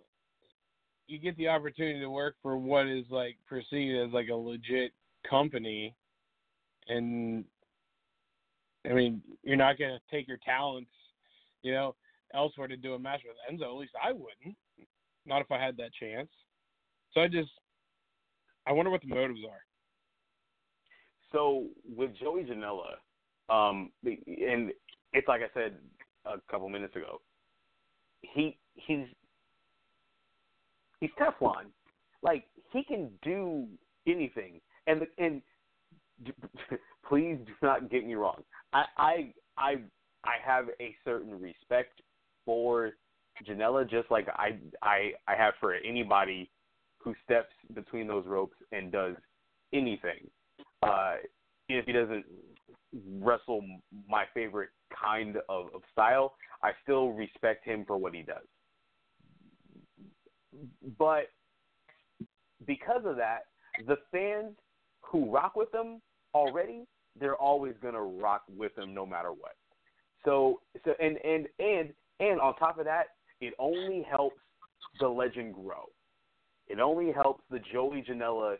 you 1.07 1.17
get 1.17 1.37
the 1.37 1.47
opportunity 1.47 2.01
to 2.01 2.09
work 2.09 2.35
for 2.41 2.57
what 2.57 2.85
is 2.85 3.05
like 3.09 3.37
perceived 3.47 4.07
as 4.07 4.13
like 4.13 4.27
a 4.27 4.35
legit 4.35 4.91
company, 5.27 5.95
and 6.89 7.45
I 8.85 8.93
mean, 8.93 9.21
you're 9.43 9.55
not 9.55 9.79
gonna 9.79 9.99
take 10.11 10.27
your 10.27 10.39
talents, 10.45 10.91
you 11.63 11.71
know, 11.71 11.95
elsewhere 12.33 12.67
to 12.67 12.77
do 12.77 12.93
a 12.93 12.99
match 12.99 13.21
with 13.25 13.37
Enzo. 13.49 13.65
At 13.73 13.79
least 13.79 13.93
I 14.01 14.11
wouldn't. 14.11 14.55
Not 15.25 15.41
if 15.41 15.51
I 15.51 15.59
had 15.59 15.77
that 15.77 15.91
chance. 15.99 16.29
So 17.13 17.21
I 17.21 17.27
just, 17.27 17.49
I 18.67 18.71
wonder 18.71 18.91
what 18.91 19.01
the 19.01 19.07
motives 19.07 19.41
are. 19.49 19.61
So 21.31 21.67
with 21.95 22.11
Joey 22.19 22.43
Janela, 22.43 22.97
um, 23.49 23.91
and 24.03 24.71
it's 25.13 25.27
like 25.27 25.41
I 25.41 25.53
said 25.53 25.75
a 26.25 26.39
couple 26.51 26.69
minutes 26.69 26.95
ago, 26.95 27.21
he 28.21 28.57
he's 28.75 29.05
he's 30.99 31.09
Teflon. 31.19 31.65
Like 32.21 32.45
he 32.71 32.83
can 32.83 33.09
do 33.21 33.67
anything, 34.07 34.59
and 34.87 35.01
the, 35.01 35.23
and 35.23 35.41
please 37.07 37.37
do 37.45 37.53
not 37.61 37.89
get 37.89 38.05
me 38.05 38.15
wrong. 38.15 38.43
I 38.73 38.85
I 38.97 39.33
I 39.57 39.75
I 40.23 40.35
have 40.43 40.65
a 40.79 40.95
certain 41.05 41.39
respect 41.39 42.01
for 42.49 42.93
Janela, 43.47 43.87
just 43.87 44.09
like 44.09 44.27
I 44.29 44.57
I 44.81 45.11
I 45.27 45.35
have 45.35 45.53
for 45.59 45.75
anybody 45.75 46.49
who 46.97 47.13
steps 47.23 47.53
between 47.75 48.07
those 48.07 48.25
ropes 48.25 48.57
and 48.71 48.91
does 48.91 49.15
anything. 49.71 50.27
Uh, 50.81 51.17
if 51.67 51.85
he 51.85 51.91
doesn't 51.91 52.25
wrestle 53.19 53.63
my 54.09 54.25
favorite 54.33 54.69
kind 54.89 55.37
of, 55.47 55.67
of 55.75 55.81
style, 55.91 56.33
I 56.63 56.71
still 56.81 57.09
respect 57.09 57.63
him 57.65 57.85
for 57.85 57.97
what 57.97 58.15
he 58.15 58.23
does. 58.23 58.47
But 60.97 61.25
because 62.65 63.03
of 63.05 63.15
that, 63.17 63.41
the 63.85 63.97
fans 64.11 64.55
who 65.01 65.31
rock 65.31 65.55
with 65.55 65.71
him 65.71 66.01
already, 66.33 66.85
they're 67.19 67.35
always 67.35 67.75
gonna 67.79 68.01
rock 68.01 68.41
with 68.57 68.75
him 68.75 68.95
no 68.95 69.05
matter 69.05 69.29
what. 69.29 69.53
So 70.25 70.61
so 70.83 70.93
and 70.99 71.17
and 71.23 71.47
and 71.59 71.93
and 72.19 72.39
on 72.39 72.55
top 72.55 72.77
of 72.79 72.85
that, 72.85 73.07
it 73.41 73.53
only 73.59 74.05
helps 74.09 74.37
the 74.99 75.07
legend 75.07 75.53
grow. 75.53 75.85
It 76.67 76.79
only 76.79 77.11
helps 77.11 77.43
the 77.49 77.59
Joey 77.71 78.03
Janela 78.07 78.57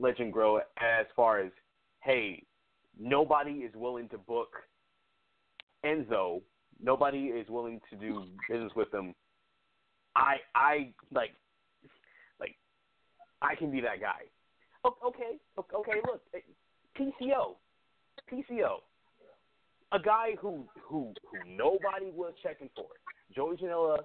legend 0.00 0.32
grow 0.32 0.58
as 0.58 1.06
far 1.14 1.40
as 1.40 1.50
hey, 2.02 2.44
nobody 2.98 3.50
is 3.50 3.74
willing 3.74 4.08
to 4.10 4.18
book 4.18 4.50
Enzo. 5.84 6.42
Nobody 6.80 7.26
is 7.26 7.48
willing 7.48 7.80
to 7.90 7.96
do 7.96 8.24
business 8.48 8.72
with 8.76 8.92
him. 8.92 9.14
I 10.14 10.36
I 10.54 10.92
like 11.12 11.34
like 12.38 12.56
I 13.42 13.54
can 13.54 13.70
be 13.70 13.80
that 13.80 14.00
guy. 14.00 14.22
Okay, 14.84 15.38
okay, 15.58 16.00
look, 16.06 16.22
eh, 16.32 16.38
PCO, 16.96 17.56
PCO, 18.32 18.76
a 19.92 19.98
guy 19.98 20.36
who 20.40 20.64
who 20.82 21.12
who 21.30 21.38
nobody 21.48 22.10
was 22.14 22.32
checking 22.42 22.68
for. 22.74 22.86
Joey 23.34 23.56
Janela 23.56 23.98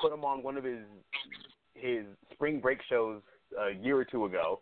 put 0.00 0.12
him 0.12 0.24
on 0.24 0.42
one 0.42 0.56
of 0.56 0.64
his 0.64 0.84
his 1.74 2.04
spring 2.32 2.60
break 2.60 2.78
shows 2.88 3.20
a 3.58 3.72
year 3.82 3.96
or 3.96 4.04
two 4.04 4.24
ago, 4.24 4.60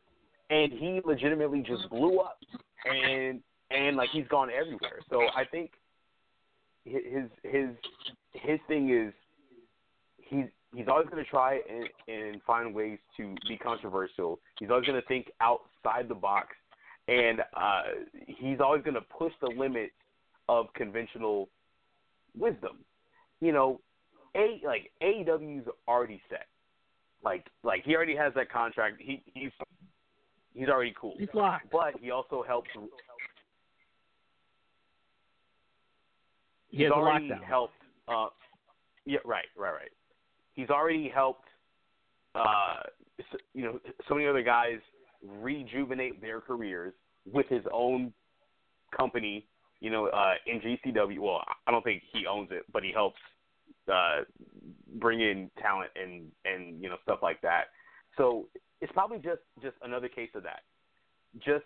and 0.51 0.73
he 0.73 1.01
legitimately 1.05 1.63
just 1.63 1.89
blew 1.91 2.19
up, 2.19 2.39
and 2.85 3.41
and 3.71 3.97
like 3.97 4.11
he's 4.13 4.27
gone 4.29 4.51
everywhere. 4.51 5.01
So 5.09 5.23
I 5.37 5.45
think 5.45 5.73
his 6.85 7.29
his 7.43 7.71
his 8.33 8.59
thing 8.69 8.91
is 8.91 9.13
he's 10.19 10.47
he's 10.75 10.87
always 10.89 11.09
going 11.09 11.23
to 11.23 11.31
try 11.31 11.61
and, 11.69 11.89
and 12.09 12.43
find 12.43 12.75
ways 12.75 12.99
to 13.17 13.35
be 13.49 13.57
controversial. 13.57 14.39
He's 14.59 14.71
always 14.71 14.87
going 14.87 15.01
to 15.01 15.07
think 15.09 15.31
outside 15.41 16.09
the 16.09 16.15
box, 16.15 16.49
and 17.09 17.41
uh, 17.57 17.83
he's 18.27 18.61
always 18.61 18.83
going 18.83 18.95
to 18.95 19.01
push 19.01 19.33
the 19.41 19.49
limits 19.49 19.93
of 20.51 20.67
conventional 20.75 21.49
wisdom. 22.37 22.79
You 23.41 23.53
know, 23.53 23.81
a 24.35 24.61
like 24.65 24.91
AEW's 25.01 25.67
already 25.87 26.21
set. 26.29 26.47
Like 27.25 27.47
like 27.63 27.85
he 27.85 27.95
already 27.95 28.17
has 28.17 28.35
that 28.35 28.51
contract. 28.51 28.97
He 28.99 29.23
he's 29.33 29.53
he's 30.53 30.69
already 30.69 30.93
cool. 31.01 31.15
He's 31.19 31.29
locked. 31.33 31.71
But 31.71 31.95
he 32.01 32.11
also 32.11 32.43
helps. 32.43 32.69
He 36.69 36.79
he's 36.79 36.91
already 36.91 37.31
helped. 37.47 37.75
Uh, 38.09 38.27
yeah, 39.07 39.19
right, 39.25 39.47
right, 39.57 39.73
right. 39.73 39.91
He's 40.55 40.69
already 40.69 41.09
helped. 41.09 41.47
Uh, 42.35 42.83
you 43.55 43.63
know, 43.63 43.79
so 44.09 44.15
many 44.15 44.27
other 44.27 44.43
guys 44.43 44.79
rejuvenate 45.23 46.21
their 46.21 46.41
careers 46.41 46.93
with 47.31 47.47
his 47.49 47.63
own 47.73 48.13
company. 48.97 49.47
You 49.81 49.91
know, 49.91 50.07
uh, 50.07 50.35
in 50.47 50.61
GCW. 50.61 51.19
Well, 51.19 51.43
I 51.67 51.71
don't 51.71 51.83
think 51.83 52.03
he 52.13 52.27
owns 52.27 52.49
it, 52.51 52.65
but 52.73 52.83
he 52.83 52.93
helps 52.93 53.19
uh, 53.91 54.21
bring 54.99 55.21
in 55.21 55.51
talent 55.61 55.91
and 56.01 56.31
and 56.45 56.83
you 56.83 56.89
know 56.89 56.97
stuff 57.03 57.21
like 57.23 57.41
that. 57.43 57.65
So 58.17 58.47
it's 58.81 58.93
probably 58.93 59.19
just 59.19 59.41
just 59.63 59.77
another 59.83 60.09
case 60.09 60.31
of 60.35 60.43
that. 60.43 60.61
Just 61.39 61.65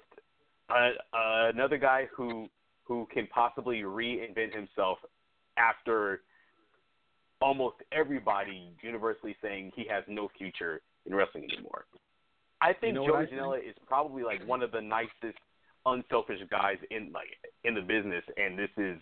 uh, 0.70 0.90
uh, 1.12 1.50
another 1.52 1.78
guy 1.78 2.08
who 2.14 2.48
who 2.84 3.08
can 3.12 3.26
possibly 3.28 3.82
reinvent 3.82 4.54
himself 4.54 4.98
after 5.56 6.20
almost 7.40 7.76
everybody 7.92 8.70
universally 8.82 9.36
saying 9.42 9.72
he 9.74 9.84
has 9.88 10.04
no 10.08 10.28
future 10.38 10.80
in 11.06 11.14
wrestling 11.14 11.46
anymore. 11.52 11.84
I 12.60 12.72
think 12.72 12.94
You 12.94 13.00
know 13.00 13.06
Joey 13.06 13.26
Janela 13.26 13.58
is 13.58 13.74
probably 13.86 14.22
like 14.22 14.46
one 14.46 14.62
of 14.62 14.72
the 14.72 14.80
nicest, 14.80 15.38
unselfish 15.86 16.40
guys 16.50 16.76
in 16.90 17.10
like 17.12 17.28
in 17.64 17.74
the 17.74 17.80
business, 17.80 18.24
and 18.36 18.58
this 18.58 18.70
is 18.76 19.00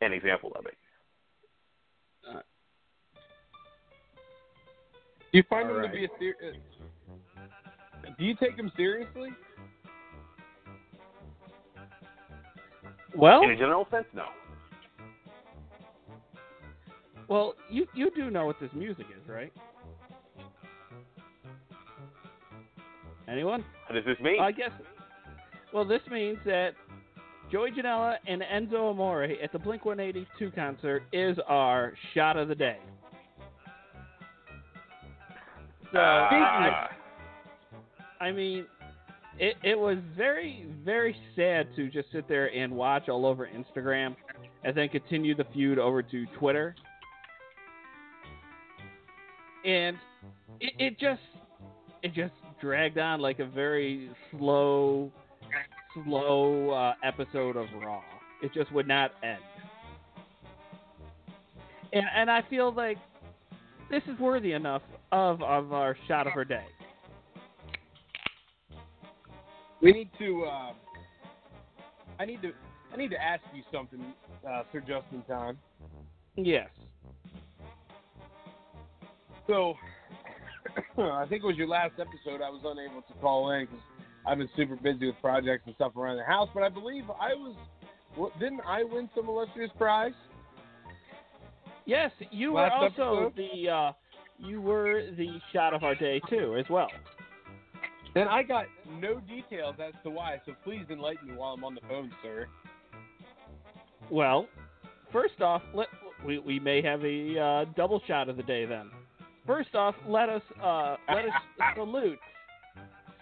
an 0.00 0.12
example 0.12 0.52
of 0.58 0.66
it. 0.66 0.76
Do 5.32 5.38
you 5.38 5.44
find 5.50 5.68
All 5.68 5.74
him 5.76 5.80
right. 5.82 5.90
to 5.90 5.96
be 5.96 6.04
a 6.04 6.08
ser- 6.18 6.36
uh, 8.06 8.10
Do 8.16 8.24
you 8.24 8.34
take 8.36 8.56
him 8.56 8.70
seriously? 8.76 9.30
Well, 13.16 13.42
In 13.42 13.50
a 13.50 13.56
general 13.56 13.86
sense, 13.90 14.06
no. 14.12 14.24
well, 17.28 17.54
you 17.70 17.86
you 17.94 18.10
do 18.14 18.30
know 18.30 18.46
what 18.46 18.60
this 18.60 18.70
music 18.74 19.06
is, 19.10 19.28
right? 19.28 19.52
Anyone? 23.28 23.64
What 23.88 23.94
does 23.96 24.04
this 24.04 24.18
mean? 24.22 24.40
I 24.40 24.52
guess. 24.52 24.70
Well, 25.74 25.84
this 25.84 26.02
means 26.08 26.38
that 26.46 26.74
Joey 27.50 27.72
Janela 27.72 28.14
and 28.28 28.42
Enzo 28.42 28.90
Amore 28.90 29.24
at 29.24 29.50
the 29.50 29.58
Blink 29.58 29.84
182 29.84 30.52
concert 30.52 31.02
is 31.12 31.36
our 31.48 31.94
shot 32.14 32.36
of 32.36 32.46
the 32.46 32.54
day. 32.54 32.78
So, 35.92 35.98
ah. 35.98 36.88
I, 38.20 38.24
I 38.24 38.30
mean, 38.30 38.66
it, 39.40 39.56
it 39.64 39.76
was 39.76 39.98
very, 40.16 40.64
very 40.84 41.16
sad 41.34 41.66
to 41.74 41.90
just 41.90 42.12
sit 42.12 42.28
there 42.28 42.54
and 42.54 42.72
watch 42.72 43.08
all 43.08 43.26
over 43.26 43.48
Instagram 43.48 44.14
and 44.62 44.76
then 44.76 44.88
continue 44.88 45.34
the 45.34 45.44
feud 45.52 45.80
over 45.80 46.04
to 46.04 46.26
Twitter. 46.38 46.76
And 49.64 49.96
it, 50.60 50.72
it 50.78 51.00
just 51.00 51.20
it 52.04 52.14
just 52.14 52.34
dragged 52.60 52.98
on 52.98 53.20
like 53.20 53.40
a 53.40 53.46
very 53.46 54.10
slow 54.30 55.10
slow 55.94 56.70
uh, 56.70 56.94
episode 57.02 57.56
of 57.56 57.66
Raw. 57.80 58.02
It 58.42 58.52
just 58.52 58.72
would 58.72 58.88
not 58.88 59.12
end. 59.22 59.38
And 61.92 62.04
and 62.14 62.30
I 62.30 62.42
feel 62.50 62.72
like 62.72 62.98
this 63.90 64.02
is 64.12 64.18
worthy 64.18 64.52
enough 64.52 64.82
of 65.12 65.42
of 65.42 65.72
our 65.72 65.96
shot 66.08 66.26
of 66.26 66.32
our 66.36 66.44
day. 66.44 66.64
We 69.80 69.92
need 69.92 70.10
to. 70.18 70.44
Uh, 70.44 70.72
I 72.18 72.24
need 72.24 72.42
to. 72.42 72.52
I 72.92 72.96
need 72.96 73.10
to 73.10 73.22
ask 73.22 73.42
you 73.54 73.62
something, 73.72 74.00
uh, 74.48 74.62
Sir 74.72 74.80
Justin 74.80 75.22
Time. 75.28 75.58
Yes. 76.36 76.68
So, 79.46 79.74
I 80.98 81.26
think 81.28 81.42
it 81.42 81.46
was 81.46 81.56
your 81.56 81.68
last 81.68 81.92
episode. 81.94 82.40
I 82.40 82.50
was 82.50 82.62
unable 82.64 83.02
to 83.02 83.12
call 83.20 83.50
in 83.50 83.66
because 83.66 83.80
I've 84.26 84.38
been 84.38 84.48
super 84.56 84.76
busy 84.76 85.06
with 85.06 85.16
projects 85.20 85.64
and 85.66 85.74
stuff 85.74 85.96
around 85.96 86.16
the 86.16 86.24
house. 86.24 86.48
But 86.54 86.62
I 86.62 86.68
believe 86.68 87.04
I 87.10 87.34
was. 87.34 87.54
What, 88.16 88.38
didn't 88.38 88.60
I 88.66 88.84
win 88.84 89.08
some 89.14 89.28
illustrious 89.28 89.70
prize? 89.76 90.12
Yes, 91.86 92.10
you 92.30 92.52
were 92.52 92.62
Last 92.62 92.96
also 92.98 93.26
episode? 93.26 93.36
the 93.36 93.70
uh, 93.70 93.92
you 94.38 94.60
were 94.60 95.10
the 95.16 95.38
shot 95.52 95.74
of 95.74 95.82
our 95.82 95.94
day 95.94 96.20
too, 96.30 96.56
as 96.58 96.64
well. 96.70 96.88
And 98.16 98.28
I 98.28 98.42
got 98.42 98.66
no 99.00 99.20
details 99.20 99.76
as 99.84 99.92
to 100.04 100.10
why. 100.10 100.40
So 100.46 100.52
please 100.62 100.84
enlighten 100.88 101.28
me 101.28 101.34
while 101.36 101.54
I'm 101.54 101.64
on 101.64 101.74
the 101.74 101.80
phone, 101.82 102.12
sir. 102.22 102.46
Well, 104.10 104.46
first 105.12 105.40
off, 105.40 105.62
let 105.74 105.88
we 106.24 106.38
we 106.38 106.58
may 106.60 106.80
have 106.82 107.04
a 107.04 107.38
uh, 107.38 107.64
double 107.76 108.00
shot 108.06 108.28
of 108.28 108.36
the 108.36 108.42
day 108.44 108.64
then. 108.64 108.90
First 109.46 109.74
off, 109.74 109.94
let 110.06 110.28
us 110.28 110.42
uh, 110.62 110.96
let 111.08 111.24
us 111.24 111.32
salute 111.74 112.18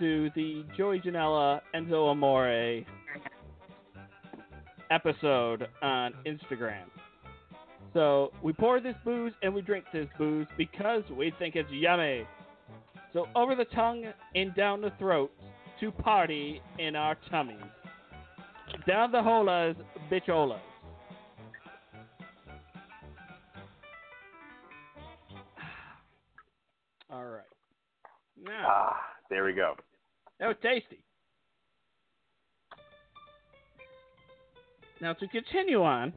to 0.02 0.30
the 0.34 0.64
Joey 0.76 0.98
Janela 0.98 1.60
Enzo 1.76 2.10
Amore 2.10 2.84
episode 4.90 5.68
on 5.80 6.12
Instagram. 6.26 6.86
So 7.92 8.32
we 8.42 8.52
pour 8.52 8.80
this 8.80 8.96
booze 9.04 9.32
and 9.44 9.54
we 9.54 9.62
drink 9.62 9.84
this 9.92 10.08
booze 10.18 10.48
because 10.58 11.04
we 11.16 11.32
think 11.38 11.54
it's 11.54 11.70
yummy. 11.70 12.26
So 13.12 13.28
over 13.36 13.54
the 13.54 13.66
tongue 13.66 14.06
and 14.34 14.52
down 14.56 14.80
the 14.80 14.90
throat 14.98 15.30
to 15.78 15.92
party 15.92 16.60
in 16.80 16.96
our 16.96 17.16
tummies. 17.30 17.58
Down 18.88 19.12
the 19.12 19.18
holas, 19.18 19.76
bitcholas. 20.10 20.58
All 27.08 27.24
right. 27.24 27.42
Now, 28.44 28.66
Ah, 28.68 28.96
there 29.30 29.44
we 29.44 29.52
go. 29.52 29.76
That 30.40 30.46
was 30.48 30.56
tasty. 30.62 31.02
Now 35.00 35.12
to 35.14 35.26
continue 35.28 35.82
on. 35.82 36.12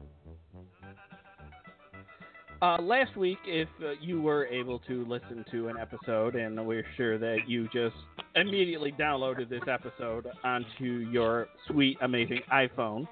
Uh, 2.62 2.80
last 2.80 3.14
week, 3.16 3.38
if 3.44 3.68
uh, 3.84 3.90
you 4.00 4.22
were 4.22 4.46
able 4.46 4.78
to 4.78 5.04
listen 5.04 5.44
to 5.50 5.68
an 5.68 5.76
episode, 5.76 6.36
and 6.36 6.66
we're 6.66 6.86
sure 6.96 7.18
that 7.18 7.40
you 7.46 7.68
just 7.72 7.96
immediately 8.34 8.92
downloaded 8.92 9.50
this 9.50 9.62
episode 9.70 10.26
onto 10.42 11.06
your 11.10 11.48
sweet, 11.66 11.98
amazing 12.00 12.40
iPhone, 12.50 13.06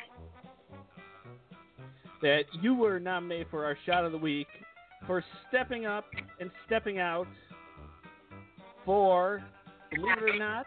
that 2.22 2.44
you 2.62 2.74
were 2.74 2.98
nominated 2.98 3.46
for 3.50 3.66
our 3.66 3.76
shot 3.84 4.04
of 4.04 4.12
the 4.12 4.18
week 4.18 4.46
for 5.06 5.22
stepping 5.48 5.84
up 5.84 6.06
and 6.40 6.50
stepping 6.64 6.98
out 6.98 7.26
for, 8.86 9.44
believe 9.94 10.18
it 10.18 10.36
or 10.36 10.38
not, 10.38 10.66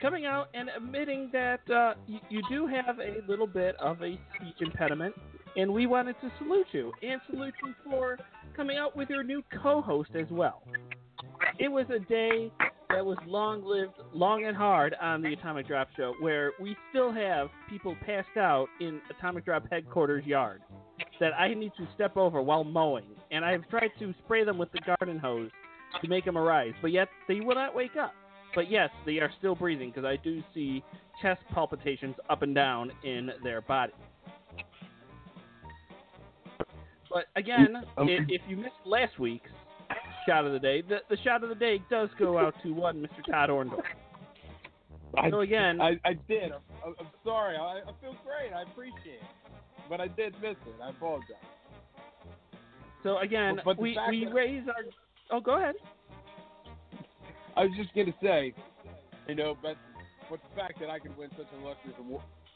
coming 0.00 0.26
out 0.26 0.48
and 0.54 0.68
admitting 0.76 1.30
that 1.32 1.60
uh, 1.70 1.94
you, 2.06 2.18
you 2.28 2.42
do 2.48 2.66
have 2.66 2.98
a 2.98 3.26
little 3.28 3.46
bit 3.46 3.76
of 3.76 4.02
a 4.02 4.18
speech 4.36 4.56
impediment, 4.60 5.14
and 5.56 5.72
we 5.72 5.86
wanted 5.86 6.16
to 6.20 6.30
salute 6.38 6.66
you 6.72 6.92
and 7.02 7.20
salute 7.30 7.54
you 7.64 7.74
for 7.84 8.18
coming 8.56 8.76
out 8.76 8.96
with 8.96 9.08
your 9.10 9.22
new 9.22 9.42
co-host 9.62 10.10
as 10.14 10.26
well. 10.30 10.62
It 11.58 11.68
was 11.68 11.86
a 11.90 11.98
day 11.98 12.50
that 12.88 13.04
was 13.04 13.18
long 13.26 13.64
lived, 13.64 13.94
long 14.12 14.44
and 14.46 14.56
hard 14.56 14.94
on 15.00 15.22
the 15.22 15.32
Atomic 15.32 15.68
Drop 15.68 15.88
Show, 15.96 16.14
where 16.20 16.52
we 16.60 16.76
still 16.90 17.12
have 17.12 17.48
people 17.68 17.96
passed 18.04 18.36
out 18.36 18.66
in 18.80 19.00
Atomic 19.16 19.44
Drop 19.44 19.64
headquarters 19.70 20.24
yard 20.24 20.62
that 21.20 21.32
I 21.34 21.54
need 21.54 21.72
to 21.76 21.86
step 21.94 22.16
over 22.16 22.42
while 22.42 22.64
mowing, 22.64 23.06
and 23.30 23.44
I 23.44 23.52
have 23.52 23.68
tried 23.68 23.90
to 23.98 24.14
spray 24.24 24.44
them 24.44 24.58
with 24.58 24.72
the 24.72 24.80
garden 24.80 25.18
hose 25.18 25.50
to 26.02 26.08
make 26.08 26.24
them 26.24 26.38
arise, 26.38 26.72
but 26.80 26.92
yet 26.92 27.08
they 27.28 27.40
will 27.40 27.54
not 27.54 27.74
wake 27.74 27.96
up. 28.00 28.14
But 28.54 28.70
yes, 28.70 28.90
they 29.06 29.18
are 29.18 29.30
still 29.38 29.54
breathing 29.54 29.90
because 29.90 30.04
I 30.04 30.16
do 30.16 30.42
see 30.54 30.82
chest 31.22 31.40
palpitations 31.52 32.16
up 32.28 32.42
and 32.42 32.54
down 32.54 32.90
in 33.04 33.30
their 33.44 33.60
body. 33.60 33.92
But 37.10 37.26
again, 37.36 37.84
Um, 37.96 38.08
if, 38.08 38.24
if 38.28 38.40
you 38.48 38.56
missed 38.56 38.74
last 38.84 39.18
week's 39.18 39.50
shot 40.26 40.44
of 40.46 40.52
the 40.52 40.58
day, 40.58 40.82
the, 40.82 40.98
the 41.08 41.16
shot 41.24 41.42
of 41.42 41.48
the 41.48 41.54
day 41.56 41.82
does 41.90 42.08
go 42.18 42.38
out 42.38 42.54
to 42.62 42.72
one 42.72 43.00
Mr. 43.00 43.24
Todd 43.30 43.50
Orndorff. 43.50 43.82
I, 45.18 45.30
So 45.30 45.40
again- 45.40 45.80
I, 45.80 45.98
I 46.04 46.12
did. 46.28 46.52
I'm, 46.84 46.94
I'm 47.00 47.06
sorry. 47.24 47.56
I, 47.56 47.78
I 47.80 47.92
feel 48.00 48.14
great. 48.24 48.52
I 48.54 48.62
appreciate 48.62 49.20
it, 49.20 49.50
but 49.88 50.00
I 50.00 50.06
did 50.06 50.34
miss 50.40 50.52
it. 50.66 50.74
I 50.82 50.90
apologize. 50.90 51.26
So 53.02 53.18
again, 53.18 53.56
But- 53.56 53.64
but 53.64 53.78
we 53.78 53.98
we 54.08 54.26
raise 54.26 54.62
our. 54.68 54.84
Oh, 55.32 55.40
go 55.40 55.56
ahead. 55.56 55.74
I 57.56 57.64
was 57.64 57.72
just 57.76 57.94
gonna 57.94 58.14
say, 58.22 58.54
you 59.28 59.34
know, 59.34 59.56
but 59.62 59.76
but 60.30 60.40
the 60.48 60.60
fact 60.60 60.78
that 60.80 60.90
I 60.90 60.98
could 60.98 61.16
win 61.16 61.28
such 61.36 61.46
an 61.56 61.64
illustrious 61.64 61.96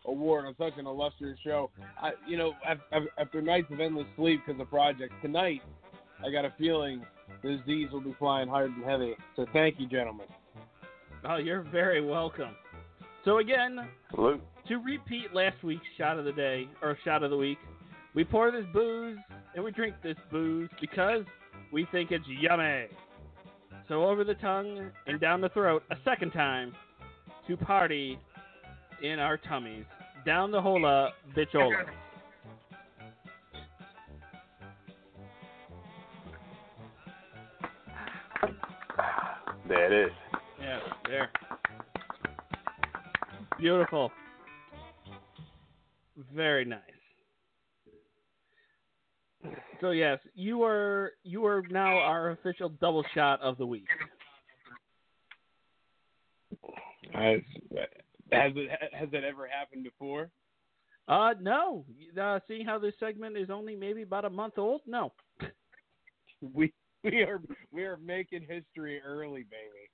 award 0.07 0.47
on 0.47 0.55
such 0.57 0.79
an 0.79 0.87
illustrious 0.87 1.39
show, 1.43 1.71
I, 2.01 2.13
you 2.29 2.37
know, 2.37 2.53
after, 2.67 3.09
after 3.19 3.43
nights 3.43 3.67
of 3.73 3.81
endless 3.81 4.07
sleep 4.17 4.43
because 4.47 4.61
of 4.61 4.71
projects, 4.71 5.15
tonight 5.23 5.61
I 6.25 6.31
got 6.31 6.45
a 6.45 6.55
feeling 6.59 7.05
the 7.43 7.61
Z's 7.67 7.91
will 7.91 8.01
be 8.01 8.15
flying 8.19 8.49
hard 8.49 8.71
and 8.71 8.85
heavy. 8.85 9.15
So 9.37 9.47
thank 9.53 9.81
you, 9.81 9.89
gentlemen. 9.89 10.27
Oh, 11.29 11.37
you're 11.37 11.63
very 11.63 12.05
welcome. 12.05 12.55
So 13.25 13.39
again, 13.39 13.79
Salute. 14.15 14.43
to 14.69 14.77
repeat 14.77 15.35
last 15.35 15.63
week's 15.65 15.87
shot 15.97 16.19
of 16.19 16.25
the 16.25 16.33
day 16.33 16.69
or 16.83 16.97
shot 17.05 17.23
of 17.23 17.31
the 17.31 17.37
week, 17.37 17.59
we 18.15 18.25
pour 18.25 18.51
this 18.53 18.67
booze 18.73 19.19
and 19.55 19.65
we 19.65 19.71
drink 19.73 19.95
this 20.03 20.17
booze 20.31 20.69
because 20.81 21.25
we 21.73 21.87
think 21.91 22.11
it's 22.11 22.25
yummy. 22.29 22.87
So 23.89 24.05
over 24.05 24.25
the 24.25 24.35
tongue 24.35 24.91
and 25.07 25.21
down 25.21 25.41
the 25.41 25.51
throat 25.51 25.83
a 25.91 25.97
second 26.05 26.33
time 26.33 26.75
to 27.47 27.57
party 27.57 28.19
in 29.03 29.19
our 29.19 29.37
tummies. 29.37 29.85
Down 30.25 30.51
the 30.51 30.61
hola, 30.61 31.07
uh, 31.07 31.11
bitchola. 31.37 31.85
There 39.69 39.93
it 39.93 40.07
is. 40.07 40.13
Yeah, 40.61 40.79
there. 41.07 41.31
Beautiful. 43.59 44.11
Very 46.35 46.65
nice. 46.65 46.94
So 49.81 49.91
yes, 49.91 50.19
you 50.35 50.63
are 50.63 51.13
you 51.23 51.45
are 51.47 51.63
now 51.71 51.99
our 51.99 52.31
official 52.31 52.69
double 52.69 53.05
shot 53.15 53.41
of 53.41 53.59
the 53.59 53.67
week. 53.67 53.87
Has, 57.13 57.41
has 58.33 58.53
it 58.57 58.71
has 58.93 59.11
that 59.13 59.25
ever 59.25 59.47
happened 59.47 59.85
before? 59.85 60.31
Uh 61.09 61.35
no. 61.41 61.85
Uh 62.21 62.41
seeing 62.49 62.65
how 62.65 62.79
this 62.79 62.95
segment 62.99 63.37
is 63.37 63.51
only 63.51 63.77
maybe 63.77 64.03
about 64.03 64.25
a 64.25 64.31
month 64.31 64.59
old? 64.59 64.83
No. 64.87 65.13
We 66.53 66.75
we 67.03 67.23
are 67.23 67.41
we 67.73 67.85
are 67.85 67.97
making 67.97 68.43
history 68.43 69.01
early, 69.07 69.45
baby. 69.45 69.89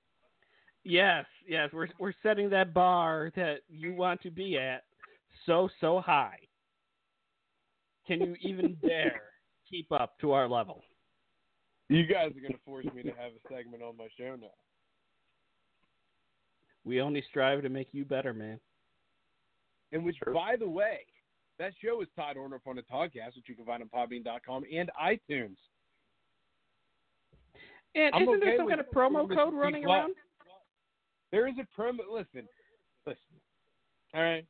Yes, 0.83 1.25
yes, 1.47 1.69
we're 1.73 1.89
we're 1.99 2.15
setting 2.23 2.51
that 2.51 2.75
bar 2.75 3.31
that 3.37 3.61
you 3.69 3.95
want 3.95 4.21
to 4.23 4.31
be 4.31 4.59
at 4.59 4.83
so 5.47 5.69
so 5.81 6.01
high. 6.01 6.39
Can 8.07 8.21
you 8.21 8.35
even 8.41 8.77
dare 8.83 9.30
keep 9.71 9.91
up 9.93 10.19
to 10.21 10.33
our 10.33 10.49
level? 10.49 10.83
You 11.89 12.07
guys 12.07 12.33
are 12.37 12.41
gonna 12.41 12.55
force 12.65 12.87
me 12.95 13.03
to 13.03 13.11
have 13.11 13.33
a 13.33 13.49
segment 13.53 13.83
on 13.83 13.97
my 13.97 14.09
show 14.17 14.37
now. 14.37 14.49
We 16.85 17.01
only 17.01 17.23
strive 17.29 17.63
to 17.63 17.69
make 17.69 17.89
you 17.93 18.05
better, 18.05 18.33
man. 18.33 18.59
And 19.93 20.05
which, 20.05 20.17
by 20.33 20.57
the 20.57 20.69
way, 20.69 21.01
that 21.59 21.73
show 21.83 22.01
is 22.01 22.09
Todd 22.17 22.37
Orndorff 22.37 22.67
on 22.67 22.77
the 22.77 22.83
podcast, 22.83 23.37
which 23.37 23.49
you 23.49 23.55
can 23.55 23.67
find 23.67 23.83
on 23.83 23.89
Podbean.com 23.89 24.65
and 24.75 24.91
iTunes. 25.01 25.57
And 27.95 28.15
I'm 28.15 28.23
isn't 28.23 28.41
there 28.41 28.57
some 28.57 28.69
kind 28.69 28.81
of 28.81 28.87
promo 28.95 29.29
code 29.29 29.53
running 29.53 29.85
Clark. 29.85 30.05
around? 30.05 30.15
There 31.33 31.49
is 31.49 31.55
a 31.59 31.81
promo. 31.81 31.99
Listen, 32.11 32.49
listen. 33.07 33.19
All 34.15 34.23
right. 34.23 34.47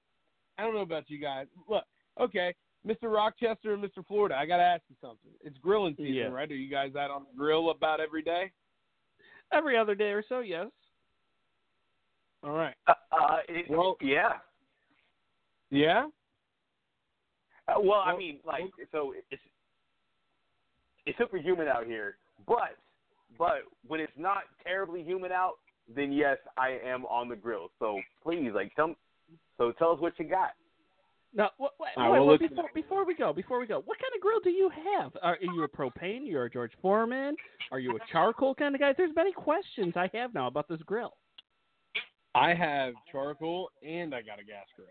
I 0.59 0.63
don't 0.63 0.75
know 0.75 0.83
about 0.83 1.09
you 1.09 1.19
guys. 1.19 1.47
Look, 1.69 1.85
okay, 2.21 2.55
Mr. 2.87 3.13
Rochester 3.13 3.75
and 3.75 3.83
Mr. 3.85 4.05
Florida. 4.07 4.35
I 4.37 4.47
gotta 4.47 4.63
ask 4.63 4.83
you 4.89 4.97
something. 5.01 5.31
It's 5.43 5.59
grilling 5.59 5.95
season, 5.97 6.15
Yeah. 6.15 6.25
right? 6.29 6.51
Are 6.51 6.55
you 6.55 6.71
guys 6.71 6.97
out 6.97 7.11
on 7.11 7.25
the 7.31 7.37
grill 7.37 7.71
about 7.71 8.01
every 8.01 8.23
day? 8.23 8.51
Every 9.53 9.77
other 9.77 9.95
day 9.95 10.13
or 10.13 10.23
so, 10.29 10.41
yes. 10.41 10.69
All 12.43 12.53
right. 12.53 12.75
Uh, 12.87 12.95
uh, 13.13 13.39
it, 13.49 13.69
Well- 13.69 13.97
yeah. 14.01 14.39
Yeah. 15.71 16.09
Uh, 17.69 17.81
well, 17.81 18.01
I 18.01 18.17
mean, 18.17 18.41
like, 18.45 18.65
so 18.91 19.13
it's 19.31 19.43
it's 21.07 21.17
super 21.19 21.37
humid 21.39 21.69
out 21.69 21.87
here, 21.87 22.17
but 22.47 22.77
but 23.39 23.63
when 23.87 24.01
it's 24.01 24.17
not 24.17 24.45
terribly 24.65 25.03
humid 25.03 25.31
out, 25.33 25.55
then 25.89 26.13
yes, 26.13 26.39
I 26.57 26.71
am 26.85 27.05
on 27.07 27.29
the 27.29 27.37
grill. 27.37 27.71
So 27.79 28.01
please, 28.23 28.51
like, 28.55 28.75
tell 28.75 28.95
so 29.59 29.71
tell 29.73 29.93
us 29.93 30.01
what 30.01 30.19
you 30.19 30.25
got. 30.25 30.53
Now, 31.33 31.51
what, 31.59 31.73
what, 31.77 31.91
All 31.97 32.05
right, 32.05 32.11
wait, 32.13 32.19
well, 32.19 32.29
wait, 32.29 32.41
before, 32.41 32.71
before 32.75 33.05
we 33.05 33.15
go, 33.15 33.33
before 33.33 33.61
we 33.61 33.67
go, 33.67 33.83
what 33.85 33.99
kind 33.99 34.13
of 34.17 34.21
grill 34.21 34.41
do 34.43 34.51
you 34.51 34.71
have? 34.99 35.13
Are, 35.23 35.35
are 35.35 35.55
you 35.55 35.63
a 35.63 35.69
propane? 35.69 36.21
You're 36.27 36.47
a 36.47 36.51
George 36.51 36.73
Foreman? 36.83 37.37
Are 37.71 37.79
you 37.79 37.93
a 37.97 37.99
charcoal 38.11 38.55
kind 38.55 38.75
of 38.75 38.81
guy? 38.81 38.93
There's 38.97 39.15
many 39.15 39.33
questions 39.33 39.93
I 39.97 40.11
have 40.13 40.35
now 40.35 40.49
about 40.49 40.69
this 40.69 40.81
grill. 40.85 41.15
I 42.35 42.55
have 42.55 42.95
charcoal 43.11 43.71
and 43.87 44.15
I 44.15 44.23
got 44.23 44.41
a 44.41 44.45
gas 44.45 44.67
grill. 44.75 44.89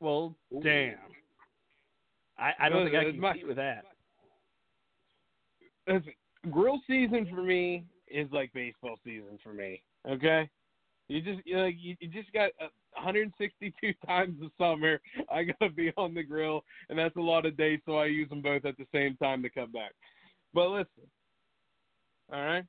Well, 0.00 0.34
Ooh. 0.54 0.62
damn. 0.62 0.96
I, 2.38 2.52
I 2.60 2.68
don't 2.68 2.84
think 2.84 2.96
I 2.96 3.00
It's 3.00 3.10
can 3.12 3.20
my- 3.20 3.42
with 3.46 3.56
that. 3.56 3.84
Listen, 5.88 6.12
grill 6.50 6.80
season 6.86 7.26
for 7.34 7.42
me 7.42 7.84
is 8.08 8.28
like 8.30 8.52
baseball 8.52 8.96
season 9.04 9.38
for 9.42 9.52
me. 9.52 9.82
Okay, 10.08 10.48
you 11.08 11.20
just 11.20 11.40
you 11.46 11.58
like 11.58 11.76
you, 11.78 11.96
you 11.98 12.08
just 12.08 12.32
got 12.32 12.50
uh, 12.62 12.68
162 13.04 13.94
times 14.06 14.34
the 14.40 14.50
summer. 14.58 15.00
I 15.30 15.44
gotta 15.44 15.72
be 15.72 15.92
on 15.96 16.14
the 16.14 16.22
grill, 16.22 16.64
and 16.88 16.98
that's 16.98 17.16
a 17.16 17.20
lot 17.20 17.46
of 17.46 17.56
days, 17.56 17.80
so 17.86 17.96
I 17.96 18.06
use 18.06 18.28
them 18.28 18.42
both 18.42 18.64
at 18.64 18.76
the 18.76 18.86
same 18.92 19.16
time 19.16 19.42
to 19.42 19.50
come 19.50 19.72
back. 19.72 19.92
But 20.54 20.68
listen, 20.68 21.08
all 22.32 22.44
right, 22.44 22.64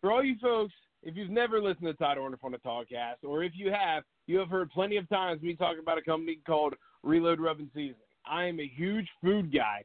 for 0.00 0.12
all 0.12 0.24
you 0.24 0.36
folks, 0.40 0.74
if 1.02 1.16
you've 1.16 1.30
never 1.30 1.62
listened 1.62 1.86
to 1.86 1.94
Todd 1.94 2.18
Orndorff 2.18 2.44
on 2.44 2.52
the 2.52 2.58
Talkcast, 2.58 3.24
or 3.24 3.44
if 3.44 3.52
you 3.54 3.72
have, 3.72 4.02
you 4.26 4.38
have 4.38 4.48
heard 4.48 4.70
plenty 4.70 4.96
of 4.96 5.08
times 5.08 5.42
me 5.42 5.54
talk 5.54 5.76
about 5.80 5.98
a 5.98 6.02
company 6.02 6.38
called 6.46 6.74
Reload 7.02 7.40
Rub 7.40 7.58
and 7.58 7.70
Seasoning. 7.74 7.96
I 8.26 8.44
am 8.44 8.60
a 8.60 8.66
huge 8.66 9.08
food 9.22 9.52
guy. 9.52 9.84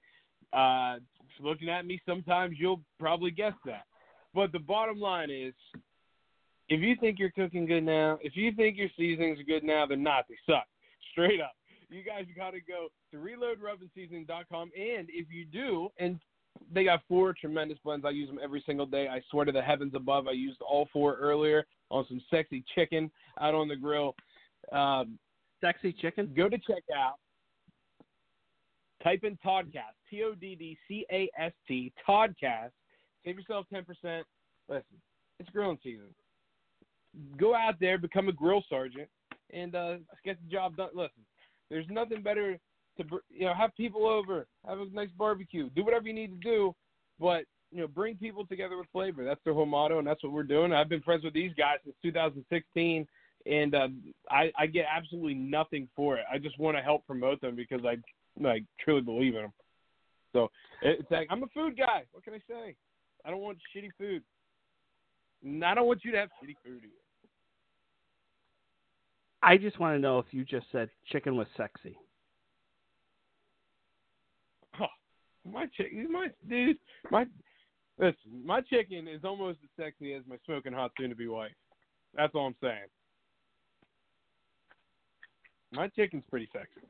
Uh, 0.52 1.00
looking 1.40 1.70
at 1.70 1.86
me, 1.86 2.02
sometimes 2.06 2.56
you'll 2.60 2.82
probably 3.00 3.32
guess 3.32 3.54
that. 3.66 3.84
But 4.34 4.52
the 4.52 4.60
bottom 4.60 5.00
line 5.00 5.30
is, 5.30 5.54
if 6.74 6.82
you 6.82 6.96
think 7.00 7.20
you're 7.20 7.32
cooking 7.32 7.66
good 7.66 7.84
now, 7.84 8.18
if 8.22 8.36
you 8.36 8.52
think 8.52 8.78
your 8.78 8.90
seasonings 8.98 9.40
are 9.40 9.44
good 9.44 9.64
now, 9.64 9.86
they're 9.86 9.98
not. 9.98 10.26
They 10.28 10.36
suck. 10.46 10.66
Straight 11.12 11.42
up. 11.42 11.54
You 11.90 12.04
guys 12.04 12.26
got 12.36 12.52
to 12.52 12.60
go 12.60 12.88
to 13.12 13.18
reloadrubandseasoning.com. 13.18 14.72
And 14.76 15.08
if 15.10 15.28
you 15.32 15.46
do, 15.46 15.90
and 16.00 16.20
they 16.74 16.84
got 16.84 17.02
four 17.08 17.34
tremendous 17.34 17.78
blends. 17.84 18.06
I 18.06 18.10
use 18.10 18.28
them 18.28 18.40
every 18.44 18.64
single 18.66 18.86
day. 18.86 19.08
I 19.08 19.22
swear 19.30 19.46
to 19.46 19.52
the 19.52 19.62
heavens 19.62 19.94
above, 19.96 20.28
I 20.28 20.32
used 20.32 20.62
all 20.62 20.88
four 20.92 21.16
earlier 21.16 21.66
on 21.90 22.06
some 22.08 22.22
sexy 22.32 22.64
chicken 22.74 23.12
out 23.40 23.54
on 23.54 23.68
the 23.68 23.76
grill. 23.76 24.16
Um, 24.72 25.20
Sexy 25.62 25.94
chicken? 25.94 26.34
go 26.36 26.50
to 26.50 26.58
check 26.58 26.84
out. 26.96 27.16
Type 29.02 29.24
in 29.24 29.38
Toddcast, 29.46 29.96
T 30.10 30.24
O 30.24 30.34
D 30.34 30.56
D 30.56 30.78
C 30.88 31.06
A 31.12 31.30
S 31.38 31.52
T, 31.68 31.92
Toddcast. 32.08 32.72
Save 33.26 33.38
yourself 33.38 33.66
10%. 33.74 33.86
Listen, 34.70 34.84
it's 35.40 35.50
grilling 35.50 35.78
season. 35.84 36.08
Go 37.38 37.56
out 37.56 37.76
there, 37.80 37.98
become 37.98 38.28
a 38.28 38.32
grill 38.32 38.64
sergeant, 38.70 39.08
and 39.52 39.76
uh, 39.76 39.96
get 40.26 40.38
the 40.44 40.52
job 40.52 40.76
done. 40.76 40.90
Listen, 40.94 41.24
there's 41.70 41.86
nothing 41.90 42.22
better 42.22 42.58
to 42.98 43.04
you 43.30 43.46
know 43.46 43.54
have 43.54 43.76
people 43.76 44.08
over, 44.08 44.48
have 44.68 44.80
a 44.80 44.86
nice 44.92 45.10
barbecue, 45.18 45.70
do 45.76 45.84
whatever 45.84 46.08
you 46.08 46.14
need 46.14 46.42
to 46.42 46.50
do, 46.50 46.76
but 47.20 47.46
you 47.72 47.82
know 47.82 47.88
bring 47.88 48.16
people 48.16 48.46
together 48.46 48.78
with 48.78 48.88
flavor. 48.92 49.24
That's 49.24 49.42
their 49.44 49.54
whole 49.54 49.66
motto, 49.66 50.00
and 50.00 50.08
that's 50.08 50.24
what 50.24 50.34
we're 50.34 50.44
doing. 50.44 50.74
I've 50.74 50.90
been 50.90 51.02
friends 51.02 51.24
with 51.24 51.34
these 51.34 51.52
guys 51.58 51.78
since 51.84 51.96
2016, 52.02 53.08
and 53.46 53.76
uh, 53.76 53.88
I, 54.30 54.52
I 54.58 54.66
get 54.68 54.86
absolutely 54.94 55.36
nothing 55.36 55.88
for 55.96 56.18
it. 56.18 56.26
I 56.32 56.38
just 56.38 56.60
want 56.60 56.78
to 56.78 56.84
help 56.84 57.06
promote 57.06 57.42
them 57.42 57.56
because 57.56 57.82
I 57.86 57.98
like 58.40 58.64
truly 58.80 59.02
believe 59.02 59.36
in 59.36 59.44
them. 59.44 59.54
So 60.34 60.50
it's 60.82 61.10
like 61.12 61.28
I'm 61.30 61.44
a 61.44 61.48
food 61.54 61.78
guy. 61.78 62.04
What 62.12 62.24
can 62.24 62.34
I 62.34 62.42
say? 62.50 62.76
I 63.26 63.30
don't 63.30 63.40
want 63.40 63.58
shitty 63.76 63.92
food. 63.98 64.24
And 65.44 65.64
I 65.64 65.76
don't 65.76 65.88
want 65.88 66.04
you 66.04 66.12
to 66.12 66.18
have 66.18 66.30
shitty 66.42 66.56
food 66.64 66.82
either. 66.84 67.03
I 69.44 69.58
just 69.58 69.80
want 69.80 69.96
to 69.96 70.00
know 70.00 70.20
if 70.20 70.26
you 70.32 70.46
just 70.46 70.66
said 70.72 70.90
chicken 71.12 71.36
was 71.36 71.48
sexy. 71.58 71.98
Oh, 74.80 74.86
my 75.46 75.68
chicken, 75.76 76.10
my 76.12 76.30
dude, 76.50 76.78
my 77.12 77.26
listen, 78.00 78.16
my 78.46 78.62
chicken 78.62 79.08
is 79.08 79.22
almost 79.24 79.60
as 79.64 79.70
sexy 79.84 80.14
as 80.14 80.24
my 80.28 80.38
smoking 80.46 80.74
hot 80.74 80.92
soon-to-be 80.98 81.28
wife. 81.28 81.52
That's 82.16 82.34
all 82.34 82.48
I'm 82.48 82.56
saying. 82.62 82.88
My 85.74 85.88
chicken's 85.90 86.24
pretty 86.30 86.48
sexy. 86.54 86.88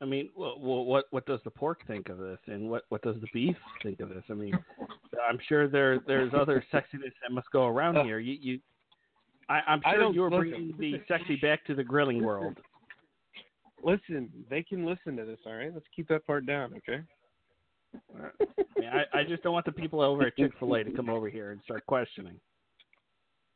I 0.00 0.04
mean, 0.04 0.30
wh- 0.36 0.58
wh- 0.58 0.86
what 0.86 1.06
what 1.10 1.26
does 1.26 1.40
the 1.44 1.50
pork 1.50 1.86
think 1.86 2.08
of 2.08 2.18
this, 2.18 2.38
and 2.46 2.68
what 2.68 2.84
what 2.88 3.02
does 3.02 3.16
the 3.20 3.28
beef 3.32 3.56
think 3.82 4.00
of 4.00 4.08
this? 4.08 4.24
I 4.30 4.34
mean, 4.34 4.58
I'm 5.28 5.38
sure 5.48 5.68
there 5.68 6.00
there's 6.06 6.32
other 6.34 6.64
sexiness 6.72 7.12
that 7.22 7.32
must 7.32 7.50
go 7.52 7.66
around 7.66 7.96
uh, 7.96 8.04
here. 8.04 8.18
You 8.18 8.36
you, 8.40 8.60
I, 9.48 9.60
I'm 9.66 9.80
sure 9.84 10.12
you're 10.12 10.30
bringing 10.30 10.74
the 10.78 11.00
sexy 11.08 11.36
back 11.36 11.64
to 11.66 11.74
the 11.74 11.84
grilling 11.84 12.22
world. 12.22 12.56
Listen, 13.84 14.30
they 14.48 14.62
can 14.62 14.86
listen 14.86 15.16
to 15.16 15.24
this, 15.24 15.38
all 15.44 15.54
right? 15.54 15.72
Let's 15.72 15.86
keep 15.94 16.08
that 16.08 16.26
part 16.26 16.46
down, 16.46 16.72
okay? 16.76 17.02
I, 18.16 18.30
mean, 18.80 18.88
I, 18.88 19.18
I 19.18 19.24
just 19.24 19.42
don't 19.42 19.52
want 19.52 19.66
the 19.66 19.72
people 19.72 20.00
over 20.00 20.26
at 20.26 20.36
Chick 20.36 20.52
Fil 20.58 20.74
A 20.74 20.84
to 20.84 20.92
come 20.92 21.10
over 21.10 21.28
here 21.28 21.50
and 21.50 21.60
start 21.64 21.84
questioning. 21.86 22.40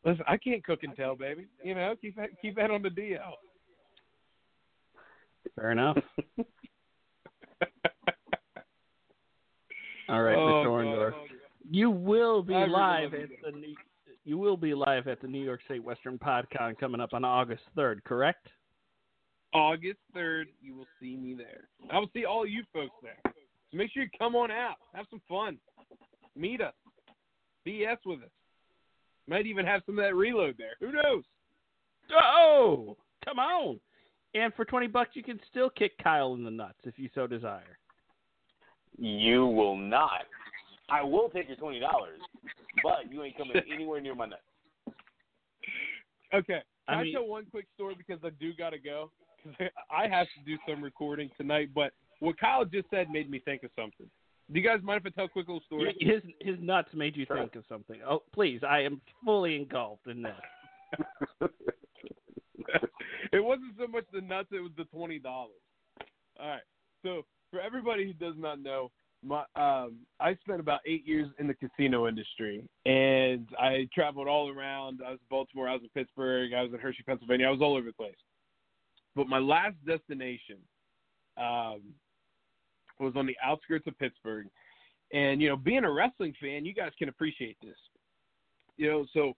Listen, 0.04 0.24
I 0.28 0.36
can't 0.36 0.64
cook 0.64 0.80
and 0.82 0.94
tell, 0.94 1.16
baby. 1.16 1.46
You 1.64 1.74
know, 1.74 1.94
keep 2.00 2.16
that 2.16 2.30
keep 2.40 2.56
that 2.56 2.70
on 2.70 2.82
the 2.82 2.90
DL. 2.90 3.32
Fair 5.54 5.70
enough. 5.72 5.96
All 10.08 10.22
right, 10.22 10.36
Oh, 10.36 10.64
Mr. 10.64 10.66
Orndorff. 10.66 11.14
You 11.68 11.90
will 11.90 12.42
be 12.42 12.54
live 12.54 13.14
at 13.14 13.28
the 13.42 13.74
you 14.26 14.36
will 14.36 14.56
be 14.56 14.74
live 14.74 15.06
at 15.06 15.22
the 15.22 15.28
New 15.28 15.42
York 15.42 15.60
State 15.64 15.82
Western 15.82 16.18
PodCon 16.18 16.76
coming 16.78 17.00
up 17.00 17.14
on 17.14 17.24
August 17.24 17.62
third, 17.76 18.02
correct? 18.04 18.48
August 19.54 20.00
third, 20.12 20.48
you 20.60 20.74
will 20.74 20.88
see 21.00 21.16
me 21.16 21.34
there. 21.34 21.68
I 21.90 21.98
will 21.98 22.10
see 22.12 22.24
all 22.24 22.44
you 22.44 22.64
folks 22.72 22.96
there. 23.02 23.32
So 23.70 23.78
make 23.78 23.92
sure 23.92 24.02
you 24.02 24.08
come 24.18 24.34
on 24.34 24.50
out, 24.50 24.76
have 24.92 25.06
some 25.08 25.22
fun, 25.28 25.58
meet 26.36 26.60
us, 26.60 26.74
BS 27.66 27.98
with 28.04 28.20
us. 28.20 28.30
Might 29.28 29.46
even 29.46 29.64
have 29.64 29.82
some 29.86 29.98
of 29.98 30.04
that 30.04 30.14
reload 30.14 30.56
there. 30.58 30.74
Who 30.80 30.92
knows? 30.92 31.22
Oh, 32.12 32.96
come 33.24 33.38
on! 33.38 33.80
And 34.34 34.52
for 34.54 34.64
twenty 34.64 34.86
bucks, 34.86 35.10
you 35.14 35.22
can 35.22 35.40
still 35.50 35.70
kick 35.70 35.92
Kyle 36.02 36.34
in 36.34 36.44
the 36.44 36.50
nuts 36.50 36.78
if 36.84 36.98
you 36.98 37.08
so 37.14 37.26
desire. 37.26 37.78
You 38.98 39.46
will 39.46 39.76
not. 39.76 40.26
I 40.88 41.02
will 41.02 41.28
take 41.28 41.48
your 41.48 41.56
twenty 41.56 41.80
dollars, 41.80 42.20
but 42.82 43.10
you 43.10 43.22
ain't 43.22 43.36
coming 43.36 43.56
anywhere 43.72 44.00
near 44.00 44.14
my 44.14 44.26
nuts. 44.26 44.42
Okay. 46.34 46.60
I 46.88 46.92
Can 46.92 47.00
I, 47.00 47.02
mean- 47.04 47.12
tell 47.14 47.26
one 47.26 47.46
quick 47.50 47.66
story 47.74 47.94
because 47.96 48.20
I 48.24 48.30
do 48.40 48.52
gotta 48.54 48.78
go? 48.78 49.10
Because 49.44 49.70
I 49.90 50.08
have 50.08 50.26
to 50.38 50.44
do 50.44 50.56
some 50.68 50.82
recording 50.82 51.30
tonight. 51.36 51.70
But 51.74 51.92
what 52.20 52.38
Kyle 52.38 52.64
just 52.64 52.88
said 52.90 53.10
made 53.10 53.30
me 53.30 53.38
think 53.40 53.62
of 53.62 53.70
something. 53.76 54.08
Do 54.52 54.60
you 54.60 54.64
guys 54.66 54.78
mind 54.82 55.00
if 55.04 55.12
I 55.12 55.14
tell 55.14 55.24
a 55.24 55.28
quick 55.28 55.48
little 55.48 55.62
story? 55.66 55.94
His 55.98 56.22
his 56.40 56.56
nuts 56.60 56.88
made 56.94 57.16
you 57.16 57.24
Sure. 57.26 57.36
think 57.36 57.56
of 57.56 57.64
something. 57.68 58.00
Oh, 58.08 58.22
please! 58.32 58.60
I 58.68 58.80
am 58.82 59.00
fully 59.24 59.56
engulfed 59.56 60.06
in 60.06 60.22
this. 60.22 60.32
it 63.32 63.42
wasn't 63.42 63.74
so 63.78 63.86
much 63.88 64.04
the 64.12 64.20
nuts; 64.20 64.48
it 64.52 64.60
was 64.60 64.70
the 64.76 64.84
twenty 64.84 65.18
dollars. 65.18 65.50
All 66.38 66.48
right. 66.48 66.62
So 67.02 67.24
for 67.50 67.60
everybody 67.60 68.04
who 68.06 68.12
does 68.12 68.34
not 68.38 68.60
know, 68.62 68.90
my 69.24 69.40
um, 69.56 69.96
I 70.20 70.36
spent 70.42 70.60
about 70.60 70.80
eight 70.86 71.06
years 71.06 71.28
in 71.38 71.46
the 71.46 71.54
casino 71.54 72.06
industry, 72.06 72.64
and 72.84 73.48
I 73.58 73.88
traveled 73.94 74.28
all 74.28 74.50
around. 74.50 75.00
I 75.04 75.10
was 75.10 75.20
in 75.20 75.26
Baltimore, 75.30 75.68
I 75.68 75.74
was 75.74 75.82
in 75.82 75.88
Pittsburgh, 75.90 76.52
I 76.54 76.62
was 76.62 76.72
in 76.72 76.78
Hershey, 76.78 77.02
Pennsylvania. 77.04 77.46
I 77.46 77.50
was 77.50 77.60
all 77.60 77.76
over 77.76 77.86
the 77.86 77.92
place. 77.92 78.14
But 79.14 79.28
my 79.28 79.38
last 79.38 79.74
destination 79.86 80.58
um, 81.38 81.80
was 83.00 83.14
on 83.16 83.26
the 83.26 83.36
outskirts 83.42 83.86
of 83.86 83.98
Pittsburgh, 83.98 84.46
and 85.12 85.40
you 85.40 85.48
know, 85.48 85.56
being 85.56 85.84
a 85.84 85.90
wrestling 85.90 86.34
fan, 86.40 86.64
you 86.64 86.74
guys 86.74 86.92
can 86.98 87.08
appreciate 87.08 87.56
this. 87.62 87.76
You 88.76 88.90
know, 88.90 89.06
so 89.14 89.32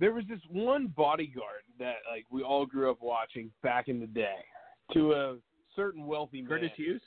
there 0.00 0.12
was 0.12 0.24
this 0.28 0.40
one 0.50 0.92
bodyguard 0.96 1.62
that 1.78 1.96
like 2.10 2.24
we 2.30 2.42
all 2.42 2.66
grew 2.66 2.90
up 2.90 2.98
watching 3.00 3.50
back 3.62 3.88
in 3.88 4.00
the 4.00 4.06
day 4.06 4.38
to 4.94 5.12
a 5.12 5.36
certain 5.76 6.06
wealthy 6.06 6.40
man. 6.40 6.48
Curtis 6.48 6.70
Hughes. 6.76 7.02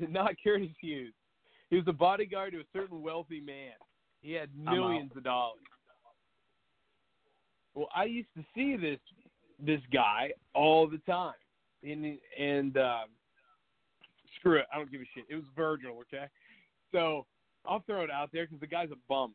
Not 0.08 0.34
Curtis 0.42 0.70
Hughes. 0.80 1.14
He 1.70 1.76
was 1.76 1.84
a 1.88 1.92
bodyguard 1.92 2.52
to 2.52 2.60
a 2.60 2.64
certain 2.72 3.02
wealthy 3.02 3.40
man. 3.40 3.72
He 4.20 4.32
had 4.32 4.48
millions 4.56 5.10
of 5.16 5.24
dollars. 5.24 5.58
Well, 7.74 7.88
I 7.94 8.04
used 8.04 8.28
to 8.36 8.44
see 8.54 8.76
this 8.76 9.00
this 9.64 9.80
guy 9.92 10.30
all 10.54 10.88
the 10.88 10.98
time, 10.98 11.34
and 11.82 12.18
and 12.38 12.76
um, 12.76 13.04
screw 14.38 14.58
it, 14.58 14.66
I 14.72 14.76
don't 14.76 14.90
give 14.90 15.00
a 15.00 15.04
shit. 15.14 15.24
It 15.28 15.34
was 15.34 15.44
Virgil, 15.56 15.98
okay. 16.02 16.26
So 16.92 17.26
I'll 17.66 17.82
throw 17.86 18.02
it 18.02 18.10
out 18.10 18.30
there 18.32 18.44
because 18.44 18.60
the 18.60 18.66
guy's 18.66 18.90
a 18.90 18.98
bum. 19.08 19.34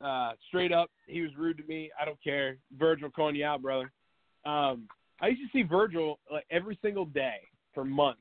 Uh, 0.00 0.32
straight 0.46 0.72
up, 0.72 0.90
he 1.06 1.22
was 1.22 1.30
rude 1.36 1.58
to 1.58 1.64
me. 1.64 1.90
I 2.00 2.04
don't 2.04 2.22
care. 2.22 2.56
Virgil 2.78 3.10
calling 3.10 3.36
you 3.36 3.44
out, 3.44 3.62
brother. 3.62 3.90
Um, 4.44 4.88
I 5.20 5.28
used 5.28 5.42
to 5.42 5.48
see 5.52 5.62
Virgil 5.62 6.18
like 6.30 6.46
every 6.50 6.78
single 6.82 7.04
day 7.04 7.38
for 7.74 7.84
months, 7.84 8.20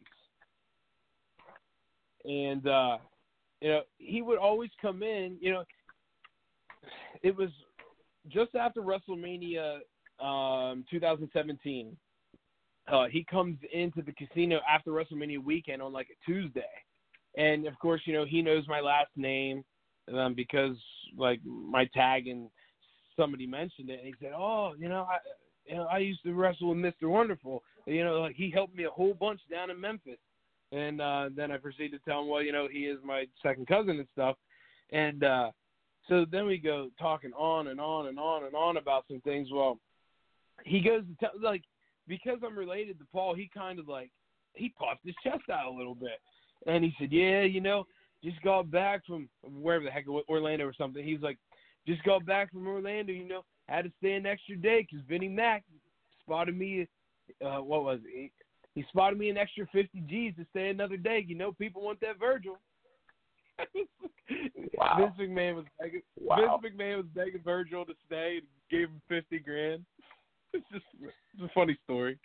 and 2.27 2.67
uh, 2.67 2.97
you 3.61 3.69
know 3.69 3.81
he 3.97 4.21
would 4.21 4.37
always 4.37 4.69
come 4.81 5.01
in. 5.01 5.37
You 5.39 5.53
know, 5.53 5.63
it 7.23 7.35
was 7.35 7.49
just 8.29 8.55
after 8.55 8.81
WrestleMania 8.81 9.79
um, 10.19 10.85
2017. 10.91 11.95
Uh, 12.91 13.05
he 13.11 13.25
comes 13.29 13.57
into 13.73 14.01
the 14.01 14.13
casino 14.13 14.59
after 14.69 14.91
WrestleMania 14.91 15.43
weekend 15.43 15.81
on 15.81 15.91
like 15.91 16.07
a 16.09 16.25
Tuesday, 16.25 16.61
and 17.37 17.67
of 17.67 17.77
course, 17.79 18.01
you 18.05 18.13
know 18.13 18.25
he 18.25 18.41
knows 18.41 18.67
my 18.67 18.79
last 18.79 19.09
name 19.15 19.63
um, 20.13 20.33
because 20.33 20.77
like 21.17 21.39
my 21.45 21.85
tag 21.93 22.27
and 22.27 22.49
somebody 23.17 23.47
mentioned 23.47 23.89
it, 23.89 23.99
and 23.99 24.07
he 24.07 24.13
said, 24.21 24.31
"Oh, 24.35 24.73
you 24.77 24.87
know, 24.87 25.07
I, 25.09 25.17
you 25.65 25.75
know, 25.75 25.87
I 25.91 25.97
used 25.97 26.23
to 26.23 26.33
wrestle 26.33 26.69
with 26.69 26.77
Mr. 26.77 27.09
Wonderful. 27.09 27.61
You 27.85 28.05
know, 28.05 28.21
like 28.21 28.35
he 28.35 28.51
helped 28.51 28.75
me 28.75 28.85
a 28.85 28.89
whole 28.89 29.13
bunch 29.13 29.41
down 29.49 29.69
in 29.69 29.79
Memphis." 29.79 30.17
And 30.72 30.99
uh, 30.99 31.30
then 31.35 31.52
I 31.52 31.57
proceed 31.57 31.89
to 31.89 31.99
tell 31.99 32.22
him, 32.22 32.27
"Well, 32.27 32.41
you 32.41 32.52
know, 32.52 32.68
he 32.69 32.80
is 32.80 32.99
my 33.03 33.26
second 33.41 33.68
cousin 33.68 33.99
and 33.99 34.07
stuff." 34.14 34.35
And 34.91 35.23
uh, 35.23 35.52
so 36.10 36.26
then 36.30 36.45
we 36.45 36.57
go 36.57 36.89
talking 36.99 37.31
on 37.34 37.68
and 37.68 37.80
on 37.80 38.07
and 38.07 38.19
on 38.19 38.44
and 38.44 38.56
on 38.56 38.77
about 38.77 39.06
some 39.07 39.22
things. 39.22 39.49
Well, 39.52 39.80
he 40.64 40.81
goes 40.81 41.03
to 41.03 41.15
tell 41.19 41.41
like 41.41 41.64
because 42.07 42.39
I'm 42.45 42.57
related 42.57 42.99
to 42.99 43.06
Paul, 43.11 43.35
he 43.35 43.49
kind 43.53 43.80
of 43.80 43.88
like 43.88 44.11
he 44.53 44.73
puffed 44.77 45.06
his 45.06 45.15
chest 45.23 45.49
out 45.52 45.68
a 45.68 45.77
little 45.77 45.95
bit, 45.95 46.19
and 46.65 46.84
he 46.84 46.94
said, 46.99 47.11
"Yeah, 47.11 47.44
you 47.44 47.61
know, 47.61 47.85
just 48.23 48.41
got 48.41 48.69
back 48.72 49.06
from 49.06 49.30
wherever 49.44 49.85
the 49.85 49.91
heck 49.91 50.06
Orlando 50.07 50.65
or 50.65 50.73
something." 50.73 51.03
He's 51.03 51.22
like, 51.22 51.38
"Just 51.88 52.03
got 52.03 52.26
back 52.26 52.52
from 52.52 52.68
Orlando, 52.68 53.14
you 53.14 53.27
know, 53.27 53.44
had 53.68 53.85
to 53.85 53.91
stay 53.99 54.14
an 54.14 54.26
extra 54.26 54.56
day 54.56 54.88
because 54.89 55.06
Vinnie 55.07 55.30
Mac 55.30 55.64
spotted 56.22 56.57
me. 56.57 56.88
Uh, 57.45 57.57
what 57.57 57.84
was 57.84 57.99
it? 58.06 58.31
He, 58.77 58.81
he 58.81 58.87
spotted 58.89 59.17
me 59.17 59.29
an 59.29 59.37
extra 59.37 59.67
50 59.71 60.03
G's 60.07 60.33
to 60.37 60.45
stay 60.51 60.69
another 60.69 60.97
day. 60.97 61.23
You 61.27 61.35
know, 61.35 61.51
people 61.51 61.81
want 61.81 61.99
that 62.01 62.19
Virgil." 62.19 62.57
Wow. 64.77 64.97
Vince 64.99 65.29
McMahon 65.31 65.55
was 65.55 65.65
begging, 65.79 66.01
Wow. 66.19 66.59
Vince 66.61 66.75
McMahon 66.75 66.97
was 66.97 67.05
begging 67.15 67.41
Virgil 67.43 67.85
to 67.85 67.93
stay 68.05 68.39
and 68.39 68.47
gave 68.69 68.89
him 68.89 69.01
50 69.07 69.39
grand. 69.39 69.85
It's 70.53 70.65
just 70.71 70.85
it's 71.01 71.43
a 71.43 71.49
funny 71.53 71.77
story. 71.83 72.17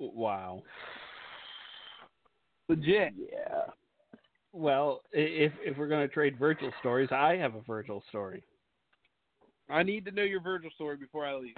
Wow. 0.00 0.62
Legit. 2.68 3.14
Yeah. 3.32 3.62
Well, 4.52 5.02
if 5.12 5.52
if 5.64 5.76
we're 5.76 5.88
going 5.88 6.06
to 6.06 6.12
trade 6.12 6.38
Virgil 6.38 6.72
stories, 6.80 7.08
I 7.12 7.36
have 7.36 7.54
a 7.54 7.60
Virgil 7.60 8.02
story. 8.08 8.42
I 9.68 9.82
need 9.82 10.04
to 10.06 10.10
know 10.10 10.22
your 10.22 10.40
Virgil 10.40 10.70
story 10.74 10.96
before 10.96 11.24
I 11.26 11.34
leave. 11.34 11.54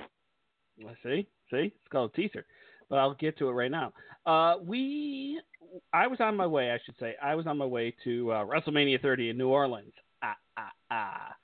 Let's 0.83 0.99
see, 1.03 1.27
see, 1.51 1.73
it's 1.75 1.89
called 1.91 2.11
a 2.13 2.17
teaser, 2.17 2.45
but 2.89 2.99
I'll 2.99 3.15
get 3.15 3.39
to 3.39 3.49
it 3.49 3.53
right 3.53 3.71
now. 3.71 3.93
Uh, 4.25 4.57
we, 4.63 5.41
I 5.93 6.07
was 6.07 6.21
on 6.21 6.37
my 6.37 6.47
way, 6.47 6.71
I 6.71 6.79
should 6.85 6.97
say, 6.99 7.15
I 7.23 7.35
was 7.35 7.47
on 7.47 7.59
my 7.59 7.67
way 7.67 7.95
to 8.05 8.33
uh, 8.33 8.45
WrestleMania 8.45 9.01
30 9.01 9.31
in 9.31 9.39
New 9.39 9.49
Orleans. 9.49 9.93
Ah, 10.23 10.37
ah, 10.57 10.73
ah. 10.91 11.35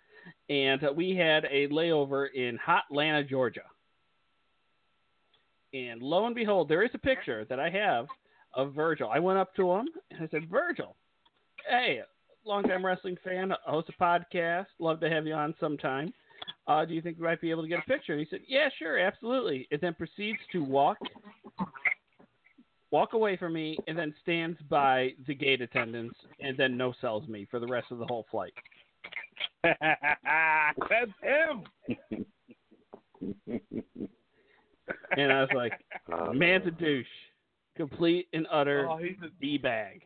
And 0.48 0.82
uh, 0.84 0.92
we 0.94 1.16
had 1.16 1.44
a 1.50 1.68
layover 1.68 2.26
in 2.32 2.58
Hotlanta, 2.58 3.28
Georgia. 3.28 3.62
And 5.74 6.02
lo 6.02 6.26
and 6.26 6.34
behold, 6.34 6.68
there 6.68 6.82
is 6.84 6.90
a 6.94 6.98
picture 6.98 7.46
that 7.48 7.58
I 7.58 7.70
have 7.70 8.06
of 8.54 8.74
Virgil. 8.74 9.08
I 9.12 9.18
went 9.18 9.38
up 9.38 9.54
to 9.56 9.72
him 9.72 9.88
and 10.10 10.22
I 10.22 10.28
said, 10.28 10.50
Virgil, 10.50 10.94
hey, 11.68 12.00
longtime 12.44 12.84
wrestling 12.84 13.16
fan, 13.24 13.52
host 13.64 13.88
a 13.88 14.02
podcast, 14.02 14.66
love 14.78 15.00
to 15.00 15.08
have 15.08 15.26
you 15.26 15.34
on 15.34 15.54
sometime. 15.58 16.12
Uh, 16.66 16.84
do 16.84 16.94
you 16.94 17.02
think 17.02 17.18
we 17.18 17.24
might 17.24 17.40
be 17.40 17.50
able 17.50 17.62
to 17.62 17.68
get 17.68 17.80
a 17.80 17.82
picture? 17.82 18.12
And 18.12 18.20
he 18.20 18.26
said, 18.30 18.40
Yeah, 18.46 18.68
sure, 18.78 18.98
absolutely. 18.98 19.66
And 19.70 19.80
then 19.80 19.94
proceeds 19.94 20.38
to 20.52 20.62
walk 20.62 20.98
walk 22.90 23.14
away 23.14 23.36
from 23.36 23.54
me 23.54 23.78
and 23.88 23.98
then 23.98 24.14
stands 24.22 24.58
by 24.68 25.12
the 25.26 25.34
gate 25.34 25.60
attendants 25.62 26.14
and 26.40 26.56
then 26.56 26.76
no 26.76 26.92
sells 27.00 27.26
me 27.26 27.46
for 27.50 27.58
the 27.58 27.66
rest 27.66 27.86
of 27.90 27.98
the 27.98 28.06
whole 28.06 28.26
flight. 28.30 28.52
That's 29.64 31.10
him. 31.22 31.64
And 35.16 35.30
I 35.32 35.42
was 35.42 35.50
like, 35.54 35.72
Uh, 36.12 36.32
man's 36.32 36.66
a 36.66 36.70
douche. 36.70 37.06
Complete 37.76 38.28
and 38.32 38.46
utter 38.50 38.88
Oh, 38.90 38.96
he's 38.96 39.16
a 39.22 39.28
D 39.40 39.58
bag. 39.58 40.02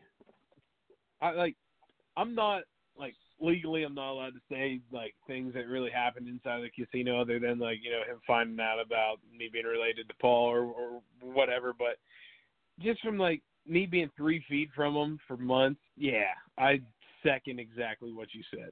I 1.21 1.31
like 1.31 1.55
I'm 2.15 2.35
not 2.35 2.63
like 2.97 3.15
legally 3.39 3.83
I'm 3.83 3.95
not 3.95 4.11
allowed 4.11 4.33
to 4.33 4.41
say 4.49 4.81
like 4.91 5.13
things 5.27 5.53
that 5.53 5.67
really 5.67 5.91
happened 5.91 6.27
inside 6.27 6.61
the 6.61 6.69
casino 6.69 7.21
other 7.21 7.39
than 7.39 7.59
like, 7.59 7.79
you 7.83 7.91
know, 7.91 7.99
him 7.99 8.19
finding 8.25 8.59
out 8.59 8.79
about 8.83 9.17
me 9.35 9.49
being 9.51 9.65
related 9.65 10.07
to 10.09 10.15
Paul 10.19 10.47
or, 10.47 10.61
or 10.61 11.01
whatever, 11.21 11.73
but 11.77 11.97
just 12.79 13.01
from 13.01 13.17
like 13.17 13.41
me 13.67 13.85
being 13.85 14.09
three 14.15 14.43
feet 14.49 14.69
from 14.75 14.95
him 14.95 15.19
for 15.27 15.37
months, 15.37 15.81
yeah, 15.95 16.33
I 16.57 16.81
second 17.23 17.59
exactly 17.59 18.13
what 18.13 18.29
you 18.33 18.43
said. 18.51 18.71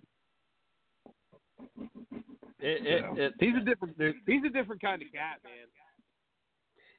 It, 2.59 2.87
it, 2.87 3.03
So, 3.03 3.21
it, 3.21 3.33
he's 3.39 3.55
a 3.61 3.65
different 3.65 3.95
he's 4.25 4.43
a 4.45 4.49
different 4.49 4.81
kind 4.81 5.01
of 5.01 5.11
cat, 5.11 5.39
man. 5.43 5.67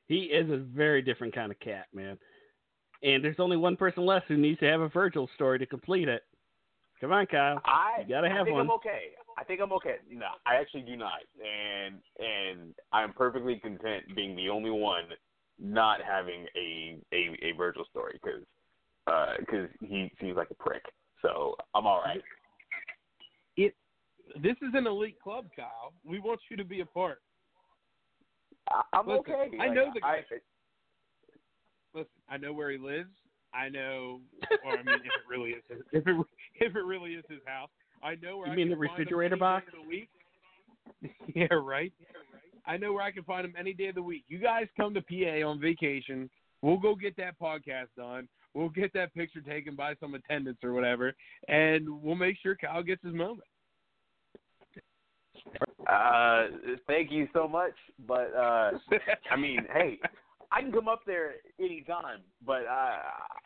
he 0.07 0.25
is 0.25 0.51
a 0.51 0.59
very 0.59 1.03
different 1.03 1.35
kind 1.35 1.51
of 1.51 1.59
cat, 1.61 1.87
man. 1.93 2.19
And 3.03 3.23
there's 3.23 3.41
only 3.41 3.57
one 3.57 3.77
person 3.77 4.07
left 4.07 4.27
who 4.29 4.37
needs 4.37 4.61
to 4.61 4.67
have 4.67 4.81
a 4.81 4.89
Virgil 4.89 5.29
story 5.35 5.59
to 5.59 5.67
complete 5.67 6.09
it. 6.09 6.23
Come 7.07 7.13
on, 7.13 7.27
Kyle. 7.27 7.63
I 7.65 8.01
You 8.01 8.09
gotta 8.09 8.27
have 8.27 8.35
I 8.35 8.39
have 8.39 8.47
think 8.47 8.55
one. 8.57 8.67
I'm 8.67 8.71
okay. 8.73 9.01
I 9.39 9.45
think 9.45 9.61
I'm 9.61 9.71
okay. 9.75 9.99
No, 10.11 10.27
I 10.45 10.57
actually 10.57 10.83
do 10.83 10.97
not, 10.97 11.21
and 11.39 12.01
and 12.19 12.75
I'm 12.93 13.13
perfectly 13.13 13.61
content 13.61 14.03
being 14.17 14.35
the 14.35 14.49
only 14.49 14.71
one 14.71 15.05
not 15.57 16.01
having 16.03 16.47
a 16.57 16.99
a, 17.13 17.37
a 17.43 17.53
Virgil 17.57 17.85
story 17.89 18.19
because 18.21 18.43
because 19.39 19.69
uh, 19.71 19.87
he 19.87 20.11
seems 20.21 20.37
like 20.37 20.51
a 20.51 20.55
prick. 20.55 20.83
So 21.23 21.55
I'm 21.77 21.87
all 21.87 22.03
right. 22.05 22.21
It 23.57 23.77
this 24.43 24.57
is 24.61 24.75
an 24.75 24.89
elite 24.89 25.21
club, 25.23 25.47
Kyle. 25.55 25.93
We 26.05 26.19
want 26.19 26.41
you 26.51 26.57
to 26.57 26.65
be 26.65 26.81
a 26.81 26.87
part. 26.87 27.21
I, 28.69 28.83
I'm 28.95 29.07
Listen, 29.07 29.33
okay. 29.33 29.57
I 29.61 29.67
Like, 29.69 29.77
know 29.77 29.93
the 29.95 30.05
I, 30.05 30.17
guy. 30.17 30.25
Listen, 31.95 32.11
I 32.29 32.37
know 32.37 32.53
where 32.53 32.73
he 32.73 32.79
lives. 32.79 33.11
I 33.55 33.69
know, 33.69 34.21
or 34.65 34.73
I 34.73 34.83
mean, 34.83 34.97
if 34.97 35.05
it 35.05 35.29
really 35.29 35.51
is, 35.51 35.63
his, 35.69 35.79
if 35.93 36.07
it 36.07 36.27
if 36.57 36.77
it 36.77 36.85
really 36.85 37.13
is 37.13 37.25
his 37.29 37.41
house, 37.47 37.71
I 38.03 38.17
know 38.17 38.39
where. 38.39 38.49
You 38.49 38.53
I 38.53 38.57
mean 38.57 38.69
can 38.69 38.79
the 38.79 38.81
refrigerator 38.81 39.37
box? 39.37 39.67
The 39.73 39.89
week. 39.89 40.09
yeah, 41.35 41.55
right. 41.55 41.93
I 42.67 42.77
know 42.77 42.93
where 42.93 43.03
I 43.03 43.13
can 43.13 43.23
find 43.23 43.45
him 43.45 43.55
any 43.59 43.73
day 43.73 43.89
of 43.89 43.95
the 43.95 44.03
week. 44.03 44.25
You 44.29 44.39
guys 44.39 44.67
come 44.77 44.93
to 44.95 45.03
PA 45.03 45.49
on 45.49 45.61
vacation. 45.61 46.29
We'll 46.63 46.79
go 46.79 46.95
get 46.95 47.17
that 47.17 47.39
podcast 47.39 47.89
done. 47.97 48.29
We'll 48.55 48.71
get 48.71 48.93
that 48.95 49.15
picture 49.15 49.41
taken 49.41 49.77
by 49.77 49.95
some 50.01 50.15
attendants 50.15 50.65
or 50.65 50.73
whatever, 50.73 51.15
and 51.49 51.87
we'll 52.03 52.15
make 52.15 52.37
sure 52.43 52.57
Kyle 52.57 52.83
gets 52.83 53.05
his 53.05 53.15
moment. 53.15 53.47
Uh, 55.89 56.47
thank 56.87 57.13
you 57.13 57.29
so 57.33 57.47
much, 57.47 57.75
but 58.09 58.35
uh, 58.35 58.73
I 59.31 59.37
mean, 59.37 59.67
hey, 59.73 59.99
I 60.57 60.63
can 60.63 60.73
come 60.73 60.89
up 60.89 61.01
there 61.07 61.35
any 61.61 61.83
time, 61.87 62.21
but 62.45 62.67
I 62.67 63.01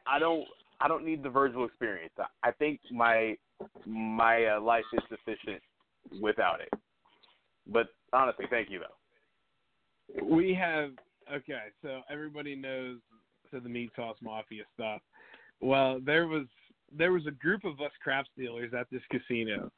I 0.07 0.19
don't 0.21 0.45
I 0.81 0.87
don't 0.87 1.05
need 1.05 1.25
the 1.25 1.29
Virgil 1.29 1.65
experience. 1.65 2.13
I, 2.19 2.51
I 2.51 2.53
think 2.53 2.79
my 2.93 3.37
my 3.85 4.47
uh, 4.47 4.61
life 4.61 4.85
is 4.93 5.03
sufficient 5.09 5.61
without 6.21 6.61
it. 6.61 6.69
But 7.67 7.89
honestly, 8.13 8.45
thank 8.49 8.71
you 8.71 8.81
though. 8.81 10.25
we 10.25 10.55
have 10.55 10.91
okay, 11.33 11.65
so 11.83 12.03
everybody 12.09 12.55
knows 12.55 12.99
to 13.51 13.59
the 13.59 13.69
meat 13.69 13.91
sauce 13.97 14.17
mafia 14.23 14.63
stuff. 14.75 15.01
Well, 15.61 15.99
there 16.05 16.29
was 16.29 16.47
there 16.97 17.11
was 17.13 17.27
a 17.27 17.33
group 17.33 17.65
of 17.65 17.81
us 17.81 17.93
craps 18.01 18.31
dealers 18.39 18.73
at 18.73 18.87
this 18.93 19.03
casino, 19.11 19.73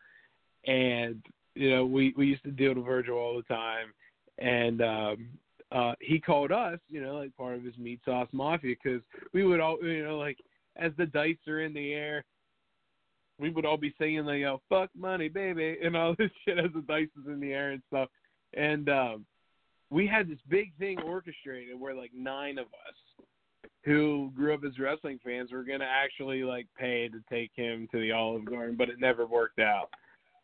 and 0.67 1.23
you 1.55 1.71
know 1.71 1.87
we 1.87 2.13
we 2.15 2.27
used 2.27 2.45
to 2.45 2.51
deal 2.51 2.75
to 2.75 2.83
Virgil 2.83 3.17
all 3.17 3.37
the 3.39 3.55
time, 3.55 3.95
and 4.39 4.83
um, 4.83 5.29
uh, 5.73 5.95
he 6.01 6.21
called 6.21 6.53
us, 6.53 6.79
you 6.89 7.03
know, 7.03 7.15
like 7.15 7.37
part 7.37 7.55
of 7.55 7.65
his 7.65 7.77
meat 7.79 8.01
sauce 8.05 8.29
mafia 8.33 8.75
because 8.83 9.03
we 9.33 9.45
would 9.45 9.61
all, 9.61 9.79
you 9.83 10.05
know, 10.05 10.19
like 10.19 10.39
as 10.77 10.93
the 10.99 11.07
dice 11.07 11.37
are 11.49 11.61
in 11.61 11.73
the 11.73 11.93
air. 11.93 12.25
We 13.39 13.51
would 13.51 13.65
all 13.65 13.79
be 13.79 13.95
singing 13.99 14.25
like, 14.25 14.41
"Yo, 14.41 14.61
fuck 14.69 14.91
money, 14.97 15.29
baby," 15.29 15.79
and 15.83 15.97
all 15.97 16.15
this 16.17 16.31
shit 16.45 16.59
as 16.59 16.71
the 16.75 16.83
dice 16.83 17.09
is 17.21 17.27
in 17.27 17.41
the 17.41 17.53
air 17.53 17.73
and 17.73 17.83
stuff. 17.89 18.09
And 18.55 18.89
um, 18.89 19.27
we 19.91 20.07
had 20.07 20.29
this 20.29 20.39
big 20.49 20.77
thing 20.79 21.01
orchestrated 21.01 21.79
where 21.79 21.95
like 21.95 22.13
nine 22.15 22.59
of 22.59 22.67
us 22.67 23.27
who 23.85 24.31
grew 24.37 24.55
up 24.55 24.61
as 24.65 24.79
wrestling 24.79 25.19
fans 25.25 25.51
were 25.53 25.65
gonna 25.65 25.89
actually 25.89 26.45
like 26.45 26.67
pay 26.79 27.09
to 27.09 27.21
take 27.31 27.51
him 27.55 27.89
to 27.91 28.01
the 28.01 28.13
Olive 28.13 28.45
Garden, 28.45 28.77
but 28.77 28.91
it 28.91 29.01
never 29.01 29.27
worked 29.27 29.59
out. 29.59 29.89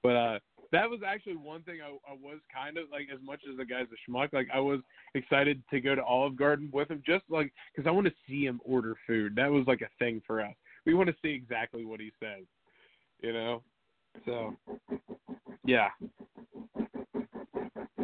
But 0.03 0.17
uh 0.17 0.39
that 0.73 0.89
was 0.89 1.01
actually 1.07 1.37
one 1.37 1.63
thing 1.63 1.79
I, 1.83 1.89
I 2.11 2.15
was 2.15 2.41
kind 2.53 2.77
of 2.77 2.85
like 2.91 3.09
as 3.13 3.21
much 3.25 3.41
as 3.51 3.57
the 3.57 3.65
guy's 3.65 3.87
a 3.87 4.11
schmuck, 4.11 4.33
like 4.33 4.49
I 4.53 4.61
was 4.61 4.81
excited 5.15 5.63
to 5.71 5.81
go 5.81 5.95
to 5.95 6.03
Olive 6.03 6.37
Garden 6.37 6.71
with 6.73 6.91
him 6.91 7.03
just 7.07 7.25
like 7.29 7.53
because 7.75 7.89
I 7.89 7.91
want 7.91 8.07
to 8.07 8.13
see 8.29 8.45
him 8.45 8.61
order 8.65 8.95
food. 9.07 9.35
That 9.37 9.51
was 9.51 9.65
like 9.67 9.81
a 9.81 9.89
thing 9.99 10.23
for 10.27 10.41
us. 10.41 10.55
We 10.85 10.95
want 10.95 11.09
to 11.09 11.17
see 11.23 11.31
exactly 11.31 11.85
what 11.85 12.01
he 12.01 12.13
says, 12.21 12.45
you 13.21 13.33
know. 13.33 13.63
So 14.27 14.57
yeah, 15.65 15.89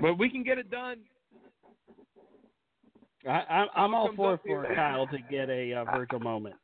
but 0.00 0.18
we 0.18 0.30
can 0.30 0.42
get 0.42 0.58
it 0.58 0.70
done. 0.70 0.98
I, 3.26 3.30
I, 3.30 3.66
I'm 3.76 3.94
all 3.94 4.08
comes 4.08 4.16
for 4.16 4.40
here. 4.44 4.66
for 4.68 4.74
Kyle 4.74 5.06
to 5.06 5.18
get 5.30 5.48
a 5.48 5.72
uh, 5.72 5.84
Virgil 5.84 6.20
moment. 6.20 6.56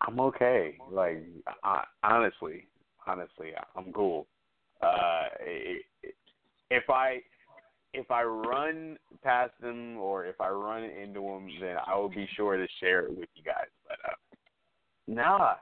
I'm 0.00 0.18
okay. 0.20 0.78
Like 0.90 1.24
I, 1.64 1.84
honestly, 2.02 2.66
honestly, 3.06 3.50
I'm 3.76 3.92
cool. 3.92 4.26
Uh, 4.82 5.28
if 6.70 6.88
I 6.90 7.20
if 7.94 8.10
I 8.10 8.22
run 8.24 8.96
past 9.22 9.52
them 9.60 9.98
or 9.98 10.24
if 10.24 10.40
I 10.40 10.48
run 10.48 10.82
into 10.82 11.20
them, 11.20 11.48
then 11.60 11.76
I 11.86 11.96
will 11.96 12.08
be 12.08 12.26
sure 12.34 12.56
to 12.56 12.66
share 12.80 13.00
it 13.00 13.10
with 13.10 13.28
you 13.34 13.44
guys. 13.44 13.68
But 13.86 13.98
uh, 14.08 14.14
nah, 15.06 15.54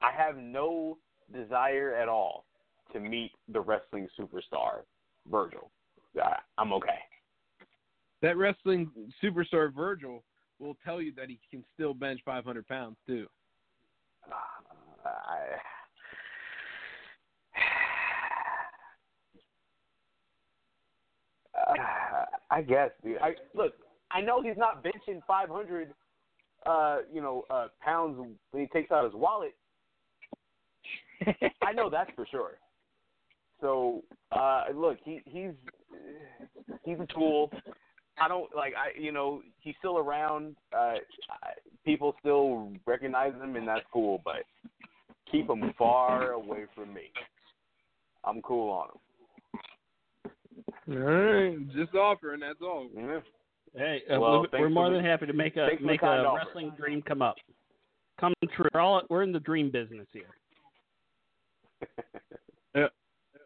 I 0.00 0.12
have 0.16 0.36
no 0.36 0.98
desire 1.34 1.94
at 1.94 2.08
all 2.08 2.44
to 2.92 3.00
meet 3.00 3.32
the 3.48 3.60
wrestling 3.60 4.08
superstar 4.18 4.82
Virgil. 5.30 5.70
I, 6.22 6.36
I'm 6.56 6.72
okay. 6.74 6.98
That 8.22 8.36
wrestling 8.36 8.90
superstar 9.22 9.74
Virgil 9.74 10.22
will 10.58 10.76
tell 10.84 11.02
you 11.02 11.12
that 11.16 11.28
he 11.28 11.38
can 11.50 11.64
still 11.74 11.92
bench 11.92 12.20
500 12.24 12.66
pounds 12.66 12.96
too. 13.06 13.26
Uh, 14.30 15.08
I, 15.08 15.58
Uh, 21.55 21.55
I 22.50 22.62
guess, 22.62 22.90
dude. 23.04 23.18
I 23.18 23.34
look. 23.54 23.72
I 24.10 24.20
know 24.20 24.40
he's 24.40 24.56
not 24.56 24.84
benching 24.84 25.20
500, 25.26 25.92
uh, 26.64 26.98
you 27.12 27.20
know, 27.20 27.44
uh, 27.50 27.66
pounds 27.84 28.16
when 28.18 28.62
he 28.62 28.68
takes 28.68 28.92
out 28.92 29.04
his 29.04 29.14
wallet. 29.14 29.54
I 31.62 31.72
know 31.72 31.90
that's 31.90 32.10
for 32.14 32.26
sure. 32.30 32.52
So, 33.60 34.04
uh, 34.32 34.64
look, 34.74 34.98
he 35.04 35.22
he's 35.24 35.52
he's 36.84 36.98
a 37.00 37.06
tool. 37.12 37.50
I 38.18 38.28
don't 38.28 38.54
like 38.54 38.74
I 38.74 38.98
you 38.98 39.12
know 39.12 39.42
he's 39.60 39.74
still 39.78 39.98
around. 39.98 40.56
Uh, 40.76 40.94
people 41.84 42.14
still 42.20 42.72
recognize 42.86 43.32
him, 43.34 43.56
and 43.56 43.66
that's 43.66 43.84
cool. 43.92 44.20
But 44.24 44.44
keep 45.30 45.48
him 45.48 45.72
far 45.76 46.32
away 46.32 46.66
from 46.74 46.94
me. 46.94 47.10
I'm 48.24 48.42
cool 48.42 48.70
on 48.70 48.88
him. 48.88 48.98
All 50.88 50.96
right, 50.96 51.68
just 51.74 51.94
offering. 51.94 52.40
That's 52.40 52.60
all. 52.62 52.88
Yeah. 52.94 53.20
Hey, 53.74 54.02
uh, 54.14 54.20
Well, 54.20 54.46
we're, 54.52 54.60
we're 54.60 54.68
more 54.70 54.86
for 54.86 54.90
the- 54.90 54.96
than 54.96 55.04
happy 55.04 55.26
to 55.26 55.32
make 55.32 55.56
a 55.56 55.66
thanks 55.66 55.76
for 55.76 55.82
the 55.82 55.86
make 55.86 56.02
a 56.02 56.06
kind 56.06 56.26
offer. 56.26 56.38
wrestling 56.46 56.72
dream 56.78 57.02
come 57.02 57.22
up, 57.22 57.36
come 58.20 58.32
true. 58.54 58.68
We're 58.72 58.80
all 58.80 59.02
we're 59.10 59.22
in 59.22 59.32
the 59.32 59.40
dream 59.40 59.70
business 59.70 60.06
here. 60.12 60.24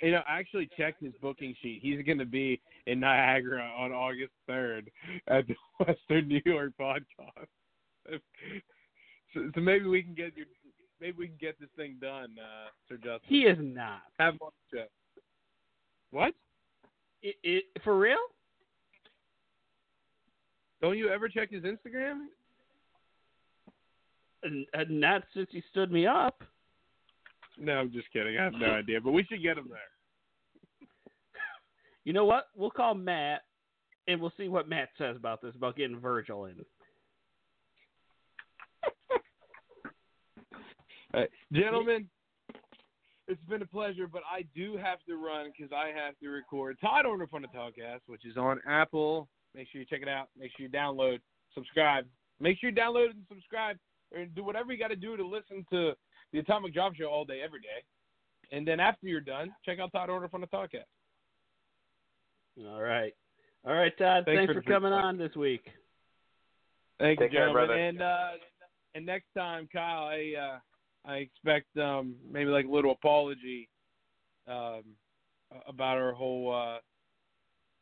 You 0.03 0.13
know, 0.13 0.23
I 0.27 0.39
actually 0.39 0.67
checked 0.79 1.03
his 1.03 1.13
booking 1.21 1.55
sheet. 1.61 1.81
He's 1.83 2.03
going 2.07 2.17
to 2.17 2.25
be 2.25 2.59
in 2.87 3.01
Niagara 3.01 3.71
on 3.79 3.93
August 3.93 4.33
3rd 4.49 4.87
at 5.29 5.47
the 5.47 5.55
Western 5.87 6.27
New 6.27 6.41
York 6.47 6.73
podcast. 6.81 7.03
So, 9.35 9.41
so 9.55 9.61
maybe 9.61 9.85
we 9.85 10.03
can 10.03 10.15
get 10.15 10.35
your, 10.37 10.47
maybe 11.03 11.17
we 11.19 11.27
can 11.29 11.37
get 11.39 11.61
this 11.61 11.69
thing 11.77 11.99
done, 12.01 12.35
uh, 12.41 12.71
Sir 12.89 12.97
Justin. 12.97 13.21
He 13.29 13.43
is 13.43 13.59
not. 13.61 14.01
Have 14.19 14.35
him 14.35 14.41
on 14.43 14.51
show. 14.75 14.85
What? 16.11 16.33
It, 17.23 17.37
it, 17.43 17.65
for 17.85 17.99
real? 17.99 18.17
Don't 20.81 20.97
you 20.97 21.09
ever 21.11 21.29
check 21.29 21.51
his 21.51 21.65
Instagram? 21.65 22.27
And, 24.43 24.67
and 24.73 25.01
not 25.01 25.23
since 25.35 25.49
he 25.51 25.63
stood 25.71 25.93
me 25.93 26.07
up. 26.07 26.43
No, 27.59 27.75
I'm 27.75 27.93
just 27.93 28.11
kidding. 28.11 28.39
I 28.39 28.45
have 28.45 28.55
no 28.55 28.71
idea, 28.71 29.01
but 29.01 29.13
we 29.13 29.25
should 29.25 29.43
get 29.43 29.59
him 29.59 29.69
there. 29.69 29.79
You 32.05 32.15
know 32.15 32.25
what? 32.25 32.47
We'll 32.57 32.71
call 32.71 32.95
Matt, 32.95 33.43
and 34.09 34.19
we'll 34.19 34.33
see 34.39 34.49
what 34.49 34.69
Matt 34.69 34.89
says 34.97 35.17
about 35.17 35.43
this 35.43 35.55
about 35.55 35.77
getting 35.77 36.01
Virgil 36.01 36.47
in. 36.47 36.55
All 41.13 41.21
right. 41.21 41.31
Gentlemen, 41.53 42.09
it's 43.31 43.43
been 43.49 43.63
a 43.63 43.67
pleasure, 43.67 44.09
but 44.09 44.23
I 44.31 44.45
do 44.55 44.77
have 44.77 44.99
to 45.09 45.17
run 45.17 45.53
because 45.57 45.73
I 45.73 45.89
have 45.97 46.19
to 46.19 46.29
record 46.29 46.77
Todd 46.81 47.05
Orndorff 47.07 47.33
on 47.33 47.43
the 47.43 47.49
Talkcast, 47.49 48.01
which 48.07 48.27
is 48.27 48.37
on 48.37 48.61
Apple. 48.67 49.29
Make 49.55 49.69
sure 49.71 49.81
you 49.81 49.87
check 49.87 50.03
it 50.03 50.09
out. 50.09 50.29
Make 50.37 50.51
sure 50.57 50.67
you 50.67 50.73
download, 50.73 51.21
subscribe. 51.55 52.07
Make 52.41 52.59
sure 52.59 52.71
you 52.71 52.77
download 52.77 53.11
and 53.11 53.25
subscribe, 53.29 53.77
and 54.13 54.35
do 54.35 54.43
whatever 54.43 54.73
you 54.73 54.79
got 54.79 54.89
to 54.89 54.97
do 54.97 55.17
to 55.17 55.25
listen 55.25 55.65
to 55.71 55.93
the 56.33 56.41
Atomic 56.41 56.75
Drop 56.75 56.95
Show 56.95 57.07
all 57.07 57.25
day, 57.25 57.41
every 57.45 57.61
day. 57.61 57.85
And 58.53 58.67
then 58.67 58.81
after 58.81 59.07
you're 59.07 59.21
done, 59.21 59.55
check 59.65 59.79
out 59.79 59.93
Todd 59.93 60.09
Orndorff 60.09 60.35
on 60.35 60.41
the 60.41 60.49
Talkcast. 60.49 60.85
All 62.67 62.83
right. 62.83 63.15
All 63.65 63.75
right, 63.75 63.97
Todd. 63.97 64.25
Thanks 64.27 64.41
Thanks, 64.41 64.53
for 64.55 64.63
for, 64.63 64.71
coming 64.71 64.91
feedback. 64.91 65.05
on 65.05 65.19
this 65.19 65.37
week. 65.37 65.63
Thank 66.99 67.21
Take 67.21 67.33
you, 67.33 67.39
care, 67.39 67.47
gentlemen. 67.47 67.67
brother. 67.67 67.81
And 67.81 68.03
uh, 68.03 68.31
and 68.95 69.07
next 69.07 69.27
time, 69.37 69.69
Kyle, 69.73 70.09
I 70.09 70.33
uh, 70.37 70.59
I 71.05 71.17
expect 71.17 71.77
um, 71.79 72.15
maybe 72.31 72.51
like 72.51 72.67
a 72.67 72.71
little 72.71 72.93
apology 72.93 73.69
um, 74.47 74.83
about 75.67 75.97
our 75.99 76.13
whole 76.13 76.53
uh, 76.55 76.79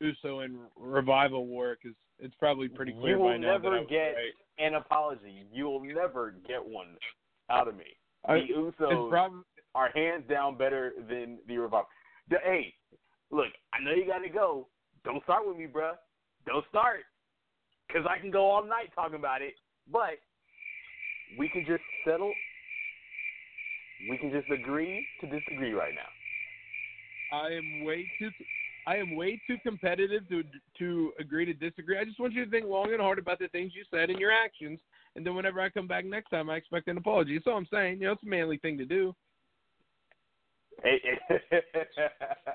Uso 0.00 0.40
and 0.40 0.56
revival 0.76 1.46
war 1.46 1.76
because 1.82 1.96
it's 2.20 2.34
probably 2.36 2.68
pretty 2.68 2.92
clear 2.92 3.16
You 3.16 3.18
will 3.22 3.30
by 3.30 3.36
now 3.38 3.58
that 3.58 3.62
never 3.64 3.76
I 3.76 3.80
was 3.80 3.88
get- 3.90 4.14
right. 4.14 4.32
An 4.60 4.74
apology. 4.74 5.46
You 5.52 5.66
will 5.66 5.84
never 5.84 6.34
get 6.48 6.64
one 6.64 6.96
out 7.48 7.68
of 7.68 7.76
me. 7.76 7.84
I- 8.26 8.34
the 8.38 8.40
it's 8.68 8.76
Usos 8.80 9.08
probably 9.08 9.40
are 9.76 9.90
hands 9.94 10.24
down 10.28 10.56
better 10.56 10.94
than 11.08 11.38
the 11.46 11.58
Revival. 11.58 11.86
The- 12.28 12.38
Hey, 12.42 12.74
look, 13.30 13.46
I 13.72 13.78
know 13.84 13.92
you 13.92 14.04
got 14.06 14.18
to 14.18 14.28
go. 14.28 14.66
Don't 15.04 15.22
start 15.24 15.46
with 15.46 15.56
me, 15.56 15.66
bruh. 15.66 15.94
Don't 16.46 16.64
start. 16.70 17.00
Because 17.86 18.04
I 18.10 18.18
can 18.18 18.30
go 18.32 18.50
all 18.50 18.64
night 18.64 18.90
talking 18.96 19.14
about 19.16 19.42
it. 19.42 19.54
But 19.90 20.18
we 21.38 21.48
can 21.48 21.64
just 21.64 21.82
settle. 22.04 22.32
We 24.08 24.16
can 24.18 24.30
just 24.30 24.50
agree 24.50 25.06
to 25.20 25.26
disagree 25.26 25.72
right 25.72 25.94
now. 25.94 27.36
I 27.36 27.48
am 27.52 27.84
way 27.84 28.10
too 28.18 28.30
I 28.86 28.96
am 28.96 29.16
way 29.16 29.40
too 29.46 29.56
competitive 29.62 30.28
to 30.30 30.42
to 30.78 31.12
agree 31.18 31.44
to 31.44 31.52
disagree. 31.52 31.98
I 31.98 32.04
just 32.04 32.18
want 32.18 32.32
you 32.32 32.44
to 32.44 32.50
think 32.50 32.66
long 32.66 32.92
and 32.92 33.02
hard 33.02 33.18
about 33.18 33.38
the 33.38 33.48
things 33.48 33.72
you 33.74 33.84
said 33.90 34.08
and 34.08 34.18
your 34.18 34.32
actions, 34.32 34.78
and 35.14 35.26
then 35.26 35.34
whenever 35.34 35.60
I 35.60 35.68
come 35.68 35.86
back 35.86 36.04
next 36.04 36.30
time, 36.30 36.48
I 36.48 36.56
expect 36.56 36.88
an 36.88 36.96
apology. 36.96 37.36
That's 37.36 37.46
all 37.46 37.56
I'm 37.56 37.68
saying. 37.70 37.98
You 38.00 38.06
know, 38.06 38.12
it's 38.12 38.22
a 38.22 38.26
manly 38.26 38.56
thing 38.58 38.78
to 38.78 38.86
do. 38.86 39.14
It- 40.84 41.18
it- 41.30 41.64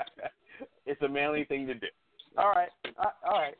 it's 0.85 1.01
a 1.01 1.07
manly 1.09 1.43
thing 1.45 1.67
to 1.67 1.73
do. 1.75 1.87
All 2.37 2.51
right. 2.51 2.69
All 2.97 3.39
right. 3.39 3.55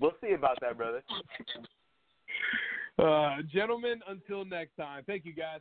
We'll 0.00 0.14
see 0.20 0.32
about 0.32 0.58
that, 0.62 0.76
brother. 0.76 1.02
Uh, 2.98 3.42
gentlemen, 3.52 4.00
until 4.08 4.44
next 4.44 4.76
time. 4.76 5.04
Thank 5.06 5.24
you, 5.24 5.32
guys. 5.34 5.60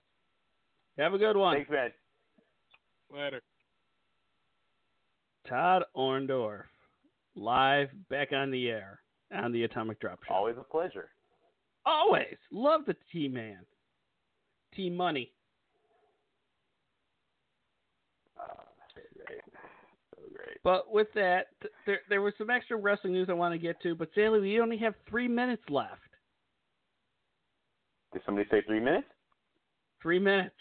Have 0.97 1.13
a 1.13 1.17
good 1.17 1.35
one. 1.35 1.57
Thanks, 1.57 1.69
man. 1.71 1.91
Later. 3.11 3.41
Todd 5.47 5.83
Orndorff, 5.95 6.63
live 7.35 7.89
back 8.09 8.31
on 8.31 8.51
the 8.51 8.69
air 8.69 8.99
on 9.33 9.51
the 9.51 9.63
Atomic 9.63 9.99
Drop 9.99 10.19
Show. 10.23 10.33
Always 10.33 10.55
a 10.57 10.63
pleasure. 10.63 11.09
Always 11.85 12.37
love 12.51 12.81
the 12.85 12.95
T 13.11 13.27
Man, 13.27 13.59
T 14.73 14.89
Money. 14.89 15.33
Ah, 18.39 18.63
great. 19.27 19.41
So 20.15 20.21
great. 20.33 20.57
But 20.63 20.91
with 20.93 21.07
that, 21.15 21.47
th- 21.61 21.73
there 21.85 21.99
there 22.07 22.21
was 22.21 22.33
some 22.37 22.49
extra 22.49 22.77
wrestling 22.77 23.13
news 23.13 23.27
I 23.29 23.33
want 23.33 23.53
to 23.53 23.57
get 23.59 23.81
to, 23.81 23.95
but 23.95 24.09
sadly 24.15 24.39
we 24.39 24.61
only 24.61 24.77
have 24.77 24.93
three 25.09 25.27
minutes 25.27 25.63
left. 25.69 25.99
Did 28.13 28.21
somebody 28.25 28.47
say 28.49 28.61
three 28.65 28.79
minutes? 28.79 29.07
Three 30.01 30.19
minutes. 30.19 30.55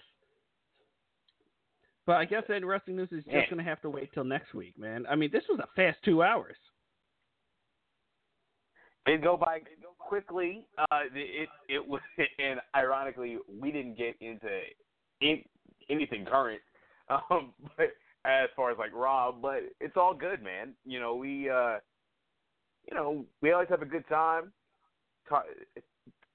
But 2.07 2.17
I 2.17 2.25
guess 2.25 2.43
that 2.49 2.65
wrestling 2.65 2.97
news 2.97 3.11
is 3.13 3.25
just 3.25 3.49
going 3.49 3.59
to 3.59 3.63
have 3.63 3.81
to 3.83 3.91
wait 3.91 4.13
till 4.13 4.25
next 4.25 4.55
week, 4.55 4.77
man. 4.77 5.07
I 5.09 5.15
mean, 5.15 5.31
this 5.33 5.45
was 5.49 5.61
a 5.61 5.69
fast 5.77 5.99
two 6.05 6.23
hours. 6.23 6.57
It 9.07 9.23
go 9.23 9.37
by 9.37 9.61
quickly. 9.99 10.67
Uh, 10.79 11.01
it 11.15 11.49
it 11.69 11.87
was, 11.87 12.01
and 12.39 12.61
ironically, 12.75 13.39
we 13.61 13.71
didn't 13.71 13.97
get 13.97 14.15
into 14.21 14.49
in, 15.21 15.43
anything 15.91 16.25
current. 16.25 16.61
Um, 17.31 17.53
but 17.77 17.89
as 18.25 18.49
far 18.57 18.71
as 18.71 18.79
like 18.79 18.95
Rob, 18.95 19.43
but 19.43 19.59
it's 19.81 19.97
all 19.97 20.15
good, 20.15 20.43
man. 20.43 20.73
You 20.87 20.99
know, 20.99 21.15
we 21.15 21.51
uh, 21.51 21.77
you 22.89 22.95
know, 22.95 23.27
we 23.43 23.53
always 23.53 23.69
have 23.69 23.83
a 23.83 23.87
good 23.87 24.09
time. 24.09 24.53
Talk, 25.29 25.45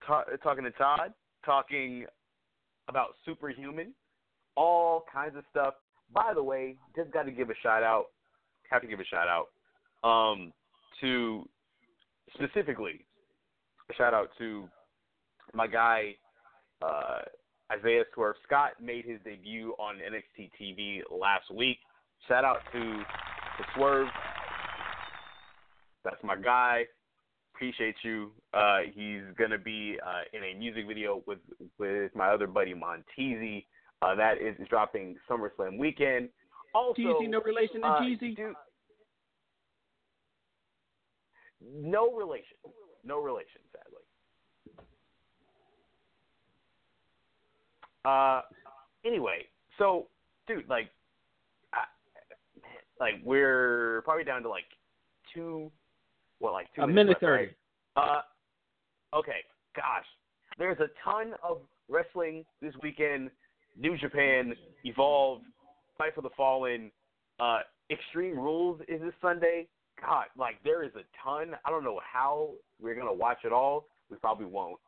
talk, 0.05 0.27
talking 0.43 0.65
to 0.65 0.71
Todd, 0.71 1.13
talking 1.45 2.05
about 2.89 3.15
superhuman, 3.25 3.93
all 4.57 5.05
kinds 5.11 5.37
of 5.37 5.43
stuff. 5.49 5.75
By 6.13 6.33
the 6.33 6.43
way, 6.43 6.75
just 6.95 7.11
got 7.11 7.23
to 7.23 7.31
give 7.31 7.49
a 7.49 7.55
shout 7.63 7.83
out. 7.83 8.07
Have 8.69 8.81
to 8.81 8.87
give 8.87 8.99
a 8.99 9.05
shout 9.05 9.27
out 9.29 9.47
um, 10.03 10.51
to 10.99 11.47
specifically 12.33 13.05
shout 13.97 14.13
out 14.13 14.29
to 14.37 14.67
my 15.53 15.67
guy 15.67 16.15
uh, 16.81 17.19
Isaiah 17.71 18.03
Swerve 18.13 18.35
Scott 18.45 18.71
made 18.81 19.05
his 19.05 19.19
debut 19.23 19.73
on 19.79 19.95
NXT 19.95 20.51
TV 20.59 20.99
last 21.09 21.51
week. 21.53 21.77
Shout 22.27 22.45
out 22.45 22.59
to, 22.73 22.79
to 22.79 23.63
Swerve. 23.75 24.07
That's 26.03 26.23
my 26.23 26.35
guy. 26.35 26.83
Appreciate 27.55 27.95
you. 28.03 28.31
Uh, 28.53 28.79
he's 28.93 29.23
gonna 29.37 29.57
be 29.57 29.97
uh, 30.05 30.21
in 30.31 30.43
a 30.43 30.57
music 30.57 30.85
video 30.87 31.23
with 31.25 31.39
with 31.79 32.15
my 32.15 32.27
other 32.27 32.47
buddy 32.47 32.73
Montezi. 32.73 33.65
Uh, 34.01 34.15
that 34.15 34.37
is 34.41 34.55
dropping 34.69 35.15
SummerSlam 35.29 35.77
weekend. 35.77 36.29
Also, 36.75 37.01
Jeezy, 37.01 37.29
no 37.29 37.41
relation 37.41 37.81
to 37.81 37.87
uh, 37.87 38.01
Jeezy. 38.01 38.35
dude- 38.35 38.55
no 41.59 42.13
relation. 42.13 42.57
No 43.03 43.19
relation, 43.21 43.61
sadly. 43.71 44.85
Uh, 48.05 48.41
anyway, 49.05 49.39
so, 49.77 50.07
dude, 50.47 50.69
like, 50.69 50.89
I, 51.73 51.83
like 52.99 53.15
we're 53.23 54.01
probably 54.05 54.23
down 54.23 54.43
to 54.43 54.49
like 54.49 54.65
two, 55.33 55.71
what, 56.39 56.53
like 56.53 56.67
two 56.75 56.83
a 56.83 56.87
minutes 56.87 56.95
minute 56.95 57.09
left, 57.09 57.23
right? 57.23 57.49
thirty. 57.95 58.11
Uh, 58.11 59.17
okay, 59.17 59.39
gosh, 59.75 60.05
there's 60.57 60.79
a 60.79 60.87
ton 61.03 61.33
of 61.43 61.61
wrestling 61.89 62.45
this 62.61 62.73
weekend. 62.81 63.29
New 63.79 63.97
Japan, 63.97 64.53
Evolve, 64.83 65.41
Fight 65.97 66.13
for 66.15 66.21
the 66.21 66.29
Fallen, 66.35 66.91
uh, 67.39 67.59
Extreme 67.89 68.37
Rules 68.37 68.81
is 68.87 69.01
this 69.01 69.13
Sunday. 69.21 69.67
God, 70.01 70.25
like 70.37 70.55
there 70.63 70.83
is 70.83 70.91
a 70.95 71.03
ton. 71.23 71.55
I 71.65 71.69
don't 71.69 71.83
know 71.83 71.99
how 72.03 72.51
we're 72.79 72.95
gonna 72.95 73.13
watch 73.13 73.39
it 73.43 73.51
all. 73.51 73.87
We 74.09 74.17
probably 74.17 74.45
won't. 74.45 74.79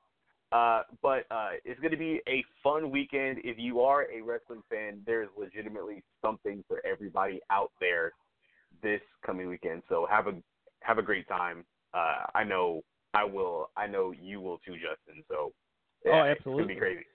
Uh, 0.52 0.82
but 1.02 1.26
uh, 1.30 1.50
it's 1.64 1.80
going 1.80 1.92
to 1.92 1.98
be 1.98 2.22
a 2.28 2.44
fun 2.64 2.90
weekend. 2.90 3.38
If 3.44 3.60
you 3.60 3.82
are 3.82 4.08
a 4.12 4.20
wrestling 4.22 4.64
fan, 4.68 5.00
there's 5.06 5.30
legitimately 5.38 6.02
something 6.24 6.64
for 6.68 6.82
everybody 6.84 7.40
out 7.52 7.72
there 7.80 8.14
this 8.82 9.02
coming 9.24 9.48
weekend. 9.48 9.84
So 9.90 10.08
have 10.10 10.26
a 10.26 10.34
have 10.82 10.98
a 10.98 11.04
great 11.04 11.28
time. 11.28 11.66
Uh, 11.94 12.24
I 12.34 12.44
know 12.44 12.82
I 13.14 13.26
will. 13.26 13.70
I 13.78 13.86
know 13.86 14.12
you 14.20 14.42
will 14.42 14.58
too, 14.66 14.74
Justin. 14.74 15.24
So 15.28 15.52
Oh, 16.06 16.10
yeah, 16.10 16.24
It's 16.26 16.40
absolutely. 16.40 16.64
gonna 16.64 16.74
be 16.74 16.80
crazy. 16.80 17.06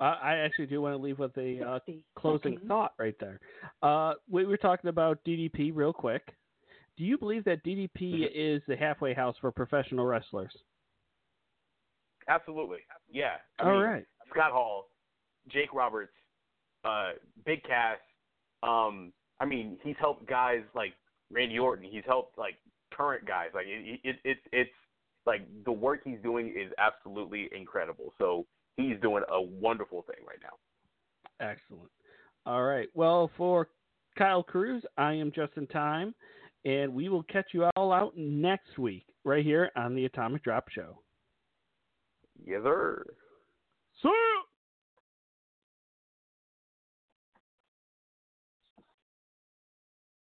I 0.00 0.04
I 0.04 0.36
actually 0.38 0.66
do 0.66 0.82
want 0.82 0.96
to 0.96 1.02
leave 1.02 1.18
with 1.18 1.36
a 1.36 1.60
uh, 1.62 1.78
closing 2.16 2.58
thought 2.66 2.94
right 2.98 3.16
there. 3.20 3.40
Uh, 3.82 4.14
we 4.28 4.44
were 4.44 4.56
talking 4.56 4.88
about 4.88 5.18
DDP 5.24 5.72
real 5.74 5.92
quick. 5.92 6.34
Do 6.96 7.04
you 7.04 7.16
believe 7.16 7.44
that 7.44 7.64
DDP 7.64 8.28
is 8.34 8.62
the 8.68 8.76
halfway 8.76 9.14
house 9.14 9.36
for 9.40 9.50
professional 9.50 10.06
wrestlers? 10.06 10.52
Absolutely. 12.28 12.78
Yeah. 13.10 13.36
I 13.58 13.62
All 13.62 13.72
mean, 13.72 13.80
right. 13.80 14.04
Scott 14.30 14.52
Hall, 14.52 14.90
Jake 15.48 15.72
Roberts, 15.72 16.12
uh, 16.84 17.12
Big 17.44 17.62
Cass. 17.64 17.98
Um, 18.62 19.12
I 19.40 19.46
mean, 19.46 19.78
he's 19.82 19.96
helped 19.98 20.28
guys 20.28 20.60
like 20.74 20.92
Randy 21.32 21.58
Orton. 21.58 21.88
He's 21.90 22.04
helped 22.06 22.36
like 22.36 22.56
current 22.92 23.26
guys. 23.26 23.48
Like 23.54 23.66
it, 23.66 24.00
it, 24.04 24.16
it 24.24 24.38
it's 24.52 24.70
like 25.26 25.42
the 25.64 25.72
work 25.72 26.02
he's 26.04 26.20
doing 26.22 26.48
is 26.48 26.72
absolutely 26.78 27.48
incredible. 27.56 28.12
So 28.18 28.46
he's 28.80 29.00
doing 29.00 29.22
a 29.30 29.40
wonderful 29.40 30.02
thing 30.02 30.24
right 30.26 30.38
now. 30.42 31.46
Excellent. 31.46 31.90
All 32.46 32.64
right. 32.64 32.88
Well, 32.94 33.30
for 33.36 33.68
Kyle 34.16 34.42
Cruz, 34.42 34.82
I 34.96 35.12
am 35.14 35.32
Justin 35.34 35.66
Time, 35.68 36.14
And 36.64 36.92
we 36.92 37.08
will 37.08 37.22
catch 37.24 37.46
you 37.52 37.64
all 37.76 37.92
out 37.92 38.12
next 38.16 38.78
week 38.78 39.06
right 39.24 39.44
here 39.44 39.70
on 39.76 39.94
the 39.94 40.04
Atomic 40.04 40.44
Drop 40.44 40.68
Show. 40.68 40.98
Yes, 42.44 42.60
sir. 42.62 43.04
See 44.02 44.08
ya! 44.08 44.42